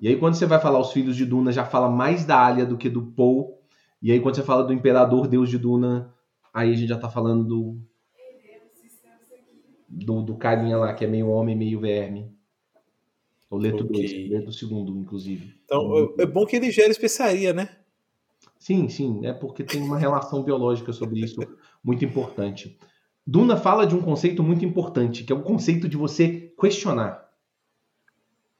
E 0.00 0.08
aí, 0.08 0.16
quando 0.16 0.34
você 0.34 0.46
vai 0.46 0.58
falar 0.58 0.80
os 0.80 0.92
filhos 0.92 1.14
de 1.14 1.24
Duna, 1.24 1.52
já 1.52 1.64
fala 1.64 1.88
mais 1.88 2.24
da 2.24 2.44
Alia 2.44 2.66
do 2.66 2.76
que 2.76 2.88
do 2.88 3.02
Paul. 3.02 3.58
E 4.02 4.10
aí, 4.10 4.18
quando 4.18 4.34
você 4.34 4.42
fala 4.42 4.64
do 4.64 4.72
Imperador 4.72 5.28
Deus 5.28 5.48
de 5.48 5.58
Duna, 5.58 6.12
aí 6.52 6.72
a 6.72 6.74
gente 6.74 6.88
já 6.88 6.98
tá 6.98 7.08
falando 7.08 7.44
do. 7.44 7.78
Do, 9.88 10.22
do 10.22 10.36
carinha 10.36 10.76
lá, 10.78 10.94
que 10.94 11.04
é 11.04 11.08
meio 11.08 11.28
homem, 11.28 11.56
meio 11.56 11.80
verme. 11.80 12.32
O 13.50 13.58
Leto 13.58 13.84
Ok. 13.84 14.06
2, 14.06 14.30
Leto 14.30 14.52
segundo, 14.52 14.96
inclusive. 14.96 15.54
Então, 15.64 16.14
é 16.18 16.24
bom 16.24 16.46
que 16.46 16.54
ele 16.54 16.70
gera 16.70 16.90
especiaria, 16.90 17.52
né? 17.52 17.68
Sim, 18.58 18.88
sim, 18.88 19.26
é 19.26 19.32
porque 19.32 19.64
tem 19.64 19.82
uma 19.82 19.98
relação 19.98 20.42
biológica 20.42 20.92
sobre 20.92 21.20
isso 21.20 21.40
muito 21.82 22.04
importante. 22.04 22.78
Duna 23.26 23.56
fala 23.56 23.86
de 23.86 23.94
um 23.94 24.02
conceito 24.02 24.42
muito 24.42 24.64
importante, 24.64 25.24
que 25.24 25.32
é 25.32 25.36
o 25.36 25.42
conceito 25.42 25.88
de 25.88 25.96
você 25.96 26.52
questionar. 26.60 27.28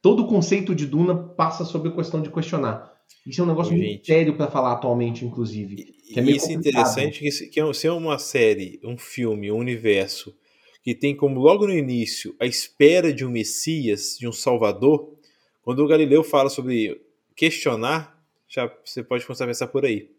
Todo 0.03 0.25
o 0.25 0.27
conceito 0.27 0.75
de 0.75 0.87
Duna 0.87 1.15
passa 1.15 1.65
sobre 1.65 1.91
a 1.91 1.93
questão 1.93 2.23
de 2.23 2.31
questionar. 2.31 2.91
Isso 3.27 3.41
é 3.41 3.45
um 3.45 3.49
negócio 3.49 3.73
muito 3.73 3.87
Gente. 3.87 4.07
sério 4.07 4.37
para 4.37 4.51
falar 4.51 4.73
atualmente, 4.73 5.25
inclusive. 5.25 5.75
E 5.75 6.15
Que 6.15 6.21
é 6.21 6.23
meio 6.23 6.37
isso 6.37 6.51
é 6.51 6.55
interessante, 6.55 7.21
que, 7.51 7.61
é, 7.61 7.73
se 7.73 7.87
é 7.87 7.93
uma 7.93 8.19
série, 8.19 8.81
um 8.83 8.97
filme, 8.97 9.53
um 9.53 9.59
universo, 9.59 10.35
que 10.83 10.95
tem 10.95 11.15
como 11.17 11.41
logo 11.41 11.67
no 11.67 11.75
início 11.75 12.35
a 12.41 12.47
espera 12.47 13.13
de 13.13 13.25
um 13.25 13.31
Messias, 13.31 14.17
de 14.19 14.27
um 14.27 14.33
Salvador, 14.33 15.15
quando 15.63 15.81
o 15.85 15.87
Galileu 15.89 16.25
fala 16.25 16.49
sobre 16.49 17.01
questionar, 17.37 18.19
já 18.49 18.73
você 18.85 19.03
pode 19.03 19.25
começar 19.27 19.45
a 19.45 19.49
pensar 19.49 19.67
por 19.69 19.85
aí. 19.85 20.11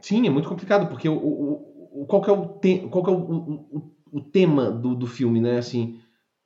Sim, 0.00 0.26
é 0.26 0.30
muito 0.30 0.48
complicado, 0.48 0.88
porque 0.88 1.08
o, 1.08 1.14
o, 1.16 2.02
o- 2.02 2.06
qual 2.06 2.24
é 2.24 2.32
o, 2.32 2.46
te, 2.58 2.78
qual 2.88 3.04
é 3.06 3.10
o, 3.10 3.14
o, 3.14 3.52
o- 3.76 3.94
o 4.12 4.20
tema 4.20 4.70
do, 4.70 4.94
do 4.94 5.06
filme, 5.06 5.40
né? 5.40 5.58
Assim, 5.58 6.00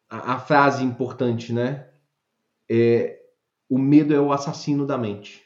a, 0.09 0.35
a 0.35 0.39
frase 0.41 0.83
importante, 0.85 1.53
né? 1.53 1.89
É, 2.69 3.21
o 3.69 3.79
medo 3.79 4.13
é 4.15 4.21
o 4.21 4.33
assassino 4.33 4.87
da 4.87 4.99
mente. 4.99 5.43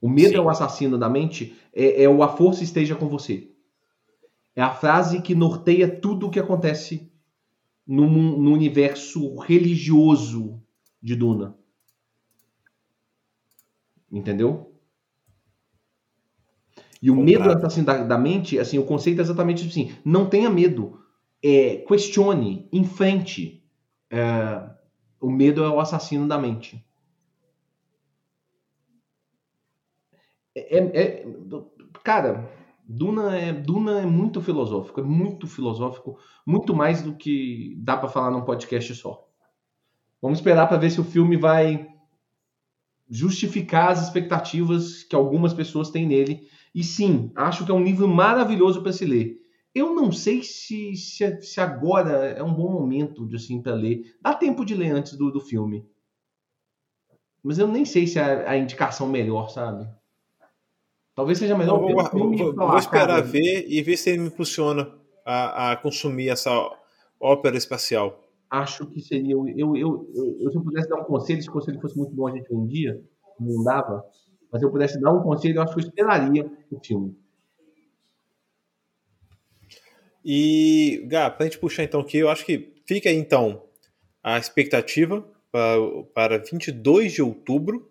O 0.00 0.08
medo 0.08 0.30
Sim. 0.30 0.36
é 0.36 0.40
o 0.40 0.50
assassino 0.50 0.98
da 0.98 1.08
mente, 1.08 1.56
é, 1.72 2.02
é 2.02 2.08
o 2.08 2.22
a 2.22 2.28
força 2.36 2.62
esteja 2.64 2.94
com 2.96 3.08
você. 3.08 3.51
É 4.56 4.62
a 4.62 4.70
frase 4.70 5.22
que 5.22 5.34
norteia 5.34 5.88
tudo 5.88 6.26
o 6.26 6.30
que 6.30 6.40
acontece 6.40 7.10
no, 7.86 8.08
no 8.08 8.52
universo 8.52 9.36
religioso 9.38 10.62
de 11.02 11.16
Duna. 11.16 11.56
Entendeu? 14.12 14.52
E 17.02 17.10
o 17.10 17.16
medo 17.16 17.50
assim, 17.66 17.82
da, 17.82 18.04
da 18.04 18.16
mente, 18.16 18.58
assim, 18.58 18.78
o 18.78 18.84
conceito 18.84 19.18
é 19.18 19.22
exatamente 19.22 19.66
assim: 19.66 19.92
não 20.04 20.28
tenha 20.28 20.48
medo, 20.48 21.00
é, 21.42 21.78
questione, 21.78 22.68
enfrente. 22.72 23.62
É, 24.10 24.70
o 25.20 25.30
medo 25.30 25.64
é 25.64 25.68
o 25.68 25.80
assassino 25.80 26.28
da 26.28 26.38
mente. 26.38 26.84
É, 30.54 30.78
é- 30.78 31.02
é- 31.02 31.26
cara, 32.04 32.48
Duna 32.82 33.36
é, 33.36 33.52
Duna 33.52 34.00
é 34.00 34.06
muito 34.06 34.40
filosófico, 34.40 35.00
é 35.00 35.04
muito 35.04 35.46
filosófico, 35.46 36.18
muito 36.46 36.74
mais 36.74 37.02
do 37.02 37.14
que 37.14 37.76
dá 37.78 37.96
pra 37.96 38.08
falar 38.08 38.30
num 38.30 38.44
podcast 38.44 38.94
só. 38.94 39.28
Vamos 40.20 40.38
esperar 40.38 40.66
pra 40.66 40.76
ver 40.76 40.90
se 40.90 41.00
o 41.00 41.04
filme 41.04 41.36
vai 41.36 41.88
justificar 43.08 43.90
as 43.90 44.02
expectativas 44.02 45.02
que 45.02 45.14
algumas 45.14 45.52
pessoas 45.52 45.90
têm 45.90 46.06
nele. 46.06 46.48
E 46.74 46.82
sim, 46.82 47.30
acho 47.34 47.64
que 47.64 47.70
é 47.70 47.74
um 47.74 47.84
livro 47.84 48.08
maravilhoso 48.08 48.82
para 48.82 48.92
se 48.92 49.04
ler. 49.04 49.40
Eu 49.74 49.94
não 49.94 50.12
sei 50.12 50.42
se, 50.42 50.94
se, 50.96 51.42
se 51.42 51.60
agora 51.60 52.26
é 52.28 52.42
um 52.42 52.54
bom 52.54 52.70
momento 52.70 53.26
de 53.26 53.36
assim 53.36 53.60
para 53.60 53.74
ler. 53.74 54.16
Dá 54.20 54.34
tempo 54.34 54.64
de 54.64 54.74
ler 54.74 54.90
antes 54.90 55.16
do, 55.16 55.30
do 55.30 55.40
filme. 55.40 55.86
Mas 57.42 57.58
eu 57.58 57.66
nem 57.66 57.84
sei 57.84 58.06
se 58.06 58.18
é 58.18 58.48
a 58.48 58.56
indicação 58.56 59.08
melhor, 59.08 59.48
sabe? 59.48 59.88
Talvez 61.14 61.38
seja 61.38 61.56
melhor 61.56 61.78
vou, 61.78 61.88
vou- 61.88 62.34
e 62.34 62.54
falar, 62.54 62.70
vou 62.70 62.78
esperar 62.78 63.06
cara, 63.06 63.20
ver 63.20 63.66
e 63.68 63.82
ver 63.82 63.96
se 63.96 64.10
ele 64.10 64.20
me 64.20 64.26
impulsiona 64.28 64.90
a, 65.24 65.72
a 65.72 65.76
consumir 65.76 66.28
essa 66.30 66.50
ópera 67.20 67.56
espacial. 67.56 68.18
Acho 68.50 68.86
que 68.86 69.00
seria. 69.00 69.32
Eu, 69.32 69.46
eu, 69.48 69.76
eu, 69.76 70.08
eu- 70.40 70.50
se 70.50 70.56
eu 70.56 70.62
pudesse 70.62 70.88
dar 70.88 71.00
um 71.00 71.04
conselho, 71.04 71.42
se 71.42 71.48
o 71.48 71.52
conselho 71.52 71.80
fosse 71.80 71.96
muito 71.96 72.14
bom, 72.14 72.26
a 72.26 72.32
gente 72.32 72.48
vendia. 72.48 73.00
Não 73.38 73.62
dava. 73.62 74.04
Mas 74.50 74.60
se 74.60 74.66
eu 74.66 74.70
pudesse 74.70 75.00
dar 75.00 75.12
um 75.12 75.22
conselho, 75.22 75.56
eu 75.56 75.62
acho 75.62 75.74
que 75.74 75.80
eu 75.80 75.84
esperaria 75.86 76.50
o 76.70 76.78
filme. 76.84 77.16
E, 80.24 81.04
Gá, 81.08 81.30
pra 81.30 81.46
gente 81.46 81.58
puxar 81.58 81.82
então 81.82 82.00
aqui, 82.00 82.18
eu 82.18 82.28
acho 82.28 82.44
que 82.46 82.74
fica 82.86 83.08
aí 83.08 83.16
então 83.16 83.64
a 84.22 84.38
expectativa 84.38 85.26
para, 85.50 85.76
para 86.14 86.38
22 86.38 87.12
de 87.12 87.22
outubro, 87.22 87.90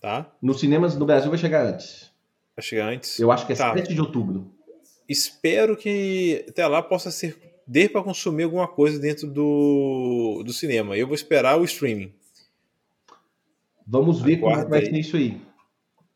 tá? 0.00 0.32
Nos 0.40 0.60
cinemas 0.60 0.96
no 0.96 1.04
Brasil 1.04 1.30
vai 1.30 1.38
chegar 1.38 1.66
antes. 1.66 2.12
Vai 2.56 2.62
chegar 2.64 2.88
antes. 2.88 3.18
Eu 3.18 3.30
acho 3.32 3.46
que 3.46 3.52
é 3.52 3.56
Tá. 3.56 3.72
7 3.74 3.92
de 3.94 4.00
outubro. 4.00 4.50
Espero 5.08 5.76
que 5.76 6.44
até 6.48 6.66
lá 6.66 6.82
possa 6.82 7.10
ser 7.10 7.36
dê 7.66 7.88
para 7.88 8.02
consumir 8.02 8.44
alguma 8.44 8.68
coisa 8.68 8.98
dentro 8.98 9.26
do, 9.26 10.42
do 10.44 10.52
cinema. 10.52 10.96
Eu 10.96 11.06
vou 11.06 11.14
esperar 11.14 11.58
o 11.58 11.64
streaming, 11.64 12.12
Vamos 13.86 14.20
ver 14.20 14.38
como 14.38 14.50
é 14.52 14.54
que 14.54 14.60
Aguarda 14.60 14.70
vai 14.70 14.80
aí. 14.80 14.86
ser 14.86 14.98
isso 14.98 15.16
aí. 15.16 15.40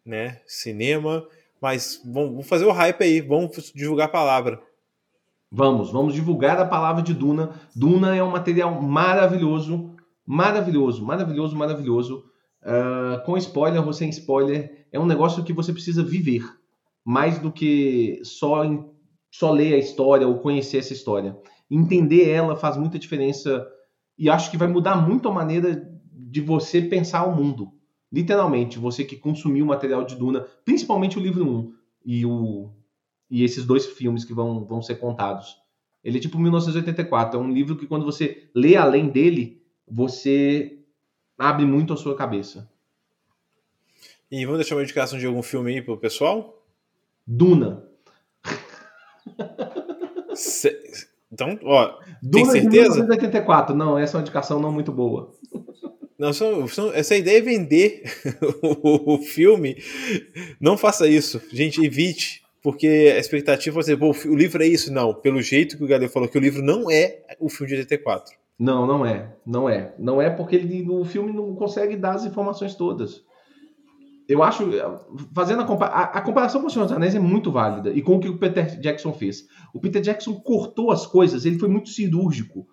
né? 0.04 0.40
Cinema, 0.46 1.26
mas 1.60 2.00
vamos, 2.04 2.30
vamos 2.30 2.46
fazer 2.48 2.64
o 2.64 2.72
hype 2.72 3.02
aí, 3.02 3.20
vamos 3.20 3.72
divulgar 3.74 4.06
a 4.06 4.10
palavra. 4.10 4.60
Vamos, 5.50 5.90
vamos 5.90 6.14
divulgar 6.14 6.58
a 6.58 6.66
palavra 6.66 7.02
de 7.02 7.14
Duna. 7.14 7.58
Duna 7.74 8.14
é 8.16 8.22
um 8.22 8.30
material 8.30 8.80
maravilhoso, 8.82 9.94
maravilhoso, 10.26 11.04
maravilhoso, 11.04 11.56
maravilhoso. 11.56 12.24
Ah, 12.62 13.22
com 13.24 13.36
spoiler 13.36 13.84
ou 13.86 13.92
sem 13.92 14.08
spoiler, 14.10 14.77
é 14.92 14.98
um 14.98 15.06
negócio 15.06 15.44
que 15.44 15.52
você 15.52 15.72
precisa 15.72 16.02
viver. 16.02 16.44
Mais 17.04 17.38
do 17.38 17.50
que 17.50 18.20
só, 18.22 18.62
só 19.30 19.50
ler 19.50 19.74
a 19.74 19.78
história 19.78 20.26
ou 20.26 20.38
conhecer 20.38 20.78
essa 20.78 20.92
história. 20.92 21.36
Entender 21.70 22.28
ela 22.28 22.56
faz 22.56 22.76
muita 22.76 22.98
diferença 22.98 23.66
e 24.18 24.28
acho 24.28 24.50
que 24.50 24.56
vai 24.56 24.68
mudar 24.68 24.96
muito 24.96 25.28
a 25.28 25.32
maneira 25.32 25.88
de 26.12 26.40
você 26.40 26.82
pensar 26.82 27.24
o 27.24 27.34
mundo. 27.34 27.72
Literalmente, 28.12 28.78
você 28.78 29.04
que 29.04 29.16
consumiu 29.16 29.64
o 29.64 29.68
material 29.68 30.04
de 30.04 30.16
Duna, 30.16 30.46
principalmente 30.64 31.18
o 31.18 31.22
livro 31.22 31.46
1 31.46 31.72
e, 32.04 32.26
o, 32.26 32.70
e 33.30 33.44
esses 33.44 33.64
dois 33.64 33.86
filmes 33.86 34.24
que 34.24 34.32
vão, 34.32 34.64
vão 34.64 34.82
ser 34.82 34.96
contados. 34.96 35.56
Ele 36.02 36.18
é 36.18 36.20
tipo 36.20 36.38
1984, 36.38 37.38
é 37.38 37.42
um 37.42 37.52
livro 37.52 37.76
que 37.76 37.86
quando 37.86 38.04
você 38.04 38.50
lê 38.54 38.76
além 38.76 39.08
dele, 39.08 39.62
você 39.86 40.78
abre 41.38 41.66
muito 41.66 41.92
a 41.92 41.96
sua 41.96 42.16
cabeça. 42.16 42.70
E 44.30 44.44
vamos 44.44 44.58
deixar 44.60 44.76
uma 44.76 44.82
indicação 44.82 45.18
de 45.18 45.26
algum 45.26 45.42
filme 45.42 45.74
aí 45.74 45.82
pro 45.82 45.96
pessoal? 45.96 46.62
Duna. 47.26 47.84
Se- 50.34 50.78
Então, 51.32 51.58
ó, 51.62 51.98
Duna 52.22 52.44
de 52.44 52.50
certeza? 52.52 52.88
1984. 52.96 53.74
Não, 53.76 53.98
essa 53.98 54.16
é 54.16 54.18
uma 54.18 54.22
indicação 54.22 54.60
não 54.60 54.72
muito 54.72 54.90
boa. 54.92 55.30
Não, 56.18 56.32
são- 56.32 56.66
são- 56.66 56.92
essa 56.92 57.14
ideia 57.16 57.38
é 57.38 57.42
vender 57.42 58.02
o, 58.62 59.14
o 59.14 59.18
filme. 59.18 59.76
Não 60.60 60.76
faça 60.76 61.06
isso. 61.08 61.40
Gente, 61.52 61.84
evite. 61.84 62.42
Porque 62.62 63.12
a 63.14 63.18
expectativa 63.18 63.74
vai 63.74 63.84
ser, 63.84 63.96
pô, 63.96 64.10
o 64.10 64.34
livro 64.34 64.62
é 64.62 64.66
isso. 64.66 64.92
Não, 64.92 65.14
pelo 65.14 65.40
jeito 65.40 65.76
que 65.78 65.84
o 65.84 65.86
Galera 65.86 66.10
falou, 66.10 66.28
que 66.28 66.36
o 66.36 66.40
livro 66.40 66.60
não 66.62 66.90
é 66.90 67.22
o 67.38 67.48
filme 67.48 67.68
de 67.72 67.78
84. 67.80 68.34
Não, 68.58 68.84
não 68.84 69.06
é. 69.06 69.32
Não 69.46 69.68
é. 69.70 69.94
Não 69.98 70.20
é 70.20 70.28
porque 70.28 70.56
ele, 70.56 70.84
o 70.90 71.04
filme 71.04 71.32
não 71.32 71.54
consegue 71.54 71.94
dar 71.96 72.14
as 72.16 72.24
informações 72.24 72.74
todas. 72.74 73.22
Eu 74.28 74.42
acho, 74.42 74.64
fazendo 75.34 75.62
a, 75.62 75.64
compa 75.64 75.86
a, 75.86 76.02
a, 76.02 76.20
comparação 76.20 76.60
com 76.60 76.66
o 76.66 76.70
Senhor 76.70 76.84
dos 76.84 76.94
Anéis 76.94 77.14
é 77.14 77.18
muito 77.18 77.50
válida 77.50 77.90
e 77.90 78.02
com 78.02 78.16
o 78.16 78.20
que 78.20 78.28
o 78.28 78.36
Peter 78.36 78.78
Jackson 78.78 79.10
fez. 79.10 79.46
O 79.72 79.80
Peter 79.80 80.02
Jackson 80.02 80.34
cortou 80.34 80.90
as 80.90 81.06
coisas, 81.06 81.46
ele 81.46 81.58
foi 81.58 81.68
muito 81.68 81.88
cirúrgico, 81.88 82.66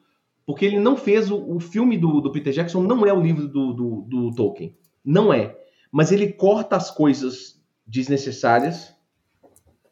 porque 0.46 0.66
ele 0.66 0.80
não 0.80 0.98
fez 0.98 1.32
o, 1.32 1.56
o 1.56 1.60
filme 1.62 1.98
do, 1.98 2.20
do, 2.20 2.30
Peter 2.30 2.52
Jackson, 2.52 2.84
não 2.84 3.06
é 3.06 3.14
o 3.14 3.22
livro 3.22 3.48
do, 3.48 3.74
do, 3.74 4.02
do 4.02 4.36
Tolkien, 4.36 4.76
não 5.04 5.34
é. 5.34 5.58
Mas 5.90 6.12
ele 6.12 6.34
corta 6.34 6.76
as 6.76 6.92
coisas 6.92 7.64
desnecessárias. 7.88 8.94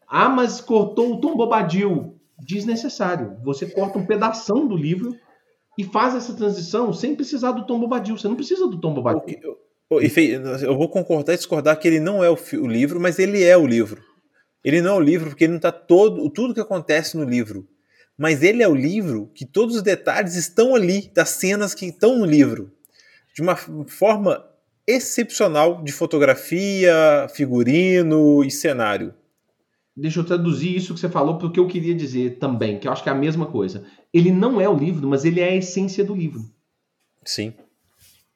Ah, 0.05 0.27
mas 0.27 0.59
cortou 0.59 1.13
o 1.13 1.21
Tom 1.21 1.37
Bobadil, 1.37 2.19
desnecessário. 2.37 3.37
Você 3.41 3.67
corta 3.67 3.97
um 3.97 4.05
pedaço 4.05 4.53
do 4.53 4.75
livro 4.75 5.15
e 5.77 5.85
faz 5.85 6.13
essa 6.13 6.35
transição 6.35 6.91
sem 6.91 7.15
precisar 7.15 7.53
do 7.53 7.65
Tom 7.65 7.79
Bobadil. 7.79 8.17
Você 8.17 8.27
não 8.27 8.35
precisa 8.35 8.67
do 8.67 8.81
Tom 8.81 8.93
Bobadil. 8.93 9.57
Eu 10.01 10.77
vou 10.77 10.89
concordar 10.89 11.33
e 11.33 11.37
discordar 11.37 11.79
que 11.79 11.87
ele 11.87 11.99
não 11.99 12.23
é 12.23 12.29
o, 12.29 12.37
o, 12.61 12.67
livro, 12.67 12.99
mas 12.99 13.19
ele 13.19 13.43
é 13.43 13.57
o 13.57 13.65
livro. 13.65 14.01
Ele 14.63 14.81
não 14.81 14.95
é 14.95 14.97
o 14.97 15.01
livro 15.01 15.29
porque 15.29 15.43
ele 15.43 15.51
não 15.51 15.57
está 15.57 15.71
todo 15.71 16.29
tudo 16.29 16.53
que 16.53 16.59
acontece 16.59 17.17
no 17.17 17.23
livro. 17.23 17.67
Mas 18.17 18.43
ele 18.43 18.61
é 18.61 18.67
o 18.67 18.75
livro 18.75 19.31
que 19.33 19.45
todos 19.45 19.75
os 19.75 19.81
detalhes 19.81 20.35
estão 20.35 20.75
ali, 20.75 21.11
das 21.13 21.29
cenas 21.29 21.73
que 21.73 21.87
estão 21.87 22.19
no 22.19 22.25
livro. 22.25 22.71
De 23.33 23.41
uma 23.41 23.55
forma 23.55 24.45
excepcional 24.85 25.83
de 25.83 25.91
fotografia, 25.91 27.27
figurino 27.33 28.43
e 28.43 28.51
cenário. 28.51 29.13
Deixa 29.95 30.19
eu 30.19 30.23
traduzir 30.23 30.75
isso 30.75 30.93
que 30.93 30.99
você 30.99 31.09
falou 31.09 31.37
para 31.37 31.47
o 31.47 31.51
que 31.51 31.59
eu 31.59 31.67
queria 31.67 31.93
dizer 31.93 32.37
também, 32.39 32.79
que 32.79 32.87
eu 32.87 32.91
acho 32.91 33.03
que 33.03 33.09
é 33.09 33.11
a 33.11 33.15
mesma 33.15 33.45
coisa. 33.45 33.85
Ele 34.11 34.31
não 34.31 34.59
é 34.59 34.67
o 34.67 34.75
livro, 34.75 35.07
mas 35.07 35.23
ele 35.23 35.39
é 35.39 35.49
a 35.49 35.55
essência 35.55 36.03
do 36.03 36.15
livro. 36.15 36.43
Sim. 37.23 37.53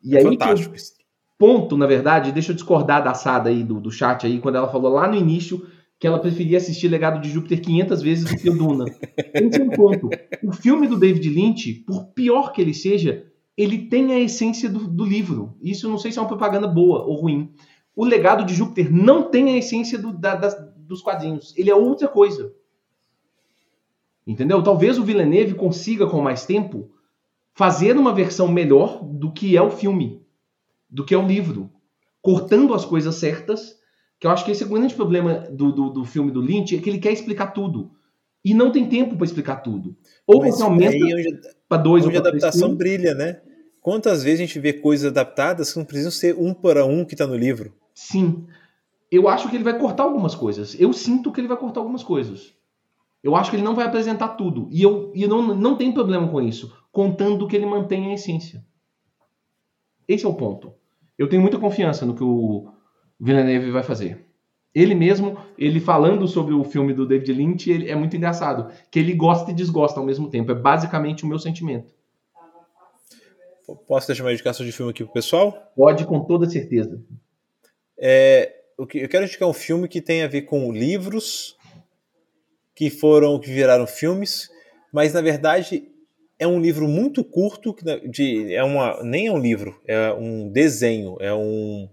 E 0.04 0.16
aí 0.16 0.24
Fantástico. 0.24 0.74
Que 0.74 0.97
ponto, 1.38 1.78
na 1.78 1.86
verdade, 1.86 2.32
deixa 2.32 2.52
eu 2.52 2.56
discordar 2.56 3.04
da 3.04 3.14
Sada 3.14 3.50
aí 3.50 3.64
do, 3.64 3.80
do 3.80 3.92
chat 3.92 4.26
aí, 4.26 4.40
quando 4.40 4.56
ela 4.56 4.68
falou 4.68 4.94
lá 4.94 5.08
no 5.08 5.16
início 5.16 5.68
que 6.00 6.06
ela 6.06 6.20
preferia 6.20 6.58
assistir 6.58 6.88
Legado 6.88 7.20
de 7.20 7.30
Júpiter 7.30 7.60
500 7.62 8.02
vezes 8.02 8.26
do 8.26 8.38
que 8.38 8.50
o 8.50 8.58
Duna. 8.58 8.86
Esse 9.34 9.60
é 9.60 9.64
um 9.64 9.70
ponto. 9.70 10.10
O 10.44 10.52
filme 10.52 10.88
do 10.88 10.98
David 10.98 11.28
Lynch, 11.30 11.74
por 11.88 12.06
pior 12.14 12.52
que 12.52 12.62
ele 12.62 12.74
seja, 12.74 13.26
ele 13.58 13.88
tem 13.88 14.14
a 14.14 14.20
essência 14.20 14.70
do, 14.70 14.88
do 14.88 15.04
livro. 15.04 15.58
Isso 15.60 15.90
não 15.90 15.98
sei 15.98 16.12
se 16.12 16.20
é 16.20 16.22
uma 16.22 16.28
propaganda 16.28 16.68
boa 16.68 17.04
ou 17.04 17.16
ruim. 17.16 17.52
O 17.96 18.06
Legado 18.06 18.46
de 18.46 18.54
Júpiter 18.54 18.94
não 18.94 19.24
tem 19.24 19.50
a 19.50 19.58
essência 19.58 19.98
do, 19.98 20.14
da, 20.14 20.36
das, 20.36 20.56
dos 20.78 21.02
quadrinhos. 21.02 21.56
Ele 21.58 21.72
é 21.72 21.76
outra 21.76 22.08
coisa. 22.08 22.54
Entendeu? 24.26 24.62
Talvez 24.62 25.00
o 25.00 25.04
Villeneuve 25.04 25.56
consiga, 25.56 26.06
com 26.06 26.22
mais 26.22 26.46
tempo, 26.46 26.92
fazer 27.56 27.98
uma 27.98 28.14
versão 28.14 28.48
melhor 28.48 29.04
do 29.04 29.32
que 29.32 29.58
é 29.58 29.62
o 29.62 29.72
filme 29.72 30.27
do 30.90 31.06
que 31.06 31.14
é 31.14 31.18
o 31.18 31.28
livro. 31.28 31.72
Cortando 32.22 32.74
as 32.74 32.86
coisas 32.86 33.16
certas, 33.16 33.76
que 34.20 34.28
eu 34.28 34.32
acho 34.32 34.44
que 34.44 34.52
esse 34.52 34.64
é 34.64 34.66
o 34.66 34.70
grande 34.70 34.94
problema 34.94 35.40
do, 35.52 35.72
do, 35.72 35.90
do 35.90 36.06
filme 36.06 36.32
do 36.32 36.42
Lynch, 36.42 36.76
é 36.76 36.80
que 36.80 36.90
ele 36.90 37.00
quer 37.00 37.12
explicar 37.12 37.48
tudo. 37.48 37.92
E 38.44 38.54
não 38.54 38.72
tem 38.72 38.88
tempo 38.88 39.16
para 39.16 39.26
explicar 39.26 39.58
tudo. 39.58 39.96
Ou 40.26 40.42
Mas 40.42 40.56
você 40.56 40.64
aumenta 40.64 41.56
para 41.68 41.82
dois 41.82 42.06
onde 42.06 42.18
ou 42.18 42.24
a 42.24 42.28
adaptação 42.28 42.74
brilha, 42.74 43.14
né? 43.14 43.42
Quantas 43.82 44.24
vezes 44.24 44.40
a 44.40 44.46
gente 44.46 44.60
vê 44.60 44.74
coisas 44.74 45.10
adaptadas 45.10 45.72
que 45.72 45.80
não 45.80 45.86
precisam 45.86 46.12
ser 46.12 46.36
um 46.38 46.54
para 46.54 46.86
um 46.86 47.06
que 47.06 47.14
está 47.14 47.26
no 47.26 47.36
livro? 47.36 47.74
Sim. 47.94 48.46
Eu 49.10 49.28
acho 49.30 49.50
que 49.50 49.56
ele 49.56 49.64
vai 49.64 49.78
cortar 49.80 50.04
algumas 50.04 50.36
coisas. 50.36 50.76
Eu 50.80 50.92
sinto 50.92 51.32
que 51.32 51.40
ele 51.40 51.48
vai 51.48 51.58
cortar 51.58 51.80
algumas 51.80 52.04
coisas. 52.04 52.54
Eu 53.24 53.36
acho 53.36 53.50
que 53.50 53.56
ele 53.56 53.64
não 53.64 53.76
vai 53.76 53.86
apresentar 53.86 54.30
tudo. 54.30 54.68
E 54.72 54.82
eu, 54.82 55.12
e 55.16 55.24
eu 55.24 55.30
não, 55.30 55.56
não 55.56 55.76
tenho 55.76 55.94
problema 55.94 56.28
com 56.28 56.42
isso, 56.42 56.74
contando 56.92 57.48
que 57.48 57.56
ele 57.56 57.66
mantenha 57.66 58.10
a 58.10 58.14
essência. 58.14 58.64
Esse 60.08 60.26
é 60.26 60.30
o 60.30 60.34
ponto. 60.34 60.74
Eu 61.18 61.28
tenho 61.28 61.42
muita 61.42 61.60
confiança 61.60 62.06
no 62.06 62.16
que 62.16 62.24
o 62.24 62.72
Villeneuve 63.20 63.72
vai 63.72 63.84
fazer. 63.84 64.26
Ele 64.74 64.94
mesmo, 64.94 65.38
ele 65.58 65.80
falando 65.80 66.28
sobre 66.28 66.54
o 66.54 66.64
filme 66.64 66.94
do 66.94 67.08
David 67.08 67.34
Lynch, 67.34 67.70
ele, 67.70 67.90
é 67.90 67.96
muito 67.96 68.16
engraçado. 68.16 68.72
Que 68.92 69.00
ele 69.00 69.14
gosta 69.14 69.52
e 69.52 69.54
desgosta 69.54 70.00
ao 70.00 70.06
mesmo 70.06 70.30
tempo. 70.30 70.52
É 70.52 70.56
basicamente 70.56 71.24
o 71.24 71.28
meu 71.28 71.40
sentimento. 71.40 71.94
Posso 73.88 74.08
deixar 74.08 74.24
uma 74.24 74.32
indicação 74.32 74.66
de 74.66 74.72
filme 74.72 74.92
aqui 74.92 75.04
pro 75.04 75.12
pessoal? 75.12 75.72
Pode, 75.76 76.06
com 76.06 76.24
toda 76.24 76.48
certeza. 76.48 77.04
É, 77.98 78.54
eu 78.78 78.86
quero 78.86 79.26
indicar 79.26 79.50
um 79.50 79.54
filme 79.54 79.88
que 79.88 80.02
tem 80.02 80.24
a 80.24 80.28
ver 80.28 80.44
com 80.44 80.72
livros 80.72 81.58
que 82.76 82.92
foram, 82.92 83.40
que 83.40 83.50
viraram 83.50 83.88
filmes, 83.88 84.50
mas 84.94 85.14
na 85.14 85.22
verdade 85.22 85.90
é 86.40 86.48
um 86.48 86.60
livro 86.60 86.88
muito 86.88 87.24
curto, 87.24 87.76
de, 88.06 88.54
é 88.54 88.64
uma, 88.64 89.02
nem 89.04 89.28
é 89.28 89.32
um 89.32 89.40
livro, 89.40 89.82
é 89.86 90.14
um 90.14 90.50
desenho, 90.50 91.18
é 91.20 91.34
um 91.34 91.90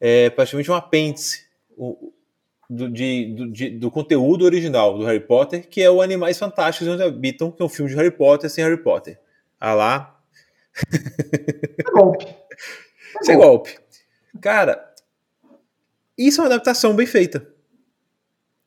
é 0.00 0.30
praticamente 0.30 0.70
um 0.70 0.74
apêndice 0.74 1.44
do, 2.68 2.88
de, 2.88 3.34
do, 3.34 3.52
de, 3.52 3.70
do, 3.70 3.90
conteúdo 3.90 4.46
original 4.46 4.96
do 4.96 5.04
Harry 5.04 5.20
Potter, 5.20 5.68
que 5.68 5.82
é 5.82 5.90
o 5.90 6.00
Animais 6.00 6.38
Fantásticos 6.38 6.88
Onde 6.88 7.02
Habitam, 7.02 7.50
que 7.50 7.60
é 7.60 7.64
um 7.64 7.68
filme 7.68 7.90
de 7.90 7.96
Harry 7.96 8.10
Potter 8.10 8.48
sem 8.48 8.64
Harry 8.64 8.82
Potter. 8.82 9.20
Ah 9.58 9.74
lá. 9.74 10.20
É 11.78 11.90
golpe. 11.90 12.26
É 13.28 13.32
é 13.32 13.36
golpe. 13.36 13.76
Cara, 14.40 14.94
isso 16.16 16.40
é 16.40 16.44
uma 16.44 16.54
adaptação 16.54 16.94
bem 16.94 17.06
feita. 17.06 17.46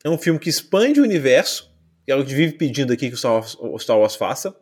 É 0.04 0.10
um 0.10 0.18
filme 0.18 0.38
que 0.38 0.50
expande 0.50 1.00
o 1.00 1.02
universo, 1.02 1.74
que 2.04 2.12
é 2.12 2.14
o 2.14 2.24
que 2.24 2.34
vive 2.34 2.52
pedindo 2.52 2.92
aqui 2.92 3.08
que 3.08 3.14
o 3.14 3.16
Star 3.16 3.32
Wars, 3.32 3.56
o 3.58 3.78
Star 3.78 3.98
Wars 3.98 4.14
faça 4.14 4.54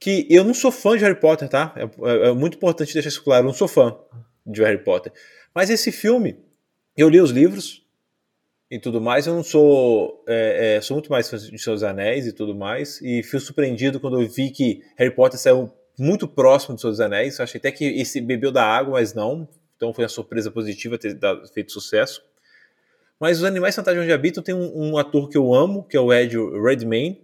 que 0.00 0.26
eu 0.30 0.44
não 0.44 0.54
sou 0.54 0.70
fã 0.70 0.96
de 0.96 1.02
Harry 1.04 1.18
Potter, 1.18 1.48
tá? 1.48 1.74
É, 1.76 1.82
é, 1.82 2.28
é, 2.28 2.32
muito 2.32 2.56
importante 2.56 2.92
deixar 2.92 3.08
isso 3.08 3.22
claro, 3.22 3.42
eu 3.44 3.48
não 3.48 3.54
sou 3.54 3.66
fã 3.66 3.96
de 4.46 4.62
Harry 4.62 4.78
Potter. 4.78 5.12
Mas 5.54 5.70
esse 5.70 5.90
filme, 5.90 6.38
eu 6.96 7.08
li 7.08 7.20
os 7.20 7.30
livros 7.30 7.84
e 8.70 8.78
tudo 8.78 9.00
mais, 9.00 9.26
eu 9.26 9.34
não 9.34 9.42
sou. 9.42 10.22
É, 10.28 10.76
é, 10.76 10.80
sou 10.80 10.96
muito 10.96 11.10
mais 11.10 11.28
fã 11.28 11.36
de 11.36 11.58
Seus 11.58 11.82
Anéis 11.82 12.26
e 12.26 12.32
tudo 12.32 12.54
mais, 12.54 13.00
e 13.02 13.22
fui 13.22 13.40
surpreendido 13.40 13.98
quando 13.98 14.20
eu 14.20 14.28
vi 14.28 14.50
que 14.50 14.82
Harry 14.96 15.14
Potter 15.14 15.38
saiu 15.38 15.72
muito 15.98 16.28
próximo 16.28 16.76
de 16.76 16.80
Seus 16.80 17.00
Anéis. 17.00 17.38
Eu 17.38 17.44
achei 17.44 17.58
até 17.58 17.72
que 17.72 17.84
esse 17.84 18.20
bebeu 18.20 18.52
da 18.52 18.64
água, 18.64 18.92
mas 18.92 19.14
não. 19.14 19.48
Então 19.76 19.92
foi 19.92 20.04
uma 20.04 20.08
surpresa 20.08 20.50
positiva 20.50 20.98
ter 20.98 21.14
dado, 21.14 21.46
feito 21.48 21.72
sucesso. 21.72 22.22
Mas 23.18 23.38
os 23.38 23.44
Animais 23.44 23.74
Fantásticos 23.74 24.04
onde 24.04 24.12
habitam 24.12 24.42
tem 24.42 24.54
um, 24.54 24.90
um 24.90 24.98
ator 24.98 25.28
que 25.28 25.36
eu 25.36 25.52
amo, 25.52 25.82
que 25.82 25.96
é 25.96 26.00
o 26.00 26.12
Ed 26.12 26.36
Redmayne, 26.36 27.20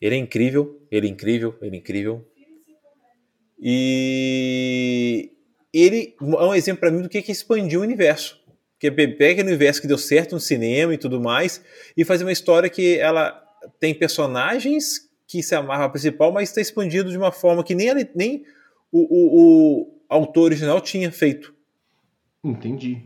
ele 0.00 0.14
é 0.14 0.18
incrível, 0.18 0.80
ele 0.90 1.06
é 1.06 1.10
incrível, 1.10 1.56
ele 1.60 1.76
é 1.76 1.78
incrível. 1.78 2.26
E 3.58 5.32
ele 5.72 6.14
é 6.20 6.24
um 6.24 6.54
exemplo 6.54 6.80
para 6.80 6.90
mim 6.90 7.02
do 7.02 7.08
que 7.08 7.18
é 7.18 7.24
expandir 7.28 7.78
o 7.78 7.82
universo. 7.82 8.40
Que 8.78 8.88
é 8.88 8.90
pega 8.90 9.42
o 9.42 9.46
universo 9.46 9.80
que 9.80 9.88
deu 9.88 9.96
certo 9.96 10.32
no 10.32 10.40
cinema 10.40 10.92
e 10.92 10.98
tudo 10.98 11.20
mais 11.20 11.62
e 11.96 12.04
fazer 12.04 12.24
uma 12.24 12.32
história 12.32 12.68
que 12.68 12.98
ela 12.98 13.42
tem 13.80 13.94
personagens 13.94 15.06
que 15.26 15.42
se 15.42 15.54
amarram 15.54 15.90
principal, 15.90 16.30
mas 16.30 16.50
está 16.50 16.60
expandido 16.60 17.10
de 17.10 17.16
uma 17.16 17.32
forma 17.32 17.64
que 17.64 17.74
nem, 17.74 17.88
nem 18.14 18.44
o, 18.92 19.00
o, 19.00 19.40
o 19.40 20.00
autor 20.08 20.44
original 20.44 20.80
tinha 20.80 21.10
feito. 21.10 21.54
Entendi. 22.44 23.02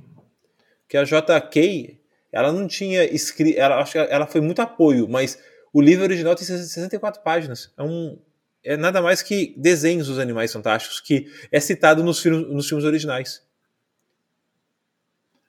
Que 0.88 0.96
a 0.96 1.04
JK, 1.04 1.98
ela 2.30 2.52
não 2.52 2.66
tinha 2.66 3.04
escrito, 3.04 3.58
ela 3.58 3.80
acho 3.80 3.92
que 3.92 3.98
ela 3.98 4.26
foi 4.26 4.40
muito 4.40 4.60
apoio, 4.60 5.08
mas 5.08 5.38
o 5.72 5.80
livro 5.80 6.04
original 6.04 6.34
tem 6.34 6.44
64 6.44 7.22
páginas. 7.22 7.72
É, 7.76 7.82
um, 7.82 8.18
é 8.64 8.76
nada 8.76 9.00
mais 9.00 9.22
que 9.22 9.54
desenhos 9.56 10.08
dos 10.08 10.18
animais 10.18 10.52
fantásticos, 10.52 11.00
que 11.00 11.26
é 11.50 11.60
citado 11.60 12.02
nos, 12.02 12.20
filmes, 12.20 12.48
nos 12.48 12.68
filmes 12.68 12.84
originais. 12.84 13.42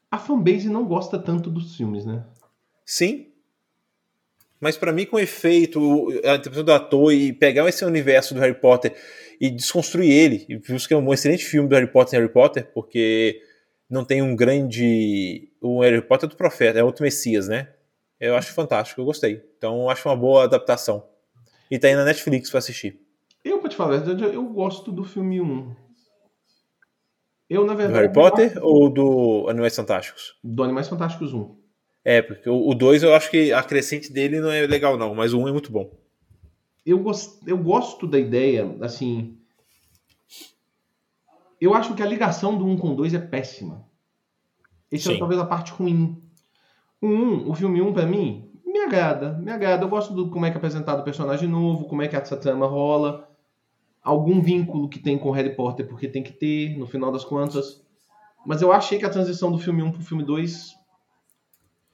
A 0.09 0.17
fanbase 0.19 0.69
não 0.69 0.85
gosta 0.85 1.17
tanto 1.17 1.49
dos 1.49 1.75
filmes, 1.75 2.05
né? 2.05 2.23
Sim. 2.85 3.27
Mas 4.59 4.77
para 4.77 4.91
mim, 4.91 5.05
com 5.05 5.17
efeito, 5.17 6.09
a 6.23 6.35
interpretação 6.35 6.63
do 6.63 6.73
ator 6.73 7.13
e 7.13 7.33
pegar 7.33 7.67
esse 7.67 7.83
universo 7.83 8.33
do 8.33 8.39
Harry 8.39 8.53
Potter 8.53 8.95
e 9.39 9.49
desconstruir 9.49 10.11
ele, 10.11 10.45
e 10.47 10.59
por 10.59 10.75
isso 10.75 10.87
que 10.87 10.93
é 10.93 10.97
um 10.97 11.13
excelente 11.13 11.43
filme 11.43 11.67
do 11.67 11.73
Harry 11.73 11.87
Potter 11.87 12.19
Harry 12.19 12.31
Potter, 12.31 12.69
porque 12.71 13.41
não 13.89 14.05
tem 14.05 14.21
um 14.21 14.35
grande. 14.35 15.49
O 15.59 15.81
Harry 15.81 16.01
Potter 16.01 16.27
é 16.27 16.29
do 16.29 16.37
profeta, 16.37 16.77
é 16.77 16.83
outro 16.83 17.03
Messias, 17.03 17.47
né? 17.47 17.69
Eu 18.21 18.35
acho 18.35 18.53
fantástico, 18.53 19.01
eu 19.01 19.05
gostei. 19.05 19.43
Então 19.57 19.89
acho 19.89 20.07
uma 20.07 20.15
boa 20.15 20.43
adaptação. 20.43 21.03
E 21.71 21.79
tá 21.79 21.87
aí 21.87 21.95
na 21.95 22.05
Netflix 22.05 22.51
pra 22.51 22.59
assistir. 22.59 23.01
Eu, 23.43 23.57
pra 23.57 23.67
te 23.67 23.75
falar 23.75 23.95
a 23.95 23.97
verdade, 23.97 24.35
eu 24.35 24.43
gosto 24.43 24.91
do 24.91 25.03
filme 25.03 25.41
1. 25.41 25.75
Eu, 27.49 27.65
na 27.65 27.73
verdade. 27.73 27.93
Do 27.93 28.01
Harry 28.01 28.13
Potter 28.13 28.59
ou 28.63 28.89
do 28.91 29.47
Animais 29.49 29.75
Fantásticos? 29.75 30.37
Do 30.43 30.63
Animais 30.63 30.87
Fantásticos 30.87 31.33
1. 31.33 31.55
É, 32.05 32.21
porque 32.21 32.47
o 32.47 32.73
2 32.75 33.01
eu 33.01 33.15
acho 33.15 33.31
que 33.31 33.51
a 33.51 33.63
crescente 33.63 34.13
dele 34.13 34.39
não 34.39 34.51
é 34.51 34.67
legal, 34.67 34.97
não, 34.97 35.15
mas 35.15 35.33
o 35.33 35.39
1 35.39 35.47
é 35.47 35.51
muito 35.51 35.71
bom. 35.71 35.91
Eu, 36.85 36.99
gost... 36.99 37.41
eu 37.47 37.57
gosto 37.57 38.05
da 38.05 38.19
ideia, 38.19 38.75
assim. 38.81 39.35
Eu 41.59 41.73
acho 41.73 41.95
que 41.95 42.03
a 42.03 42.07
ligação 42.07 42.55
do 42.55 42.65
1 42.65 42.77
com 42.77 42.89
o 42.89 42.95
2 42.95 43.15
é 43.15 43.19
péssima. 43.19 43.83
Essa 44.91 45.13
é 45.13 45.17
talvez 45.17 45.39
a 45.39 45.45
parte 45.45 45.71
ruim. 45.71 46.20
O 47.01 47.07
1, 47.07 47.49
o 47.49 47.53
filme 47.55 47.81
1 47.81 47.93
para 47.93 48.05
mim, 48.05 48.51
me 48.63 48.79
agrada, 48.79 49.33
me 49.33 49.51
agrada. 49.51 49.83
Eu 49.83 49.89
gosto 49.89 50.13
do 50.13 50.29
como 50.29 50.45
é 50.45 50.49
que 50.49 50.55
é 50.55 50.57
apresentado 50.57 51.01
o 51.01 51.03
personagem 51.03 51.49
novo, 51.49 51.85
como 51.85 52.01
é 52.01 52.07
que 52.07 52.15
essa 52.15 52.37
trama 52.37 52.67
rola. 52.67 53.27
algum 54.03 54.41
vínculo 54.41 54.89
que 54.89 54.99
tem 54.99 55.17
com 55.17 55.31
Harry 55.31 55.55
Potter, 55.55 55.87
porque 55.87 56.07
tem 56.07 56.23
que 56.23 56.31
ter, 56.31 56.77
no 56.77 56.87
final 56.87 57.11
das 57.11 57.25
contas. 57.25 57.81
Mas 58.45 58.61
eu 58.61 58.71
achei 58.71 58.97
que 58.97 59.05
a 59.05 59.09
transição 59.09 59.51
do 59.51 59.59
filme 59.59 59.83
1 59.83 59.91
pro 59.91 60.01
filme 60.01 60.23
2. 60.23 60.75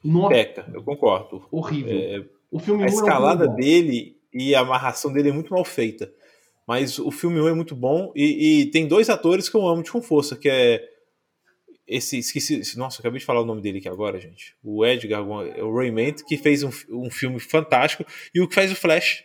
Nossa, 0.04 0.28
Peca, 0.28 0.70
eu 0.72 0.82
concordo. 0.82 1.44
horrível. 1.50 1.92
É, 1.92 2.24
o 2.50 2.58
filme 2.58 2.82
a 2.82 2.86
1 2.86 2.88
é 2.88 2.92
um 2.92 2.94
escalada 2.94 3.46
bom. 3.46 3.54
dele 3.56 4.16
e 4.32 4.54
a 4.54 4.60
amarração 4.60 5.12
dele 5.12 5.30
é 5.30 5.32
muito 5.32 5.52
mal 5.52 5.64
feita. 5.64 6.10
Mas 6.66 6.98
o 6.98 7.10
filme 7.10 7.40
1 7.40 7.48
é 7.48 7.54
muito 7.54 7.74
bom 7.74 8.12
e, 8.14 8.60
e 8.60 8.66
tem 8.66 8.86
dois 8.86 9.08
atores 9.08 9.48
que 9.48 9.56
eu 9.56 9.66
amo 9.66 9.82
de 9.82 9.90
com 9.90 10.02
força, 10.02 10.36
que 10.36 10.48
é 10.48 10.82
esse, 11.88 12.18
esqueci, 12.18 12.76
nossa, 12.76 13.00
acabei 13.00 13.18
de 13.18 13.24
falar 13.24 13.40
o 13.40 13.46
nome 13.46 13.62
dele 13.62 13.78
aqui 13.78 13.88
agora, 13.88 14.20
gente. 14.20 14.54
O 14.62 14.84
Edgar, 14.84 15.20
é 15.56 15.62
o 15.62 15.74
Raymond, 15.74 16.22
que 16.24 16.36
fez 16.36 16.62
um, 16.62 16.70
um 16.90 17.10
filme 17.10 17.40
fantástico 17.40 18.04
e 18.34 18.40
o 18.40 18.46
que 18.46 18.54
faz 18.54 18.70
o 18.70 18.76
Flash, 18.76 19.24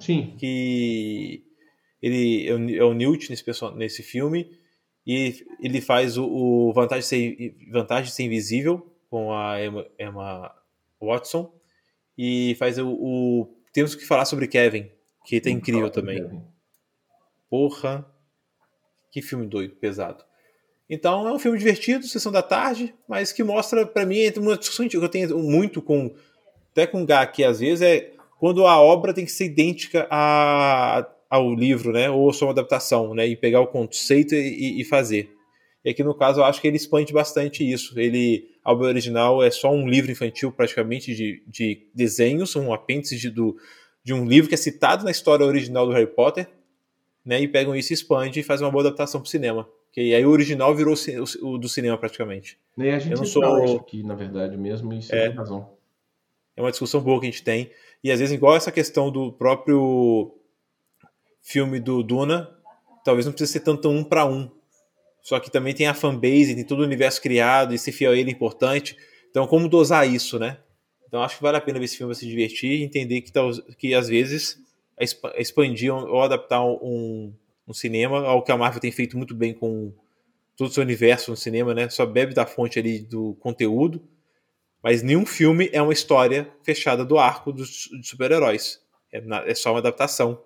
Sim. 0.00 0.34
que 0.36 1.44
ele 2.02 2.48
é 2.48 2.84
o, 2.84 2.92
é 2.92 2.94
Newt 2.94 3.30
nesse, 3.30 3.44
nesse 3.76 4.02
filme 4.02 4.50
e 5.06 5.46
ele 5.60 5.80
faz 5.80 6.18
o, 6.18 6.26
o 6.26 6.72
Vantagem, 6.72 7.02
de 7.02 7.06
ser, 7.06 7.56
Vantagem 7.70 8.06
de 8.06 8.12
Ser 8.12 8.24
Invisível 8.24 8.92
com 9.08 9.32
a 9.32 9.64
Emma, 9.64 9.86
Emma 9.98 10.54
Watson 11.00 11.54
e 12.18 12.56
faz 12.58 12.76
o, 12.78 12.88
o 12.88 13.56
Temos 13.72 13.94
que 13.94 14.04
falar 14.04 14.24
sobre 14.24 14.48
Kevin, 14.48 14.90
que 15.24 15.40
tá 15.40 15.48
incrível 15.48 15.90
também. 15.90 16.42
Porra, 17.48 18.04
que 19.12 19.22
filme 19.22 19.46
doido, 19.46 19.76
pesado. 19.76 20.24
Então 20.88 21.26
é 21.26 21.32
um 21.32 21.38
filme 21.38 21.58
divertido, 21.58 22.06
sessão 22.06 22.30
da 22.30 22.42
tarde, 22.42 22.94
mas 23.08 23.32
que 23.32 23.42
mostra 23.42 23.86
pra 23.86 24.04
mim 24.04 24.18
uma 24.36 24.56
discussão 24.56 24.86
que 24.86 24.96
eu 24.96 25.08
tenho 25.08 25.38
muito 25.38 25.80
com 25.80 26.14
até 26.72 26.86
com 26.86 27.02
o 27.02 27.06
Gá 27.06 27.22
aqui 27.22 27.44
às 27.44 27.60
vezes 27.60 27.82
é 27.82 28.10
quando 28.38 28.66
a 28.66 28.78
obra 28.78 29.14
tem 29.14 29.24
que 29.24 29.30
ser 29.30 29.46
idêntica 29.46 30.06
a, 30.10 31.08
ao 31.30 31.54
livro, 31.54 31.92
né? 31.92 32.10
Ou 32.10 32.32
só 32.32 32.46
uma 32.46 32.52
adaptação, 32.52 33.14
né? 33.14 33.26
E 33.26 33.36
pegar 33.36 33.60
o 33.60 33.66
conceito 33.66 34.34
e, 34.34 34.80
e 34.80 34.84
fazer. 34.84 35.30
E 35.84 35.90
aqui 35.90 36.02
no 36.02 36.14
caso 36.14 36.40
eu 36.40 36.44
acho 36.44 36.60
que 36.60 36.66
ele 36.66 36.76
expande 36.76 37.12
bastante 37.12 37.68
isso. 37.68 37.98
Ele, 37.98 38.48
a 38.62 38.72
obra 38.72 38.88
original 38.88 39.42
é 39.42 39.50
só 39.50 39.72
um 39.72 39.88
livro 39.88 40.10
infantil 40.10 40.52
praticamente 40.52 41.14
de, 41.14 41.42
de 41.46 41.86
desenhos, 41.94 42.54
um 42.56 42.72
apêndice 42.72 43.16
de, 43.16 43.30
do, 43.30 43.56
de 44.02 44.12
um 44.12 44.26
livro 44.26 44.48
que 44.48 44.54
é 44.54 44.58
citado 44.58 45.04
na 45.04 45.10
história 45.10 45.46
original 45.46 45.86
do 45.86 45.92
Harry 45.92 46.06
Potter, 46.06 46.46
né? 47.24 47.40
E 47.40 47.48
pegam 47.48 47.74
isso 47.74 47.92
expande 47.92 48.40
e 48.40 48.42
fazem 48.42 48.66
uma 48.66 48.72
boa 48.72 48.82
adaptação 48.82 49.20
pro 49.20 49.30
cinema. 49.30 49.66
Que 49.94 50.12
aí 50.12 50.26
o 50.26 50.30
original 50.30 50.74
virou 50.74 50.94
o 51.40 51.56
do 51.56 51.68
cinema 51.68 51.96
praticamente. 51.96 52.58
E 52.76 52.88
a 52.90 52.98
gente 52.98 53.12
Eu 53.12 53.18
não 53.18 53.24
sou- 53.24 53.76
aqui, 53.78 54.02
na 54.02 54.16
verdade, 54.16 54.56
mesmo, 54.56 54.92
e 54.92 55.00
você 55.00 55.14
É. 55.14 55.28
tem 55.28 55.36
razão. 55.36 55.70
É 56.56 56.60
uma 56.60 56.70
discussão 56.72 57.00
boa 57.00 57.20
que 57.20 57.26
a 57.28 57.30
gente 57.30 57.44
tem. 57.44 57.70
E 58.02 58.10
às 58.10 58.18
vezes, 58.18 58.34
igual 58.34 58.56
essa 58.56 58.72
questão 58.72 59.10
do 59.10 59.32
próprio 59.32 60.34
filme 61.42 61.78
do 61.78 62.02
Duna, 62.02 62.50
talvez 63.04 63.24
não 63.24 63.32
precise 63.32 63.52
ser 63.52 63.60
tanto 63.60 63.88
um 63.88 64.02
para 64.02 64.26
um. 64.26 64.50
Só 65.22 65.38
que 65.40 65.50
também 65.50 65.72
tem 65.74 65.86
a 65.86 65.94
fanbase, 65.94 66.54
tem 66.54 66.64
todo 66.64 66.80
o 66.80 66.84
universo 66.84 67.22
criado, 67.22 67.72
e 67.72 67.78
ser 67.78 67.92
fiel 67.92 68.12
a 68.12 68.16
ele 68.16 68.30
é 68.30 68.32
importante. 68.32 68.96
Então, 69.30 69.46
como 69.46 69.68
dosar 69.68 70.08
isso, 70.12 70.38
né? 70.38 70.58
Então, 71.06 71.22
acho 71.22 71.36
que 71.36 71.42
vale 71.42 71.56
a 71.56 71.60
pena 71.60 71.78
ver 71.78 71.84
esse 71.84 71.96
filme 71.96 72.14
se 72.14 72.26
divertir 72.26 72.80
e 72.80 72.82
entender 72.82 73.20
que, 73.20 73.32
que 73.78 73.94
às 73.94 74.08
vezes, 74.08 74.58
expa- 74.98 75.32
expandir 75.38 75.94
ou 75.94 76.20
adaptar 76.22 76.62
um, 76.64 77.32
um 77.66 77.72
cinema, 77.72 78.26
algo 78.26 78.44
que 78.44 78.52
a 78.52 78.56
Marvel 78.56 78.80
tem 78.80 78.92
feito 78.92 79.16
muito 79.16 79.34
bem 79.34 79.54
com 79.54 79.92
todo 80.56 80.68
o 80.68 80.72
seu 80.72 80.82
universo 80.82 81.30
no 81.30 81.36
cinema, 81.36 81.74
né? 81.74 81.88
Só 81.88 82.06
bebe 82.06 82.34
da 82.34 82.46
fonte 82.46 82.78
ali 82.78 83.00
do 83.00 83.34
conteúdo 83.40 84.02
mas 84.84 85.02
nenhum 85.02 85.24
filme 85.24 85.70
é 85.72 85.80
uma 85.80 85.94
história 85.94 86.52
fechada 86.62 87.06
do 87.06 87.18
arco 87.18 87.50
dos, 87.50 87.88
dos 87.90 88.06
super-heróis. 88.06 88.82
É, 89.10 89.50
é 89.50 89.54
só 89.54 89.70
uma 89.70 89.78
adaptação. 89.78 90.38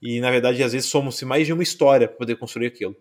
E, 0.00 0.20
na 0.20 0.30
verdade, 0.30 0.62
às 0.62 0.72
vezes 0.72 0.88
somos 0.88 1.22
mais 1.22 1.46
de 1.46 1.52
uma 1.52 1.62
história 1.62 2.08
para 2.08 2.16
poder 2.16 2.36
construir 2.36 2.68
aquilo. 2.68 2.96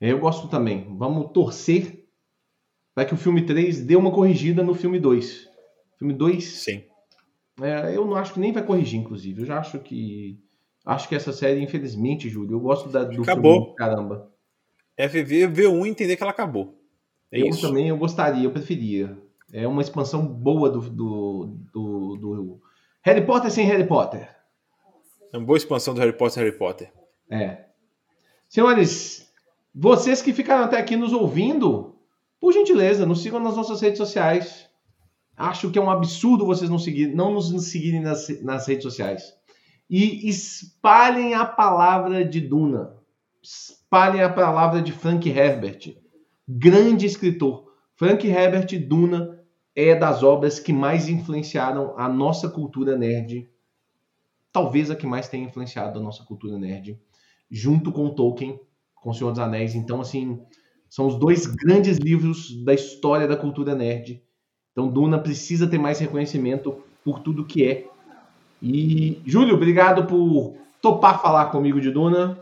Eu 0.00 0.18
gosto 0.18 0.48
também. 0.48 0.86
Vamos 0.96 1.30
torcer 1.32 2.06
para 2.94 3.04
que 3.04 3.12
o 3.12 3.18
filme 3.18 3.44
3 3.44 3.82
dê 3.82 3.94
uma 3.94 4.10
corrigida 4.10 4.62
no 4.62 4.74
filme 4.74 4.98
2. 4.98 5.46
Filme 5.98 6.14
2, 6.14 6.42
Sim. 6.42 6.84
é, 7.60 7.94
eu 7.94 8.06
não 8.06 8.16
acho 8.16 8.32
que 8.32 8.40
nem 8.40 8.50
vai 8.50 8.64
corrigir, 8.64 8.98
inclusive. 8.98 9.42
Eu 9.42 9.46
já 9.46 9.58
acho 9.58 9.78
que. 9.78 10.40
Acho 10.84 11.08
que 11.08 11.14
essa 11.14 11.32
série, 11.32 11.62
infelizmente, 11.62 12.28
Júlio, 12.28 12.56
eu 12.56 12.60
gosto 12.60 12.88
da, 12.88 13.04
do 13.04 13.22
Acabou. 13.22 13.60
filme, 13.60 13.76
caramba. 13.76 14.30
É 14.96 15.06
ver, 15.06 15.48
ver 15.48 15.68
um 15.68 15.86
e 15.86 15.88
entender 15.88 16.16
que 16.16 16.22
ela 16.22 16.32
acabou. 16.32 16.78
É 17.30 17.40
eu 17.40 17.46
isso. 17.46 17.60
também 17.60 17.88
eu 17.88 17.96
gostaria, 17.96 18.44
eu 18.44 18.50
preferia. 18.50 19.16
É 19.52 19.66
uma 19.66 19.82
expansão 19.82 20.26
boa 20.26 20.70
do, 20.70 20.80
do, 20.80 21.56
do, 21.72 22.16
do 22.16 22.60
Harry 23.02 23.24
Potter 23.24 23.50
sem 23.50 23.66
Harry 23.66 23.86
Potter. 23.86 24.28
É 25.32 25.38
uma 25.38 25.46
boa 25.46 25.56
expansão 25.56 25.94
do 25.94 26.00
Harry 26.00 26.12
Potter 26.12 26.42
Harry 26.42 26.58
Potter. 26.58 26.92
É. 27.30 27.66
Senhores, 28.48 29.32
vocês 29.74 30.20
que 30.20 30.32
ficaram 30.32 30.64
até 30.64 30.78
aqui 30.78 30.96
nos 30.96 31.12
ouvindo, 31.12 31.96
por 32.38 32.52
gentileza, 32.52 33.06
nos 33.06 33.22
sigam 33.22 33.40
nas 33.40 33.56
nossas 33.56 33.80
redes 33.80 33.98
sociais. 33.98 34.68
Acho 35.34 35.70
que 35.70 35.78
é 35.78 35.82
um 35.82 35.90
absurdo 35.90 36.44
vocês 36.44 36.68
não, 36.68 36.78
seguir, 36.78 37.14
não 37.14 37.32
nos 37.32 37.70
seguirem 37.70 38.00
nas, 38.00 38.28
nas 38.42 38.66
redes 38.66 38.82
sociais. 38.82 39.34
E 39.94 40.26
espalhem 40.26 41.34
a 41.34 41.44
palavra 41.44 42.24
de 42.24 42.40
Duna. 42.40 42.96
Espalhem 43.42 44.22
a 44.22 44.32
palavra 44.32 44.80
de 44.80 44.90
Frank 44.90 45.28
Herbert. 45.28 45.94
Grande 46.48 47.04
escritor. 47.04 47.70
Frank 47.94 48.26
Herbert 48.26 48.68
Duna 48.88 49.44
é 49.76 49.94
das 49.94 50.22
obras 50.22 50.58
que 50.58 50.72
mais 50.72 51.10
influenciaram 51.10 51.92
a 51.98 52.08
nossa 52.08 52.48
cultura 52.48 52.96
nerd. 52.96 53.50
Talvez 54.50 54.90
a 54.90 54.96
que 54.96 55.06
mais 55.06 55.28
tenha 55.28 55.44
influenciado 55.44 55.98
a 55.98 56.02
nossa 56.02 56.24
cultura 56.24 56.58
nerd 56.58 56.98
junto 57.50 57.92
com 57.92 58.14
Tolkien, 58.14 58.58
com 58.94 59.10
O 59.10 59.12
Senhor 59.12 59.30
dos 59.30 59.40
Anéis. 59.40 59.74
Então, 59.74 60.00
assim, 60.00 60.40
são 60.88 61.06
os 61.06 61.16
dois 61.16 61.44
grandes 61.44 61.98
livros 61.98 62.64
da 62.64 62.72
história 62.72 63.28
da 63.28 63.36
cultura 63.36 63.74
nerd. 63.74 64.22
Então, 64.72 64.88
Duna 64.88 65.18
precisa 65.18 65.66
ter 65.66 65.76
mais 65.76 65.98
reconhecimento 65.98 66.82
por 67.04 67.18
tudo 67.20 67.44
que 67.44 67.66
é. 67.66 67.91
E, 68.62 69.20
Júlio, 69.26 69.56
obrigado 69.56 70.06
por 70.06 70.56
topar 70.80 71.20
falar 71.20 71.46
comigo 71.46 71.80
de 71.80 71.90
Duna. 71.90 72.38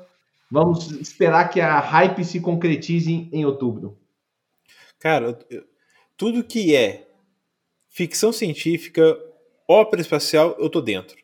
Vamos 0.51 0.90
esperar 0.90 1.48
que 1.48 1.60
a 1.60 1.78
hype 1.78 2.24
se 2.24 2.40
concretize 2.40 3.28
em 3.32 3.44
outubro. 3.44 3.97
Cara, 4.98 5.38
eu- 5.48 5.64
tudo 6.16 6.44
que 6.44 6.76
é 6.76 7.09
ficção 7.88 8.32
científica, 8.32 9.18
ópera 9.66 10.02
espacial, 10.02 10.55
eu 10.59 10.68
tô 10.68 10.82
dentro. 10.82 11.16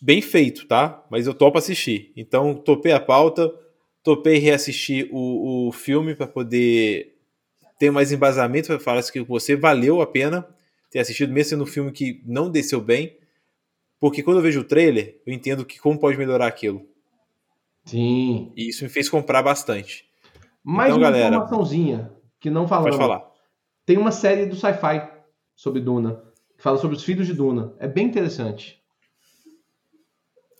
Bem 0.00 0.22
feito, 0.22 0.66
tá? 0.66 1.04
Mas 1.10 1.26
eu 1.26 1.34
topo 1.34 1.58
assistir. 1.58 2.12
Então, 2.16 2.54
topei 2.54 2.92
a 2.92 3.00
pauta, 3.00 3.52
topei 4.02 4.38
reassistir 4.38 5.08
o, 5.10 5.68
o 5.68 5.72
filme 5.72 6.14
para 6.14 6.26
poder 6.26 7.16
ter 7.78 7.90
mais 7.90 8.12
embasamento 8.12 8.68
para 8.68 8.78
falar 8.78 9.02
que 9.10 9.20
você 9.20 9.56
valeu 9.56 10.00
a 10.00 10.06
pena 10.06 10.46
ter 10.90 10.98
assistido, 10.98 11.32
mesmo 11.32 11.50
sendo 11.50 11.64
um 11.64 11.66
filme 11.66 11.92
que 11.92 12.22
não 12.24 12.50
desceu 12.50 12.80
bem. 12.80 13.16
Porque 13.98 14.22
quando 14.22 14.38
eu 14.38 14.42
vejo 14.42 14.60
o 14.60 14.64
trailer, 14.64 15.20
eu 15.26 15.32
entendo 15.32 15.64
que 15.64 15.78
como 15.78 15.98
pode 15.98 16.18
melhorar 16.18 16.46
aquilo. 16.46 16.86
Sim. 17.84 18.52
E 18.56 18.68
isso 18.68 18.84
me 18.84 18.90
fez 18.90 19.08
comprar 19.08 19.42
bastante. 19.42 20.04
Mais 20.62 20.90
Então, 20.90 20.98
uma 21.02 21.10
galera, 21.10 21.36
informaçãozinha 21.36 22.12
que 22.40 22.50
não 22.50 22.66
falamos. 22.68 22.96
Pode 22.96 23.08
falar. 23.08 23.30
Tem 23.84 23.96
uma 23.96 24.10
série 24.10 24.46
do 24.46 24.56
sci-fi 24.56 25.08
sobre 25.54 25.80
Duna, 25.80 26.22
que 26.56 26.62
fala 26.62 26.76
sobre 26.76 26.96
os 26.96 27.04
filhos 27.04 27.26
de 27.26 27.32
Duna. 27.32 27.74
É 27.78 27.86
bem 27.86 28.06
interessante. 28.06 28.82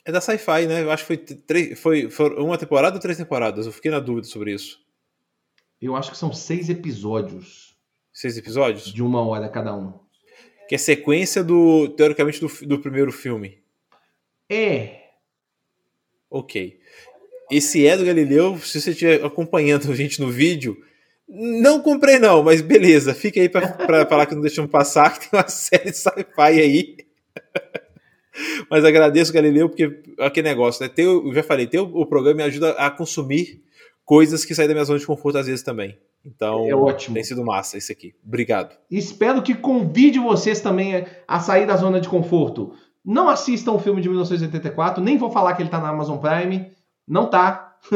É 0.05 0.12
da 0.12 0.20
Sci-Fi, 0.20 0.66
né? 0.66 0.85
Eu 0.85 0.93
acho 0.93 1.05
que 1.05 1.07
foi, 1.09 1.16
três, 1.16 1.81
foi, 1.81 2.09
foi 2.09 2.31
uma 2.40 2.57
temporada 2.57 2.94
ou 2.94 3.01
três 3.03 3.19
temporadas? 3.19 3.66
Eu 3.66 3.73
fiquei 3.73 3.90
na 3.90 3.98
dúvida 3.98 4.28
sobre 4.28 4.55
isso. 4.55 4.81
Eu 5.82 5.97
acho 5.97 6.12
que 6.12 6.16
são 6.16 6.32
seis 6.32 6.70
episódios 6.70 7.77
Seis 8.12 8.39
episódios? 8.39 8.85
de 8.85 9.03
uma 9.03 9.20
hora 9.27 9.48
cada 9.48 9.74
um. 9.77 9.93
Que 10.68 10.74
é 10.74 10.78
sequência 10.78 11.44
do, 11.44 11.88
teoricamente, 11.90 12.40
do, 12.40 12.48
do 12.66 12.78
primeiro 12.78 13.12
filme. 13.12 13.59
É. 14.51 15.02
Ok. 16.30 16.78
Esse 17.51 17.86
é 17.86 17.97
do 17.97 18.05
Galileu, 18.05 18.59
se 18.59 18.80
você 18.80 18.90
estiver 18.90 19.24
acompanhando 19.24 19.90
a 19.90 19.94
gente 19.94 20.20
no 20.20 20.30
vídeo, 20.30 20.76
não 21.28 21.80
comprei 21.80 22.18
não, 22.18 22.43
mas 22.43 22.60
beleza, 22.60 23.14
fica 23.14 23.40
aí 23.40 23.48
pra 23.48 24.06
falar 24.06 24.26
que 24.26 24.34
não 24.34 24.43
deixamos 24.43 24.70
passar, 24.70 25.12
que 25.18 25.30
tem 25.30 25.38
uma 25.38 25.48
série 25.48 25.90
de 25.90 25.97
sci-fi 25.97 26.60
aí. 26.60 26.97
Mas 28.70 28.84
agradeço, 28.84 29.32
Galileu, 29.32 29.66
porque 29.66 30.02
aquele 30.18 30.47
negócio, 30.47 30.82
né? 30.82 30.90
Ter, 30.94 31.05
eu 31.05 31.32
já 31.32 31.43
falei, 31.43 31.66
ter 31.66 31.78
o, 31.78 31.84
o 31.84 32.05
programa 32.05 32.36
me 32.36 32.43
ajuda 32.43 32.72
a 32.72 32.90
consumir 32.90 33.62
coisas 34.05 34.44
que 34.44 34.55
saem 34.55 34.68
da 34.68 34.74
minha 34.74 34.84
zona 34.84 34.98
de 34.98 35.06
conforto 35.06 35.38
às 35.38 35.47
vezes 35.47 35.62
também. 35.62 35.98
Então, 36.27 36.66
É 36.69 36.74
ótimo. 36.74 37.15
tem 37.15 37.23
sido 37.23 37.44
massa 37.44 37.78
isso 37.78 37.93
aqui. 37.93 38.15
Obrigado. 38.27 38.77
Espero 38.90 39.40
que 39.43 39.55
convide 39.55 40.19
vocês 40.19 40.61
também 40.61 41.07
a 41.28 41.39
sair 41.40 41.66
da 41.66 41.77
zona 41.77 42.01
de 42.01 42.09
conforto. 42.09 42.73
Não 43.05 43.28
assistam 43.28 43.73
o 43.73 43.78
filme 43.78 44.03
de 44.03 44.09
1984, 44.09 45.03
nem 45.03 45.16
vou 45.16 45.31
falar 45.31 45.55
que 45.55 45.62
ele 45.62 45.69
tá 45.70 45.78
na 45.81 45.90
Amazon 45.90 46.19
Prime. 46.19 46.73
Não 47.07 47.31
tá. 47.31 47.77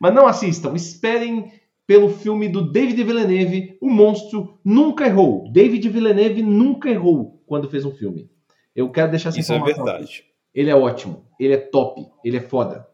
Mas 0.00 0.14
não 0.14 0.26
assistam. 0.26 0.74
Esperem 0.74 1.50
pelo 1.86 2.08
filme 2.08 2.48
do 2.48 2.70
David 2.70 3.02
Villeneuve, 3.02 3.76
O 3.80 3.90
Monstro 3.90 4.58
Nunca 4.64 5.06
Errou. 5.06 5.50
David 5.52 5.88
Villeneuve 5.88 6.42
nunca 6.42 6.88
errou 6.90 7.42
quando 7.46 7.68
fez 7.68 7.84
um 7.84 7.90
filme. 7.90 8.30
Eu 8.74 8.90
quero 8.90 9.10
deixar 9.10 9.30
essa 9.30 9.40
Isso 9.40 9.52
é 9.52 9.56
informação. 9.56 9.82
aqui. 9.84 9.90
verdade. 9.92 10.24
Ele 10.54 10.70
é 10.70 10.74
ótimo, 10.74 11.24
ele 11.38 11.54
é 11.54 11.58
top, 11.58 12.00
ele 12.24 12.36
é 12.36 12.40
foda. 12.40 12.86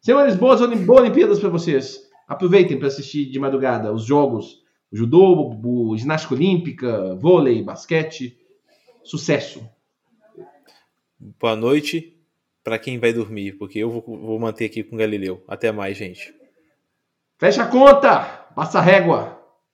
Senhores, 0.00 0.36
boas 0.36 0.60
Olimpíadas 0.60 1.38
para 1.38 1.48
vocês. 1.48 2.00
Aproveitem 2.26 2.78
para 2.78 2.88
assistir 2.88 3.26
de 3.26 3.38
madrugada 3.38 3.92
os 3.92 4.04
jogos, 4.04 4.62
o 4.90 4.96
judô, 4.96 5.56
o 5.64 5.96
ginástica 5.96 6.34
olímpica, 6.34 7.14
vôlei, 7.14 7.62
basquete. 7.62 8.36
Sucesso. 9.04 9.68
Boa 11.18 11.54
noite 11.54 12.16
para 12.64 12.80
quem 12.80 12.98
vai 12.98 13.12
dormir, 13.12 13.52
porque 13.52 13.78
eu 13.78 13.88
vou, 13.88 14.02
vou 14.02 14.40
manter 14.40 14.64
aqui 14.64 14.82
com 14.82 14.96
o 14.96 14.98
Galileu. 14.98 15.44
Até 15.46 15.70
mais, 15.70 15.96
gente. 15.96 16.34
Fecha 17.38 17.62
a 17.62 17.68
conta, 17.68 18.20
passa 18.56 18.80
a 18.80 18.82
régua. 18.82 19.40